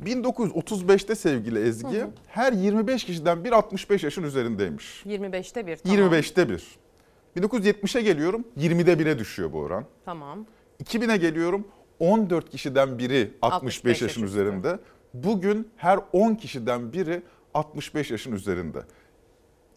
1935'te 0.05 1.15
sevgili 1.15 1.69
Ezgi 1.69 1.99
Hı 2.01 2.05
hı. 2.05 2.11
her 2.27 2.53
25 2.53 3.05
kişiden 3.05 3.45
bir 3.45 3.53
65 3.53 4.05
yaşın 4.05 4.23
üzerindeymiş. 4.23 5.03
25'te 5.07 5.67
bir. 5.67 5.77
Tamam. 5.77 5.99
25'te 5.99 6.49
bir. 6.49 6.65
1970'e 7.37 8.03
geliyorum 8.03 8.45
20'de 8.59 8.93
1'e 8.93 9.19
düşüyor 9.19 9.53
bu 9.53 9.59
oran. 9.59 9.85
Tamam. 10.05 10.47
2000'e 10.85 11.17
geliyorum 11.17 11.69
14 12.01 12.51
kişiden 12.51 12.99
biri 12.99 13.31
65, 13.43 13.77
65 13.77 14.03
yaşın 14.03 14.05
yaş 14.07 14.31
üstü. 14.31 14.41
üzerinde. 14.41 14.79
Bugün 15.15 15.69
her 15.77 16.01
10 16.13 16.35
kişiden 16.35 16.93
biri 16.93 17.23
65 17.55 18.11
yaşın 18.11 18.33
üzerinde. 18.33 18.79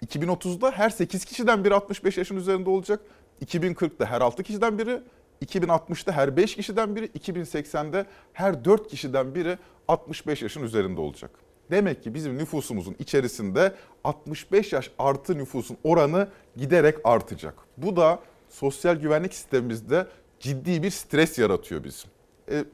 2030'da 0.05 0.71
her 0.71 0.89
8 0.89 1.25
kişiden 1.25 1.63
biri 1.63 1.73
65 1.73 2.17
yaşın 2.17 2.35
üzerinde 2.35 2.69
olacak. 2.69 2.99
2040'da 3.45 4.05
her 4.05 4.21
6 4.21 4.43
kişiden 4.43 4.77
biri, 4.77 5.01
2060'da 5.45 6.11
her 6.11 6.37
5 6.37 6.55
kişiden 6.55 6.95
biri, 6.95 7.05
2080'de 7.05 8.05
her 8.33 8.65
4 8.65 8.87
kişiden 8.87 9.35
biri 9.35 9.57
65 9.87 10.41
yaşın 10.41 10.63
üzerinde 10.63 11.01
olacak. 11.01 11.31
Demek 11.71 12.03
ki 12.03 12.13
bizim 12.13 12.37
nüfusumuzun 12.37 12.95
içerisinde 12.99 13.73
65 14.03 14.73
yaş 14.73 14.91
artı 14.99 15.37
nüfusun 15.37 15.77
oranı 15.83 16.27
giderek 16.57 16.97
artacak. 17.03 17.55
Bu 17.77 17.95
da 17.95 18.19
sosyal 18.49 18.95
güvenlik 18.95 19.33
sistemimizde 19.33 20.07
ciddi 20.39 20.83
bir 20.83 20.91
stres 20.91 21.37
yaratıyor 21.37 21.83
bizim. 21.83 22.09
E, 22.51 22.65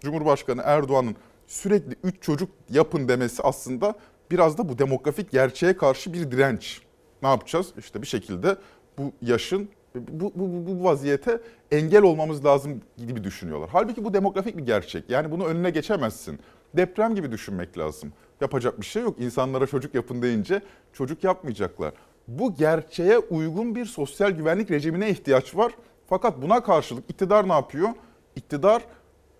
Cumhurbaşkanı 0.00 0.62
Erdoğan'ın 0.64 1.16
sürekli 1.46 1.96
3 2.02 2.22
çocuk 2.22 2.50
yapın 2.70 3.08
demesi 3.08 3.42
aslında 3.42 3.94
biraz 4.30 4.58
da 4.58 4.68
bu 4.68 4.78
demografik 4.78 5.30
gerçeğe 5.30 5.76
karşı 5.76 6.12
bir 6.12 6.30
direnç. 6.30 6.82
Ne 7.22 7.28
yapacağız? 7.28 7.72
İşte 7.78 8.02
bir 8.02 8.06
şekilde 8.06 8.56
bu 8.98 9.12
yaşın 9.22 9.68
bu, 9.94 10.32
bu, 10.34 10.66
bu, 10.66 10.84
vaziyete 10.84 11.40
engel 11.70 12.02
olmamız 12.02 12.44
lazım 12.44 12.80
gibi 13.06 13.24
düşünüyorlar. 13.24 13.68
Halbuki 13.72 14.04
bu 14.04 14.14
demografik 14.14 14.56
bir 14.56 14.66
gerçek. 14.66 15.10
Yani 15.10 15.30
bunu 15.30 15.46
önüne 15.46 15.70
geçemezsin. 15.70 16.38
Deprem 16.76 17.14
gibi 17.14 17.32
düşünmek 17.32 17.78
lazım. 17.78 18.12
Yapacak 18.40 18.80
bir 18.80 18.86
şey 18.86 19.02
yok. 19.02 19.20
İnsanlara 19.20 19.66
çocuk 19.66 19.94
yapın 19.94 20.22
deyince 20.22 20.60
çocuk 20.92 21.24
yapmayacaklar. 21.24 21.92
Bu 22.28 22.54
gerçeğe 22.54 23.18
uygun 23.18 23.74
bir 23.74 23.84
sosyal 23.84 24.30
güvenlik 24.30 24.70
rejimine 24.70 25.10
ihtiyaç 25.10 25.56
var. 25.56 25.72
Fakat 26.06 26.42
buna 26.42 26.62
karşılık 26.62 27.10
iktidar 27.10 27.48
ne 27.48 27.52
yapıyor? 27.52 27.88
İktidar 28.36 28.82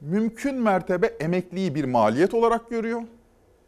mümkün 0.00 0.54
mertebe 0.54 1.06
emekliyi 1.06 1.74
bir 1.74 1.84
maliyet 1.84 2.34
olarak 2.34 2.70
görüyor. 2.70 3.02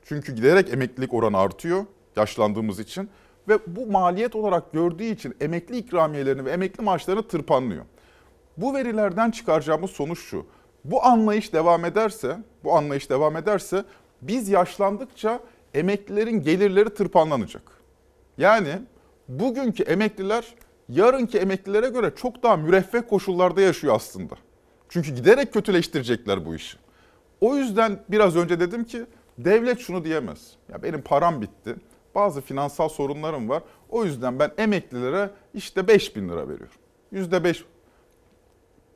Çünkü 0.04 0.34
giderek 0.34 0.72
emeklilik 0.72 1.14
oranı 1.14 1.38
artıyor 1.38 1.84
yaşlandığımız 2.16 2.78
için 2.78 3.08
ve 3.48 3.58
bu 3.66 3.86
maliyet 3.86 4.34
olarak 4.36 4.72
gördüğü 4.72 5.04
için 5.04 5.36
emekli 5.40 5.76
ikramiyelerini 5.76 6.44
ve 6.44 6.50
emekli 6.50 6.84
maaşlarını 6.84 7.28
tırpanlıyor. 7.28 7.84
Bu 8.56 8.74
verilerden 8.74 9.30
çıkaracağımız 9.30 9.90
sonuç 9.90 10.18
şu. 10.18 10.46
Bu 10.84 11.04
anlayış 11.04 11.52
devam 11.52 11.84
ederse, 11.84 12.38
bu 12.64 12.76
anlayış 12.76 13.10
devam 13.10 13.36
ederse 13.36 13.84
biz 14.22 14.48
yaşlandıkça 14.48 15.40
emeklilerin 15.74 16.42
gelirleri 16.42 16.94
tırpanlanacak. 16.94 17.62
Yani 18.38 18.72
bugünkü 19.28 19.82
emekliler 19.82 20.54
yarınki 20.88 21.38
emeklilere 21.38 21.88
göre 21.88 22.12
çok 22.16 22.42
daha 22.42 22.56
müreffeh 22.56 23.02
koşullarda 23.08 23.60
yaşıyor 23.60 23.94
aslında. 23.94 24.34
Çünkü 24.88 25.14
giderek 25.14 25.52
kötüleştirecekler 25.52 26.46
bu 26.46 26.54
işi. 26.54 26.78
O 27.40 27.56
yüzden 27.56 27.98
biraz 28.08 28.36
önce 28.36 28.60
dedim 28.60 28.84
ki 28.84 29.06
devlet 29.38 29.80
şunu 29.80 30.04
diyemez. 30.04 30.52
Ya 30.72 30.82
benim 30.82 31.02
param 31.02 31.42
bitti. 31.42 31.76
Bazı 32.14 32.40
finansal 32.40 32.88
sorunlarım 32.88 33.48
var. 33.48 33.62
O 33.88 34.04
yüzden 34.04 34.38
ben 34.38 34.52
emeklilere 34.58 35.30
işte 35.54 35.88
5 35.88 36.16
bin 36.16 36.28
lira 36.28 36.48
veriyorum. 36.48 36.76
Yüzde 37.12 37.44
5. 37.44 37.64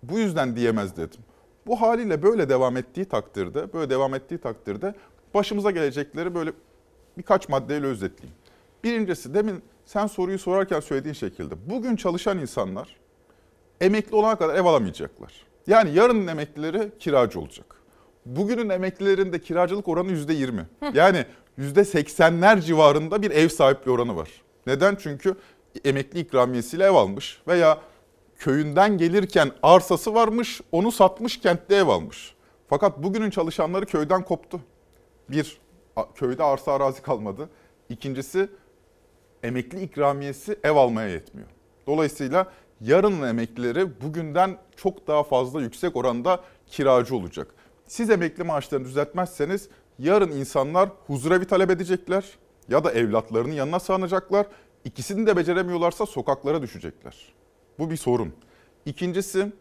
Bu 0.03 0.19
yüzden 0.19 0.57
diyemez 0.57 0.97
dedim. 0.97 1.21
Bu 1.67 1.81
haliyle 1.81 2.23
böyle 2.23 2.49
devam 2.49 2.77
ettiği 2.77 3.05
takdirde, 3.05 3.73
böyle 3.73 3.91
devam 3.91 4.15
ettiği 4.15 4.39
takdirde 4.39 4.95
başımıza 5.35 5.71
gelecekleri 5.71 6.35
böyle 6.35 6.53
birkaç 7.19 7.49
maddeyle 7.49 7.87
özetleyeyim. 7.87 8.37
Birincisi 8.85 9.35
demin 9.35 9.63
sen 9.85 10.07
soruyu 10.07 10.39
sorarken 10.39 10.81
söylediğin 10.81 11.15
şekilde 11.15 11.55
bugün 11.71 11.97
çalışan 11.97 12.39
insanlar 12.39 12.97
emekli 13.81 14.17
olana 14.17 14.37
kadar 14.37 14.55
ev 14.55 14.65
alamayacaklar. 14.65 15.47
Yani 15.67 15.95
yarının 15.95 16.27
emeklileri 16.27 16.93
kiracı 16.99 17.41
olacak. 17.41 17.75
Bugünün 18.27 18.69
emeklilerinde 18.69 19.41
kiracılık 19.41 19.89
oranı 19.89 20.11
yüzde 20.11 20.33
yirmi. 20.33 20.67
Yani 20.95 21.25
yüzde 21.59 21.85
seksenler 21.85 22.61
civarında 22.61 23.23
bir 23.23 23.31
ev 23.31 23.49
sahipliği 23.49 23.91
oranı 23.91 24.17
var. 24.17 24.31
Neden? 24.67 24.97
Çünkü 25.01 25.35
emekli 25.85 26.21
ikramiyesiyle 26.21 26.85
ev 26.85 26.95
almış 26.95 27.43
veya 27.49 27.79
köyünden 28.39 28.99
gelirken 28.99 29.51
arsası 29.63 30.15
varmış, 30.15 30.61
onu 30.73 30.93
satmış, 30.93 31.41
kentte 31.41 31.77
ev 31.77 31.89
almış. 31.89 32.35
Fakat 32.69 33.03
bugünün 33.03 33.31
çalışanları 33.31 33.87
köyden 33.87 34.25
koptu. 34.25 34.61
Bir, 35.31 35.59
köyde 36.15 36.45
arsa 36.45 36.73
arazi 36.73 37.03
kalmadı. 37.03 37.49
İkincisi, 37.89 38.49
emekli 39.43 39.83
ikramiyesi 39.83 40.59
ev 40.65 40.77
almaya 40.77 41.09
yetmiyor. 41.09 41.49
Dolayısıyla 41.87 42.53
yarının 42.81 43.29
emeklileri 43.29 44.01
bugünden 44.01 44.59
çok 44.77 45.07
daha 45.07 45.23
fazla 45.23 45.61
yüksek 45.61 45.97
oranda 45.97 46.41
kiracı 46.67 47.17
olacak. 47.17 47.55
Siz 47.87 48.11
emekli 48.11 48.45
maaşlarını 48.45 48.85
düzeltmezseniz 48.85 49.69
yarın 49.99 50.31
insanlar 50.31 50.89
huzurevi 51.07 51.45
talep 51.45 51.71
edecekler 51.71 52.25
ya 52.69 52.85
da 52.85 52.93
evlatlarının 52.93 53.53
yanına 53.53 53.81
sığınacaklar. 53.81 54.47
İkisini 54.85 55.27
de 55.27 55.37
beceremiyorlarsa 55.37 56.07
sokaklara 56.07 56.63
düşecekler. 56.63 57.33
Bu 57.79 57.91
bir 57.91 57.97
sorun. 57.97 58.33
İkincisi 58.87 59.53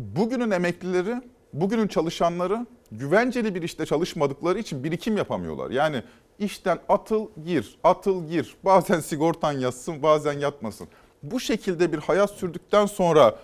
bugünün 0.00 0.50
emeklileri, 0.50 1.22
bugünün 1.52 1.88
çalışanları 1.88 2.66
güvenceli 2.92 3.54
bir 3.54 3.62
işte 3.62 3.86
çalışmadıkları 3.86 4.58
için 4.58 4.84
birikim 4.84 5.16
yapamıyorlar. 5.16 5.70
Yani 5.70 6.02
işten 6.38 6.78
atıl 6.88 7.26
gir, 7.46 7.78
atıl 7.84 8.28
gir. 8.28 8.56
Bazen 8.64 9.00
sigortan 9.00 9.52
yatsın, 9.52 10.02
bazen 10.02 10.38
yatmasın. 10.38 10.88
Bu 11.22 11.40
şekilde 11.40 11.92
bir 11.92 11.98
hayat 11.98 12.30
sürdükten 12.30 12.86
sonra 12.86 13.38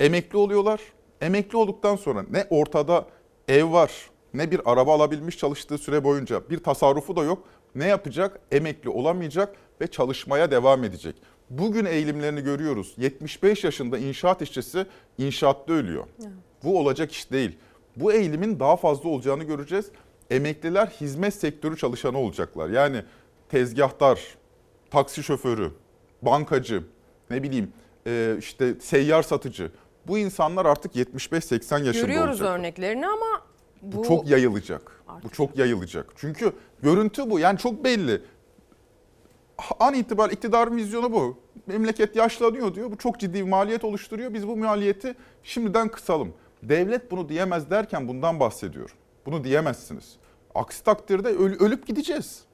emekli 0.00 0.38
oluyorlar. 0.38 0.80
Emekli 1.20 1.56
olduktan 1.56 1.96
sonra 1.96 2.24
ne 2.30 2.46
ortada 2.50 3.06
ev 3.48 3.72
var, 3.72 3.92
ne 4.34 4.50
bir 4.50 4.60
araba 4.72 4.94
alabilmiş 4.94 5.38
çalıştığı 5.38 5.78
süre 5.78 6.04
boyunca 6.04 6.50
bir 6.50 6.58
tasarrufu 6.58 7.16
da 7.16 7.22
yok. 7.24 7.44
Ne 7.74 7.86
yapacak? 7.86 8.40
Emekli 8.50 8.90
olamayacak 8.90 9.54
ve 9.80 9.86
çalışmaya 9.86 10.50
devam 10.50 10.84
edecek. 10.84 11.16
Bugün 11.50 11.84
eğilimlerini 11.84 12.40
görüyoruz. 12.42 12.94
75 12.96 13.64
yaşında 13.64 13.98
inşaat 13.98 14.42
işçisi 14.42 14.86
inşaatta 15.18 15.72
ölüyor. 15.72 16.04
Bu 16.64 16.78
olacak 16.78 17.12
iş 17.12 17.30
değil. 17.32 17.58
Bu 17.96 18.12
eğilimin 18.12 18.60
daha 18.60 18.76
fazla 18.76 19.08
olacağını 19.08 19.44
göreceğiz. 19.44 19.90
Emekliler 20.30 20.86
hizmet 20.86 21.34
sektörü 21.34 21.76
çalışanı 21.76 22.18
olacaklar. 22.18 22.68
Yani 22.68 23.02
tezgahtar, 23.48 24.20
taksi 24.90 25.22
şoförü, 25.22 25.70
bankacı, 26.22 26.82
ne 27.30 27.42
bileyim 27.42 27.72
e, 28.06 28.36
işte 28.38 28.74
seyyar 28.80 29.22
satıcı. 29.22 29.72
Bu 30.06 30.18
insanlar 30.18 30.66
artık 30.66 30.96
75-80 30.96 31.84
yaşında 31.84 32.06
Görüyoruz 32.06 32.40
olacak. 32.40 32.58
örneklerini 32.58 33.06
ama 33.06 33.42
bu, 33.82 33.96
Bu 33.96 34.02
çok 34.02 34.28
yayılacak. 34.28 35.02
Bu 35.24 35.28
çok 35.28 35.58
yayılacak. 35.58 36.12
Çünkü 36.16 36.52
görüntü 36.82 37.30
bu. 37.30 37.38
Yani 37.38 37.58
çok 37.58 37.84
belli. 37.84 38.22
An 39.80 39.94
itibar 39.94 40.30
iktidarın 40.30 40.76
vizyonu 40.76 41.12
bu. 41.12 41.38
Memleket 41.66 42.16
yaşlanıyor 42.16 42.74
diyor. 42.74 42.90
Bu 42.90 42.96
çok 42.98 43.20
ciddi 43.20 43.34
bir 43.34 43.42
maliyet 43.42 43.84
oluşturuyor. 43.84 44.34
Biz 44.34 44.48
bu 44.48 44.56
maliyeti 44.56 45.14
şimdiden 45.42 45.88
kısalım. 45.88 46.34
Devlet 46.62 47.10
bunu 47.10 47.28
diyemez 47.28 47.70
derken 47.70 48.08
bundan 48.08 48.40
bahsediyor. 48.40 48.94
Bunu 49.26 49.44
diyemezsiniz. 49.44 50.16
Aksi 50.54 50.84
takdirde 50.84 51.28
öl- 51.28 51.64
ölüp 51.64 51.86
gideceğiz. 51.86 52.44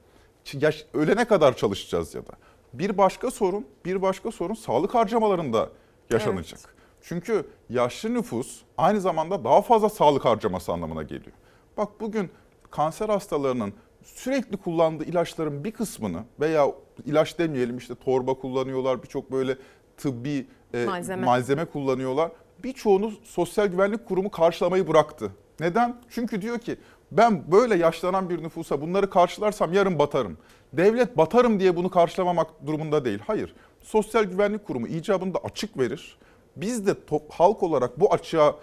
Yaş, 0.52 0.86
ölene 0.94 1.24
kadar 1.24 1.56
çalışacağız 1.56 2.14
ya 2.14 2.26
da. 2.26 2.32
Bir 2.72 2.98
başka 2.98 3.30
sorun, 3.30 3.66
bir 3.84 4.02
başka 4.02 4.30
sorun 4.30 4.54
sağlık 4.54 4.94
harcamalarında 4.94 5.68
yaşanacak. 6.10 6.74
Çünkü 7.02 7.46
yaşlı 7.70 8.14
nüfus 8.14 8.62
aynı 8.78 9.00
zamanda 9.00 9.44
daha 9.44 9.62
fazla 9.62 9.88
sağlık 9.88 10.24
harcaması 10.24 10.72
anlamına 10.72 11.02
geliyor. 11.02 11.36
Bak 11.76 11.88
bugün 12.00 12.30
kanser 12.70 13.08
hastalarının 13.08 13.72
sürekli 14.02 14.56
kullandığı 14.56 15.04
ilaçların 15.04 15.64
bir 15.64 15.72
kısmını 15.72 16.24
veya 16.40 16.66
ilaç 17.06 17.38
demeyelim 17.38 17.78
işte 17.78 17.94
torba 17.94 18.34
kullanıyorlar, 18.34 19.02
birçok 19.02 19.32
böyle 19.32 19.56
tıbbi 19.96 20.46
e, 20.74 20.84
Malzeme. 20.84 21.26
malzeme 21.26 21.64
kullanıyorlar. 21.64 22.30
Birçoğunu 22.64 23.12
Sosyal 23.24 23.66
Güvenlik 23.66 24.06
Kurumu 24.08 24.30
karşılamayı 24.30 24.88
bıraktı. 24.88 25.32
Neden? 25.60 25.96
Çünkü 26.10 26.42
diyor 26.42 26.58
ki 26.58 26.76
ben 27.12 27.52
böyle 27.52 27.74
yaşlanan 27.76 28.30
bir 28.30 28.42
nüfusa 28.42 28.80
bunları 28.80 29.10
karşılarsam 29.10 29.72
yarın 29.72 29.98
batarım. 29.98 30.38
Devlet 30.72 31.16
batarım 31.16 31.60
diye 31.60 31.76
bunu 31.76 31.90
karşılamamak 31.90 32.66
durumunda 32.66 33.04
değil. 33.04 33.18
Hayır. 33.26 33.54
Sosyal 33.82 34.24
Güvenlik 34.24 34.66
Kurumu 34.66 34.86
icabında 34.86 35.38
açık 35.38 35.78
verir. 35.78 36.18
Biz 36.60 36.86
de 36.86 37.06
top, 37.06 37.30
halk 37.30 37.62
olarak 37.62 38.00
bu 38.00 38.12
açığa 38.12 38.56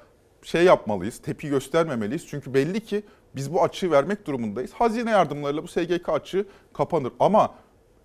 şey 0.44 0.64
yapmalıyız, 0.64 1.18
tepki 1.18 1.50
göstermemeliyiz. 1.50 2.28
Çünkü 2.28 2.54
belli 2.54 2.86
ki 2.86 3.04
biz 3.36 3.54
bu 3.54 3.64
açığı 3.64 3.92
vermek 3.92 4.28
durumundayız. 4.28 4.74
Hazine 4.74 5.12
yardımlarıyla 5.12 5.64
bu 5.64 5.68
SGK 5.68 6.10
açığı 6.10 6.46
kapanır. 6.74 7.14
Ama 7.20 7.56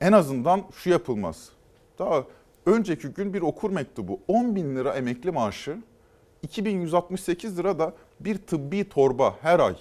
en 0.01 0.13
azından 0.13 0.63
şu 0.75 0.91
yapılmaz. 0.91 1.49
Daha 1.99 2.25
önceki 2.67 3.09
gün 3.09 3.35
bir 3.35 3.43
okur 3.43 3.71
mektubu 3.71 4.21
10 4.29 4.57
bin 4.57 4.77
lira 4.77 4.95
emekli 4.95 5.31
maaşı 5.31 5.79
2168 6.43 7.59
lira 7.59 7.79
da 7.79 7.95
bir 8.21 8.39
tıbbi 8.39 8.89
torba 8.89 9.35
her 9.43 9.61
ay. 9.61 9.77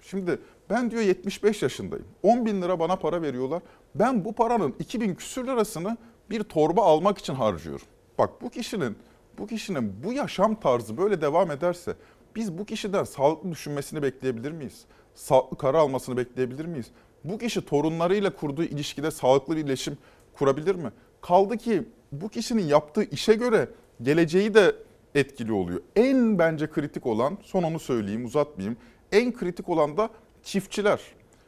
Şimdi 0.00 0.38
ben 0.70 0.90
diyor 0.90 1.02
75 1.02 1.62
yaşındayım. 1.62 2.06
10 2.22 2.46
bin 2.46 2.62
lira 2.62 2.78
bana 2.78 2.96
para 2.96 3.22
veriyorlar. 3.22 3.62
Ben 3.94 4.24
bu 4.24 4.32
paranın 4.32 4.74
2000 4.78 5.14
küsür 5.14 5.46
lirasını 5.46 5.96
bir 6.30 6.42
torba 6.42 6.84
almak 6.84 7.18
için 7.18 7.34
harcıyorum. 7.34 7.86
Bak 8.18 8.30
bu 8.42 8.50
kişinin 8.50 8.96
bu 9.38 9.46
kişinin 9.46 10.04
bu 10.04 10.12
yaşam 10.12 10.60
tarzı 10.60 10.96
böyle 10.96 11.20
devam 11.20 11.50
ederse 11.50 11.94
biz 12.36 12.58
bu 12.58 12.64
kişiden 12.64 13.04
sağlıklı 13.04 13.50
düşünmesini 13.50 14.02
bekleyebilir 14.02 14.52
miyiz? 14.52 14.84
Sağlıklı 15.14 15.58
karar 15.58 15.78
almasını 15.78 16.16
bekleyebilir 16.16 16.64
miyiz? 16.64 16.86
Bu 17.24 17.38
kişi 17.38 17.66
torunlarıyla 17.66 18.36
kurduğu 18.36 18.64
ilişkide 18.64 19.10
sağlıklı 19.10 19.56
bir 19.56 19.64
iletişim 19.64 19.98
kurabilir 20.38 20.74
mi? 20.74 20.92
Kaldı 21.20 21.56
ki 21.58 21.82
bu 22.12 22.28
kişinin 22.28 22.62
yaptığı 22.62 23.04
işe 23.04 23.34
göre 23.34 23.68
geleceği 24.02 24.54
de 24.54 24.76
etkili 25.14 25.52
oluyor. 25.52 25.80
En 25.96 26.38
bence 26.38 26.70
kritik 26.70 27.06
olan, 27.06 27.38
son 27.42 27.62
onu 27.62 27.78
söyleyeyim 27.78 28.24
uzatmayayım. 28.24 28.76
En 29.12 29.32
kritik 29.32 29.68
olan 29.68 29.96
da 29.96 30.10
çiftçiler. 30.42 31.00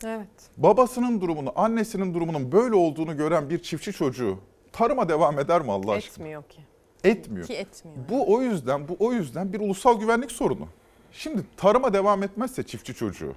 Evet. 0.06 0.28
Babasının 0.56 1.20
durumunu, 1.20 1.52
annesinin 1.56 2.14
durumunun 2.14 2.52
böyle 2.52 2.74
olduğunu 2.74 3.16
gören 3.16 3.50
bir 3.50 3.62
çiftçi 3.62 3.92
çocuğu 3.92 4.38
tarıma 4.72 5.08
devam 5.08 5.38
eder 5.38 5.62
mi 5.62 5.72
Allah 5.72 5.92
aşkına? 5.92 6.24
Etmiyor 6.24 6.42
ki. 6.42 6.60
Etmiyor. 7.04 7.46
Ki 7.46 7.54
etmiyor. 7.54 7.98
Bu 8.08 8.34
o 8.34 8.42
yüzden 8.42 8.88
bu 8.88 8.96
o 8.98 9.12
yüzden 9.12 9.52
bir 9.52 9.60
ulusal 9.60 10.00
güvenlik 10.00 10.32
sorunu. 10.32 10.68
Şimdi 11.12 11.42
tarıma 11.56 11.92
devam 11.92 12.22
etmezse 12.22 12.62
çiftçi 12.62 12.94
çocuğu 12.94 13.34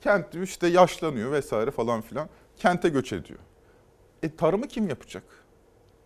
kent 0.00 0.34
işte 0.34 0.66
yaşlanıyor 0.66 1.32
vesaire 1.32 1.70
falan 1.70 2.00
filan 2.00 2.28
kente 2.56 2.88
göç 2.88 3.12
ediyor. 3.12 3.38
E 4.22 4.36
tarımı 4.36 4.68
kim 4.68 4.88
yapacak? 4.88 5.22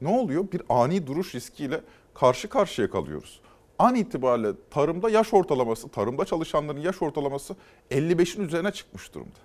Ne 0.00 0.08
oluyor? 0.08 0.52
Bir 0.52 0.62
ani 0.68 1.06
duruş 1.06 1.34
riskiyle 1.34 1.80
karşı 2.14 2.48
karşıya 2.48 2.90
kalıyoruz. 2.90 3.40
An 3.78 3.94
itibariyle 3.94 4.52
tarımda 4.70 5.10
yaş 5.10 5.34
ortalaması, 5.34 5.88
tarımda 5.88 6.24
çalışanların 6.24 6.80
yaş 6.80 7.02
ortalaması 7.02 7.56
55'in 7.90 8.44
üzerine 8.44 8.72
çıkmış 8.72 9.14
durumda. 9.14 9.38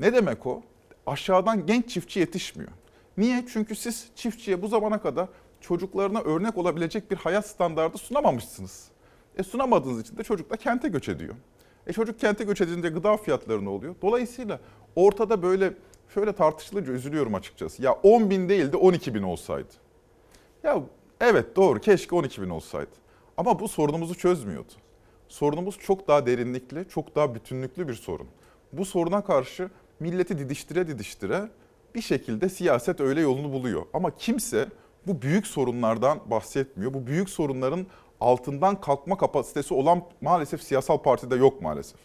Ne 0.00 0.12
demek 0.12 0.46
o? 0.46 0.62
Aşağıdan 1.06 1.66
genç 1.66 1.88
çiftçi 1.90 2.20
yetişmiyor. 2.20 2.70
Niye? 3.16 3.44
Çünkü 3.52 3.76
siz 3.76 4.06
çiftçiye 4.16 4.62
bu 4.62 4.68
zamana 4.68 5.02
kadar 5.02 5.28
çocuklarına 5.62 6.20
örnek 6.20 6.58
olabilecek 6.58 7.10
bir 7.10 7.16
hayat 7.16 7.46
standardı 7.46 7.98
sunamamışsınız. 7.98 8.88
E 9.36 9.42
sunamadığınız 9.42 10.00
için 10.00 10.16
de 10.16 10.22
çocuk 10.22 10.50
da 10.50 10.56
kente 10.56 10.88
göç 10.88 11.08
ediyor. 11.08 11.34
E 11.86 11.92
çocuk 11.92 12.20
kente 12.20 12.44
göç 12.44 12.60
edince 12.60 12.88
gıda 12.88 13.16
fiyatları 13.16 13.64
ne 13.64 13.68
oluyor? 13.68 13.94
Dolayısıyla 14.02 14.60
ortada 14.96 15.42
böyle 15.42 15.74
şöyle 16.14 16.32
tartışılınca 16.32 16.92
üzülüyorum 16.92 17.34
açıkçası. 17.34 17.82
Ya 17.82 17.92
10 17.92 18.30
bin 18.30 18.48
değil 18.48 18.72
de 18.72 18.76
12 18.76 19.14
bin 19.14 19.22
olsaydı. 19.22 19.72
Ya 20.62 20.82
evet 21.20 21.56
doğru 21.56 21.80
keşke 21.80 22.14
12 22.14 22.42
bin 22.42 22.50
olsaydı. 22.50 22.90
Ama 23.36 23.60
bu 23.60 23.68
sorunumuzu 23.68 24.14
çözmüyordu. 24.14 24.72
Sorunumuz 25.28 25.78
çok 25.78 26.08
daha 26.08 26.26
derinlikli, 26.26 26.88
çok 26.88 27.14
daha 27.14 27.34
bütünlüklü 27.34 27.88
bir 27.88 27.94
sorun. 27.94 28.26
Bu 28.72 28.84
soruna 28.84 29.24
karşı 29.24 29.70
milleti 30.00 30.38
didiştire 30.38 30.88
didiştire 30.88 31.48
bir 31.94 32.02
şekilde 32.02 32.48
siyaset 32.48 33.00
öyle 33.00 33.20
yolunu 33.20 33.52
buluyor. 33.52 33.82
Ama 33.92 34.16
kimse 34.16 34.68
bu 35.06 35.22
büyük 35.22 35.46
sorunlardan 35.46 36.20
bahsetmiyor. 36.30 36.94
Bu 36.94 37.06
büyük 37.06 37.30
sorunların 37.30 37.86
altından 38.20 38.80
kalkma 38.80 39.16
kapasitesi 39.16 39.74
olan 39.74 40.02
maalesef 40.20 40.62
siyasal 40.62 40.98
partide 40.98 41.36
yok 41.36 41.62
maalesef. 41.62 42.00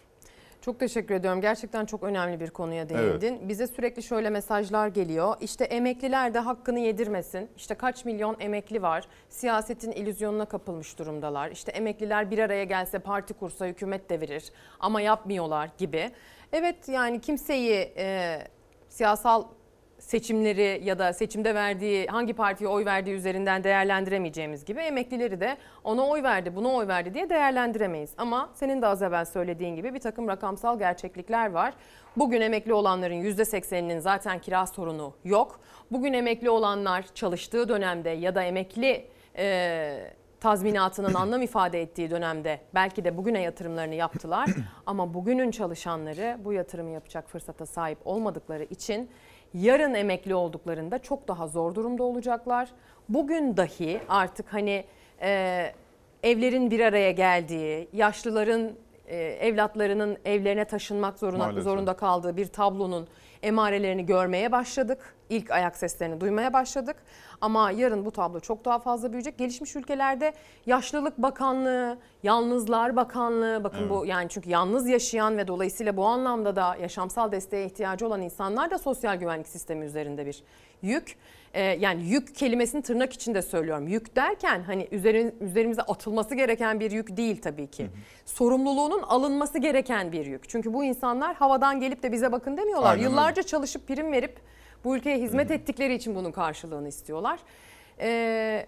Çok 0.61 0.80
teşekkür 0.80 1.15
ediyorum. 1.15 1.41
Gerçekten 1.41 1.86
çok 1.86 2.03
önemli 2.03 2.40
bir 2.40 2.49
konuya 2.49 2.90
değindin. 2.90 3.49
Bize 3.49 3.68
sürekli 3.68 4.03
şöyle 4.03 4.30
mesajlar 4.30 4.88
geliyor. 4.88 5.36
İşte 5.41 5.64
emekliler 5.64 6.34
de 6.34 6.40
hakkını 6.40 6.80
yedirmesin. 6.80 7.49
İşte 7.57 7.76
kaç 7.76 8.06
milyon 8.06 8.36
emekli 8.40 8.82
var. 8.82 9.07
Siyasetin 9.30 9.91
illüzyonuna 9.91 10.45
kapılmış 10.45 10.99
durumdalar. 10.99 11.52
İşte 11.52 11.72
emekliler 11.72 12.32
bir 12.32 12.40
araya 12.40 12.64
gelse 12.64 12.99
parti 12.99 13.34
kursa 13.34 13.65
hükümet 13.68 14.10
devirir 14.10 14.52
ama 14.80 15.02
yapmıyorlar 15.02 15.69
gibi. 15.78 16.11
Evet 16.53 16.90
yani 16.90 17.22
kimseyi 17.22 17.94
e, 17.98 18.38
siyasal 18.90 19.44
seçimleri 19.99 20.82
ya 20.84 20.99
da 20.99 21.14
seçimde 21.14 21.56
verdiği 21.56 22.07
hangi 22.07 22.34
partiye 22.34 22.69
oy 22.69 22.86
verdiği 22.86 23.15
üzerinden 23.15 23.64
değerlendiremeyeceğimiz 23.64 24.65
gibi 24.65 24.80
emeklileri 24.80 25.40
de 25.40 25.57
ona 25.84 26.07
oy 26.07 26.24
verdi 26.24 26.56
buna 26.56 26.68
oy 26.68 26.88
verdi 26.88 27.14
diye 27.14 27.30
değerlendiremeyiz. 27.30 28.14
Ama 28.18 28.49
senin 28.53 28.82
de 28.82 28.88
az 28.88 29.02
evvel 29.02 29.26
söylediğin 29.26 29.76
gibi 29.76 29.94
bir 29.94 29.99
takım 29.99 30.28
rakamsal 30.28 30.80
gerçeklikler 30.80 31.52
var. 31.52 31.74
Bugün 32.18 32.41
emekli 32.41 32.74
olanların 32.74 33.24
%80'inin 33.24 33.99
zaten 33.99 34.40
kira 34.40 34.65
sorunu 34.68 35.14
yok. 35.24 35.60
Bugün 35.91 36.14
emekli 36.14 36.49
olanlar 36.49 37.06
çalıştığı 37.15 37.69
dönemde 37.69 38.10
ya 38.10 38.36
da 38.36 38.44
emekli 38.44 39.07
e, 39.38 40.18
tazminatının 40.40 41.14
anlam 41.14 41.41
ifade 41.41 41.82
ettiği 41.82 42.10
dönemde 42.10 42.60
belki 42.76 43.03
de 43.03 43.18
bugüne 43.18 43.41
yatırımlarını 43.41 43.95
yaptılar. 43.95 44.49
Ama 44.86 45.14
bugünün 45.14 45.52
çalışanları 45.52 46.38
bu 46.45 46.53
yatırımı 46.53 46.90
yapacak 46.90 47.30
fırsata 47.30 47.65
sahip 47.65 47.98
olmadıkları 48.06 48.64
için 48.64 49.10
yarın 49.53 49.94
emekli 49.94 50.36
olduklarında 50.36 50.99
çok 50.99 51.28
daha 51.28 51.48
zor 51.48 51.76
durumda 51.76 52.03
olacaklar. 52.03 52.69
Bugün 53.10 53.57
dahi 53.57 53.99
artık 54.10 54.53
hani 54.53 54.86
e, 55.22 55.74
evlerin 56.24 56.72
bir 56.72 56.80
araya 56.80 57.11
geldiği, 57.11 57.88
yaşlıların 57.94 58.72
e, 59.07 59.18
evlatlarının 59.18 60.18
evlerine 60.26 60.65
taşınmak 60.65 61.19
zorunda, 61.19 61.38
Maalesef. 61.38 61.64
zorunda 61.64 61.94
kaldığı 61.94 62.38
bir 62.38 62.45
tablonun 62.45 63.07
emarelerini 63.44 64.06
görmeye 64.06 64.52
başladık. 64.52 65.15
ilk 65.30 65.52
ayak 65.52 65.78
seslerini 65.78 66.22
duymaya 66.22 66.53
başladık. 66.53 66.95
Ama 67.41 67.72
yarın 67.72 68.05
bu 68.05 68.11
tablo 68.11 68.39
çok 68.39 68.65
daha 68.65 68.80
fazla 68.80 69.11
büyüyecek. 69.11 69.38
Gelişmiş 69.38 69.76
ülkelerde 69.76 70.34
Yaşlılık 70.65 71.18
Bakanlığı, 71.18 71.97
Yalnızlar 72.23 72.95
Bakanlığı 72.95 73.64
bakın 73.64 73.80
Evet. 73.80 73.89
bu 73.89 74.05
yani 74.05 74.30
çünkü 74.30 74.49
yalnız 74.49 74.88
yaşayan 74.88 75.38
ve 75.38 75.47
dolayısıyla 75.47 75.97
bu 75.97 76.05
anlamda 76.05 76.55
da 76.55 76.76
yaşamsal 76.81 77.31
desteğe 77.31 77.65
ihtiyacı 77.65 78.07
olan 78.07 78.22
insanlar 78.22 78.72
da 78.72 78.77
sosyal 78.77 79.15
güvenlik 79.15 79.47
sistemi 79.47 79.85
üzerinde 79.85 80.26
bir 80.26 80.43
yük. 80.81 81.15
Ee, 81.53 81.61
yani 81.61 82.03
yük 82.03 82.35
kelimesini 82.35 82.81
tırnak 82.81 83.14
içinde 83.14 83.41
söylüyorum. 83.41 83.88
Yük 83.88 84.15
derken 84.15 84.64
hani 84.64 84.88
üzerin, 84.91 85.35
üzerimize 85.41 85.81
atılması 85.81 86.35
gereken 86.35 86.80
bir 86.80 86.91
yük 86.91 87.18
değil 87.18 87.41
tabii 87.41 87.68
ki. 87.68 87.89
Sorumluluğunun 88.26 89.01
alınması 89.01 89.57
gereken 89.57 90.11
bir 90.11 90.26
yük. 90.26 90.49
Çünkü 90.49 90.73
bu 90.73 90.84
insanlar 90.84 91.35
havadan 91.35 91.80
gelip 91.80 92.03
de 92.03 92.11
bize 92.11 92.31
bakın 92.31 92.57
demiyorlar. 92.57 92.89
Aynen 92.91 92.99
öyle. 93.05 93.09
Yıllarca 93.09 93.43
çalışıp 93.43 93.88
prim 93.88 94.11
verip 94.11 94.39
bu 94.88 94.95
ülkeye 94.95 95.22
hizmet 95.22 95.51
ettikleri 95.51 95.93
için 95.93 96.15
bunun 96.15 96.31
karşılığını 96.31 96.88
istiyorlar. 96.88 97.39
Ee, 97.99 98.68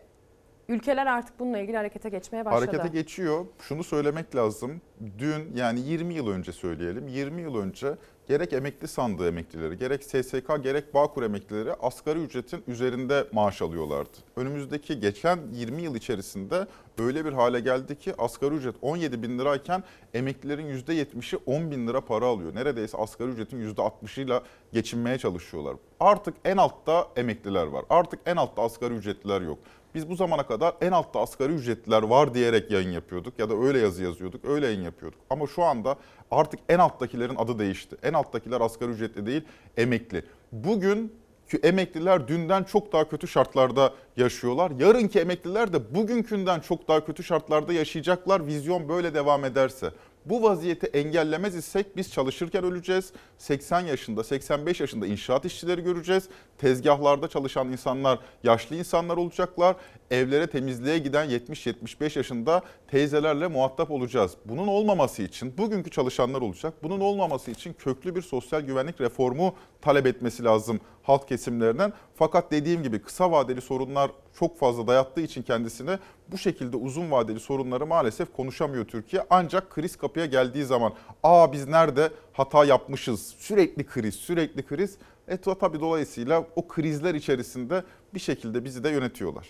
ülkeler 0.67 1.05
artık 1.05 1.39
bununla 1.39 1.59
ilgili 1.59 1.77
harekete 1.77 2.09
geçmeye 2.09 2.45
başladı. 2.45 2.65
Harekete 2.65 2.87
geçiyor. 2.87 3.45
Şunu 3.59 3.83
söylemek 3.83 4.35
lazım. 4.35 4.81
Dün 5.17 5.55
yani 5.55 5.79
20 5.79 6.13
yıl 6.13 6.27
önce 6.27 6.51
söyleyelim. 6.51 7.07
20 7.07 7.41
yıl 7.41 7.55
önce 7.55 7.95
gerek 8.29 8.53
emekli 8.53 8.87
sandığı 8.87 9.27
emeklileri, 9.27 9.77
gerek 9.77 10.03
SSK, 10.03 10.63
gerek 10.63 10.93
Bağkur 10.93 11.23
emeklileri 11.23 11.73
asgari 11.73 12.19
ücretin 12.19 12.63
üzerinde 12.67 13.27
maaş 13.31 13.61
alıyorlardı. 13.61 14.17
Önümüzdeki 14.35 14.99
geçen 14.99 15.39
20 15.53 15.81
yıl 15.81 15.95
içerisinde 15.95 16.67
öyle 16.99 17.25
bir 17.25 17.33
hale 17.33 17.59
geldi 17.59 17.99
ki 17.99 18.13
asgari 18.17 18.55
ücret 18.55 18.75
17 18.81 19.23
bin 19.23 19.39
lirayken 19.39 19.83
emeklilerin 20.13 20.67
%70'i 20.67 21.39
10 21.45 21.71
bin 21.71 21.87
lira 21.87 22.01
para 22.01 22.25
alıyor. 22.25 22.55
Neredeyse 22.55 22.97
asgari 22.97 23.29
ücretin 23.29 23.73
%60'ıyla 23.73 24.41
geçinmeye 24.73 25.17
çalışıyorlar. 25.17 25.75
Artık 25.99 26.33
en 26.45 26.57
altta 26.57 27.07
emekliler 27.15 27.67
var. 27.67 27.85
Artık 27.89 28.19
en 28.25 28.35
altta 28.35 28.61
asgari 28.61 28.93
ücretliler 28.93 29.41
yok. 29.41 29.59
Biz 29.95 30.09
bu 30.09 30.15
zamana 30.15 30.47
kadar 30.47 30.73
en 30.81 30.91
altta 30.91 31.19
asgari 31.19 31.53
ücretliler 31.53 32.03
var 32.03 32.33
diyerek 32.33 32.71
yayın 32.71 32.91
yapıyorduk 32.91 33.39
ya 33.39 33.49
da 33.49 33.55
öyle 33.55 33.79
yazı 33.79 34.03
yazıyorduk, 34.03 34.45
öyle 34.45 34.65
yayın 34.65 34.81
yapıyorduk. 34.81 35.19
Ama 35.29 35.47
şu 35.47 35.63
anda 35.63 35.95
artık 36.31 36.59
en 36.69 36.79
alttakilerin 36.79 37.35
adı 37.35 37.59
değişti. 37.59 37.97
En 38.03 38.13
alttakiler 38.13 38.61
asgari 38.61 38.91
ücretli 38.91 39.25
değil, 39.25 39.41
emekli. 39.77 40.25
Bugün 40.51 41.13
ki 41.49 41.59
emekliler 41.63 42.27
dünden 42.27 42.63
çok 42.63 42.93
daha 42.93 43.09
kötü 43.09 43.27
şartlarda 43.27 43.93
yaşıyorlar. 44.17 44.71
Yarınki 44.71 45.19
emekliler 45.19 45.73
de 45.73 45.95
bugünkünden 45.95 46.59
çok 46.59 46.87
daha 46.87 47.05
kötü 47.05 47.23
şartlarda 47.23 47.73
yaşayacaklar. 47.73 48.47
Vizyon 48.47 48.89
böyle 48.89 49.13
devam 49.13 49.45
ederse. 49.45 49.91
Bu 50.25 50.43
vaziyeti 50.43 50.87
engellemez 50.87 51.55
isek 51.55 51.97
biz 51.97 52.11
çalışırken 52.11 52.63
öleceğiz. 52.63 53.13
80 53.37 53.79
yaşında, 53.81 54.23
85 54.23 54.79
yaşında 54.79 55.07
inşaat 55.07 55.45
işçileri 55.45 55.83
göreceğiz. 55.83 56.29
Tezgahlarda 56.59 57.27
çalışan 57.27 57.71
insanlar 57.71 58.19
yaşlı 58.43 58.75
insanlar 58.75 59.17
olacaklar. 59.17 59.75
Evlere 60.11 60.47
temizliğe 60.47 60.97
giden 60.97 61.29
70-75 61.29 62.17
yaşında 62.17 62.61
teyzelerle 62.87 63.47
muhatap 63.47 63.91
olacağız. 63.91 64.37
Bunun 64.45 64.67
olmaması 64.67 65.23
için 65.23 65.57
bugünkü 65.57 65.91
çalışanlar 65.91 66.41
olacak. 66.41 66.73
Bunun 66.83 66.99
olmaması 66.99 67.51
için 67.51 67.73
köklü 67.73 68.15
bir 68.15 68.21
sosyal 68.21 68.61
güvenlik 68.61 69.01
reformu 69.01 69.53
talep 69.81 70.05
etmesi 70.05 70.43
lazım 70.43 70.79
halk 71.03 71.27
kesimlerinden. 71.27 71.93
Fakat 72.15 72.51
dediğim 72.51 72.83
gibi 72.83 73.01
kısa 73.01 73.31
vadeli 73.31 73.61
sorunlar 73.61 74.11
çok 74.39 74.59
fazla 74.59 74.87
dayattığı 74.87 75.21
için 75.21 75.43
kendisine 75.43 75.99
bu 76.27 76.37
şekilde 76.37 76.77
uzun 76.77 77.11
vadeli 77.11 77.39
sorunları 77.39 77.85
maalesef 77.85 78.33
konuşamıyor 78.33 78.85
Türkiye. 78.85 79.23
Ancak 79.29 79.69
kriz 79.69 79.95
kapıya 79.95 80.25
geldiği 80.25 80.65
zaman 80.65 80.93
aa 81.23 81.53
biz 81.53 81.67
nerede 81.67 82.09
hata 82.33 82.65
yapmışız 82.65 83.35
sürekli 83.37 83.85
kriz 83.85 84.15
sürekli 84.15 84.65
kriz. 84.65 84.97
E 85.29 85.37
tabii 85.37 85.79
dolayısıyla 85.79 86.45
o 86.55 86.67
krizler 86.67 87.15
içerisinde 87.15 87.83
bir 88.13 88.19
şekilde 88.19 88.65
bizi 88.65 88.83
de 88.83 88.89
yönetiyorlar. 88.89 89.47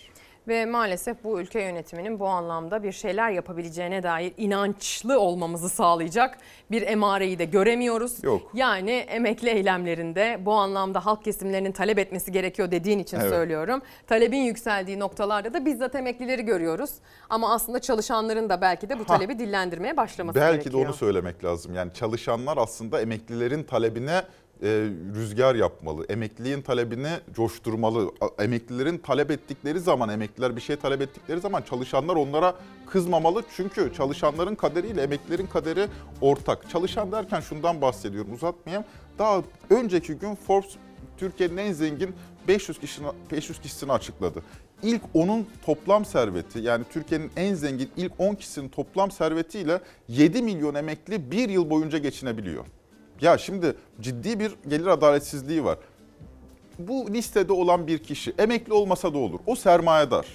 Ve 0.48 0.66
maalesef 0.66 1.24
bu 1.24 1.42
ülke 1.42 1.62
yönetiminin 1.62 2.20
bu 2.20 2.28
anlamda 2.28 2.84
bir 2.84 2.92
şeyler 2.92 3.32
yapabileceğine 3.32 4.04
dair 4.04 4.34
inançlı 4.38 5.20
olmamızı 5.20 5.70
sağlayacak 5.70 6.38
bir 6.72 6.82
emareyi 6.82 7.40
de 7.40 7.46
göremiyoruz. 7.46 8.24
Yok. 8.24 8.52
Yani 8.54 8.92
emekli 8.92 9.50
eylemlerinde 9.50 10.40
bu 10.46 10.54
anlamda 10.54 11.06
halk 11.06 11.24
kesimlerinin 11.24 11.72
talep 11.72 12.00
etmesi 12.00 12.32
gerekiyor 12.32 12.72
dediğin 12.72 13.00
için 13.00 13.20
Evet. 13.20 13.30
söylüyorum. 13.30 13.82
Talebin 14.08 14.42
yükseldiği 14.42 15.00
noktalarda 15.00 15.54
da 15.54 15.66
bizzat 15.66 15.96
emeklileri 15.96 16.46
görüyoruz. 16.46 16.92
Ama 17.30 17.54
aslında 17.54 17.80
çalışanların 17.80 18.50
da 18.50 18.62
belki 18.62 18.90
de 18.90 19.00
bu 19.00 19.06
talebi 19.06 19.40
dillendirmeye 19.40 19.98
başlaması 19.98 20.40
Belki 20.40 20.52
gerekiyor. 20.64 20.84
de 20.84 20.88
onu 20.88 20.96
söylemek 20.96 21.44
lazım. 21.44 21.76
Yani 21.76 21.94
çalışanlar 21.94 22.58
aslında 22.58 23.02
emeklilerin 23.02 23.64
talebine 23.64 24.22
e, 24.64 24.68
rüzgar 25.16 25.56
yapmalı. 25.56 26.06
Emekliliğin 26.10 26.62
talebini 26.62 27.10
coşturmalı. 27.34 28.12
Emeklilerin 28.40 28.98
talep 28.98 29.32
ettikleri 29.32 29.80
zaman, 29.80 30.10
emekliler 30.10 30.56
bir 30.56 30.62
şey 30.62 30.76
talep 30.76 31.02
ettikleri 31.02 31.40
zaman 31.40 31.62
çalışanlar 31.62 32.16
onlara 32.16 32.56
kızmamalı. 32.86 33.44
Çünkü 33.56 33.92
çalışanların 33.98 34.56
kaderiyle 34.56 35.02
emeklilerin 35.02 35.48
kaderi 35.48 35.88
ortak. 36.22 36.70
Çalışan 36.70 37.12
derken 37.12 37.40
şundan 37.40 37.82
bahsediyorum 37.82 38.34
uzatmayayım. 38.34 38.86
Daha 39.20 39.42
önceki 39.70 40.14
gün 40.14 40.36
Forbes 40.36 40.72
Türkiye'nin 41.18 41.58
en 41.58 41.72
zengin 41.72 42.16
500 42.48 42.80
kişisini, 42.80 43.08
500 43.32 43.62
kişisini 43.62 43.92
açıkladı. 43.92 44.44
İlk 44.84 45.02
onun 45.14 45.48
toplam 45.66 46.06
serveti 46.06 46.60
yani 46.60 46.84
Türkiye'nin 46.92 47.32
en 47.36 47.54
zengin 47.54 47.90
ilk 47.98 48.12
10 48.18 48.36
kişisinin 48.36 48.70
toplam 48.70 49.12
servetiyle 49.12 49.82
7 50.08 50.42
milyon 50.42 50.76
emekli 50.76 51.32
bir 51.32 51.50
yıl 51.50 51.70
boyunca 51.70 51.98
geçinebiliyor. 51.98 52.66
Ya 53.22 53.38
şimdi 53.38 53.76
ciddi 54.02 54.40
bir 54.40 54.56
gelir 54.68 54.88
adaletsizliği 54.88 55.64
var. 55.64 55.78
Bu 56.80 57.14
listede 57.14 57.54
olan 57.54 57.88
bir 57.88 57.98
kişi 57.98 58.34
emekli 58.38 58.74
olmasa 58.74 59.14
da 59.14 59.18
olur. 59.18 59.40
O 59.46 59.56
sermayedar. 59.56 60.26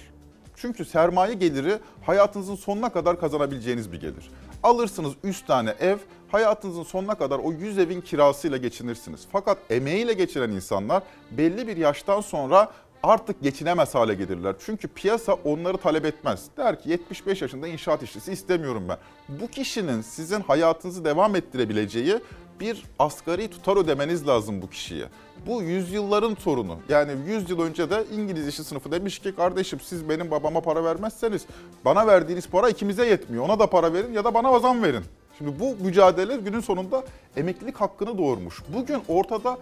Çünkü 0.55 0.85
sermaye 0.85 1.33
geliri 1.33 1.79
hayatınızın 2.05 2.55
sonuna 2.55 2.89
kadar 2.89 3.19
kazanabileceğiniz 3.19 3.91
bir 3.91 4.01
gelir. 4.01 4.31
Alırsınız 4.63 5.13
100 5.23 5.45
tane 5.45 5.75
ev, 5.79 5.97
hayatınızın 6.31 6.83
sonuna 6.83 7.15
kadar 7.15 7.39
o 7.39 7.51
100 7.51 7.79
evin 7.79 8.01
kirasıyla 8.01 8.57
geçinirsiniz. 8.57 9.27
Fakat 9.31 9.57
emeğiyle 9.69 10.13
geçiren 10.13 10.49
insanlar 10.49 11.03
belli 11.31 11.67
bir 11.67 11.77
yaştan 11.77 12.21
sonra 12.21 12.71
artık 13.05 13.43
geçinemez 13.43 13.95
hale 13.95 14.13
gelirler. 14.13 14.55
Çünkü 14.65 14.87
piyasa 14.87 15.33
onları 15.33 15.77
talep 15.77 16.05
etmez. 16.05 16.45
Der 16.57 16.81
ki 16.81 16.89
75 16.89 17.41
yaşında 17.41 17.67
inşaat 17.67 18.03
işçisi 18.03 18.31
istemiyorum 18.31 18.83
ben. 18.89 18.97
Bu 19.29 19.47
kişinin 19.47 20.01
sizin 20.01 20.41
hayatınızı 20.41 21.05
devam 21.05 21.35
ettirebileceği 21.35 22.19
bir 22.59 22.83
asgari 22.99 23.49
tutar 23.49 23.77
ödemeniz 23.77 24.27
lazım 24.27 24.61
bu 24.61 24.69
kişiye. 24.69 25.05
Bu 25.47 25.61
yüzyılların 25.61 26.35
sorunu. 26.35 26.77
Yani 26.89 27.11
100 27.27 27.49
yıl 27.49 27.61
önce 27.61 27.89
de 27.89 28.03
İngiliz 28.13 28.47
işçi 28.47 28.63
sınıfı 28.63 28.91
demiş 28.91 29.19
ki 29.19 29.35
kardeşim 29.35 29.79
siz 29.79 30.09
benim 30.09 30.31
babama 30.31 30.61
para 30.61 30.83
vermezseniz 30.83 31.45
bana 31.85 32.07
verdiğiniz 32.07 32.47
para 32.47 32.69
ikimize 32.69 33.05
yetmiyor. 33.07 33.45
Ona 33.45 33.59
da 33.59 33.69
para 33.69 33.93
verin 33.93 34.13
ya 34.13 34.23
da 34.23 34.33
bana 34.33 34.59
zam 34.59 34.83
verin. 34.83 35.03
Şimdi 35.37 35.59
bu 35.59 35.75
mücadele 35.85 36.37
günün 36.37 36.59
sonunda 36.59 37.03
emeklilik 37.37 37.75
hakkını 37.75 38.17
doğurmuş. 38.17 38.61
Bugün 38.73 39.01
ortada 39.07 39.57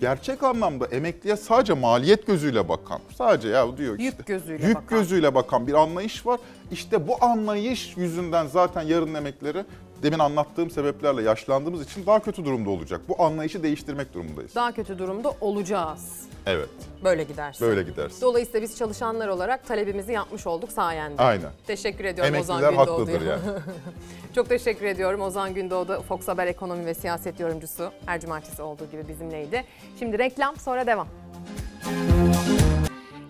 gerçek 0.00 0.42
anlamda 0.42 0.86
emekliye 0.86 1.36
sadece 1.36 1.72
maliyet 1.74 2.26
gözüyle 2.26 2.68
bakan, 2.68 3.00
sadece 3.18 3.48
ya 3.48 3.76
diyor 3.76 3.98
işte, 3.98 4.04
Yük 4.04 4.26
gözüyle 4.26 4.66
yük 4.66 4.76
bakan. 4.76 4.98
gözüyle 4.98 5.34
bakan 5.34 5.66
bir 5.66 5.74
anlayış 5.74 6.26
var. 6.26 6.40
İşte 6.70 7.08
bu 7.08 7.24
anlayış 7.24 7.96
yüzünden 7.96 8.46
zaten 8.46 8.82
yarın 8.82 9.14
emekleri 9.14 9.64
demin 10.02 10.18
anlattığım 10.18 10.70
sebeplerle 10.70 11.22
yaşlandığımız 11.22 11.82
için 11.82 12.06
daha 12.06 12.20
kötü 12.20 12.44
durumda 12.44 12.70
olacak. 12.70 13.00
Bu 13.08 13.22
anlayışı 13.22 13.62
değiştirmek 13.62 14.14
durumundayız. 14.14 14.54
Daha 14.54 14.72
kötü 14.72 14.98
durumda 14.98 15.32
olacağız. 15.40 16.28
Evet. 16.46 16.68
Böyle 17.04 17.24
giderse. 17.24 17.64
Böyle 17.66 17.82
giderse. 17.82 18.20
Dolayısıyla 18.22 18.62
biz 18.62 18.76
çalışanlar 18.78 19.28
olarak 19.28 19.66
talebimizi 19.66 20.12
yapmış 20.12 20.46
olduk 20.46 20.72
sayende. 20.72 21.22
Aynen. 21.22 21.50
Teşekkür 21.66 22.04
ediyorum 22.04 22.34
Ozan 22.36 22.62
Emekliler 22.62 22.84
Gündoğdu'ya. 22.84 23.16
haklıdır 23.16 23.26
yani. 23.26 23.58
Çok 24.34 24.48
teşekkür 24.48 24.86
ediyorum 24.86 25.20
Ozan 25.20 25.54
Gündoğdu, 25.54 26.02
Fox 26.08 26.28
Haber 26.28 26.46
ekonomi 26.46 26.86
ve 26.86 26.94
siyaset 26.94 27.40
yorumcusu. 27.40 27.90
Her 28.06 28.20
cumartesi 28.20 28.62
olduğu 28.62 28.90
gibi 28.90 29.08
bizimleydi. 29.08 29.64
Şimdi 29.98 30.18
reklam 30.18 30.56
sonra 30.56 30.86
devam. 30.86 31.08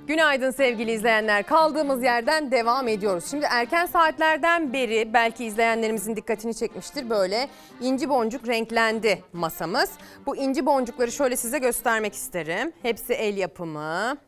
Günaydın 0.09 0.51
sevgili 0.51 0.93
izleyenler. 0.93 1.47
Kaldığımız 1.47 2.03
yerden 2.03 2.51
devam 2.51 2.89
ediyoruz. 2.89 3.31
Şimdi 3.31 3.47
erken 3.51 3.87
saatlerden 3.87 4.73
beri 4.73 5.15
belki 5.15 5.45
izleyenlerimizin 5.45 6.17
dikkatini 6.17 6.55
çekmiştir. 6.55 7.11
Böyle 7.11 7.49
inci 7.81 8.09
boncuk 8.09 8.49
renklendi 8.49 9.25
masamız. 9.33 9.91
Bu 10.27 10.37
inci 10.37 10.67
boncukları 10.67 11.13
şöyle 11.13 11.37
size 11.37 11.59
göstermek 11.59 12.15
isterim. 12.15 12.73
Hepsi 12.83 13.15
el 13.15 13.37
yapımı. 13.37 14.19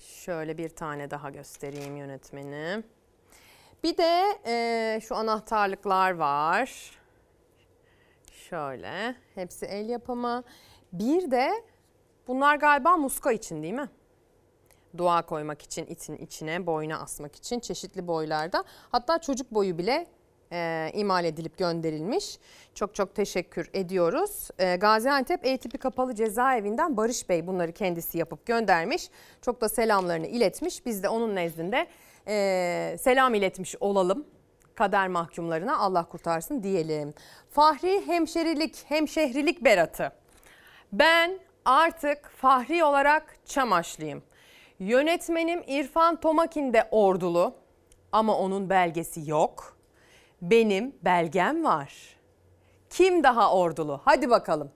Şöyle 0.00 0.58
bir 0.58 0.68
tane 0.68 1.10
daha 1.10 1.30
göstereyim 1.30 1.96
yönetmenim. 1.96 2.84
Bir 3.84 3.96
de 3.96 4.22
e, 4.46 5.00
şu 5.00 5.16
anahtarlıklar 5.16 6.10
var. 6.10 6.90
Şöyle 8.32 9.14
hepsi 9.34 9.66
el 9.66 9.88
yapımı. 9.88 10.44
Bir 10.92 11.30
de 11.30 11.50
bunlar 12.28 12.56
galiba 12.56 12.96
muska 12.96 13.32
için 13.32 13.62
değil 13.62 13.74
mi? 13.74 13.88
Dua 14.96 15.22
koymak 15.22 15.62
için 15.62 15.86
itin 15.86 16.16
içine, 16.16 16.66
boyuna 16.66 16.98
asmak 16.98 17.36
için 17.36 17.60
çeşitli 17.60 18.06
boylarda. 18.06 18.64
Hatta 18.90 19.18
çocuk 19.18 19.54
boyu 19.54 19.78
bile 19.78 20.06
e, 20.52 20.90
imal 20.94 21.24
edilip 21.24 21.58
gönderilmiş. 21.58 22.38
Çok 22.74 22.94
çok 22.94 23.14
teşekkür 23.14 23.70
ediyoruz. 23.72 24.48
E, 24.58 24.76
Gaziantep 24.76 25.46
E 25.46 25.58
tipi 25.58 25.78
kapalı 25.78 26.14
cezaevinden 26.14 26.96
Barış 26.96 27.28
Bey 27.28 27.46
bunları 27.46 27.72
kendisi 27.72 28.18
yapıp 28.18 28.46
göndermiş. 28.46 29.10
Çok 29.42 29.60
da 29.60 29.68
selamlarını 29.68 30.26
iletmiş. 30.26 30.86
Biz 30.86 31.02
de 31.02 31.08
onun 31.08 31.34
nezdinde 31.34 31.86
e, 32.28 32.96
selam 33.00 33.34
iletmiş 33.34 33.76
olalım 33.80 34.24
kader 34.74 35.08
mahkumlarına 35.08 35.78
Allah 35.78 36.04
kurtarsın 36.04 36.62
diyelim. 36.62 37.14
Fahri 37.50 38.06
hemşerilik, 38.06 38.84
hemşehrilik 38.88 39.64
beratı. 39.64 40.12
Ben 40.92 41.38
artık 41.64 42.28
fahri 42.28 42.84
olarak 42.84 43.36
Çamaşlıyım. 43.46 44.22
Yönetmenim 44.78 45.62
İrfan 45.66 46.16
Tomakin 46.20 46.72
de 46.72 46.88
ordulu 46.90 47.54
ama 48.12 48.38
onun 48.38 48.70
belgesi 48.70 49.30
yok. 49.30 49.76
Benim 50.42 50.94
belgem 51.02 51.64
var. 51.64 52.16
Kim 52.90 53.24
daha 53.24 53.54
ordulu? 53.54 54.00
Hadi 54.04 54.30
bakalım. 54.30 54.70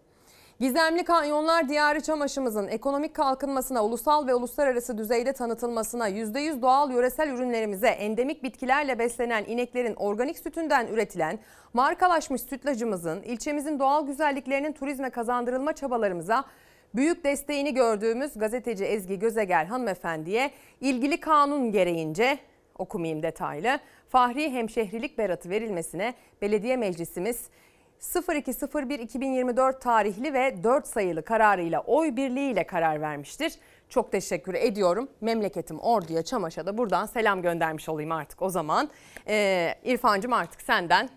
Gizemli 0.61 1.05
Kanyonlar 1.05 1.69
Diyarı 1.69 2.01
Çamaşımızın 2.01 2.69
ekonomik 2.69 3.15
kalkınmasına, 3.15 3.85
ulusal 3.85 4.27
ve 4.27 4.35
uluslararası 4.35 4.99
düzeyde 4.99 5.33
tanıtılmasına, 5.33 6.09
%100 6.09 6.63
doğal 6.63 6.91
yöresel 6.91 7.29
ürünlerimize, 7.29 7.89
endemik 7.89 8.43
bitkilerle 8.43 8.99
beslenen 8.99 9.45
ineklerin 9.45 9.95
organik 9.95 10.39
sütünden 10.39 10.87
üretilen 10.87 11.39
markalaşmış 11.73 12.43
sütlacımızın, 12.43 13.23
ilçemizin 13.23 13.79
doğal 13.79 14.07
güzelliklerinin 14.07 14.73
turizme 14.73 15.11
kazandırılma 15.11 15.73
çabalarımıza 15.73 16.45
büyük 16.95 17.25
desteğini 17.25 17.75
gördüğümüz 17.75 18.39
gazeteci 18.39 18.85
Ezgi 18.85 19.19
Gözegel 19.19 19.67
hanımefendiye 19.67 20.51
ilgili 20.81 21.21
kanun 21.21 21.73
gereğince 21.73 22.39
okumayayım 22.79 23.23
detaylı. 23.23 23.79
Fahri 24.09 24.51
hemşehrilik 24.51 25.19
beratı 25.19 25.51
verilmesine 25.51 26.15
belediye 26.43 26.77
meclisimiz 26.77 27.49
02.01.2024 28.01 29.81
tarihli 29.81 30.35
ve 30.35 30.65
4 30.65 30.87
sayılı 30.87 31.23
kararıyla 31.23 31.81
oy 31.81 32.17
birliğiyle 32.17 32.67
karar 32.67 33.01
vermiştir. 33.01 33.53
Çok 33.89 34.13
teşekkür 34.13 34.55
ediyorum. 34.55 35.09
Memleketim 35.21 35.79
Ordu'ya, 35.79 36.23
Çamaş'a 36.23 36.67
da 36.67 36.79
buradan 36.79 37.07
selam 37.07 37.43
göndermiş 37.43 37.89
olayım 37.89 38.13
artık 38.13 38.43
o 38.43 38.49
zaman. 38.49 38.91
Ee, 39.29 39.75
İrfancığım 39.85 40.33
artık 40.33 40.63
senden 40.63 41.09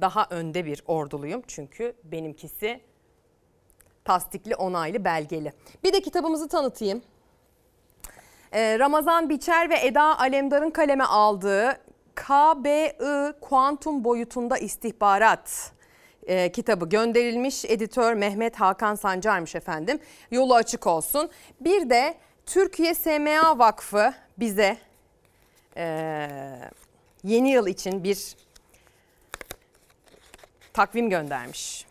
daha 0.00 0.26
önde 0.30 0.64
bir 0.66 0.82
orduluyum. 0.86 1.42
Çünkü 1.46 1.94
benimkisi 2.04 2.80
tasdikli, 4.10 4.54
onaylı, 4.56 5.04
belgeli. 5.04 5.52
Bir 5.84 5.92
de 5.92 6.00
kitabımızı 6.00 6.48
tanıtayım. 6.48 7.02
Ee, 8.52 8.78
Ramazan 8.78 9.28
Biçer 9.28 9.70
ve 9.70 9.86
Eda 9.86 10.18
Alemdar'ın 10.18 10.70
kaleme 10.70 11.04
aldığı 11.04 11.80
KBI 12.14 12.92
Kuantum 13.40 14.04
Boyutunda 14.04 14.58
İstihbarat 14.58 15.72
e, 16.26 16.52
kitabı 16.52 16.88
gönderilmiş. 16.88 17.64
Editör 17.64 18.14
Mehmet 18.14 18.56
Hakan 18.56 18.94
Sancar'mış 18.94 19.54
efendim. 19.54 19.98
Yolu 20.30 20.54
açık 20.54 20.86
olsun. 20.86 21.30
Bir 21.60 21.90
de 21.90 22.14
Türkiye 22.46 22.94
SMA 22.94 23.58
Vakfı 23.58 24.12
bize 24.38 24.76
e, 25.76 26.28
yeni 27.24 27.50
yıl 27.50 27.66
için 27.66 28.04
bir 28.04 28.36
takvim 30.72 31.10
göndermiş. 31.10 31.89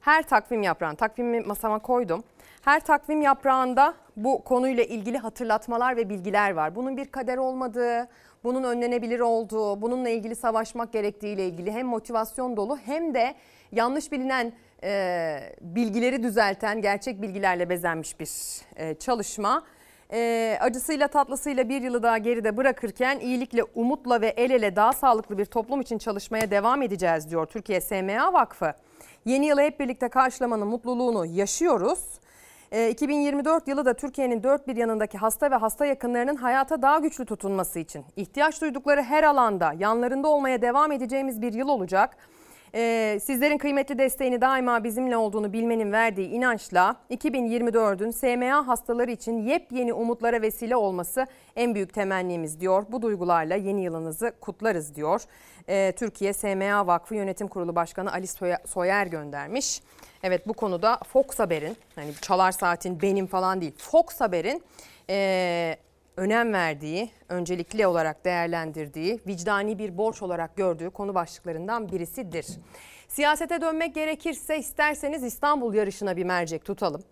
Her 0.00 0.22
takvim 0.22 0.62
yaprağın, 0.62 0.94
takvimi 0.94 1.40
masama 1.40 1.78
koydum. 1.78 2.24
Her 2.62 2.80
takvim 2.80 3.22
yaprağında 3.22 3.94
bu 4.16 4.44
konuyla 4.44 4.84
ilgili 4.84 5.18
hatırlatmalar 5.18 5.96
ve 5.96 6.08
bilgiler 6.08 6.50
var. 6.50 6.74
Bunun 6.74 6.96
bir 6.96 7.04
kader 7.04 7.36
olmadığı, 7.36 8.08
bunun 8.44 8.62
önlenebilir 8.62 9.20
olduğu, 9.20 9.82
bununla 9.82 10.08
ilgili 10.08 10.36
savaşmak 10.36 10.92
gerektiği 10.92 11.34
ile 11.34 11.46
ilgili 11.46 11.72
hem 11.72 11.86
motivasyon 11.86 12.56
dolu 12.56 12.78
hem 12.78 13.14
de 13.14 13.34
yanlış 13.72 14.12
bilinen 14.12 14.52
e, 14.84 15.38
bilgileri 15.60 16.22
düzelten 16.22 16.80
gerçek 16.80 17.22
bilgilerle 17.22 17.68
bezenmiş 17.68 18.20
bir 18.20 18.30
e, 18.76 18.94
çalışma. 18.94 19.62
E, 20.12 20.58
acısıyla 20.60 21.08
tatlısıyla 21.08 21.68
bir 21.68 21.82
yılı 21.82 22.02
daha 22.02 22.18
geride 22.18 22.56
bırakırken 22.56 23.18
iyilikle, 23.18 23.64
umutla 23.74 24.20
ve 24.20 24.28
el 24.28 24.50
ele 24.50 24.76
daha 24.76 24.92
sağlıklı 24.92 25.38
bir 25.38 25.44
toplum 25.44 25.80
için 25.80 25.98
çalışmaya 25.98 26.50
devam 26.50 26.82
edeceğiz 26.82 27.30
diyor 27.30 27.46
Türkiye 27.46 27.80
SMA 27.80 28.32
Vakfı. 28.32 28.74
Yeni 29.24 29.46
yılı 29.46 29.60
hep 29.60 29.80
birlikte 29.80 30.08
karşılamanın 30.08 30.68
mutluluğunu 30.68 31.26
yaşıyoruz. 31.26 32.20
2024 32.90 33.68
yılı 33.68 33.84
da 33.84 33.94
Türkiye'nin 33.94 34.42
dört 34.42 34.68
bir 34.68 34.76
yanındaki 34.76 35.18
hasta 35.18 35.50
ve 35.50 35.54
hasta 35.54 35.86
yakınlarının 35.86 36.36
hayata 36.36 36.82
daha 36.82 36.98
güçlü 36.98 37.26
tutunması 37.26 37.78
için 37.78 38.04
ihtiyaç 38.16 38.60
duydukları 38.60 39.02
her 39.02 39.24
alanda 39.24 39.74
yanlarında 39.78 40.28
olmaya 40.28 40.62
devam 40.62 40.92
edeceğimiz 40.92 41.42
bir 41.42 41.52
yıl 41.52 41.68
olacak. 41.68 42.16
Ee, 42.74 43.18
sizlerin 43.22 43.58
kıymetli 43.58 43.98
desteğini 43.98 44.40
daima 44.40 44.84
bizimle 44.84 45.16
olduğunu 45.16 45.52
bilmenin 45.52 45.92
verdiği 45.92 46.28
inançla 46.28 46.96
2024'ün 47.10 48.10
SMA 48.10 48.66
hastaları 48.66 49.10
için 49.10 49.38
yepyeni 49.38 49.92
umutlara 49.92 50.42
vesile 50.42 50.76
olması 50.76 51.26
en 51.56 51.74
büyük 51.74 51.94
temennimiz 51.94 52.60
diyor. 52.60 52.86
Bu 52.88 53.02
duygularla 53.02 53.54
yeni 53.54 53.82
yılınızı 53.82 54.32
kutlarız 54.40 54.94
diyor. 54.94 55.22
Ee, 55.68 55.92
Türkiye 55.98 56.32
SMA 56.32 56.86
Vakfı 56.86 57.14
Yönetim 57.14 57.48
Kurulu 57.48 57.74
Başkanı 57.76 58.12
Ali 58.12 58.26
Soyer 58.66 59.06
göndermiş. 59.06 59.82
Evet 60.22 60.48
bu 60.48 60.52
konuda 60.52 60.98
Fox 61.12 61.38
Haber'in 61.38 61.76
hani 61.94 62.14
Çalar 62.20 62.52
Saat'in 62.52 63.02
benim 63.02 63.26
falan 63.26 63.60
değil 63.60 63.74
Fox 63.78 64.20
Haber'in 64.20 64.62
e, 65.10 65.76
önem 66.16 66.52
verdiği, 66.52 67.10
öncelikli 67.28 67.86
olarak 67.86 68.24
değerlendirdiği, 68.24 69.20
vicdani 69.26 69.78
bir 69.78 69.98
borç 69.98 70.22
olarak 70.22 70.56
gördüğü 70.56 70.90
konu 70.90 71.14
başlıklarından 71.14 71.92
birisidir. 71.92 72.46
Siyasete 73.08 73.60
dönmek 73.60 73.94
gerekirse 73.94 74.58
isterseniz 74.58 75.22
İstanbul 75.22 75.74
yarışına 75.74 76.16
bir 76.16 76.24
mercek 76.24 76.64
tutalım. 76.64 77.02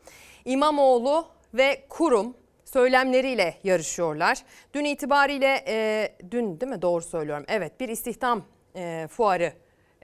İmamoğlu 0.45 1.27
ve 1.55 1.85
kurum 1.89 2.37
söylemleriyle 2.65 3.55
yarışıyorlar. 3.65 4.39
Dün 4.75 4.85
itibariyle, 4.85 5.65
e, 5.69 6.09
dün 6.31 6.61
değil 6.61 6.73
mi 6.73 6.83
doğru 6.83 7.03
söylüyorum, 7.03 7.45
evet 7.49 7.81
bir 7.81 7.89
istihdam 7.89 8.45
e, 8.77 9.07
fuarı 9.11 9.53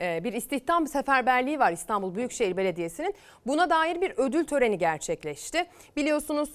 bir 0.00 0.32
istihdam 0.32 0.86
seferberliği 0.86 1.58
var 1.58 1.72
İstanbul 1.72 2.14
Büyükşehir 2.14 2.56
Belediyesi'nin. 2.56 3.14
Buna 3.46 3.70
dair 3.70 4.00
bir 4.00 4.12
ödül 4.16 4.44
töreni 4.44 4.78
gerçekleşti. 4.78 5.66
Biliyorsunuz 5.96 6.50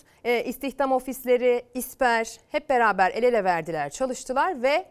istihdam 0.45 0.91
ofisleri, 0.91 1.65
İSPER 1.73 2.37
hep 2.49 2.69
beraber 2.69 3.11
el 3.11 3.23
ele 3.23 3.43
verdiler, 3.43 3.89
çalıştılar 3.89 4.63
ve 4.63 4.85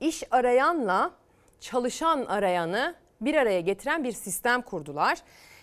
iş 0.00 0.22
arayanla 0.30 1.10
çalışan 1.60 2.24
arayanı 2.24 2.94
bir 3.20 3.34
araya 3.34 3.60
getiren 3.60 4.04
bir 4.04 4.12
sistem 4.12 4.62
kurdular. 4.62 5.18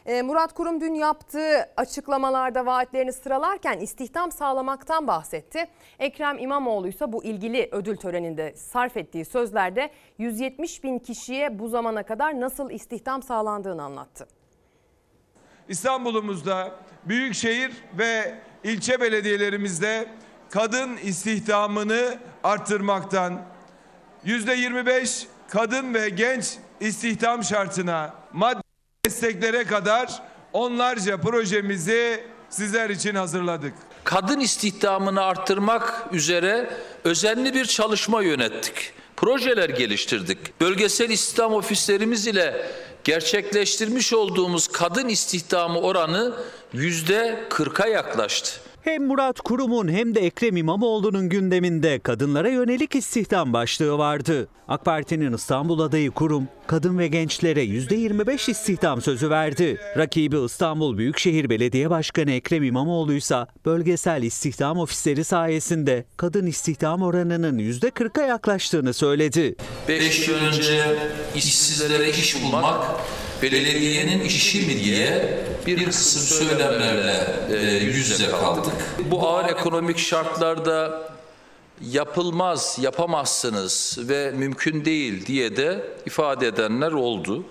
Ee, 0.06 0.22
Murat 0.22 0.54
Kurum 0.54 0.82
dün 0.82 0.94
yaptığı 0.94 1.70
açıklamalarda 1.78 2.66
vaatlerini 2.66 3.14
sıralarken 3.14 3.80
istihdam 3.80 4.32
sağlamaktan 4.32 5.08
bahsetti. 5.08 5.66
Ekrem 6.00 6.38
İmamoğlu 6.38 6.88
ise 6.88 7.12
bu 7.12 7.24
ilgili 7.24 7.70
ödül 7.72 7.98
töreninde 7.98 8.54
sarf 8.56 8.98
ettiği 8.98 9.26
sözlerde 9.26 9.92
170 10.18 10.84
bin 10.84 11.00
kişiye 11.00 11.60
bu 11.60 11.70
zamana 11.70 12.04
kadar 12.04 12.42
nasıl 12.42 12.70
istihdam 12.70 13.24
sağlandığını 13.24 13.84
anlattı. 13.84 14.28
İstanbul'umuzda 15.70 16.72
büyükşehir 17.06 17.72
ve 17.98 18.36
ilçe 18.64 19.02
belediyelerimizde 19.02 20.08
kadın 20.50 20.98
istihdamını 20.98 22.18
arttırmaktan 22.44 23.42
%25 24.26 25.28
kadın 25.50 25.94
ve 25.94 26.10
genç 26.10 26.58
istihdam 26.80 27.44
şartına 27.44 28.14
madde 28.34 28.63
desteklere 29.06 29.64
kadar 29.64 30.22
onlarca 30.54 31.18
projemizi 31.22 32.24
sizler 32.50 32.90
için 32.90 33.16
hazırladık. 33.16 33.74
Kadın 34.04 34.40
istihdamını 34.40 35.22
arttırmak 35.22 36.08
üzere 36.12 36.70
özenli 37.04 37.54
bir 37.54 37.66
çalışma 37.66 38.22
yönettik. 38.22 38.94
Projeler 39.18 39.70
geliştirdik. 39.70 40.62
Bölgesel 40.62 41.10
istihdam 41.10 41.54
ofislerimiz 41.54 42.28
ile 42.28 42.72
gerçekleştirmiş 43.04 44.14
olduğumuz 44.14 44.68
kadın 44.68 45.08
istihdamı 45.08 45.80
oranı 45.80 46.34
yüzde 46.74 47.40
40'a 47.50 47.88
yaklaştı. 47.88 48.63
Hem 48.84 49.08
Murat 49.08 49.40
Kurum'un 49.40 49.88
hem 49.88 50.16
de 50.16 50.20
Ekrem 50.20 50.58
İmamoğlu'nun 50.58 51.30
gündeminde 51.30 52.00
kadınlara 52.00 52.50
yönelik 52.50 52.96
istihdam 52.96 53.54
başlığı 53.54 53.98
vardı. 53.98 54.48
AK 54.68 54.86
Parti'nin 54.86 55.34
İstanbul 55.34 55.80
adayı 55.80 56.12
Kurum, 56.12 56.48
kadın 56.68 56.98
ve 56.98 57.08
gençlere 57.08 57.64
%25 57.64 58.52
istihdam 58.52 59.02
sözü 59.02 59.30
verdi. 59.30 59.78
Rakibi 59.98 60.46
İstanbul 60.46 60.98
Büyükşehir 60.98 61.50
Belediye 61.50 61.90
Başkanı 61.90 62.32
Ekrem 62.32 62.64
İmamoğlu 62.64 63.14
ise 63.14 63.46
bölgesel 63.66 64.24
istihdam 64.24 64.78
ofisleri 64.78 65.24
sayesinde 65.24 66.06
kadın 66.18 66.46
istihdam 66.46 67.02
oranının 67.02 67.60
%40'a 67.60 68.26
yaklaştığını 68.26 68.94
söyledi. 68.94 69.56
5 69.88 70.28
yıl 70.28 70.36
önce 70.36 70.98
işsizlere 71.36 72.10
iş 72.10 72.44
bulmak 72.44 72.86
belediyenin 73.42 74.20
işi 74.20 74.68
mi 74.68 74.84
diye 74.84 75.40
bir 75.66 75.86
kısım 75.86 76.22
söylemlerle 76.22 77.28
e, 77.52 77.84
yüz 77.84 78.10
yüze 78.10 78.30
kaldık. 78.30 78.74
Bu 79.12 79.28
ağır 79.28 79.50
ekonomik 79.50 79.98
şartlarda 79.98 81.04
yapılmaz, 81.82 82.78
yapamazsınız 82.82 83.98
ve 84.00 84.32
mümkün 84.32 84.86
değil 84.86 85.26
diye 85.26 85.58
de 85.58 85.84
ifade 86.06 86.48
edenler 86.48 86.92
oldu. 86.92 87.44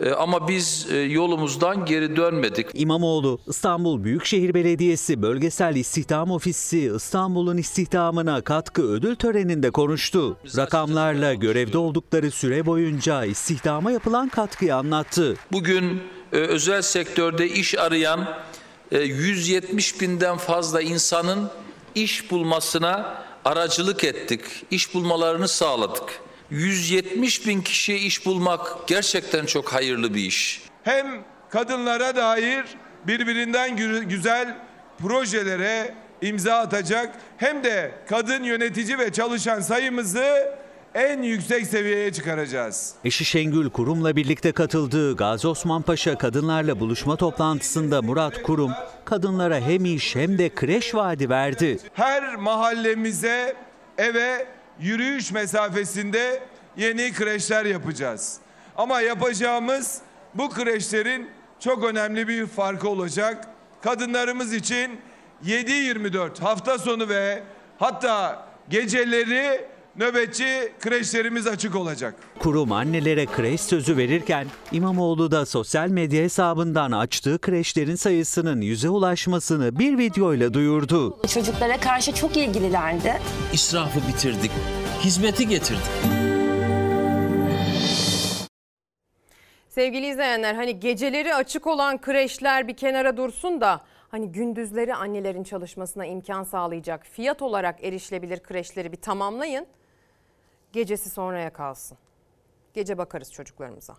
E, 0.00 0.10
Ama 0.10 0.48
biz 0.48 0.86
e, 0.90 0.96
yolumuzdan 0.96 1.84
geri 1.84 2.16
dönmedik. 2.16 2.66
İmamoğlu, 2.74 3.38
İstanbul 3.46 4.04
Büyükşehir 4.04 4.54
Belediyesi 4.54 5.22
Bölgesel 5.22 5.76
İstihdam 5.76 6.30
Ofisi 6.30 6.92
İstanbul'un 6.96 7.56
istihdamına 7.56 8.40
katkı 8.40 8.82
ödül 8.82 9.16
töreninde 9.16 9.70
konuştu. 9.70 10.36
Rakamlarla 10.56 11.34
görevde 11.34 11.78
oldukları 11.78 12.30
süre 12.30 12.66
boyunca 12.66 13.24
istihdama 13.24 13.90
yapılan 13.92 14.28
katkıyı 14.28 14.74
anlattı. 14.74 15.36
Bugün 15.52 16.02
e, 16.32 16.36
özel 16.36 16.82
sektörde 16.82 17.48
iş 17.48 17.78
arayan 17.78 18.28
e, 18.92 18.98
170 18.98 20.00
binden 20.00 20.36
fazla 20.36 20.80
insanın 20.80 21.50
iş 21.94 22.30
bulmasına 22.30 23.24
aracılık 23.44 24.04
ettik. 24.04 24.40
İş 24.70 24.94
bulmalarını 24.94 25.48
sağladık. 25.48 26.20
170 26.50 27.46
bin 27.46 27.60
kişiye 27.62 27.98
iş 27.98 28.26
bulmak 28.26 28.88
gerçekten 28.88 29.46
çok 29.46 29.72
hayırlı 29.72 30.14
bir 30.14 30.20
iş. 30.20 30.62
Hem 30.82 31.06
kadınlara 31.50 32.16
dair 32.16 32.64
birbirinden 33.06 33.70
gü- 33.70 34.04
güzel 34.04 34.56
projelere 34.98 35.94
imza 36.22 36.54
atacak 36.54 37.14
hem 37.36 37.64
de 37.64 37.92
kadın 38.08 38.42
yönetici 38.42 38.98
ve 38.98 39.12
çalışan 39.12 39.60
sayımızı 39.60 40.54
en 40.94 41.22
yüksek 41.22 41.66
seviyeye 41.66 42.12
çıkaracağız. 42.12 42.94
Eşi 43.04 43.24
Şengül 43.24 43.70
Kurum'la 43.70 44.16
birlikte 44.16 44.52
katıldığı 44.52 45.16
Gazi 45.16 45.48
Osman 45.48 45.82
Paşa 45.82 46.18
kadınlarla 46.18 46.80
buluşma 46.80 47.16
toplantısında 47.16 48.02
Murat 48.02 48.42
Kurum, 48.42 48.72
kadınlara 49.04 49.60
hem 49.60 49.84
iş 49.84 50.16
hem 50.16 50.38
de 50.38 50.54
kreş 50.54 50.94
vaadi 50.94 51.30
verdi. 51.30 51.78
Her 51.94 52.36
mahallemize, 52.36 53.56
eve 53.98 54.46
yürüyüş 54.80 55.32
mesafesinde 55.32 56.42
yeni 56.76 57.12
kreşler 57.12 57.64
yapacağız. 57.64 58.38
Ama 58.76 59.00
yapacağımız 59.00 60.00
bu 60.34 60.50
kreşlerin 60.50 61.30
çok 61.60 61.84
önemli 61.84 62.28
bir 62.28 62.46
farkı 62.46 62.88
olacak. 62.88 63.48
Kadınlarımız 63.82 64.52
için 64.52 65.00
7-24 65.44 66.40
hafta 66.40 66.78
sonu 66.78 67.08
ve 67.08 67.42
hatta 67.78 68.48
geceleri 68.68 69.64
nöbetçi 69.98 70.72
kreşlerimiz 70.80 71.46
açık 71.46 71.76
olacak. 71.76 72.14
Kurum 72.38 72.72
annelere 72.72 73.26
kreş 73.26 73.60
sözü 73.60 73.96
verirken 73.96 74.46
İmamoğlu 74.72 75.30
da 75.30 75.46
sosyal 75.46 75.88
medya 75.88 76.22
hesabından 76.22 76.92
açtığı 76.92 77.38
kreşlerin 77.38 77.94
sayısının 77.94 78.60
yüze 78.60 78.88
ulaşmasını 78.88 79.78
bir 79.78 79.98
videoyla 79.98 80.54
duyurdu. 80.54 81.26
Çocuklara 81.26 81.80
karşı 81.80 82.14
çok 82.14 82.36
ilgililerdi. 82.36 83.20
İsrafı 83.52 84.00
bitirdik, 84.08 84.50
hizmeti 85.00 85.48
getirdik. 85.48 85.82
Sevgili 89.68 90.06
izleyenler 90.06 90.54
hani 90.54 90.80
geceleri 90.80 91.34
açık 91.34 91.66
olan 91.66 92.00
kreşler 92.00 92.68
bir 92.68 92.76
kenara 92.76 93.16
dursun 93.16 93.60
da 93.60 93.80
hani 94.08 94.32
gündüzleri 94.32 94.94
annelerin 94.94 95.44
çalışmasına 95.44 96.06
imkan 96.06 96.44
sağlayacak 96.44 97.06
fiyat 97.06 97.42
olarak 97.42 97.84
erişilebilir 97.84 98.40
kreşleri 98.40 98.92
bir 98.92 98.96
tamamlayın. 98.96 99.66
Gecesi 100.72 101.10
sonraya 101.10 101.52
kalsın. 101.52 101.98
Gece 102.74 102.98
bakarız 102.98 103.32
çocuklarımıza. 103.32 103.96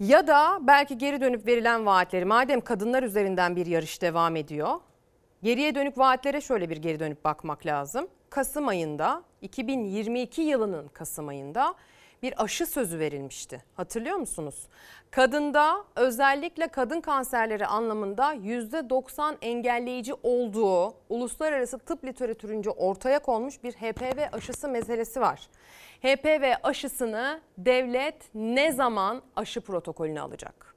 Ya 0.00 0.26
da 0.26 0.58
belki 0.62 0.98
geri 0.98 1.20
dönüp 1.20 1.46
verilen 1.46 1.86
vaatleri 1.86 2.24
madem 2.24 2.60
kadınlar 2.60 3.02
üzerinden 3.02 3.56
bir 3.56 3.66
yarış 3.66 4.02
devam 4.02 4.36
ediyor. 4.36 4.80
Geriye 5.42 5.74
dönük 5.74 5.98
vaatlere 5.98 6.40
şöyle 6.40 6.70
bir 6.70 6.76
geri 6.76 7.00
dönüp 7.00 7.24
bakmak 7.24 7.66
lazım. 7.66 8.08
Kasım 8.30 8.68
ayında 8.68 9.22
2022 9.42 10.42
yılının 10.42 10.88
Kasım 10.88 11.28
ayında 11.28 11.74
bir 12.22 12.44
aşı 12.44 12.66
sözü 12.66 12.98
verilmişti. 12.98 13.64
Hatırlıyor 13.74 14.16
musunuz? 14.16 14.54
Kadında 15.10 15.84
özellikle 15.96 16.68
kadın 16.68 17.00
kanserleri 17.00 17.66
anlamında 17.66 18.34
%90 18.34 19.34
engelleyici 19.42 20.14
olduğu 20.22 20.94
uluslararası 21.08 21.78
tıp 21.78 22.04
literatürünce 22.04 22.70
ortaya 22.70 23.18
konmuş 23.18 23.62
bir 23.64 23.72
HPV 23.72 24.36
aşısı 24.36 24.68
meselesi 24.68 25.20
var. 25.20 25.40
HPV 26.02 26.52
aşısını 26.62 27.40
devlet 27.58 28.16
ne 28.34 28.72
zaman 28.72 29.22
aşı 29.36 29.60
protokolüne 29.60 30.20
alacak? 30.20 30.76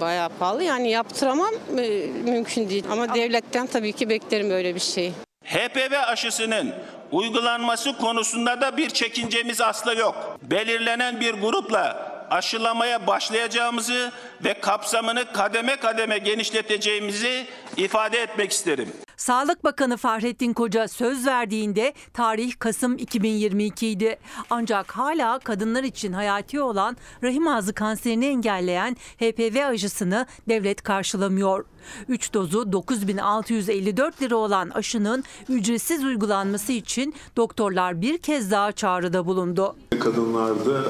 Bayağı 0.00 0.28
pahalı 0.28 0.62
yani 0.62 0.90
yaptıramam 0.90 1.54
e, 1.78 2.06
mümkün 2.24 2.68
değil. 2.68 2.84
Ama 2.90 3.14
devletten 3.14 3.66
tabii 3.66 3.92
ki 3.92 4.08
beklerim 4.08 4.50
öyle 4.50 4.74
bir 4.74 4.80
şey. 4.80 5.12
HPV 5.44 5.92
aşısının 6.06 6.74
uygulanması 7.12 7.96
konusunda 7.96 8.60
da 8.60 8.76
bir 8.76 8.90
çekincemiz 8.90 9.60
asla 9.60 9.92
yok. 9.92 10.38
Belirlenen 10.42 11.20
bir 11.20 11.34
grupla 11.34 12.07
aşılamaya 12.30 13.06
başlayacağımızı 13.06 14.12
ve 14.44 14.60
kapsamını 14.60 15.32
kademe 15.32 15.76
kademe 15.76 16.18
genişleteceğimizi 16.18 17.46
ifade 17.76 18.18
etmek 18.18 18.52
isterim. 18.52 18.88
Sağlık 19.16 19.64
Bakanı 19.64 19.96
Fahrettin 19.96 20.52
Koca 20.52 20.88
söz 20.88 21.26
verdiğinde 21.26 21.94
tarih 22.14 22.52
Kasım 22.58 22.98
2022 22.98 23.88
idi. 23.88 24.18
Ancak 24.50 24.92
hala 24.92 25.38
kadınlar 25.38 25.82
için 25.82 26.12
hayati 26.12 26.60
olan 26.60 26.96
rahim 27.22 27.48
ağzı 27.48 27.74
kanserini 27.74 28.26
engelleyen 28.26 28.96
HPV 29.18 29.66
aşısını 29.66 30.26
devlet 30.48 30.82
karşılamıyor. 30.82 31.64
3 32.08 32.34
dozu 32.34 32.72
9654 32.72 34.22
lira 34.22 34.36
olan 34.36 34.70
aşının 34.70 35.24
ücretsiz 35.48 36.04
uygulanması 36.04 36.72
için 36.72 37.14
doktorlar 37.36 38.00
bir 38.00 38.18
kez 38.18 38.50
daha 38.50 38.72
çağrıda 38.72 39.26
bulundu. 39.26 39.76
Kadınlarda 39.98 40.84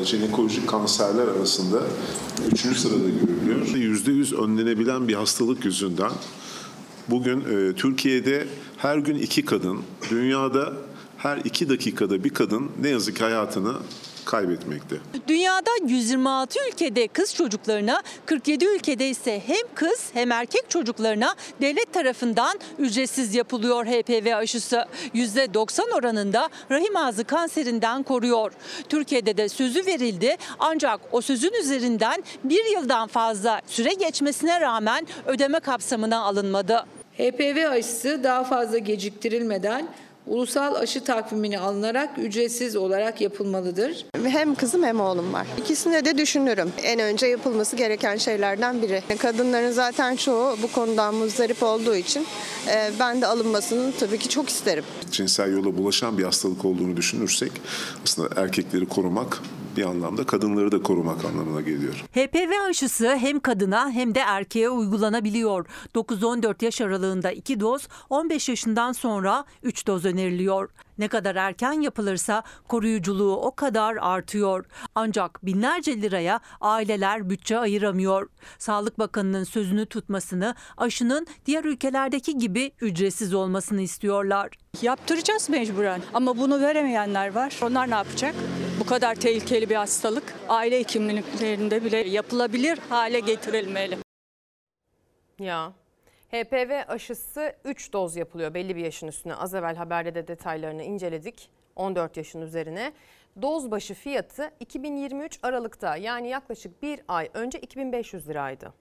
e, 0.00 0.04
jinekolojik 0.04 0.68
kanserler 0.68 1.28
arasında 1.28 1.82
3. 2.52 2.60
sırada 2.60 2.96
görülüyor. 2.96 3.66
%100 3.66 4.44
önlenebilen 4.44 5.08
bir 5.08 5.14
hastalık 5.14 5.64
yüzünden 5.64 6.10
bugün 7.08 7.40
e, 7.40 7.72
Türkiye'de 7.72 8.46
her 8.76 8.98
gün 8.98 9.14
iki 9.14 9.44
kadın, 9.44 9.78
dünyada 10.10 10.72
her 11.18 11.36
iki 11.36 11.68
dakikada 11.68 12.24
bir 12.24 12.30
kadın 12.30 12.70
ne 12.80 12.88
yazık 12.88 13.16
ki 13.16 13.24
hayatını 13.24 13.74
kaybetmekte. 14.24 14.96
Dünyada 15.28 15.70
126 15.86 16.58
ülkede 16.68 17.08
kız 17.08 17.34
çocuklarına, 17.34 18.02
47 18.26 18.64
ülkede 18.64 19.08
ise 19.08 19.42
hem 19.46 19.74
kız 19.74 20.10
hem 20.14 20.32
erkek 20.32 20.70
çocuklarına 20.70 21.34
devlet 21.60 21.92
tarafından 21.92 22.58
ücretsiz 22.78 23.34
yapılıyor 23.34 23.86
HPV 23.86 24.34
aşısı. 24.36 24.86
%90 25.14 25.94
oranında 25.94 26.48
rahim 26.70 26.96
ağzı 26.96 27.24
kanserinden 27.24 28.02
koruyor. 28.02 28.52
Türkiye'de 28.88 29.36
de 29.36 29.48
sözü 29.48 29.86
verildi 29.86 30.36
ancak 30.58 31.00
o 31.12 31.20
sözün 31.20 31.52
üzerinden 31.52 32.24
bir 32.44 32.64
yıldan 32.64 33.08
fazla 33.08 33.60
süre 33.66 33.92
geçmesine 33.94 34.60
rağmen 34.60 35.06
ödeme 35.26 35.60
kapsamına 35.60 36.18
alınmadı. 36.20 36.84
HPV 37.18 37.68
aşısı 37.70 38.24
daha 38.24 38.44
fazla 38.44 38.78
geciktirilmeden 38.78 39.88
ulusal 40.26 40.74
aşı 40.74 41.04
takvimine 41.04 41.58
alınarak 41.58 42.18
ücretsiz 42.18 42.76
olarak 42.76 43.20
yapılmalıdır. 43.20 44.06
Hem 44.24 44.54
kızım 44.54 44.82
hem 44.82 45.00
oğlum 45.00 45.32
var. 45.32 45.46
İkisine 45.58 46.04
de 46.04 46.18
düşünürüm. 46.18 46.72
En 46.82 47.00
önce 47.00 47.26
yapılması 47.26 47.76
gereken 47.76 48.16
şeylerden 48.16 48.82
biri. 48.82 49.02
Kadınların 49.18 49.70
zaten 49.72 50.16
çoğu 50.16 50.56
bu 50.62 50.72
konudan 50.72 51.14
muzdarip 51.14 51.62
olduğu 51.62 51.96
için 51.96 52.26
e, 52.68 52.90
ben 53.00 53.20
de 53.20 53.26
alınmasını 53.26 53.92
tabii 54.00 54.18
ki 54.18 54.28
çok 54.28 54.48
isterim. 54.48 54.84
Cinsel 55.10 55.52
yola 55.52 55.76
bulaşan 55.76 56.18
bir 56.18 56.24
hastalık 56.24 56.64
olduğunu 56.64 56.96
düşünürsek 56.96 57.52
aslında 58.04 58.40
erkekleri 58.40 58.86
korumak 58.86 59.40
bir 59.76 59.84
anlamda 59.84 60.26
kadınları 60.26 60.72
da 60.72 60.82
korumak 60.82 61.24
anlamına 61.24 61.60
geliyor. 61.60 62.04
HPV 62.12 62.68
aşısı 62.68 63.16
hem 63.16 63.40
kadına 63.40 63.90
hem 63.90 64.14
de 64.14 64.20
erkeğe 64.20 64.70
uygulanabiliyor. 64.70 65.66
9-14 65.94 66.64
yaş 66.64 66.80
aralığında 66.80 67.32
2 67.32 67.60
doz, 67.60 67.88
15 68.10 68.48
yaşından 68.48 68.92
sonra 68.92 69.44
3 69.62 69.86
doz 69.86 70.04
öneriliyor. 70.04 70.70
Ne 70.98 71.08
kadar 71.08 71.36
erken 71.36 71.72
yapılırsa 71.72 72.42
koruyuculuğu 72.68 73.36
o 73.36 73.54
kadar 73.54 73.96
artıyor. 74.00 74.64
Ancak 74.94 75.46
binlerce 75.46 76.02
liraya 76.02 76.40
aileler 76.60 77.30
bütçe 77.30 77.58
ayıramıyor. 77.58 78.28
Sağlık 78.58 78.98
Bakanı'nın 78.98 79.44
sözünü 79.44 79.86
tutmasını, 79.86 80.54
aşının 80.76 81.26
diğer 81.46 81.64
ülkelerdeki 81.64 82.38
gibi 82.38 82.72
ücretsiz 82.80 83.34
olmasını 83.34 83.80
istiyorlar. 83.80 84.50
Yaptıracağız 84.82 85.48
mecburen 85.48 86.02
ama 86.14 86.38
bunu 86.38 86.60
veremeyenler 86.60 87.34
var. 87.34 87.60
Onlar 87.62 87.90
ne 87.90 87.94
yapacak? 87.94 88.34
Bu 88.80 88.86
kadar 88.86 89.14
tehlikeli 89.14 89.70
bir 89.70 89.74
hastalık 89.74 90.34
aile 90.48 90.78
hekimliklerinde 90.78 91.84
bile 91.84 91.96
yapılabilir 91.96 92.78
hale 92.88 93.20
getirilmeli. 93.20 93.98
Ya 95.38 95.72
HPV 96.34 96.82
aşısı 96.88 97.52
3 97.64 97.92
doz 97.92 98.16
yapılıyor 98.16 98.54
belli 98.54 98.76
bir 98.76 98.84
yaşın 98.84 99.06
üstüne. 99.06 99.34
Az 99.34 99.54
evvel 99.54 99.76
haberde 99.76 100.14
de 100.14 100.28
detaylarını 100.28 100.82
inceledik. 100.82 101.50
14 101.76 102.16
yaşın 102.16 102.40
üzerine. 102.40 102.92
Doz 103.42 103.70
başı 103.70 103.94
fiyatı 103.94 104.50
2023 104.60 105.38
Aralık'ta 105.42 105.96
yani 105.96 106.28
yaklaşık 106.28 106.82
bir 106.82 107.00
ay 107.08 107.30
önce 107.34 107.60
2500 107.60 108.28
liraydı. 108.28 108.72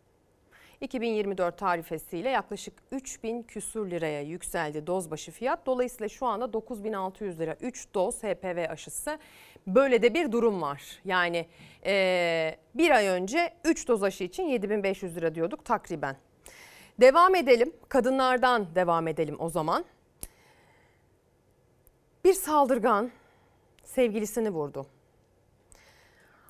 2024 0.82 1.58
tarifesiyle 1.58 2.30
yaklaşık 2.30 2.74
3000 2.92 3.44
küsür 3.44 3.92
liraya 3.92 4.22
yükseldi 4.22 4.88
doz 4.88 5.12
başı 5.12 5.32
fiyat. 5.32 5.66
Dolayısıyla 5.66 6.10
şu 6.10 6.26
anda 6.26 6.54
9600 6.54 7.40
lira 7.40 7.56
3 7.62 7.88
doz 7.94 8.24
HPV 8.24 8.70
aşısı. 8.70 9.20
Böyle 9.68 10.02
de 10.02 10.14
bir 10.14 10.32
durum 10.32 10.62
var. 10.62 10.82
Yani 11.06 11.46
e, 11.86 12.56
bir 12.76 12.92
ay 12.92 13.08
önce 13.08 13.54
3 13.66 13.88
doz 13.88 14.04
aşı 14.04 14.24
için 14.24 14.44
7500 14.44 15.16
lira 15.16 15.36
diyorduk 15.36 15.66
takriben. 15.66 16.16
Devam 17.02 17.36
edelim. 17.36 17.74
Kadınlardan 17.90 18.76
devam 18.76 19.08
edelim 19.08 19.36
o 19.40 19.50
zaman. 19.50 19.86
Bir 22.24 22.34
saldırgan 22.34 23.12
sevgilisini 23.84 24.50
vurdu. 24.50 24.86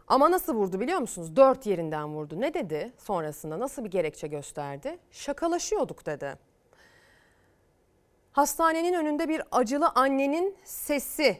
Ama 0.07 0.31
nasıl 0.31 0.55
vurdu 0.55 0.79
biliyor 0.79 0.99
musunuz? 0.99 1.35
Dört 1.35 1.65
yerinden 1.65 2.09
vurdu. 2.15 2.41
Ne 2.41 2.53
dedi 2.53 2.93
sonrasında? 2.97 3.59
Nasıl 3.59 3.83
bir 3.83 3.91
gerekçe 3.91 4.27
gösterdi? 4.27 4.97
Şakalaşıyorduk 5.11 6.05
dedi. 6.05 6.37
Hastanenin 8.31 8.93
önünde 8.93 9.29
bir 9.29 9.41
acılı 9.51 9.89
annenin 9.95 10.57
sesi 10.63 11.37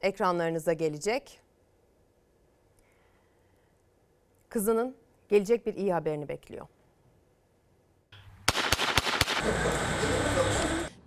ekranlarınıza 0.00 0.72
gelecek. 0.72 1.40
Kızının 4.48 4.96
gelecek 5.28 5.66
bir 5.66 5.74
iyi 5.74 5.92
haberini 5.92 6.28
bekliyor. 6.28 6.66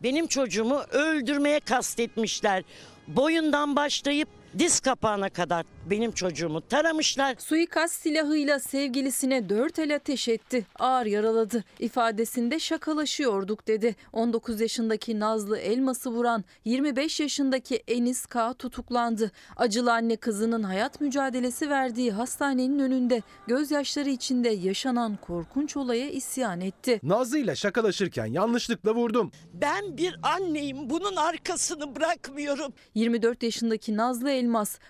Benim 0.04 0.28
çocuğumu 0.28 0.80
öldürmeye 0.80 1.60
kastetmişler. 1.60 2.64
Boyundan 3.08 3.76
başlayıp 3.76 4.30
diz 4.60 4.80
kapağına 4.80 5.30
kadar 5.30 5.66
benim 5.90 6.12
çocuğumu 6.12 6.62
taramışlar. 6.62 7.36
Suikast 7.40 8.02
silahıyla 8.02 8.60
sevgilisine 8.60 9.50
dört 9.50 9.80
el 9.80 9.96
ateş 9.96 10.28
etti. 10.28 10.66
Ağır 10.80 11.06
yaraladı. 11.06 11.64
İfadesinde 11.80 12.60
şakalaşıyorduk 12.60 13.68
dedi. 13.68 13.96
19 14.14 14.62
yaşındaki 14.62 15.20
Nazlı 15.20 15.58
Elmas'ı 15.58 16.10
vuran 16.12 16.44
25 16.66 17.20
yaşındaki 17.20 17.84
Enis 17.88 18.26
K 18.26 18.54
tutuklandı. 18.54 19.32
Acılı 19.56 19.94
anne 19.94 20.16
kızının 20.16 20.64
hayat 20.64 21.02
mücadelesi 21.02 21.70
verdiği 21.70 22.12
hastanenin 22.12 22.80
önünde 22.80 23.22
gözyaşları 23.48 24.10
içinde 24.10 24.50
yaşanan 24.50 25.18
korkunç 25.22 25.78
olaya 25.78 26.10
isyan 26.10 26.62
etti. 26.62 27.00
Nazlı 27.04 27.38
ile 27.38 27.56
şakalaşırken 27.56 28.26
yanlışlıkla 28.26 28.96
vurdum. 28.96 29.32
Ben 29.54 29.98
bir 29.98 30.20
anneyim 30.24 30.90
bunun 30.90 31.16
arkasını 31.16 31.96
bırakmıyorum. 31.96 32.74
24 32.96 33.44
yaşındaki 33.44 33.98
Nazlı 33.98 34.32
Elmas 34.32 34.43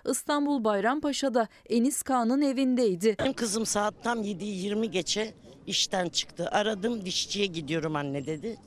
İstanbul 0.09 0.63
Bayrampaşa'da 0.63 1.47
Enis 1.69 2.03
K'nın 2.03 2.41
evindeydi. 2.41 3.15
Benim 3.19 3.33
kızım 3.33 3.65
saat 3.65 3.93
tam 4.03 4.23
7'yi 4.23 4.63
20 4.63 4.91
geçe 4.91 5.33
işten 5.67 6.09
çıktı. 6.09 6.49
Aradım 6.51 7.05
dişçiye 7.05 7.45
gidiyorum 7.45 7.95
anne 7.95 8.25
dedi. 8.25 8.57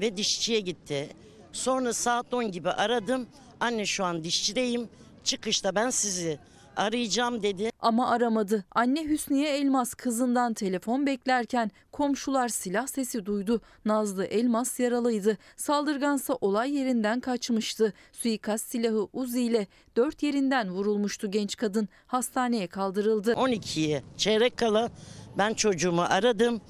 Ve 0.00 0.16
dişçiye 0.16 0.60
gitti. 0.60 1.08
Sonra 1.52 1.92
saat 1.92 2.34
10 2.34 2.50
gibi 2.52 2.70
aradım. 2.70 3.26
Anne 3.60 3.86
şu 3.86 4.04
an 4.04 4.24
dişçideyim. 4.24 4.88
Çıkışta 5.24 5.74
ben 5.74 5.90
sizi 5.90 6.38
arayacağım 6.76 7.42
dedi. 7.42 7.70
Ama 7.80 8.10
aramadı. 8.10 8.64
Anne 8.74 9.04
Hüsniye 9.04 9.56
Elmas 9.56 9.94
kızından 9.94 10.54
telefon 10.54 11.06
beklerken 11.06 11.70
komşular 11.92 12.48
silah 12.48 12.86
sesi 12.86 13.26
duydu. 13.26 13.60
Nazlı 13.84 14.24
Elmas 14.24 14.80
yaralıydı. 14.80 15.38
Saldırgansa 15.56 16.34
olay 16.40 16.74
yerinden 16.76 17.20
kaçmıştı. 17.20 17.92
Suikast 18.12 18.70
silahı 18.70 19.08
Uzi 19.12 19.42
ile 19.42 19.66
dört 19.96 20.22
yerinden 20.22 20.70
vurulmuştu 20.70 21.30
genç 21.30 21.56
kadın. 21.56 21.88
Hastaneye 22.06 22.66
kaldırıldı. 22.66 23.32
12'ye 23.32 24.02
çeyrek 24.16 24.56
kala 24.56 24.90
ben 25.38 25.54
çocuğumu 25.54 26.02
aradım. 26.02 26.60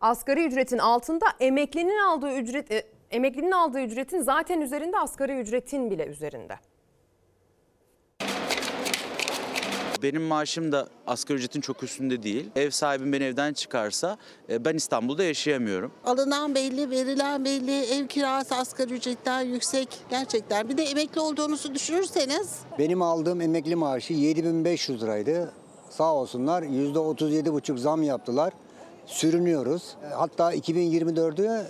asgari 0.00 0.46
ücretin 0.46 0.78
altında 0.78 1.26
emeklinin 1.40 1.98
aldığı 1.98 2.32
ücret 2.32 2.70
e, 2.70 2.86
emeklinin 3.10 3.50
aldığı 3.50 3.80
ücretin 3.80 4.22
zaten 4.22 4.60
üzerinde 4.60 4.98
asgari 4.98 5.40
ücretin 5.40 5.90
bile 5.90 6.06
üzerinde. 6.06 6.54
Benim 10.02 10.22
maaşım 10.22 10.72
da 10.72 10.88
asgari 11.06 11.38
ücretin 11.38 11.60
çok 11.60 11.82
üstünde 11.82 12.22
değil. 12.22 12.50
Ev 12.56 12.70
sahibim 12.70 13.12
beni 13.12 13.24
evden 13.24 13.52
çıkarsa 13.52 14.16
e, 14.48 14.64
ben 14.64 14.74
İstanbul'da 14.74 15.24
yaşayamıyorum. 15.24 15.92
Alınan 16.04 16.54
belli, 16.54 16.90
verilen 16.90 17.44
belli, 17.44 17.84
ev 17.84 18.06
kirası 18.06 18.54
asgari 18.54 18.94
ücretten 18.94 19.40
yüksek 19.40 19.88
gerçekten. 20.10 20.68
Bir 20.68 20.76
de 20.76 20.82
emekli 20.82 21.20
olduğunuzu 21.20 21.74
düşünürseniz. 21.74 22.58
Benim 22.78 23.02
aldığım 23.02 23.40
emekli 23.40 23.76
maaşı 23.76 24.12
7500 24.12 25.02
liraydı. 25.02 25.52
Sağ 25.90 26.14
olsunlar 26.14 26.62
%37,5 26.62 27.78
zam 27.78 28.02
yaptılar. 28.02 28.52
Sürünüyoruz. 29.10 29.96
Hatta 30.14 30.54
2024'ü 30.54 31.64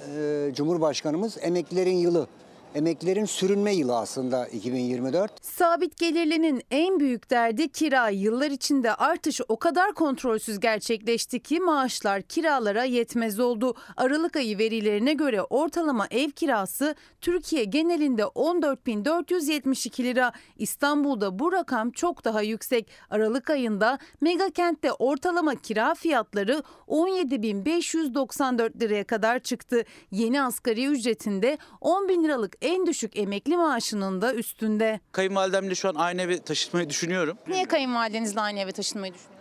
e, 0.51 0.55
Cumhurbaşkanımız 0.55 1.39
emeklilerin 1.41 1.97
yılı 1.97 2.27
Emeklilerin 2.75 3.25
sürünme 3.25 3.75
yılı 3.75 3.97
aslında 3.97 4.47
2024. 4.47 5.45
Sabit 5.45 5.99
gelirlinin 5.99 6.63
en 6.71 7.01
büyük 7.01 7.31
derdi 7.31 7.69
kira. 7.69 8.09
Yıllar 8.09 8.51
içinde 8.51 8.95
artış 8.95 9.41
o 9.49 9.59
kadar 9.59 9.95
kontrolsüz 9.95 10.61
gerçekleşti 10.61 11.41
ki 11.41 11.61
maaşlar 11.61 12.23
kiralara 12.23 12.85
yetmez 12.85 13.41
oldu. 13.41 13.75
Aralık 13.97 14.37
ayı 14.37 14.59
verilerine 14.59 15.13
göre 15.13 15.43
ortalama 15.43 16.07
ev 16.11 16.31
kirası 16.31 16.95
Türkiye 17.21 17.65
genelinde 17.65 18.23
14.472 18.23 20.05
lira. 20.05 20.33
İstanbul'da 20.57 21.39
bu 21.39 21.53
rakam 21.53 21.91
çok 21.91 22.25
daha 22.25 22.43
yüksek. 22.43 22.91
Aralık 23.11 23.51
ayında 23.51 23.99
mega 24.21 24.51
kentte 24.51 24.93
ortalama 24.93 25.55
kira 25.55 25.95
fiyatları 25.95 26.63
17.594 26.89 28.81
liraya 28.81 29.05
kadar 29.05 29.39
çıktı. 29.39 29.85
Yeni 30.11 30.43
asgari 30.43 30.87
ücretinde 30.87 31.59
10 31.81 32.09
bin 32.09 32.25
liralık 32.25 32.60
en 32.62 32.87
düşük 32.87 33.16
emekli 33.16 33.57
maaşının 33.57 34.23
da 34.23 34.35
üstünde. 34.35 35.01
Kayınvalidemle 35.12 35.74
şu 35.74 35.89
an 35.89 35.95
aynı 35.95 36.23
eve 36.23 36.39
taşınmayı 36.43 36.89
düşünüyorum. 36.91 37.39
Niye 37.49 37.65
kayınvalidenizle 37.65 38.41
aynı 38.41 38.61
eve 38.61 38.73
taşınmayı 38.73 39.15
düşünüyorsunuz? 39.15 39.40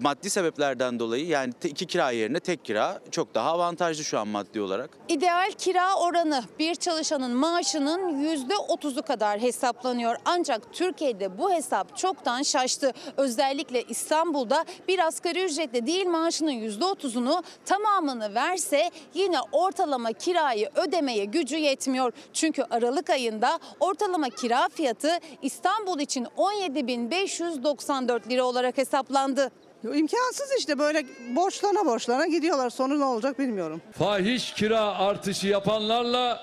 Maddi 0.00 0.30
sebeplerden 0.30 0.98
dolayı 0.98 1.26
yani 1.26 1.52
iki 1.64 1.86
kira 1.86 2.10
yerine 2.10 2.40
tek 2.40 2.64
kira 2.64 3.00
çok 3.10 3.34
daha 3.34 3.50
avantajlı 3.50 4.04
şu 4.04 4.18
an 4.18 4.28
maddi 4.28 4.60
olarak. 4.60 4.90
İdeal 5.08 5.50
kira 5.58 5.94
oranı 5.94 6.44
bir 6.58 6.74
çalışanın 6.74 7.36
maaşının 7.36 8.24
%30'u 8.24 9.02
kadar 9.02 9.40
hesaplanıyor. 9.40 10.16
Ancak 10.24 10.72
Türkiye'de 10.72 11.38
bu 11.38 11.52
hesap 11.52 11.96
çoktan 11.96 12.42
şaştı. 12.42 12.92
Özellikle 13.16 13.82
İstanbul'da 13.82 14.64
bir 14.88 15.06
asgari 15.06 15.44
ücretle 15.44 15.86
değil 15.86 16.06
maaşının 16.06 16.50
%30'unu 16.50 17.42
tamamını 17.64 18.34
verse 18.34 18.90
yine 19.14 19.38
ortalama 19.52 20.12
kirayı 20.12 20.70
ödemeye 20.74 21.24
gücü 21.24 21.56
yetmiyor. 21.56 22.12
Çünkü 22.32 22.62
Aralık 22.70 23.10
ayında 23.10 23.58
ortalama 23.80 24.28
kira 24.30 24.68
fiyatı 24.68 25.18
İstanbul 25.42 26.00
için 26.00 26.24
17.594 26.36 28.30
lira 28.30 28.44
olarak 28.44 28.78
hesaplandı. 28.78 29.50
İmkansız 29.94 30.52
işte 30.58 30.78
böyle 30.78 31.06
borçlana 31.36 31.86
borçlana 31.86 32.26
gidiyorlar. 32.26 32.70
Sonu 32.70 33.00
ne 33.00 33.04
olacak 33.04 33.38
bilmiyorum. 33.38 33.82
fahiş 33.98 34.52
kira 34.52 34.80
artışı 34.98 35.46
yapanlarla 35.48 36.40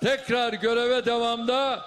tekrar 0.00 0.52
göreve 0.52 1.04
devamda 1.06 1.80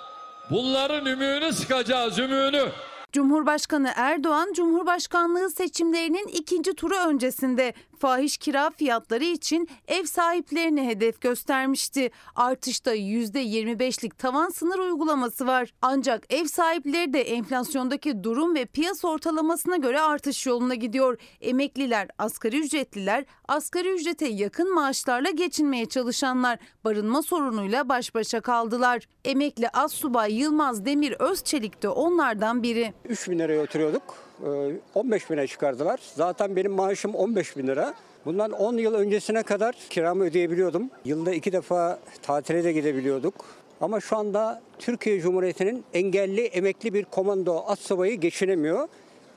bunların 0.52 1.06
ümüğünü 1.06 1.54
sıkacağız 1.54 2.20
ümüğünü. 2.20 2.66
Cumhurbaşkanı 3.12 3.92
Erdoğan 3.96 4.54
Cumhurbaşkanlığı 4.54 5.50
seçimlerinin 5.50 6.28
ikinci 6.28 6.74
turu 6.74 6.96
öncesinde 6.96 7.74
fahiş 8.00 8.38
kira 8.38 8.70
fiyatları 8.70 9.24
için 9.24 9.70
ev 9.88 10.04
sahiplerini 10.04 10.88
hedef 10.88 11.22
göstermişti. 11.22 12.12
Artışta 12.36 12.96
%25'lik 12.96 14.18
tavan 14.18 14.50
sınır 14.50 14.80
uygulaması 14.80 15.48
var. 15.48 15.74
Ancak 15.82 16.34
ev 16.34 16.46
sahipleri 16.46 17.14
de 17.14 17.22
enflasyondaki 17.22 18.24
durum 18.24 18.56
ve 18.56 18.66
piyasa 18.66 19.08
ortalamasına 19.08 19.78
göre 19.78 20.02
artış 20.02 20.46
yoluna 20.46 20.76
gidiyor. 20.76 21.18
Emekliler, 21.42 22.08
asgari 22.18 22.60
ücretliler, 22.60 23.26
asgari 23.48 23.90
ücrete 23.94 24.28
yakın 24.28 24.74
maaşlarla 24.76 25.30
geçinmeye 25.30 25.86
çalışanlar 25.86 26.60
barınma 26.84 27.22
sorunuyla 27.22 27.90
baş 27.90 28.16
başa 28.16 28.42
kaldılar. 28.42 29.08
Emekli 29.26 29.70
Assubay 29.70 30.34
Yılmaz 30.34 30.86
Demir 30.86 31.12
Özçelik 31.12 31.84
de 31.84 31.90
onlardan 31.90 32.64
biri. 32.64 32.94
3 33.06 33.30
bin 33.30 33.40
liraya 33.40 33.62
oturuyorduk. 33.62 34.29
Ee, 34.46 34.72
15 34.96 35.30
bine 35.30 35.48
çıkardılar. 35.48 36.00
Zaten 36.16 36.56
benim 36.56 36.72
maaşım 36.72 37.16
15 37.16 37.58
bin 37.58 37.68
lira. 37.68 37.94
Bundan 38.26 38.52
10 38.52 38.78
yıl 38.78 38.94
öncesine 38.94 39.44
kadar 39.44 39.76
kiramı 39.90 40.24
ödeyebiliyordum. 40.24 40.90
Yılda 41.06 41.34
iki 41.34 41.52
defa 41.52 42.00
tatile 42.22 42.64
de 42.64 42.72
gidebiliyorduk. 42.72 43.34
Ama 43.82 44.00
şu 44.00 44.18
anda 44.18 44.62
Türkiye 44.80 45.22
Cumhuriyeti'nin 45.22 45.84
engelli 45.94 46.42
emekli 46.42 46.94
bir 46.94 47.06
komando 47.06 47.64
astsubayı 47.68 48.20
geçinemiyor. 48.20 48.88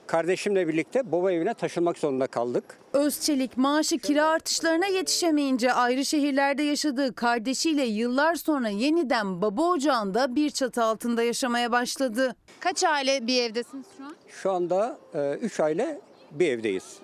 Kardeşimle 0.06 0.68
birlikte 0.68 1.12
baba 1.12 1.32
evine 1.32 1.54
taşınmak 1.54 1.98
zorunda 1.98 2.26
kaldık. 2.26 2.64
Özçelik 2.92 3.56
maaşı 3.56 3.98
kira 3.98 4.24
artışlarına 4.26 4.86
yetişemeyince 4.86 5.72
ayrı 5.72 6.04
şehirlerde 6.04 6.62
yaşadığı 6.62 7.14
kardeşiyle 7.14 7.84
yıllar 7.84 8.34
sonra 8.34 8.68
yeniden 8.68 9.42
baba 9.42 9.62
ocağında 9.70 10.34
bir 10.36 10.50
çatı 10.50 10.82
altında 10.84 11.22
yaşamaya 11.22 11.72
başladı. 11.72 12.36
Kaç 12.60 12.84
aile 12.84 13.26
bir 13.26 13.42
evdesiniz 13.42 13.86
şu 13.98 14.04
an? 14.04 14.14
Şu 14.32 14.52
anda 14.52 14.98
3 15.40 15.60
aile 15.60 16.00
bir 16.30 16.48
evdeyiz. 16.48 16.98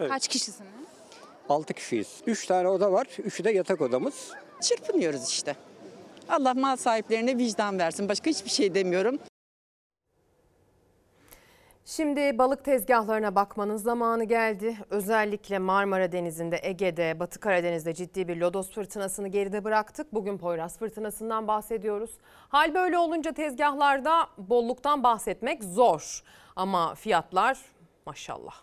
Evet. 0.00 0.10
Kaç 0.10 0.28
kişisiniz? 0.28 0.70
6 1.48 1.74
kişiyiz. 1.74 2.08
3 2.26 2.46
tane 2.46 2.68
oda 2.68 2.92
var. 2.92 3.06
3'ü 3.06 3.44
de 3.44 3.50
yatak 3.50 3.80
odamız. 3.80 4.30
Çırpınıyoruz 4.60 5.28
işte. 5.28 5.56
Allah 6.28 6.54
mal 6.54 6.76
sahiplerine 6.76 7.38
vicdan 7.38 7.78
versin. 7.78 8.08
Başka 8.08 8.30
hiçbir 8.30 8.50
şey 8.50 8.74
demiyorum. 8.74 9.18
Şimdi 11.88 12.38
balık 12.38 12.64
tezgahlarına 12.64 13.34
bakmanın 13.34 13.76
zamanı 13.76 14.24
geldi. 14.24 14.76
Özellikle 14.90 15.58
Marmara 15.58 16.12
Denizi'nde, 16.12 16.60
Ege'de, 16.62 17.20
Batı 17.20 17.40
Karadeniz'de 17.40 17.94
ciddi 17.94 18.28
bir 18.28 18.36
lodos 18.36 18.70
fırtınasını 18.70 19.28
geride 19.28 19.64
bıraktık. 19.64 20.14
Bugün 20.14 20.38
Poyraz 20.38 20.78
fırtınasından 20.78 21.48
bahsediyoruz. 21.48 22.10
Hal 22.48 22.74
böyle 22.74 22.98
olunca 22.98 23.32
tezgahlarda 23.32 24.26
bolluktan 24.38 25.02
bahsetmek 25.02 25.64
zor. 25.64 26.22
Ama 26.56 26.94
fiyatlar 26.94 27.58
maşallah. 28.06 28.54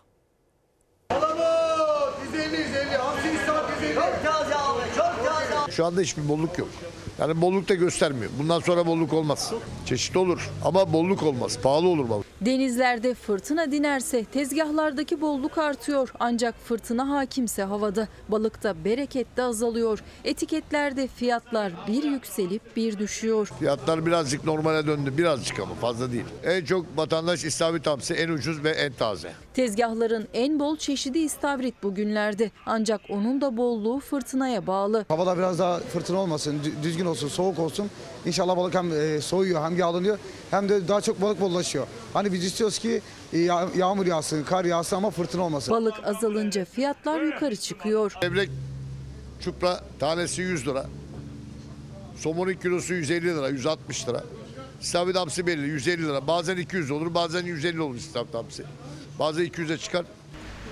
Şu 5.70 5.84
anda 5.84 6.00
hiçbir 6.00 6.28
bolluk 6.28 6.58
yok. 6.58 6.68
Yani 7.18 7.40
bolluk 7.40 7.68
da 7.68 7.74
göstermiyor. 7.74 8.30
Bundan 8.38 8.60
sonra 8.60 8.86
bolluk 8.86 9.12
olmaz. 9.12 9.52
Çeşit 9.86 10.16
olur 10.16 10.50
ama 10.64 10.92
bolluk 10.92 11.22
olmaz. 11.22 11.58
Pahalı 11.62 11.88
olur 11.88 12.08
balık. 12.08 12.26
Denizlerde 12.40 13.14
fırtına 13.14 13.72
dinerse 13.72 14.24
tezgahlardaki 14.24 15.20
bolluk 15.20 15.58
artıyor. 15.58 16.12
Ancak 16.20 16.54
fırtına 16.64 17.08
hakimse 17.10 17.62
havada. 17.62 18.08
Balıkta 18.28 18.84
bereket 18.84 19.36
de 19.36 19.42
azalıyor. 19.42 19.98
Etiketlerde 20.24 21.06
fiyatlar 21.06 21.72
bir 21.88 22.02
yükselip 22.04 22.76
bir 22.76 22.98
düşüyor. 22.98 23.50
Fiyatlar 23.58 24.06
birazcık 24.06 24.44
normale 24.44 24.86
döndü. 24.86 25.12
Birazcık 25.18 25.60
ama 25.60 25.74
fazla 25.74 26.12
değil. 26.12 26.24
En 26.44 26.64
çok 26.64 26.86
vatandaş 26.96 27.44
istavrit 27.44 27.86
hamsi 27.86 28.14
en 28.14 28.28
ucuz 28.28 28.64
ve 28.64 28.70
en 28.70 28.92
taze. 28.92 29.32
Tezgahların 29.54 30.28
en 30.34 30.60
bol 30.60 30.76
çeşidi 30.76 31.18
istavrit 31.18 31.82
bugünlerde. 31.82 32.50
Ancak 32.66 33.00
onun 33.08 33.40
da 33.40 33.56
bolluğu 33.56 34.00
fırtınaya 34.00 34.66
bağlı. 34.66 35.04
Havada 35.08 35.38
biraz 35.38 35.58
daha 35.58 35.78
fırtına 35.78 36.18
olmasın, 36.18 36.60
dü- 36.64 36.82
düzgün 37.04 37.10
olsun, 37.10 37.28
soğuk 37.28 37.58
olsun. 37.58 37.90
İnşallah 38.26 38.56
balık 38.56 38.74
hem 38.74 38.92
e, 38.92 39.20
soğuyor 39.20 39.64
hem 39.64 39.76
yağlanıyor 39.78 40.18
hem 40.50 40.68
de 40.68 40.88
daha 40.88 41.00
çok 41.00 41.20
balık 41.22 41.40
bollaşıyor. 41.40 41.86
Hani 42.12 42.32
biz 42.32 42.44
istiyoruz 42.44 42.78
ki 42.78 43.00
e, 43.32 43.38
yağ- 43.38 43.68
yağmur 43.76 44.06
yağsın, 44.06 44.44
kar 44.44 44.64
yağsın 44.64 44.96
ama 44.96 45.10
fırtına 45.10 45.42
olmasın. 45.42 45.74
Balık 45.74 45.94
azalınca 46.06 46.64
fiyatlar 46.64 47.20
yukarı 47.22 47.56
çıkıyor. 47.56 48.12
Levrek 48.22 48.50
çupra 49.40 49.80
tanesi 50.00 50.42
100 50.42 50.66
lira. 50.66 50.86
Somonun 52.16 52.52
kilosu 52.54 52.94
150 52.94 53.24
lira, 53.24 53.48
160 53.48 54.08
lira. 54.08 54.24
İstavrit 54.80 55.16
hamsi 55.16 55.46
belli 55.46 55.66
150 55.66 56.02
lira. 56.02 56.26
Bazen 56.26 56.56
200 56.56 56.90
olur, 56.90 57.14
bazen 57.14 57.42
150 57.44 57.80
olur 57.82 57.94
istavrit 57.96 58.34
hamsi. 58.34 58.64
Bazen 59.18 59.44
200'e 59.46 59.78
çıkar. 59.78 60.04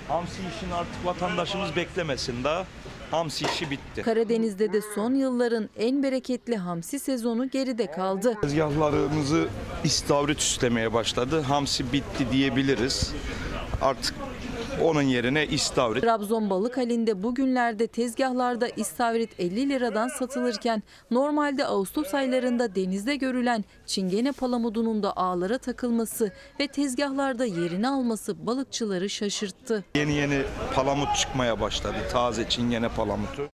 Hamsi 0.07 0.33
işini 0.57 0.73
artık 0.73 1.05
vatandaşımız 1.05 1.75
beklemesin 1.75 2.43
daha. 2.43 2.65
Hamsi 3.13 3.45
işi 3.45 3.71
bitti. 3.71 4.01
Karadeniz'de 4.01 4.73
de 4.73 4.81
son 4.95 5.13
yılların 5.15 5.69
en 5.77 6.03
bereketli 6.03 6.57
hamsi 6.57 6.99
sezonu 6.99 7.49
geride 7.49 7.91
kaldı. 7.91 8.37
Tezgahlarımızı 8.41 9.47
istavrit 9.83 10.39
üstlemeye 10.39 10.93
başladı. 10.93 11.41
Hamsi 11.41 11.93
bitti 11.93 12.31
diyebiliriz. 12.31 13.13
Artık 13.81 14.15
onun 14.81 15.01
yerine 15.01 15.47
istavrit. 15.47 16.03
Trabzon 16.03 16.49
balık 16.49 16.77
halinde 16.77 17.23
bugünlerde 17.23 17.87
tezgahlarda 17.87 18.67
istavrit 18.67 19.39
50 19.39 19.69
liradan 19.69 20.07
satılırken 20.07 20.83
normalde 21.11 21.65
Ağustos 21.65 22.13
aylarında 22.13 22.75
denizde 22.75 23.15
görülen 23.15 23.65
çingene 23.85 24.31
palamudunun 24.31 25.03
da 25.03 25.17
ağlara 25.17 25.57
takılması 25.57 26.31
ve 26.59 26.67
tezgahlarda 26.67 27.45
yerini 27.45 27.87
alması 27.87 28.47
balıkçıları 28.47 29.09
şaşırttı. 29.09 29.83
Yeni 29.95 30.13
yeni 30.13 30.43
palamut 30.75 31.15
çıkmaya 31.15 31.61
başladı. 31.61 31.97
Taze 32.11 32.49
çingene 32.49 32.89
palamutu. 32.89 33.49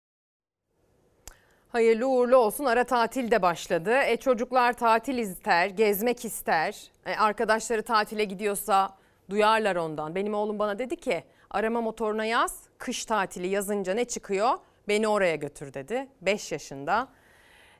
Hayırlı 1.73 2.07
uğurlu 2.07 2.37
olsun. 2.37 2.65
Ara 2.65 2.85
tatil 2.85 3.31
de 3.31 3.43
başladı. 3.43 3.95
E, 4.07 4.17
çocuklar 4.17 4.73
tatil 4.73 5.19
ister, 5.19 5.67
gezmek 5.67 6.25
ister. 6.25 6.91
E, 7.07 7.15
arkadaşları 7.15 7.83
tatile 7.83 8.25
gidiyorsa 8.25 8.99
duyarlar 9.31 9.77
ondan. 9.77 10.15
Benim 10.15 10.35
oğlum 10.35 10.59
bana 10.59 10.79
dedi 10.79 10.97
ki 10.97 11.25
arama 11.51 11.81
motoruna 11.81 12.25
yaz. 12.25 12.63
Kış 12.79 13.05
tatili 13.05 13.47
yazınca 13.47 13.95
ne 13.95 14.05
çıkıyor? 14.05 14.51
Beni 14.89 15.09
oraya 15.09 15.37
götür 15.37 15.75
dedi. 15.75 16.09
5 16.23 16.53
yaşında. 16.53 17.09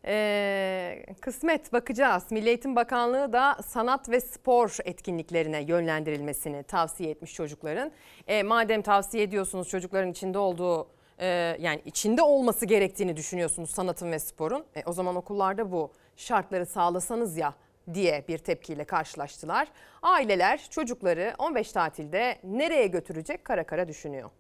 E, 0.05 1.07
kısmet 1.21 1.73
bakacağız. 1.73 2.23
Milli 2.31 2.49
Eğitim 2.49 2.77
Bakanlığı 2.77 3.33
da 3.33 3.57
sanat 3.67 4.11
ve 4.11 4.21
spor 4.21 4.77
etkinliklerine 4.85 5.63
yönlendirilmesini 5.63 6.63
tavsiye 6.63 7.11
etmiş 7.11 7.35
çocukların. 7.35 7.93
E, 8.27 8.43
madem 8.43 8.83
tavsiye 8.83 9.23
ediyorsunuz 9.23 9.69
çocukların 9.69 10.11
içinde 10.11 10.39
olduğu 10.39 10.89
e, 11.19 11.27
yani 11.61 11.83
içinde 11.85 12.23
olması 12.23 12.67
gerektiğini 12.67 13.17
düşünüyorsunuz 13.17 13.71
sanatın 13.71 14.13
ve 14.13 14.19
sporun. 14.19 14.65
E, 14.77 14.83
o 14.87 14.93
zaman 14.93 15.17
okullarda 15.17 15.73
bu 15.73 15.93
şartları 16.17 16.67
sağlasanız 16.67 17.37
ya 17.37 17.55
diye 17.95 18.25
bir 18.29 18.39
tepkiyle 18.39 18.85
karşılaştılar. 18.85 19.69
Aileler 20.03 20.67
çocukları 20.71 21.35
15 21.39 21.73
tatilde 21.73 22.39
nereye 22.45 22.87
götürecek 22.87 23.45
kara 23.45 23.67
kara 23.67 23.89
düşünüyor. 23.89 24.31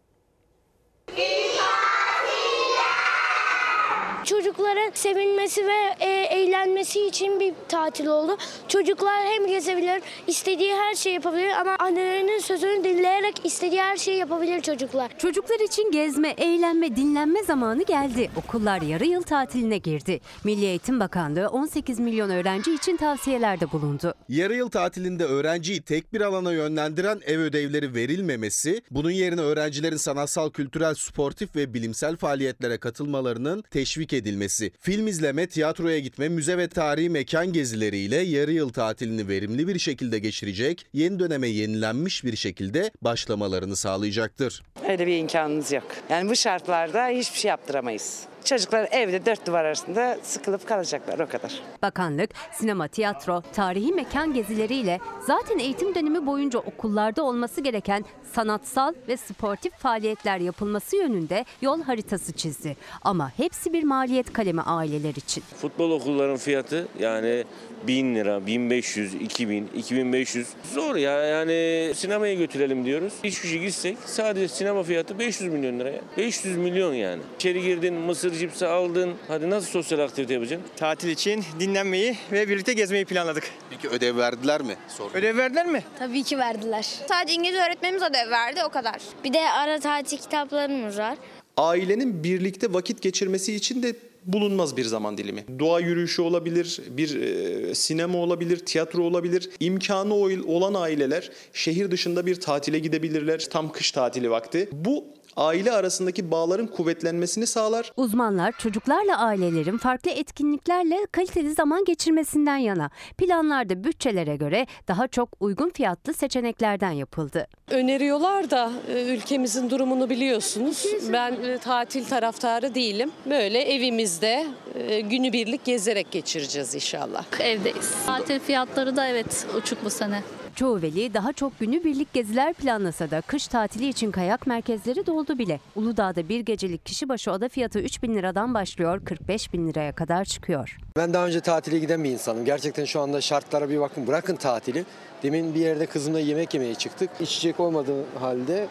Çocukların 4.28 4.90
sevinmesi 4.94 5.66
ve 5.66 6.05
e, 6.05 6.10
eğlenmesi 6.10 7.06
için 7.06 7.40
bir 7.40 7.55
tatil 7.68 8.06
oldu. 8.06 8.36
Çocuklar 8.68 9.26
hem 9.26 9.46
gezebilir, 9.46 10.02
istediği 10.26 10.72
her 10.72 10.94
şeyi 10.94 11.14
yapabilir 11.14 11.50
ama 11.60 11.76
annelerinin 11.78 12.38
sözünü 12.38 12.84
dinleyerek 12.84 13.46
istediği 13.46 13.80
her 13.80 13.96
şeyi 13.96 14.18
yapabilir 14.18 14.60
çocuklar. 14.60 15.18
Çocuklar 15.18 15.60
için 15.60 15.92
gezme, 15.92 16.28
eğlenme, 16.28 16.96
dinlenme 16.96 17.42
zamanı 17.42 17.82
geldi. 17.82 18.30
Okullar 18.36 18.80
yarı 18.80 19.05
yıl 19.05 19.22
tatiline 19.22 19.78
girdi. 19.78 20.20
Milli 20.44 20.64
Eğitim 20.64 21.00
Bakanlığı 21.00 21.48
18 21.48 22.00
milyon 22.00 22.30
öğrenci 22.30 22.74
için 22.74 22.96
tavsiyelerde 22.96 23.72
bulundu. 23.72 24.14
Yarı 24.28 24.55
yıl 24.55 24.68
tatilinde 24.68 25.24
öğrenciyi 25.24 25.82
tek 25.82 26.12
bir 26.12 26.20
alana 26.20 26.52
yönlendiren 26.52 27.20
ev 27.26 27.38
ödevleri 27.38 27.94
verilmemesi, 27.94 28.82
bunun 28.90 29.10
yerine 29.10 29.40
öğrencilerin 29.40 29.96
sanatsal, 29.96 30.50
kültürel, 30.50 30.94
sportif 30.94 31.56
ve 31.56 31.74
bilimsel 31.74 32.16
faaliyetlere 32.16 32.78
katılmalarının 32.78 33.62
teşvik 33.70 34.18
edilmesi, 34.19 34.73
film 34.81 35.07
izleme, 35.07 35.47
tiyatroya 35.47 35.99
gitme, 35.99 36.28
müze 36.28 36.59
ve 36.59 36.69
tarihi 36.69 37.11
mekan 37.11 37.53
gezileriyle 37.53 38.16
yarı 38.16 38.53
yıl 38.53 38.69
tatilini 38.69 39.28
verimli 39.28 39.69
bir 39.69 39.78
şekilde 39.78 40.19
geçirecek, 40.19 40.86
yeni 40.93 41.19
döneme 41.19 41.49
yenilenmiş 41.49 42.24
bir 42.24 42.36
şekilde 42.36 42.90
başlamalarını 43.03 43.77
sağlayacaktır. 43.77 44.62
Öyle 44.89 45.07
bir 45.07 45.16
imkanınız 45.16 45.73
yok. 45.73 45.86
Yani 46.11 46.31
bu 46.31 46.36
şartlarda 46.36 47.09
hiçbir 47.09 47.39
şey 47.39 47.49
yaptıramayız. 47.49 48.23
Çocuklar 48.48 48.88
evde 48.90 49.26
dört 49.26 49.46
duvar 49.46 49.64
arasında 49.64 50.18
sıkılıp 50.22 50.68
kalacaklar 50.68 51.18
o 51.18 51.28
kadar. 51.28 51.62
Bakanlık, 51.82 52.30
sinema, 52.52 52.88
tiyatro, 52.88 53.42
tarihi 53.52 53.92
mekan 53.92 54.34
gezileriyle 54.34 55.00
zaten 55.26 55.58
eğitim 55.58 55.94
dönemi 55.94 56.26
boyunca 56.26 56.58
okullarda 56.58 57.22
olması 57.22 57.60
gereken 57.60 58.04
sanatsal 58.32 58.94
ve 59.08 59.16
sportif 59.16 59.72
faaliyetler 59.72 60.38
yapılması 60.38 60.96
yönünde 60.96 61.44
yol 61.62 61.82
haritası 61.82 62.32
çizdi. 62.32 62.76
Ama 63.02 63.32
hepsi 63.36 63.72
bir 63.72 63.82
maliyet 63.82 64.32
kalemi 64.32 64.62
aileler 64.62 65.14
için. 65.14 65.42
Futbol 65.56 65.90
okulların 65.90 66.36
fiyatı 66.36 66.88
yani 66.98 67.44
1000 67.86 68.14
lira, 68.14 68.46
1500, 68.46 69.14
2000, 69.14 69.68
2500 69.76 70.48
zor 70.74 70.96
ya 70.96 71.12
yani 71.12 71.92
sinemaya 71.94 72.34
götürelim 72.34 72.84
diyoruz. 72.84 73.12
Hiç 73.24 73.40
kişi 73.40 73.60
gitsek 73.60 73.96
sadece 74.06 74.48
sinema 74.48 74.82
fiyatı 74.82 75.18
500 75.18 75.52
milyon 75.52 75.78
liraya. 75.80 76.00
500 76.16 76.56
milyon 76.56 76.94
yani. 76.94 77.22
İçeri 77.36 77.62
girdin 77.62 77.94
mısır 77.94 78.38
cipsi 78.39 78.66
aldın. 78.66 79.15
Hadi 79.28 79.51
nasıl 79.51 79.69
sosyal 79.70 79.98
aktivite 79.98 80.35
yapacaksın? 80.35 80.69
Tatil 80.77 81.09
için 81.09 81.44
dinlenmeyi 81.60 82.16
ve 82.32 82.48
birlikte 82.48 82.73
gezmeyi 82.73 83.05
planladık. 83.05 83.51
Peki 83.70 83.89
ödev 83.89 84.16
verdiler 84.16 84.62
mi? 84.62 84.77
Ödev 85.15 85.36
verdiler 85.36 85.66
mi? 85.66 85.85
Tabii 85.98 86.23
ki 86.23 86.39
verdiler. 86.39 86.86
Sadece 87.09 87.35
İngilizce 87.35 87.62
öğretmenimiz 87.62 88.02
ödev 88.02 88.31
verdi 88.31 88.60
o 88.66 88.69
kadar. 88.69 88.97
Bir 89.24 89.32
de 89.32 89.40
ara 89.51 89.81
tatil 89.81 90.19
kitaplarımız 90.19 90.98
var. 90.98 91.16
ailenin 91.56 92.24
birlikte 92.24 92.73
vakit 92.73 93.02
geçirmesi 93.02 93.55
için 93.55 93.82
de 93.82 93.94
bulunmaz 94.24 94.77
bir 94.77 94.85
zaman 94.85 95.19
dilimi. 95.19 95.44
Doğa 95.59 95.81
yürüyüşü 95.81 96.23
olabilir, 96.23 96.81
bir 96.90 97.20
e, 97.20 97.74
sinema 97.74 98.19
olabilir, 98.19 98.59
tiyatro 98.66 99.02
olabilir. 99.02 99.51
İmkanı 99.60 100.15
ol- 100.15 100.44
olan 100.47 100.74
aileler 100.74 101.31
şehir 101.52 101.90
dışında 101.90 102.27
bir 102.27 102.40
tatile 102.40 102.78
gidebilirler. 102.78 103.47
Tam 103.51 103.73
kış 103.73 103.90
tatili 103.93 104.31
vakti. 104.31 104.69
Bu 104.73 105.05
aile 105.36 105.72
arasındaki 105.72 106.30
bağların 106.30 106.66
kuvvetlenmesini 106.66 107.46
sağlar. 107.46 107.92
Uzmanlar 107.96 108.52
çocuklarla 108.52 109.18
ailelerin 109.18 109.78
farklı 109.78 110.10
etkinliklerle 110.10 111.06
kaliteli 111.12 111.55
zaman 111.55 111.84
geçirmesinden 111.84 112.56
yana. 112.56 112.90
Planlarda 113.18 113.84
bütçelere 113.84 114.36
göre 114.36 114.66
daha 114.88 115.09
çok 115.09 115.28
uygun 115.40 115.70
fiyatlı 115.70 116.14
seçeneklerden 116.14 116.90
yapıldı. 116.90 117.46
Öneriyorlar 117.70 118.50
da 118.50 118.70
e, 118.94 119.14
ülkemizin 119.14 119.70
durumunu 119.70 120.10
biliyorsunuz. 120.10 120.84
Ben 121.12 121.32
e, 121.32 121.59
tatil 121.59 122.05
taraftarı 122.05 122.74
değilim. 122.74 123.10
Böyle 123.30 123.62
evimizde 123.74 124.46
e, 124.74 125.00
günübirlik 125.00 125.64
gezerek 125.64 126.10
geçireceğiz 126.10 126.74
inşallah. 126.74 127.24
Evdeyiz. 127.40 127.94
Tatil 128.06 128.40
fiyatları 128.40 128.96
da 128.96 129.06
evet 129.06 129.46
uçuk 129.56 129.84
bu 129.84 129.90
sene. 129.90 130.22
Çoğu 130.59 130.82
veli 130.82 131.14
daha 131.14 131.32
çok 131.32 131.60
günübirlik 131.60 132.12
geziler 132.12 132.55
planlasa 132.55 133.10
da 133.10 133.20
kış 133.20 133.48
tatili 133.48 133.89
için 133.89 134.10
kayak 134.10 134.47
merkezleri 134.47 135.06
doldu 135.06 135.39
bile. 135.39 135.60
Uludağ'da 135.76 136.28
bir 136.28 136.40
gecelik 136.40 136.86
kişi 136.86 137.09
başı 137.09 137.32
oda 137.32 137.48
fiyatı 137.48 137.78
3 137.78 138.02
bin 138.02 138.14
liradan 138.14 138.55
başlıyor 138.55 139.01
45 139.05 139.52
bin 139.52 139.68
liraya 139.68 139.93
kadar 139.93 140.24
çıkıyor. 140.24 140.78
Ben 140.97 141.14
daha 141.14 141.26
önce 141.26 141.40
tatile 141.40 141.78
giden 141.78 142.05
bir 142.05 142.10
insanım. 142.10 142.44
Gerçekten 142.44 142.85
şu 142.85 143.01
anda 143.01 143.20
şartlara 143.20 143.70
bir 143.70 143.80
bakın. 143.80 144.06
Bırakın 144.06 144.36
tatili. 144.36 144.85
Demin 145.22 145.55
bir 145.55 145.60
yerde 145.60 145.86
kızımla 145.86 146.20
yemek 146.20 146.55
yemeye 146.55 146.74
çıktık. 146.74 147.10
İçecek 147.20 147.60
olmadığı 147.60 148.05
halde 148.20 148.68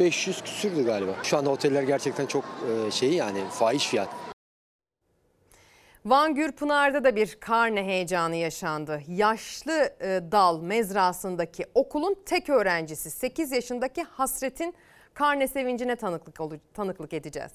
500 0.00 0.42
küsürdü 0.42 0.84
galiba. 0.84 1.12
Şu 1.22 1.38
anda 1.38 1.50
oteller 1.50 1.82
gerçekten 1.82 2.26
çok 2.26 2.44
e, 2.44 2.90
şey 2.90 3.12
yani 3.12 3.38
fahiş 3.50 3.86
fiyat. 3.86 4.08
Van 6.06 6.34
Gürpınar'da 6.34 7.04
da 7.04 7.16
bir 7.16 7.36
karne 7.40 7.84
heyecanı 7.84 8.36
yaşandı. 8.36 9.02
Yaşlı 9.08 9.90
e, 10.00 10.20
dal 10.32 10.62
mezrasındaki 10.62 11.64
okulun 11.74 12.16
tek 12.26 12.48
öğrencisi 12.48 13.10
8 13.10 13.52
yaşındaki 13.52 14.02
Hasret'in 14.02 14.74
karne 15.14 15.48
sevincine 15.48 15.96
tanıklık 15.96 16.74
tanıklık 16.74 17.12
edeceğiz. 17.12 17.52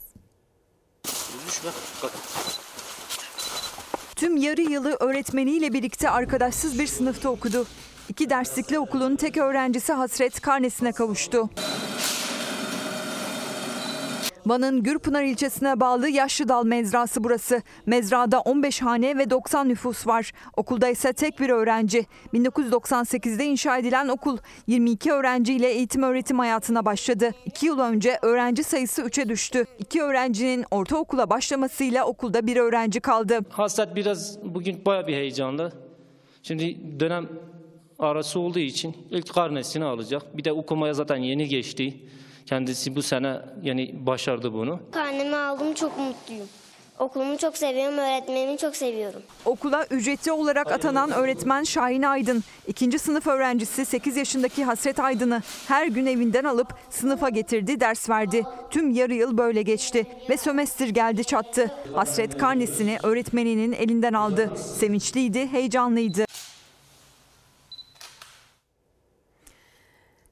Tüm 4.15 4.37
yarı 4.37 4.61
yılı 4.61 4.97
öğretmeniyle 4.99 5.73
birlikte 5.73 6.09
arkadaşsız 6.09 6.79
bir 6.79 6.87
sınıfta 6.87 7.29
okudu. 7.29 7.67
İki 8.09 8.29
derslikli 8.29 8.79
okulun 8.79 9.15
tek 9.15 9.37
öğrencisi 9.37 9.93
Hasret 9.93 10.41
karnesine 10.41 10.91
kavuştu. 10.91 11.49
Van'ın 14.45 14.83
Gürpınar 14.83 15.23
ilçesine 15.23 15.79
bağlı 15.79 16.09
Yaşlıdal 16.09 16.65
mezrası 16.65 17.23
burası. 17.23 17.61
Mezrada 17.85 18.39
15 18.39 18.81
hane 18.81 19.17
ve 19.17 19.29
90 19.29 19.69
nüfus 19.69 20.07
var. 20.07 20.31
Okulda 20.57 20.89
ise 20.89 21.13
tek 21.13 21.39
bir 21.39 21.49
öğrenci. 21.49 22.05
1998'de 22.33 23.45
inşa 23.45 23.77
edilen 23.77 24.07
okul 24.07 24.37
22 24.67 25.11
öğrenciyle 25.11 25.67
eğitim 25.67 26.03
öğretim 26.03 26.39
hayatına 26.39 26.85
başladı. 26.85 27.31
2 27.45 27.65
yıl 27.65 27.79
önce 27.79 28.19
öğrenci 28.21 28.63
sayısı 28.63 29.01
3'e 29.01 29.29
düştü. 29.29 29.65
İki 29.79 30.01
öğrencinin 30.01 30.65
ortaokula 30.71 31.29
başlamasıyla 31.29 32.05
okulda 32.05 32.47
bir 32.47 32.57
öğrenci 32.57 32.99
kaldı. 32.99 33.39
Hasret 33.49 33.95
biraz 33.95 34.37
bugün 34.43 34.85
baya 34.85 35.07
bir 35.07 35.13
heyecanlı. 35.13 35.71
Şimdi 36.43 36.77
dönem 36.99 37.29
arası 37.99 38.39
olduğu 38.39 38.59
için 38.59 38.95
ilk 39.09 39.33
karnesini 39.33 39.85
alacak. 39.85 40.37
Bir 40.37 40.43
de 40.43 40.51
okumaya 40.51 40.93
zaten 40.93 41.17
yeni 41.17 41.47
geçti. 41.47 41.99
Kendisi 42.45 42.95
bu 42.95 43.01
sene 43.01 43.37
yani 43.61 44.05
başardı 44.05 44.53
bunu. 44.53 44.79
Karnemi 44.91 45.35
aldım 45.35 45.73
çok 45.73 45.99
mutluyum. 45.99 46.47
Okulumu 46.99 47.37
çok 47.37 47.57
seviyorum, 47.57 47.97
öğretmenimi 47.97 48.57
çok 48.57 48.75
seviyorum. 48.75 49.21
Okula 49.45 49.85
ücretli 49.91 50.31
olarak 50.31 50.71
atanan 50.71 51.11
öğretmen 51.11 51.63
Şahin 51.63 52.01
Aydın, 52.01 52.43
ikinci 52.67 52.99
sınıf 52.99 53.27
öğrencisi 53.27 53.85
8 53.85 54.17
yaşındaki 54.17 54.63
Hasret 54.63 54.99
Aydın'ı 54.99 55.41
her 55.67 55.87
gün 55.87 56.05
evinden 56.05 56.43
alıp 56.43 56.73
sınıfa 56.89 57.29
getirdi, 57.29 57.79
ders 57.79 58.09
verdi. 58.09 58.43
Tüm 58.69 58.91
yarı 58.91 59.13
yıl 59.13 59.37
böyle 59.37 59.61
geçti 59.61 60.05
ve 60.29 60.37
sömestr 60.37 60.87
geldi 60.87 61.23
çattı. 61.25 61.71
Hasret 61.95 62.37
karnesini 62.37 62.97
öğretmeninin 63.03 63.71
elinden 63.71 64.13
aldı. 64.13 64.51
Sevinçliydi, 64.79 65.47
heyecanlıydı. 65.47 66.25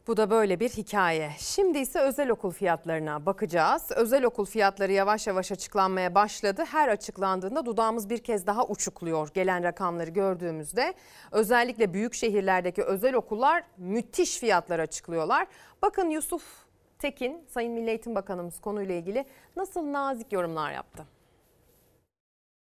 Bu 0.10 0.18
da 0.18 0.30
böyle 0.30 0.60
bir 0.60 0.70
hikaye. 0.70 1.32
Şimdi 1.38 1.78
ise 1.78 2.00
özel 2.00 2.30
okul 2.30 2.52
fiyatlarına 2.52 3.26
bakacağız. 3.26 3.92
Özel 3.96 4.24
okul 4.24 4.46
fiyatları 4.46 4.92
yavaş 4.92 5.28
yavaş 5.28 5.52
açıklanmaya 5.52 6.16
başladı. 6.16 6.64
Her 6.72 6.88
açıklandığında 6.88 7.66
dudağımız 7.66 8.10
bir 8.10 8.18
kez 8.18 8.48
daha 8.48 8.68
uçukluyor. 8.68 9.30
Gelen 9.34 9.64
rakamları 9.64 10.10
gördüğümüzde 10.10 10.94
özellikle 11.32 11.94
büyük 11.94 12.14
şehirlerdeki 12.14 12.84
özel 12.84 13.14
okullar 13.14 13.64
müthiş 13.78 14.40
fiyatlar 14.40 14.80
açıklıyorlar. 14.80 15.48
Bakın 15.82 16.10
Yusuf 16.10 16.44
Tekin, 17.00 17.44
Sayın 17.48 17.74
Milli 17.74 17.90
Eğitim 17.90 18.16
Bakanımız 18.16 18.60
konuyla 18.62 18.96
ilgili 18.96 19.26
nasıl 19.56 19.94
nazik 19.94 20.32
yorumlar 20.32 20.72
yaptı. 20.72 21.06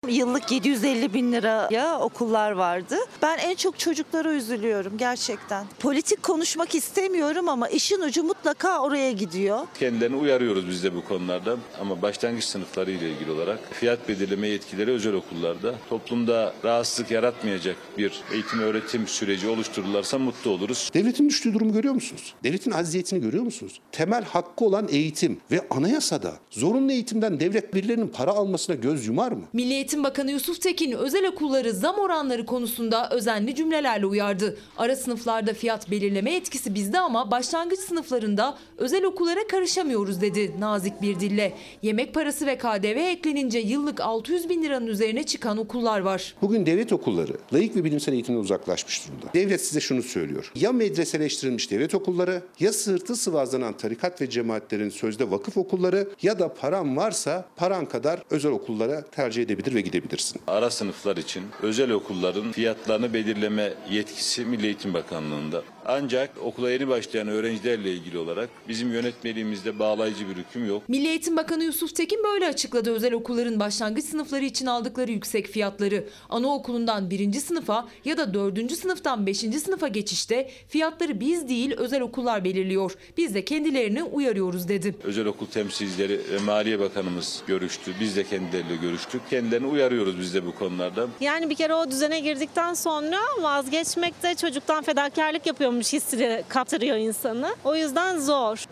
Yıllık 0.09 0.53
750 0.53 1.15
bin 1.15 1.33
liraya 1.33 2.01
okullar 2.01 2.51
vardı. 2.51 2.97
Ben 3.23 3.39
en 3.39 3.55
çok 3.55 3.79
çocuklara 3.79 4.33
üzülüyorum 4.33 4.99
gerçekten. 4.99 5.67
Politik 5.79 6.23
konuşmak 6.23 6.75
istemiyorum 6.75 7.49
ama 7.49 7.69
işin 7.69 8.01
ucu 8.01 8.25
mutlaka 8.25 8.79
oraya 8.83 9.13
gidiyor. 9.13 9.61
Kendilerini 9.79 10.17
uyarıyoruz 10.17 10.69
biz 10.69 10.85
de 10.85 10.95
bu 10.95 11.05
konularda 11.05 11.57
ama 11.81 12.03
başlangıç 12.03 12.45
sınıfları 12.45 12.91
ile 12.91 13.11
ilgili 13.11 13.31
olarak 13.31 13.59
fiyat 13.73 14.09
belirleme 14.09 14.49
yetkileri 14.49 14.91
özel 14.91 15.15
okullarda 15.15 15.75
toplumda 15.91 16.55
rahatsızlık 16.65 17.11
yaratmayacak 17.11 17.77
bir 17.99 18.23
eğitim 18.33 18.59
öğretim 18.61 19.07
süreci 19.09 19.49
oluştururlarsa 19.49 20.19
mutlu 20.19 20.51
oluruz. 20.51 20.91
Devletin 20.95 21.29
düştüğü 21.29 21.55
durumu 21.55 21.73
görüyor 21.73 21.95
musunuz? 21.95 22.35
Devletin 22.45 22.71
aziyetini 22.71 23.21
görüyor 23.21 23.45
musunuz? 23.45 23.81
Temel 23.93 24.25
hakkı 24.25 24.65
olan 24.65 24.89
eğitim 24.91 25.41
ve 25.51 25.61
anayasada 25.71 26.33
zorunlu 26.51 26.93
eğitimden 26.93 27.41
devlet 27.41 27.75
birilerinin 27.75 28.09
para 28.09 28.31
almasına 28.31 28.77
göz 28.77 29.07
yumar 29.07 29.33
mı? 29.33 29.43
Milli 29.53 29.75
Eğitim 29.85 29.94
Eğitim 29.95 30.05
Bakanı 30.05 30.31
Yusuf 30.31 30.61
Tekin 30.61 30.93
özel 30.93 31.29
okulları 31.29 31.73
zam 31.73 31.99
oranları 31.99 32.47
konusunda 32.47 33.11
özenli 33.11 33.55
cümlelerle 33.55 34.07
uyardı. 34.07 34.57
Ara 34.77 34.97
sınıflarda 34.97 35.55
fiyat 35.55 35.91
belirleme 35.91 36.35
etkisi 36.35 36.75
bizde 36.75 36.99
ama 36.99 37.31
başlangıç 37.31 37.79
sınıflarında 37.79 38.59
özel 38.79 39.05
okullara 39.05 39.47
karışamıyoruz 39.47 40.21
dedi 40.21 40.53
nazik 40.59 41.03
bir 41.03 41.21
dille. 41.21 41.53
Yemek 41.83 42.15
parası 42.15 42.47
ve 42.47 42.59
KDV 42.59 42.97
eklenince 42.97 43.59
yıllık 43.59 44.01
600 44.01 44.49
bin 44.49 44.63
liranın 44.63 44.87
üzerine 44.87 45.23
çıkan 45.23 45.59
okullar 45.59 46.01
var. 46.01 46.35
Bugün 46.43 46.67
devlet 46.67 46.93
okulları 46.93 47.33
layık 47.53 47.77
ve 47.77 47.85
bilimsel 47.85 48.13
eğitimden 48.13 48.41
uzaklaşmış 48.41 49.09
durumda. 49.09 49.27
Devlet 49.35 49.67
size 49.67 49.81
şunu 49.81 50.03
söylüyor. 50.03 50.53
Ya 50.55 50.73
medreseleştirilmiş 50.73 51.71
devlet 51.71 51.95
okulları 51.95 52.43
ya 52.61 52.73
sırtı 52.73 53.17
sıvazlanan 53.17 53.77
tarikat 53.77 54.21
ve 54.21 54.31
cemaatlerin 54.31 54.91
sözde 54.91 55.31
vakıf 55.31 55.57
okulları 55.57 56.09
ya 56.23 56.39
da 56.39 56.55
paran 56.55 56.97
varsa 56.97 57.45
paran 57.57 57.87
kadar 57.87 58.23
özel 58.31 58.53
okullara 58.53 59.05
tercih 59.05 59.43
edebilir 59.43 59.75
ve 59.75 59.84
gidebilirsin. 59.85 60.41
Ara 60.47 60.71
sınıflar 60.71 61.17
için 61.17 61.43
özel 61.63 61.91
okulların 61.91 62.53
fiyatlarını 62.53 63.15
belirleme 63.15 63.73
yetkisi 63.91 64.45
Milli 64.45 64.67
Eğitim 64.67 64.95
Bakanlığı'nda. 64.95 65.63
Ancak 65.87 66.31
okula 66.43 66.71
yeni 66.71 66.89
başlayan 66.89 67.29
öğrencilerle 67.29 67.93
ilgili 67.93 68.19
olarak 68.19 68.49
bizim 68.69 68.93
yönetmeliğimizde 68.93 69.79
bağlayıcı 69.79 70.29
bir 70.29 70.37
hüküm 70.37 70.69
yok. 70.69 70.89
Milli 70.89 71.09
Eğitim 71.09 71.37
Bakanı 71.37 71.65
Yusuf 71.65 71.95
Tekin 71.97 72.25
böyle 72.25 72.49
açıkladı 72.49 72.91
özel 72.91 73.13
okulların 73.13 73.61
başlangıç 73.61 74.05
sınıfları 74.05 74.45
için 74.45 74.67
aldıkları 74.67 75.11
yüksek 75.11 75.47
fiyatları. 75.47 76.09
Anaokulundan 76.29 77.11
birinci 77.11 77.41
sınıfa 77.41 77.89
ya 78.05 78.17
da 78.17 78.35
dördüncü 78.35 78.77
sınıftan 78.77 79.27
beşinci 79.27 79.61
sınıfa 79.61 79.89
geçişte 79.89 80.51
fiyatları 80.69 81.21
biz 81.21 81.49
değil 81.49 81.75
özel 81.77 82.01
okullar 82.01 82.45
belirliyor. 82.45 82.97
Biz 83.17 83.35
de 83.35 83.45
kendilerini 83.45 84.03
uyarıyoruz 84.03 84.69
dedi. 84.69 84.95
Özel 85.05 85.27
okul 85.27 85.47
temsilcileri 85.47 86.21
ve 86.33 86.39
Maliye 86.39 86.81
Bakanımız 86.81 87.43
görüştü. 87.47 87.93
Biz 88.01 88.17
de 88.17 88.25
kendileriyle 88.25 88.77
görüştük. 88.77 89.21
Kendilerini 89.31 89.67
uyarıyoruz 89.75 90.19
biz 90.19 90.35
de 90.35 90.47
bu 90.47 90.55
konularda. 90.55 91.07
Yani 91.21 91.51
bir 91.51 91.55
kere 91.55 91.75
o 91.75 91.91
düzene 91.91 92.21
girdikten 92.21 92.75
sonra 92.75 93.17
vazgeçmek 93.41 94.23
de 94.23 94.35
çocuktan 94.35 94.85
fedakarlık 94.85 95.47
yapıyormuş 95.47 95.93
hissini 95.93 96.43
kaptırıyor 96.49 96.97
insanı. 96.97 97.55
O 97.65 97.77
yüzden 97.77 98.19
zor. 98.19 98.65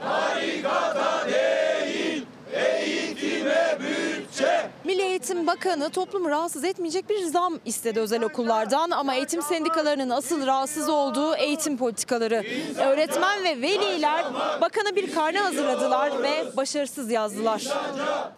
Milli 4.93 5.02
Eğitim 5.02 5.47
Bakanı 5.47 5.90
toplumu 5.90 6.31
rahatsız 6.31 6.64
etmeyecek 6.64 7.10
bir 7.10 7.24
zam 7.24 7.59
istedi 7.64 8.01
özel 8.01 8.23
okullardan 8.23 8.90
ama 8.90 9.14
eğitim 9.14 9.43
sendikalarının 9.43 10.10
asıl 10.10 10.47
rahatsız 10.47 10.89
olduğu 10.89 11.36
eğitim 11.36 11.77
politikaları. 11.77 12.44
Öğretmen 12.78 13.44
ve 13.44 13.62
veliler 13.62 14.24
bakana 14.60 14.97
bir 14.97 15.14
karne 15.14 15.39
hazırladılar 15.39 16.23
ve 16.23 16.56
başarısız 16.56 17.10
yazdılar. 17.10 17.69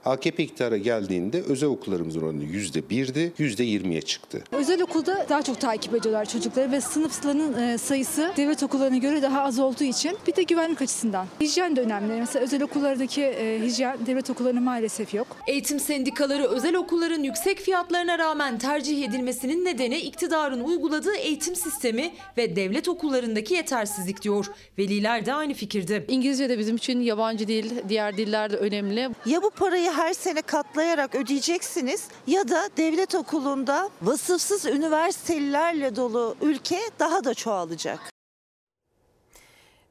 AKP 0.04 0.42
iktidara 0.42 0.76
geldiğinde 0.76 1.42
özel 1.42 1.68
okullarımızın 1.68 2.22
oranı 2.22 2.44
%1'di, 2.44 3.32
%20'ye 3.38 4.02
çıktı. 4.02 4.44
Özel 4.52 4.82
okulda 4.82 5.26
daha 5.28 5.42
çok 5.42 5.60
takip 5.60 5.94
ediyorlar 5.94 6.24
çocukları 6.24 6.72
ve 6.72 6.80
sınıflarının 6.80 7.62
e, 7.62 7.78
sayısı 7.78 8.32
devlet 8.36 8.62
okullarına 8.62 8.96
göre 8.96 9.22
daha 9.22 9.42
az 9.42 9.58
olduğu 9.58 9.84
için 9.84 10.18
bir 10.26 10.36
de 10.36 10.42
güvenlik 10.42 10.82
açısından. 10.82 11.26
Hijyen 11.40 11.76
de 11.76 11.80
önemli. 11.80 12.12
Mesela 12.20 12.44
özel 12.44 12.62
okullardaki 12.62 13.22
e, 13.22 13.60
hijyen 13.62 14.06
devlet 14.06 14.30
okullarında 14.30 14.60
maalesef 14.60 15.14
yok. 15.14 15.26
Eğitim 15.46 15.80
sendikaları 15.80 16.43
özel 16.46 16.76
okulların 16.76 17.22
yüksek 17.22 17.58
fiyatlarına 17.58 18.18
rağmen 18.18 18.58
tercih 18.58 19.04
edilmesinin 19.08 19.64
nedeni 19.64 19.96
iktidarın 19.96 20.60
uyguladığı 20.60 21.14
eğitim 21.14 21.56
sistemi 21.56 22.14
ve 22.36 22.56
devlet 22.56 22.88
okullarındaki 22.88 23.54
yetersizlik 23.54 24.22
diyor. 24.22 24.46
Veliler 24.78 25.26
de 25.26 25.34
aynı 25.34 25.54
fikirde. 25.54 26.04
İngilizce 26.08 26.48
de 26.48 26.58
bizim 26.58 26.76
için 26.76 27.00
yabancı 27.00 27.48
dil, 27.48 27.88
diğer 27.88 28.16
diller 28.16 28.52
de 28.52 28.56
önemli. 28.56 29.10
Ya 29.26 29.42
bu 29.42 29.50
parayı 29.50 29.90
her 29.90 30.12
sene 30.12 30.42
katlayarak 30.42 31.14
ödeyeceksiniz 31.14 32.08
ya 32.26 32.48
da 32.48 32.68
devlet 32.76 33.14
okulunda 33.14 33.90
vasıfsız 34.02 34.66
üniversitelilerle 34.66 35.96
dolu 35.96 36.36
ülke 36.42 36.80
daha 36.98 37.24
da 37.24 37.34
çoğalacak. 37.34 38.00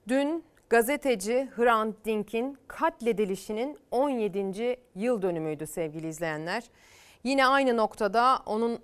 Dün 0.08 0.44
gazeteci 0.74 1.50
Hrant 1.56 2.06
Dink'in 2.06 2.58
katledilişinin 2.68 3.78
17. 3.92 4.78
yıl 4.96 5.22
dönümüydü 5.22 5.68
sevgili 5.68 6.08
izleyenler. 6.08 6.64
Yine 7.24 7.46
aynı 7.46 7.78
noktada 7.78 8.40
onun 8.46 8.80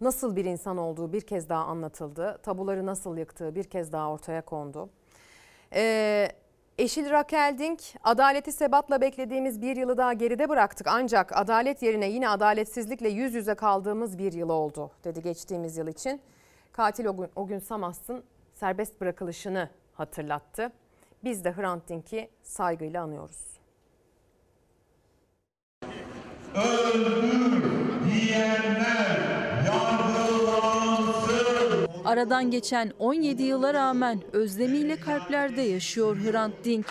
nasıl 0.00 0.36
bir 0.36 0.44
insan 0.44 0.76
olduğu 0.76 1.12
bir 1.12 1.20
kez 1.20 1.48
daha 1.48 1.64
anlatıldı. 1.64 2.38
Tabuları 2.42 2.86
nasıl 2.86 3.16
yıktığı 3.18 3.54
bir 3.54 3.64
kez 3.64 3.92
daha 3.92 4.12
ortaya 4.12 4.42
kondu. 4.42 4.90
Ee, 5.74 6.28
Eşil 6.78 7.10
Raquel 7.10 7.58
Dink, 7.58 7.80
adaleti 8.04 8.52
sebatla 8.52 9.00
beklediğimiz 9.00 9.62
bir 9.62 9.76
yılı 9.76 9.96
daha 9.96 10.12
geride 10.12 10.48
bıraktık. 10.48 10.86
Ancak 10.86 11.36
adalet 11.36 11.82
yerine 11.82 12.06
yine 12.06 12.28
adaletsizlikle 12.28 13.08
yüz 13.08 13.34
yüze 13.34 13.54
kaldığımız 13.54 14.18
bir 14.18 14.32
yıl 14.32 14.48
oldu 14.48 14.90
dedi 15.04 15.22
geçtiğimiz 15.22 15.76
yıl 15.76 15.88
için. 15.88 16.20
Katil 16.72 17.06
o 17.06 17.16
gün, 17.16 17.28
o 17.36 17.46
gün 17.46 17.58
Samas'ın 17.58 18.24
serbest 18.54 19.00
bırakılışını 19.00 19.68
hatırlattı. 20.00 20.72
Biz 21.24 21.44
de 21.44 21.52
Hrant 21.52 21.88
Dink'i 21.88 22.30
saygıyla 22.42 23.02
anıyoruz. 23.02 23.60
Öldür 26.54 27.62
diyenler 28.04 29.20
yargılansın. 29.66 31.00
Aradan 32.04 32.50
geçen 32.50 32.92
17 32.98 33.42
yıla 33.42 33.74
rağmen 33.74 34.22
özlemiyle 34.32 35.00
kalplerde 35.00 35.60
yaşıyor 35.62 36.16
Hrant 36.16 36.64
Dink. 36.64 36.86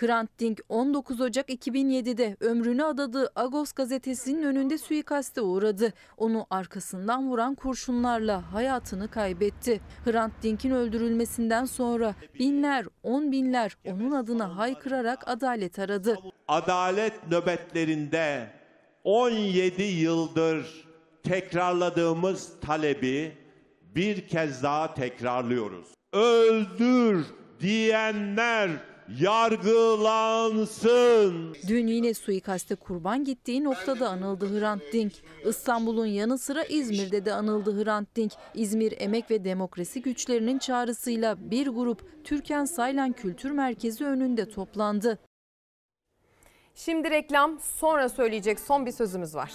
Hrant 0.00 0.38
Dink 0.38 0.60
19 0.68 1.20
Ocak 1.20 1.48
2007'de 1.48 2.36
ömrünü 2.40 2.84
adadığı 2.84 3.32
Agos 3.36 3.72
gazetesinin 3.72 4.42
önünde 4.42 4.78
suikaste 4.78 5.40
uğradı. 5.40 5.92
Onu 6.16 6.46
arkasından 6.50 7.30
vuran 7.30 7.54
kurşunlarla 7.54 8.52
hayatını 8.52 9.08
kaybetti. 9.08 9.80
Hrant 10.04 10.32
Dink'in 10.42 10.70
öldürülmesinden 10.70 11.64
sonra 11.64 12.14
binler, 12.38 12.86
on 13.02 13.32
binler 13.32 13.76
onun 13.84 14.10
adına 14.10 14.56
haykırarak 14.56 15.28
adalet 15.28 15.78
aradı. 15.78 16.18
Adalet 16.48 17.30
nöbetlerinde 17.30 18.50
17 19.04 19.82
yıldır 19.82 20.88
tekrarladığımız 21.22 22.60
talebi 22.60 23.38
bir 23.82 24.28
kez 24.28 24.62
daha 24.62 24.94
tekrarlıyoruz. 24.94 25.88
Öldür 26.12 27.26
diyenler 27.60 28.70
yargılansın. 29.18 31.56
Dün 31.68 31.86
yine 31.86 32.14
suikaste 32.14 32.74
kurban 32.74 33.24
gittiği 33.24 33.64
noktada 33.64 34.08
anıldı 34.08 34.60
Hrant 34.60 34.82
Dink. 34.92 35.12
İstanbul'un 35.44 36.06
yanı 36.06 36.38
sıra 36.38 36.64
İzmir'de 36.64 37.24
de 37.24 37.34
anıldı 37.34 37.84
Hrant 37.84 38.16
Dink. 38.16 38.32
İzmir 38.54 38.94
Emek 38.98 39.30
ve 39.30 39.44
Demokrasi 39.44 40.02
Güçlerinin 40.02 40.58
çağrısıyla 40.58 41.50
bir 41.50 41.66
grup 41.66 42.24
Türkan 42.24 42.64
Saylan 42.64 43.12
Kültür 43.12 43.50
Merkezi 43.50 44.04
önünde 44.04 44.48
toplandı. 44.48 45.18
Şimdi 46.74 47.10
reklam 47.10 47.60
sonra 47.60 48.08
söyleyecek 48.08 48.60
son 48.60 48.86
bir 48.86 48.92
sözümüz 48.92 49.34
var. 49.34 49.52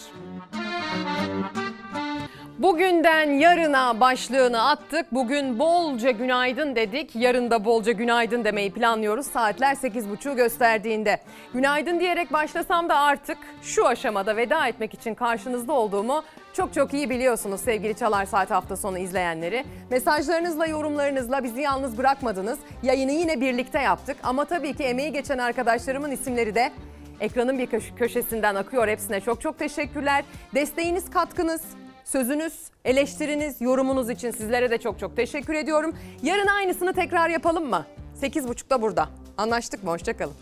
Bugünden 2.60 3.30
yarına 3.30 4.00
başlığını 4.00 4.70
attık. 4.70 5.12
Bugün 5.12 5.60
bolca 5.60 6.12
günaydın 6.12 6.76
dedik. 6.76 7.16
Yarın 7.16 7.52
da 7.52 7.66
bolca 7.66 7.92
günaydın 7.92 8.44
demeyi 8.44 8.72
planlıyoruz. 8.72 9.26
Saatler 9.26 9.76
8.30'u 9.76 10.36
gösterdiğinde. 10.36 11.20
Günaydın 11.54 12.00
diyerek 12.00 12.34
başlasam 12.34 12.90
da 12.90 12.98
artık 13.00 13.38
şu 13.62 13.88
aşamada 13.88 14.38
veda 14.38 14.68
etmek 14.68 14.94
için 14.94 15.16
karşınızda 15.16 15.74
olduğumu 15.74 16.24
çok 16.54 16.74
çok 16.74 16.94
iyi 16.94 17.10
biliyorsunuz 17.10 17.62
sevgili 17.62 17.96
Çalar 17.96 18.26
Saat 18.26 18.52
hafta 18.52 18.78
sonu 18.78 18.98
izleyenleri. 18.98 19.66
Mesajlarınızla, 19.92 20.66
yorumlarınızla 20.66 21.44
bizi 21.44 21.62
yalnız 21.62 21.98
bırakmadınız. 21.98 22.60
Yayını 22.84 23.12
yine 23.12 23.42
birlikte 23.42 23.80
yaptık. 23.82 24.18
Ama 24.24 24.46
tabii 24.46 24.74
ki 24.74 24.84
emeği 24.84 25.12
geçen 25.12 25.38
arkadaşlarımın 25.38 26.12
isimleri 26.12 26.56
de 26.56 26.72
ekranın 27.20 27.60
bir 27.60 27.66
köş- 27.68 27.96
köşesinden 27.98 28.56
akıyor. 28.56 28.88
Hepsine 28.88 29.22
çok 29.22 29.42
çok 29.42 29.60
teşekkürler. 29.60 30.24
Desteğiniz, 30.56 31.10
katkınız, 31.10 31.62
sözünüz, 32.06 32.54
eleştiriniz, 32.86 33.62
yorumunuz 33.62 34.10
için 34.10 34.32
sizlere 34.32 34.72
de 34.72 34.78
çok 34.78 35.00
çok 35.00 35.16
teşekkür 35.16 35.54
ediyorum. 35.54 35.96
Yarın 36.24 36.48
aynısını 36.48 36.94
tekrar 36.94 37.30
yapalım 37.30 37.70
mı? 37.70 37.86
8.30'da 38.22 38.82
burada. 38.82 39.10
Anlaştık 39.38 39.84
mı? 39.84 39.90
Hoşçakalın. 39.90 40.36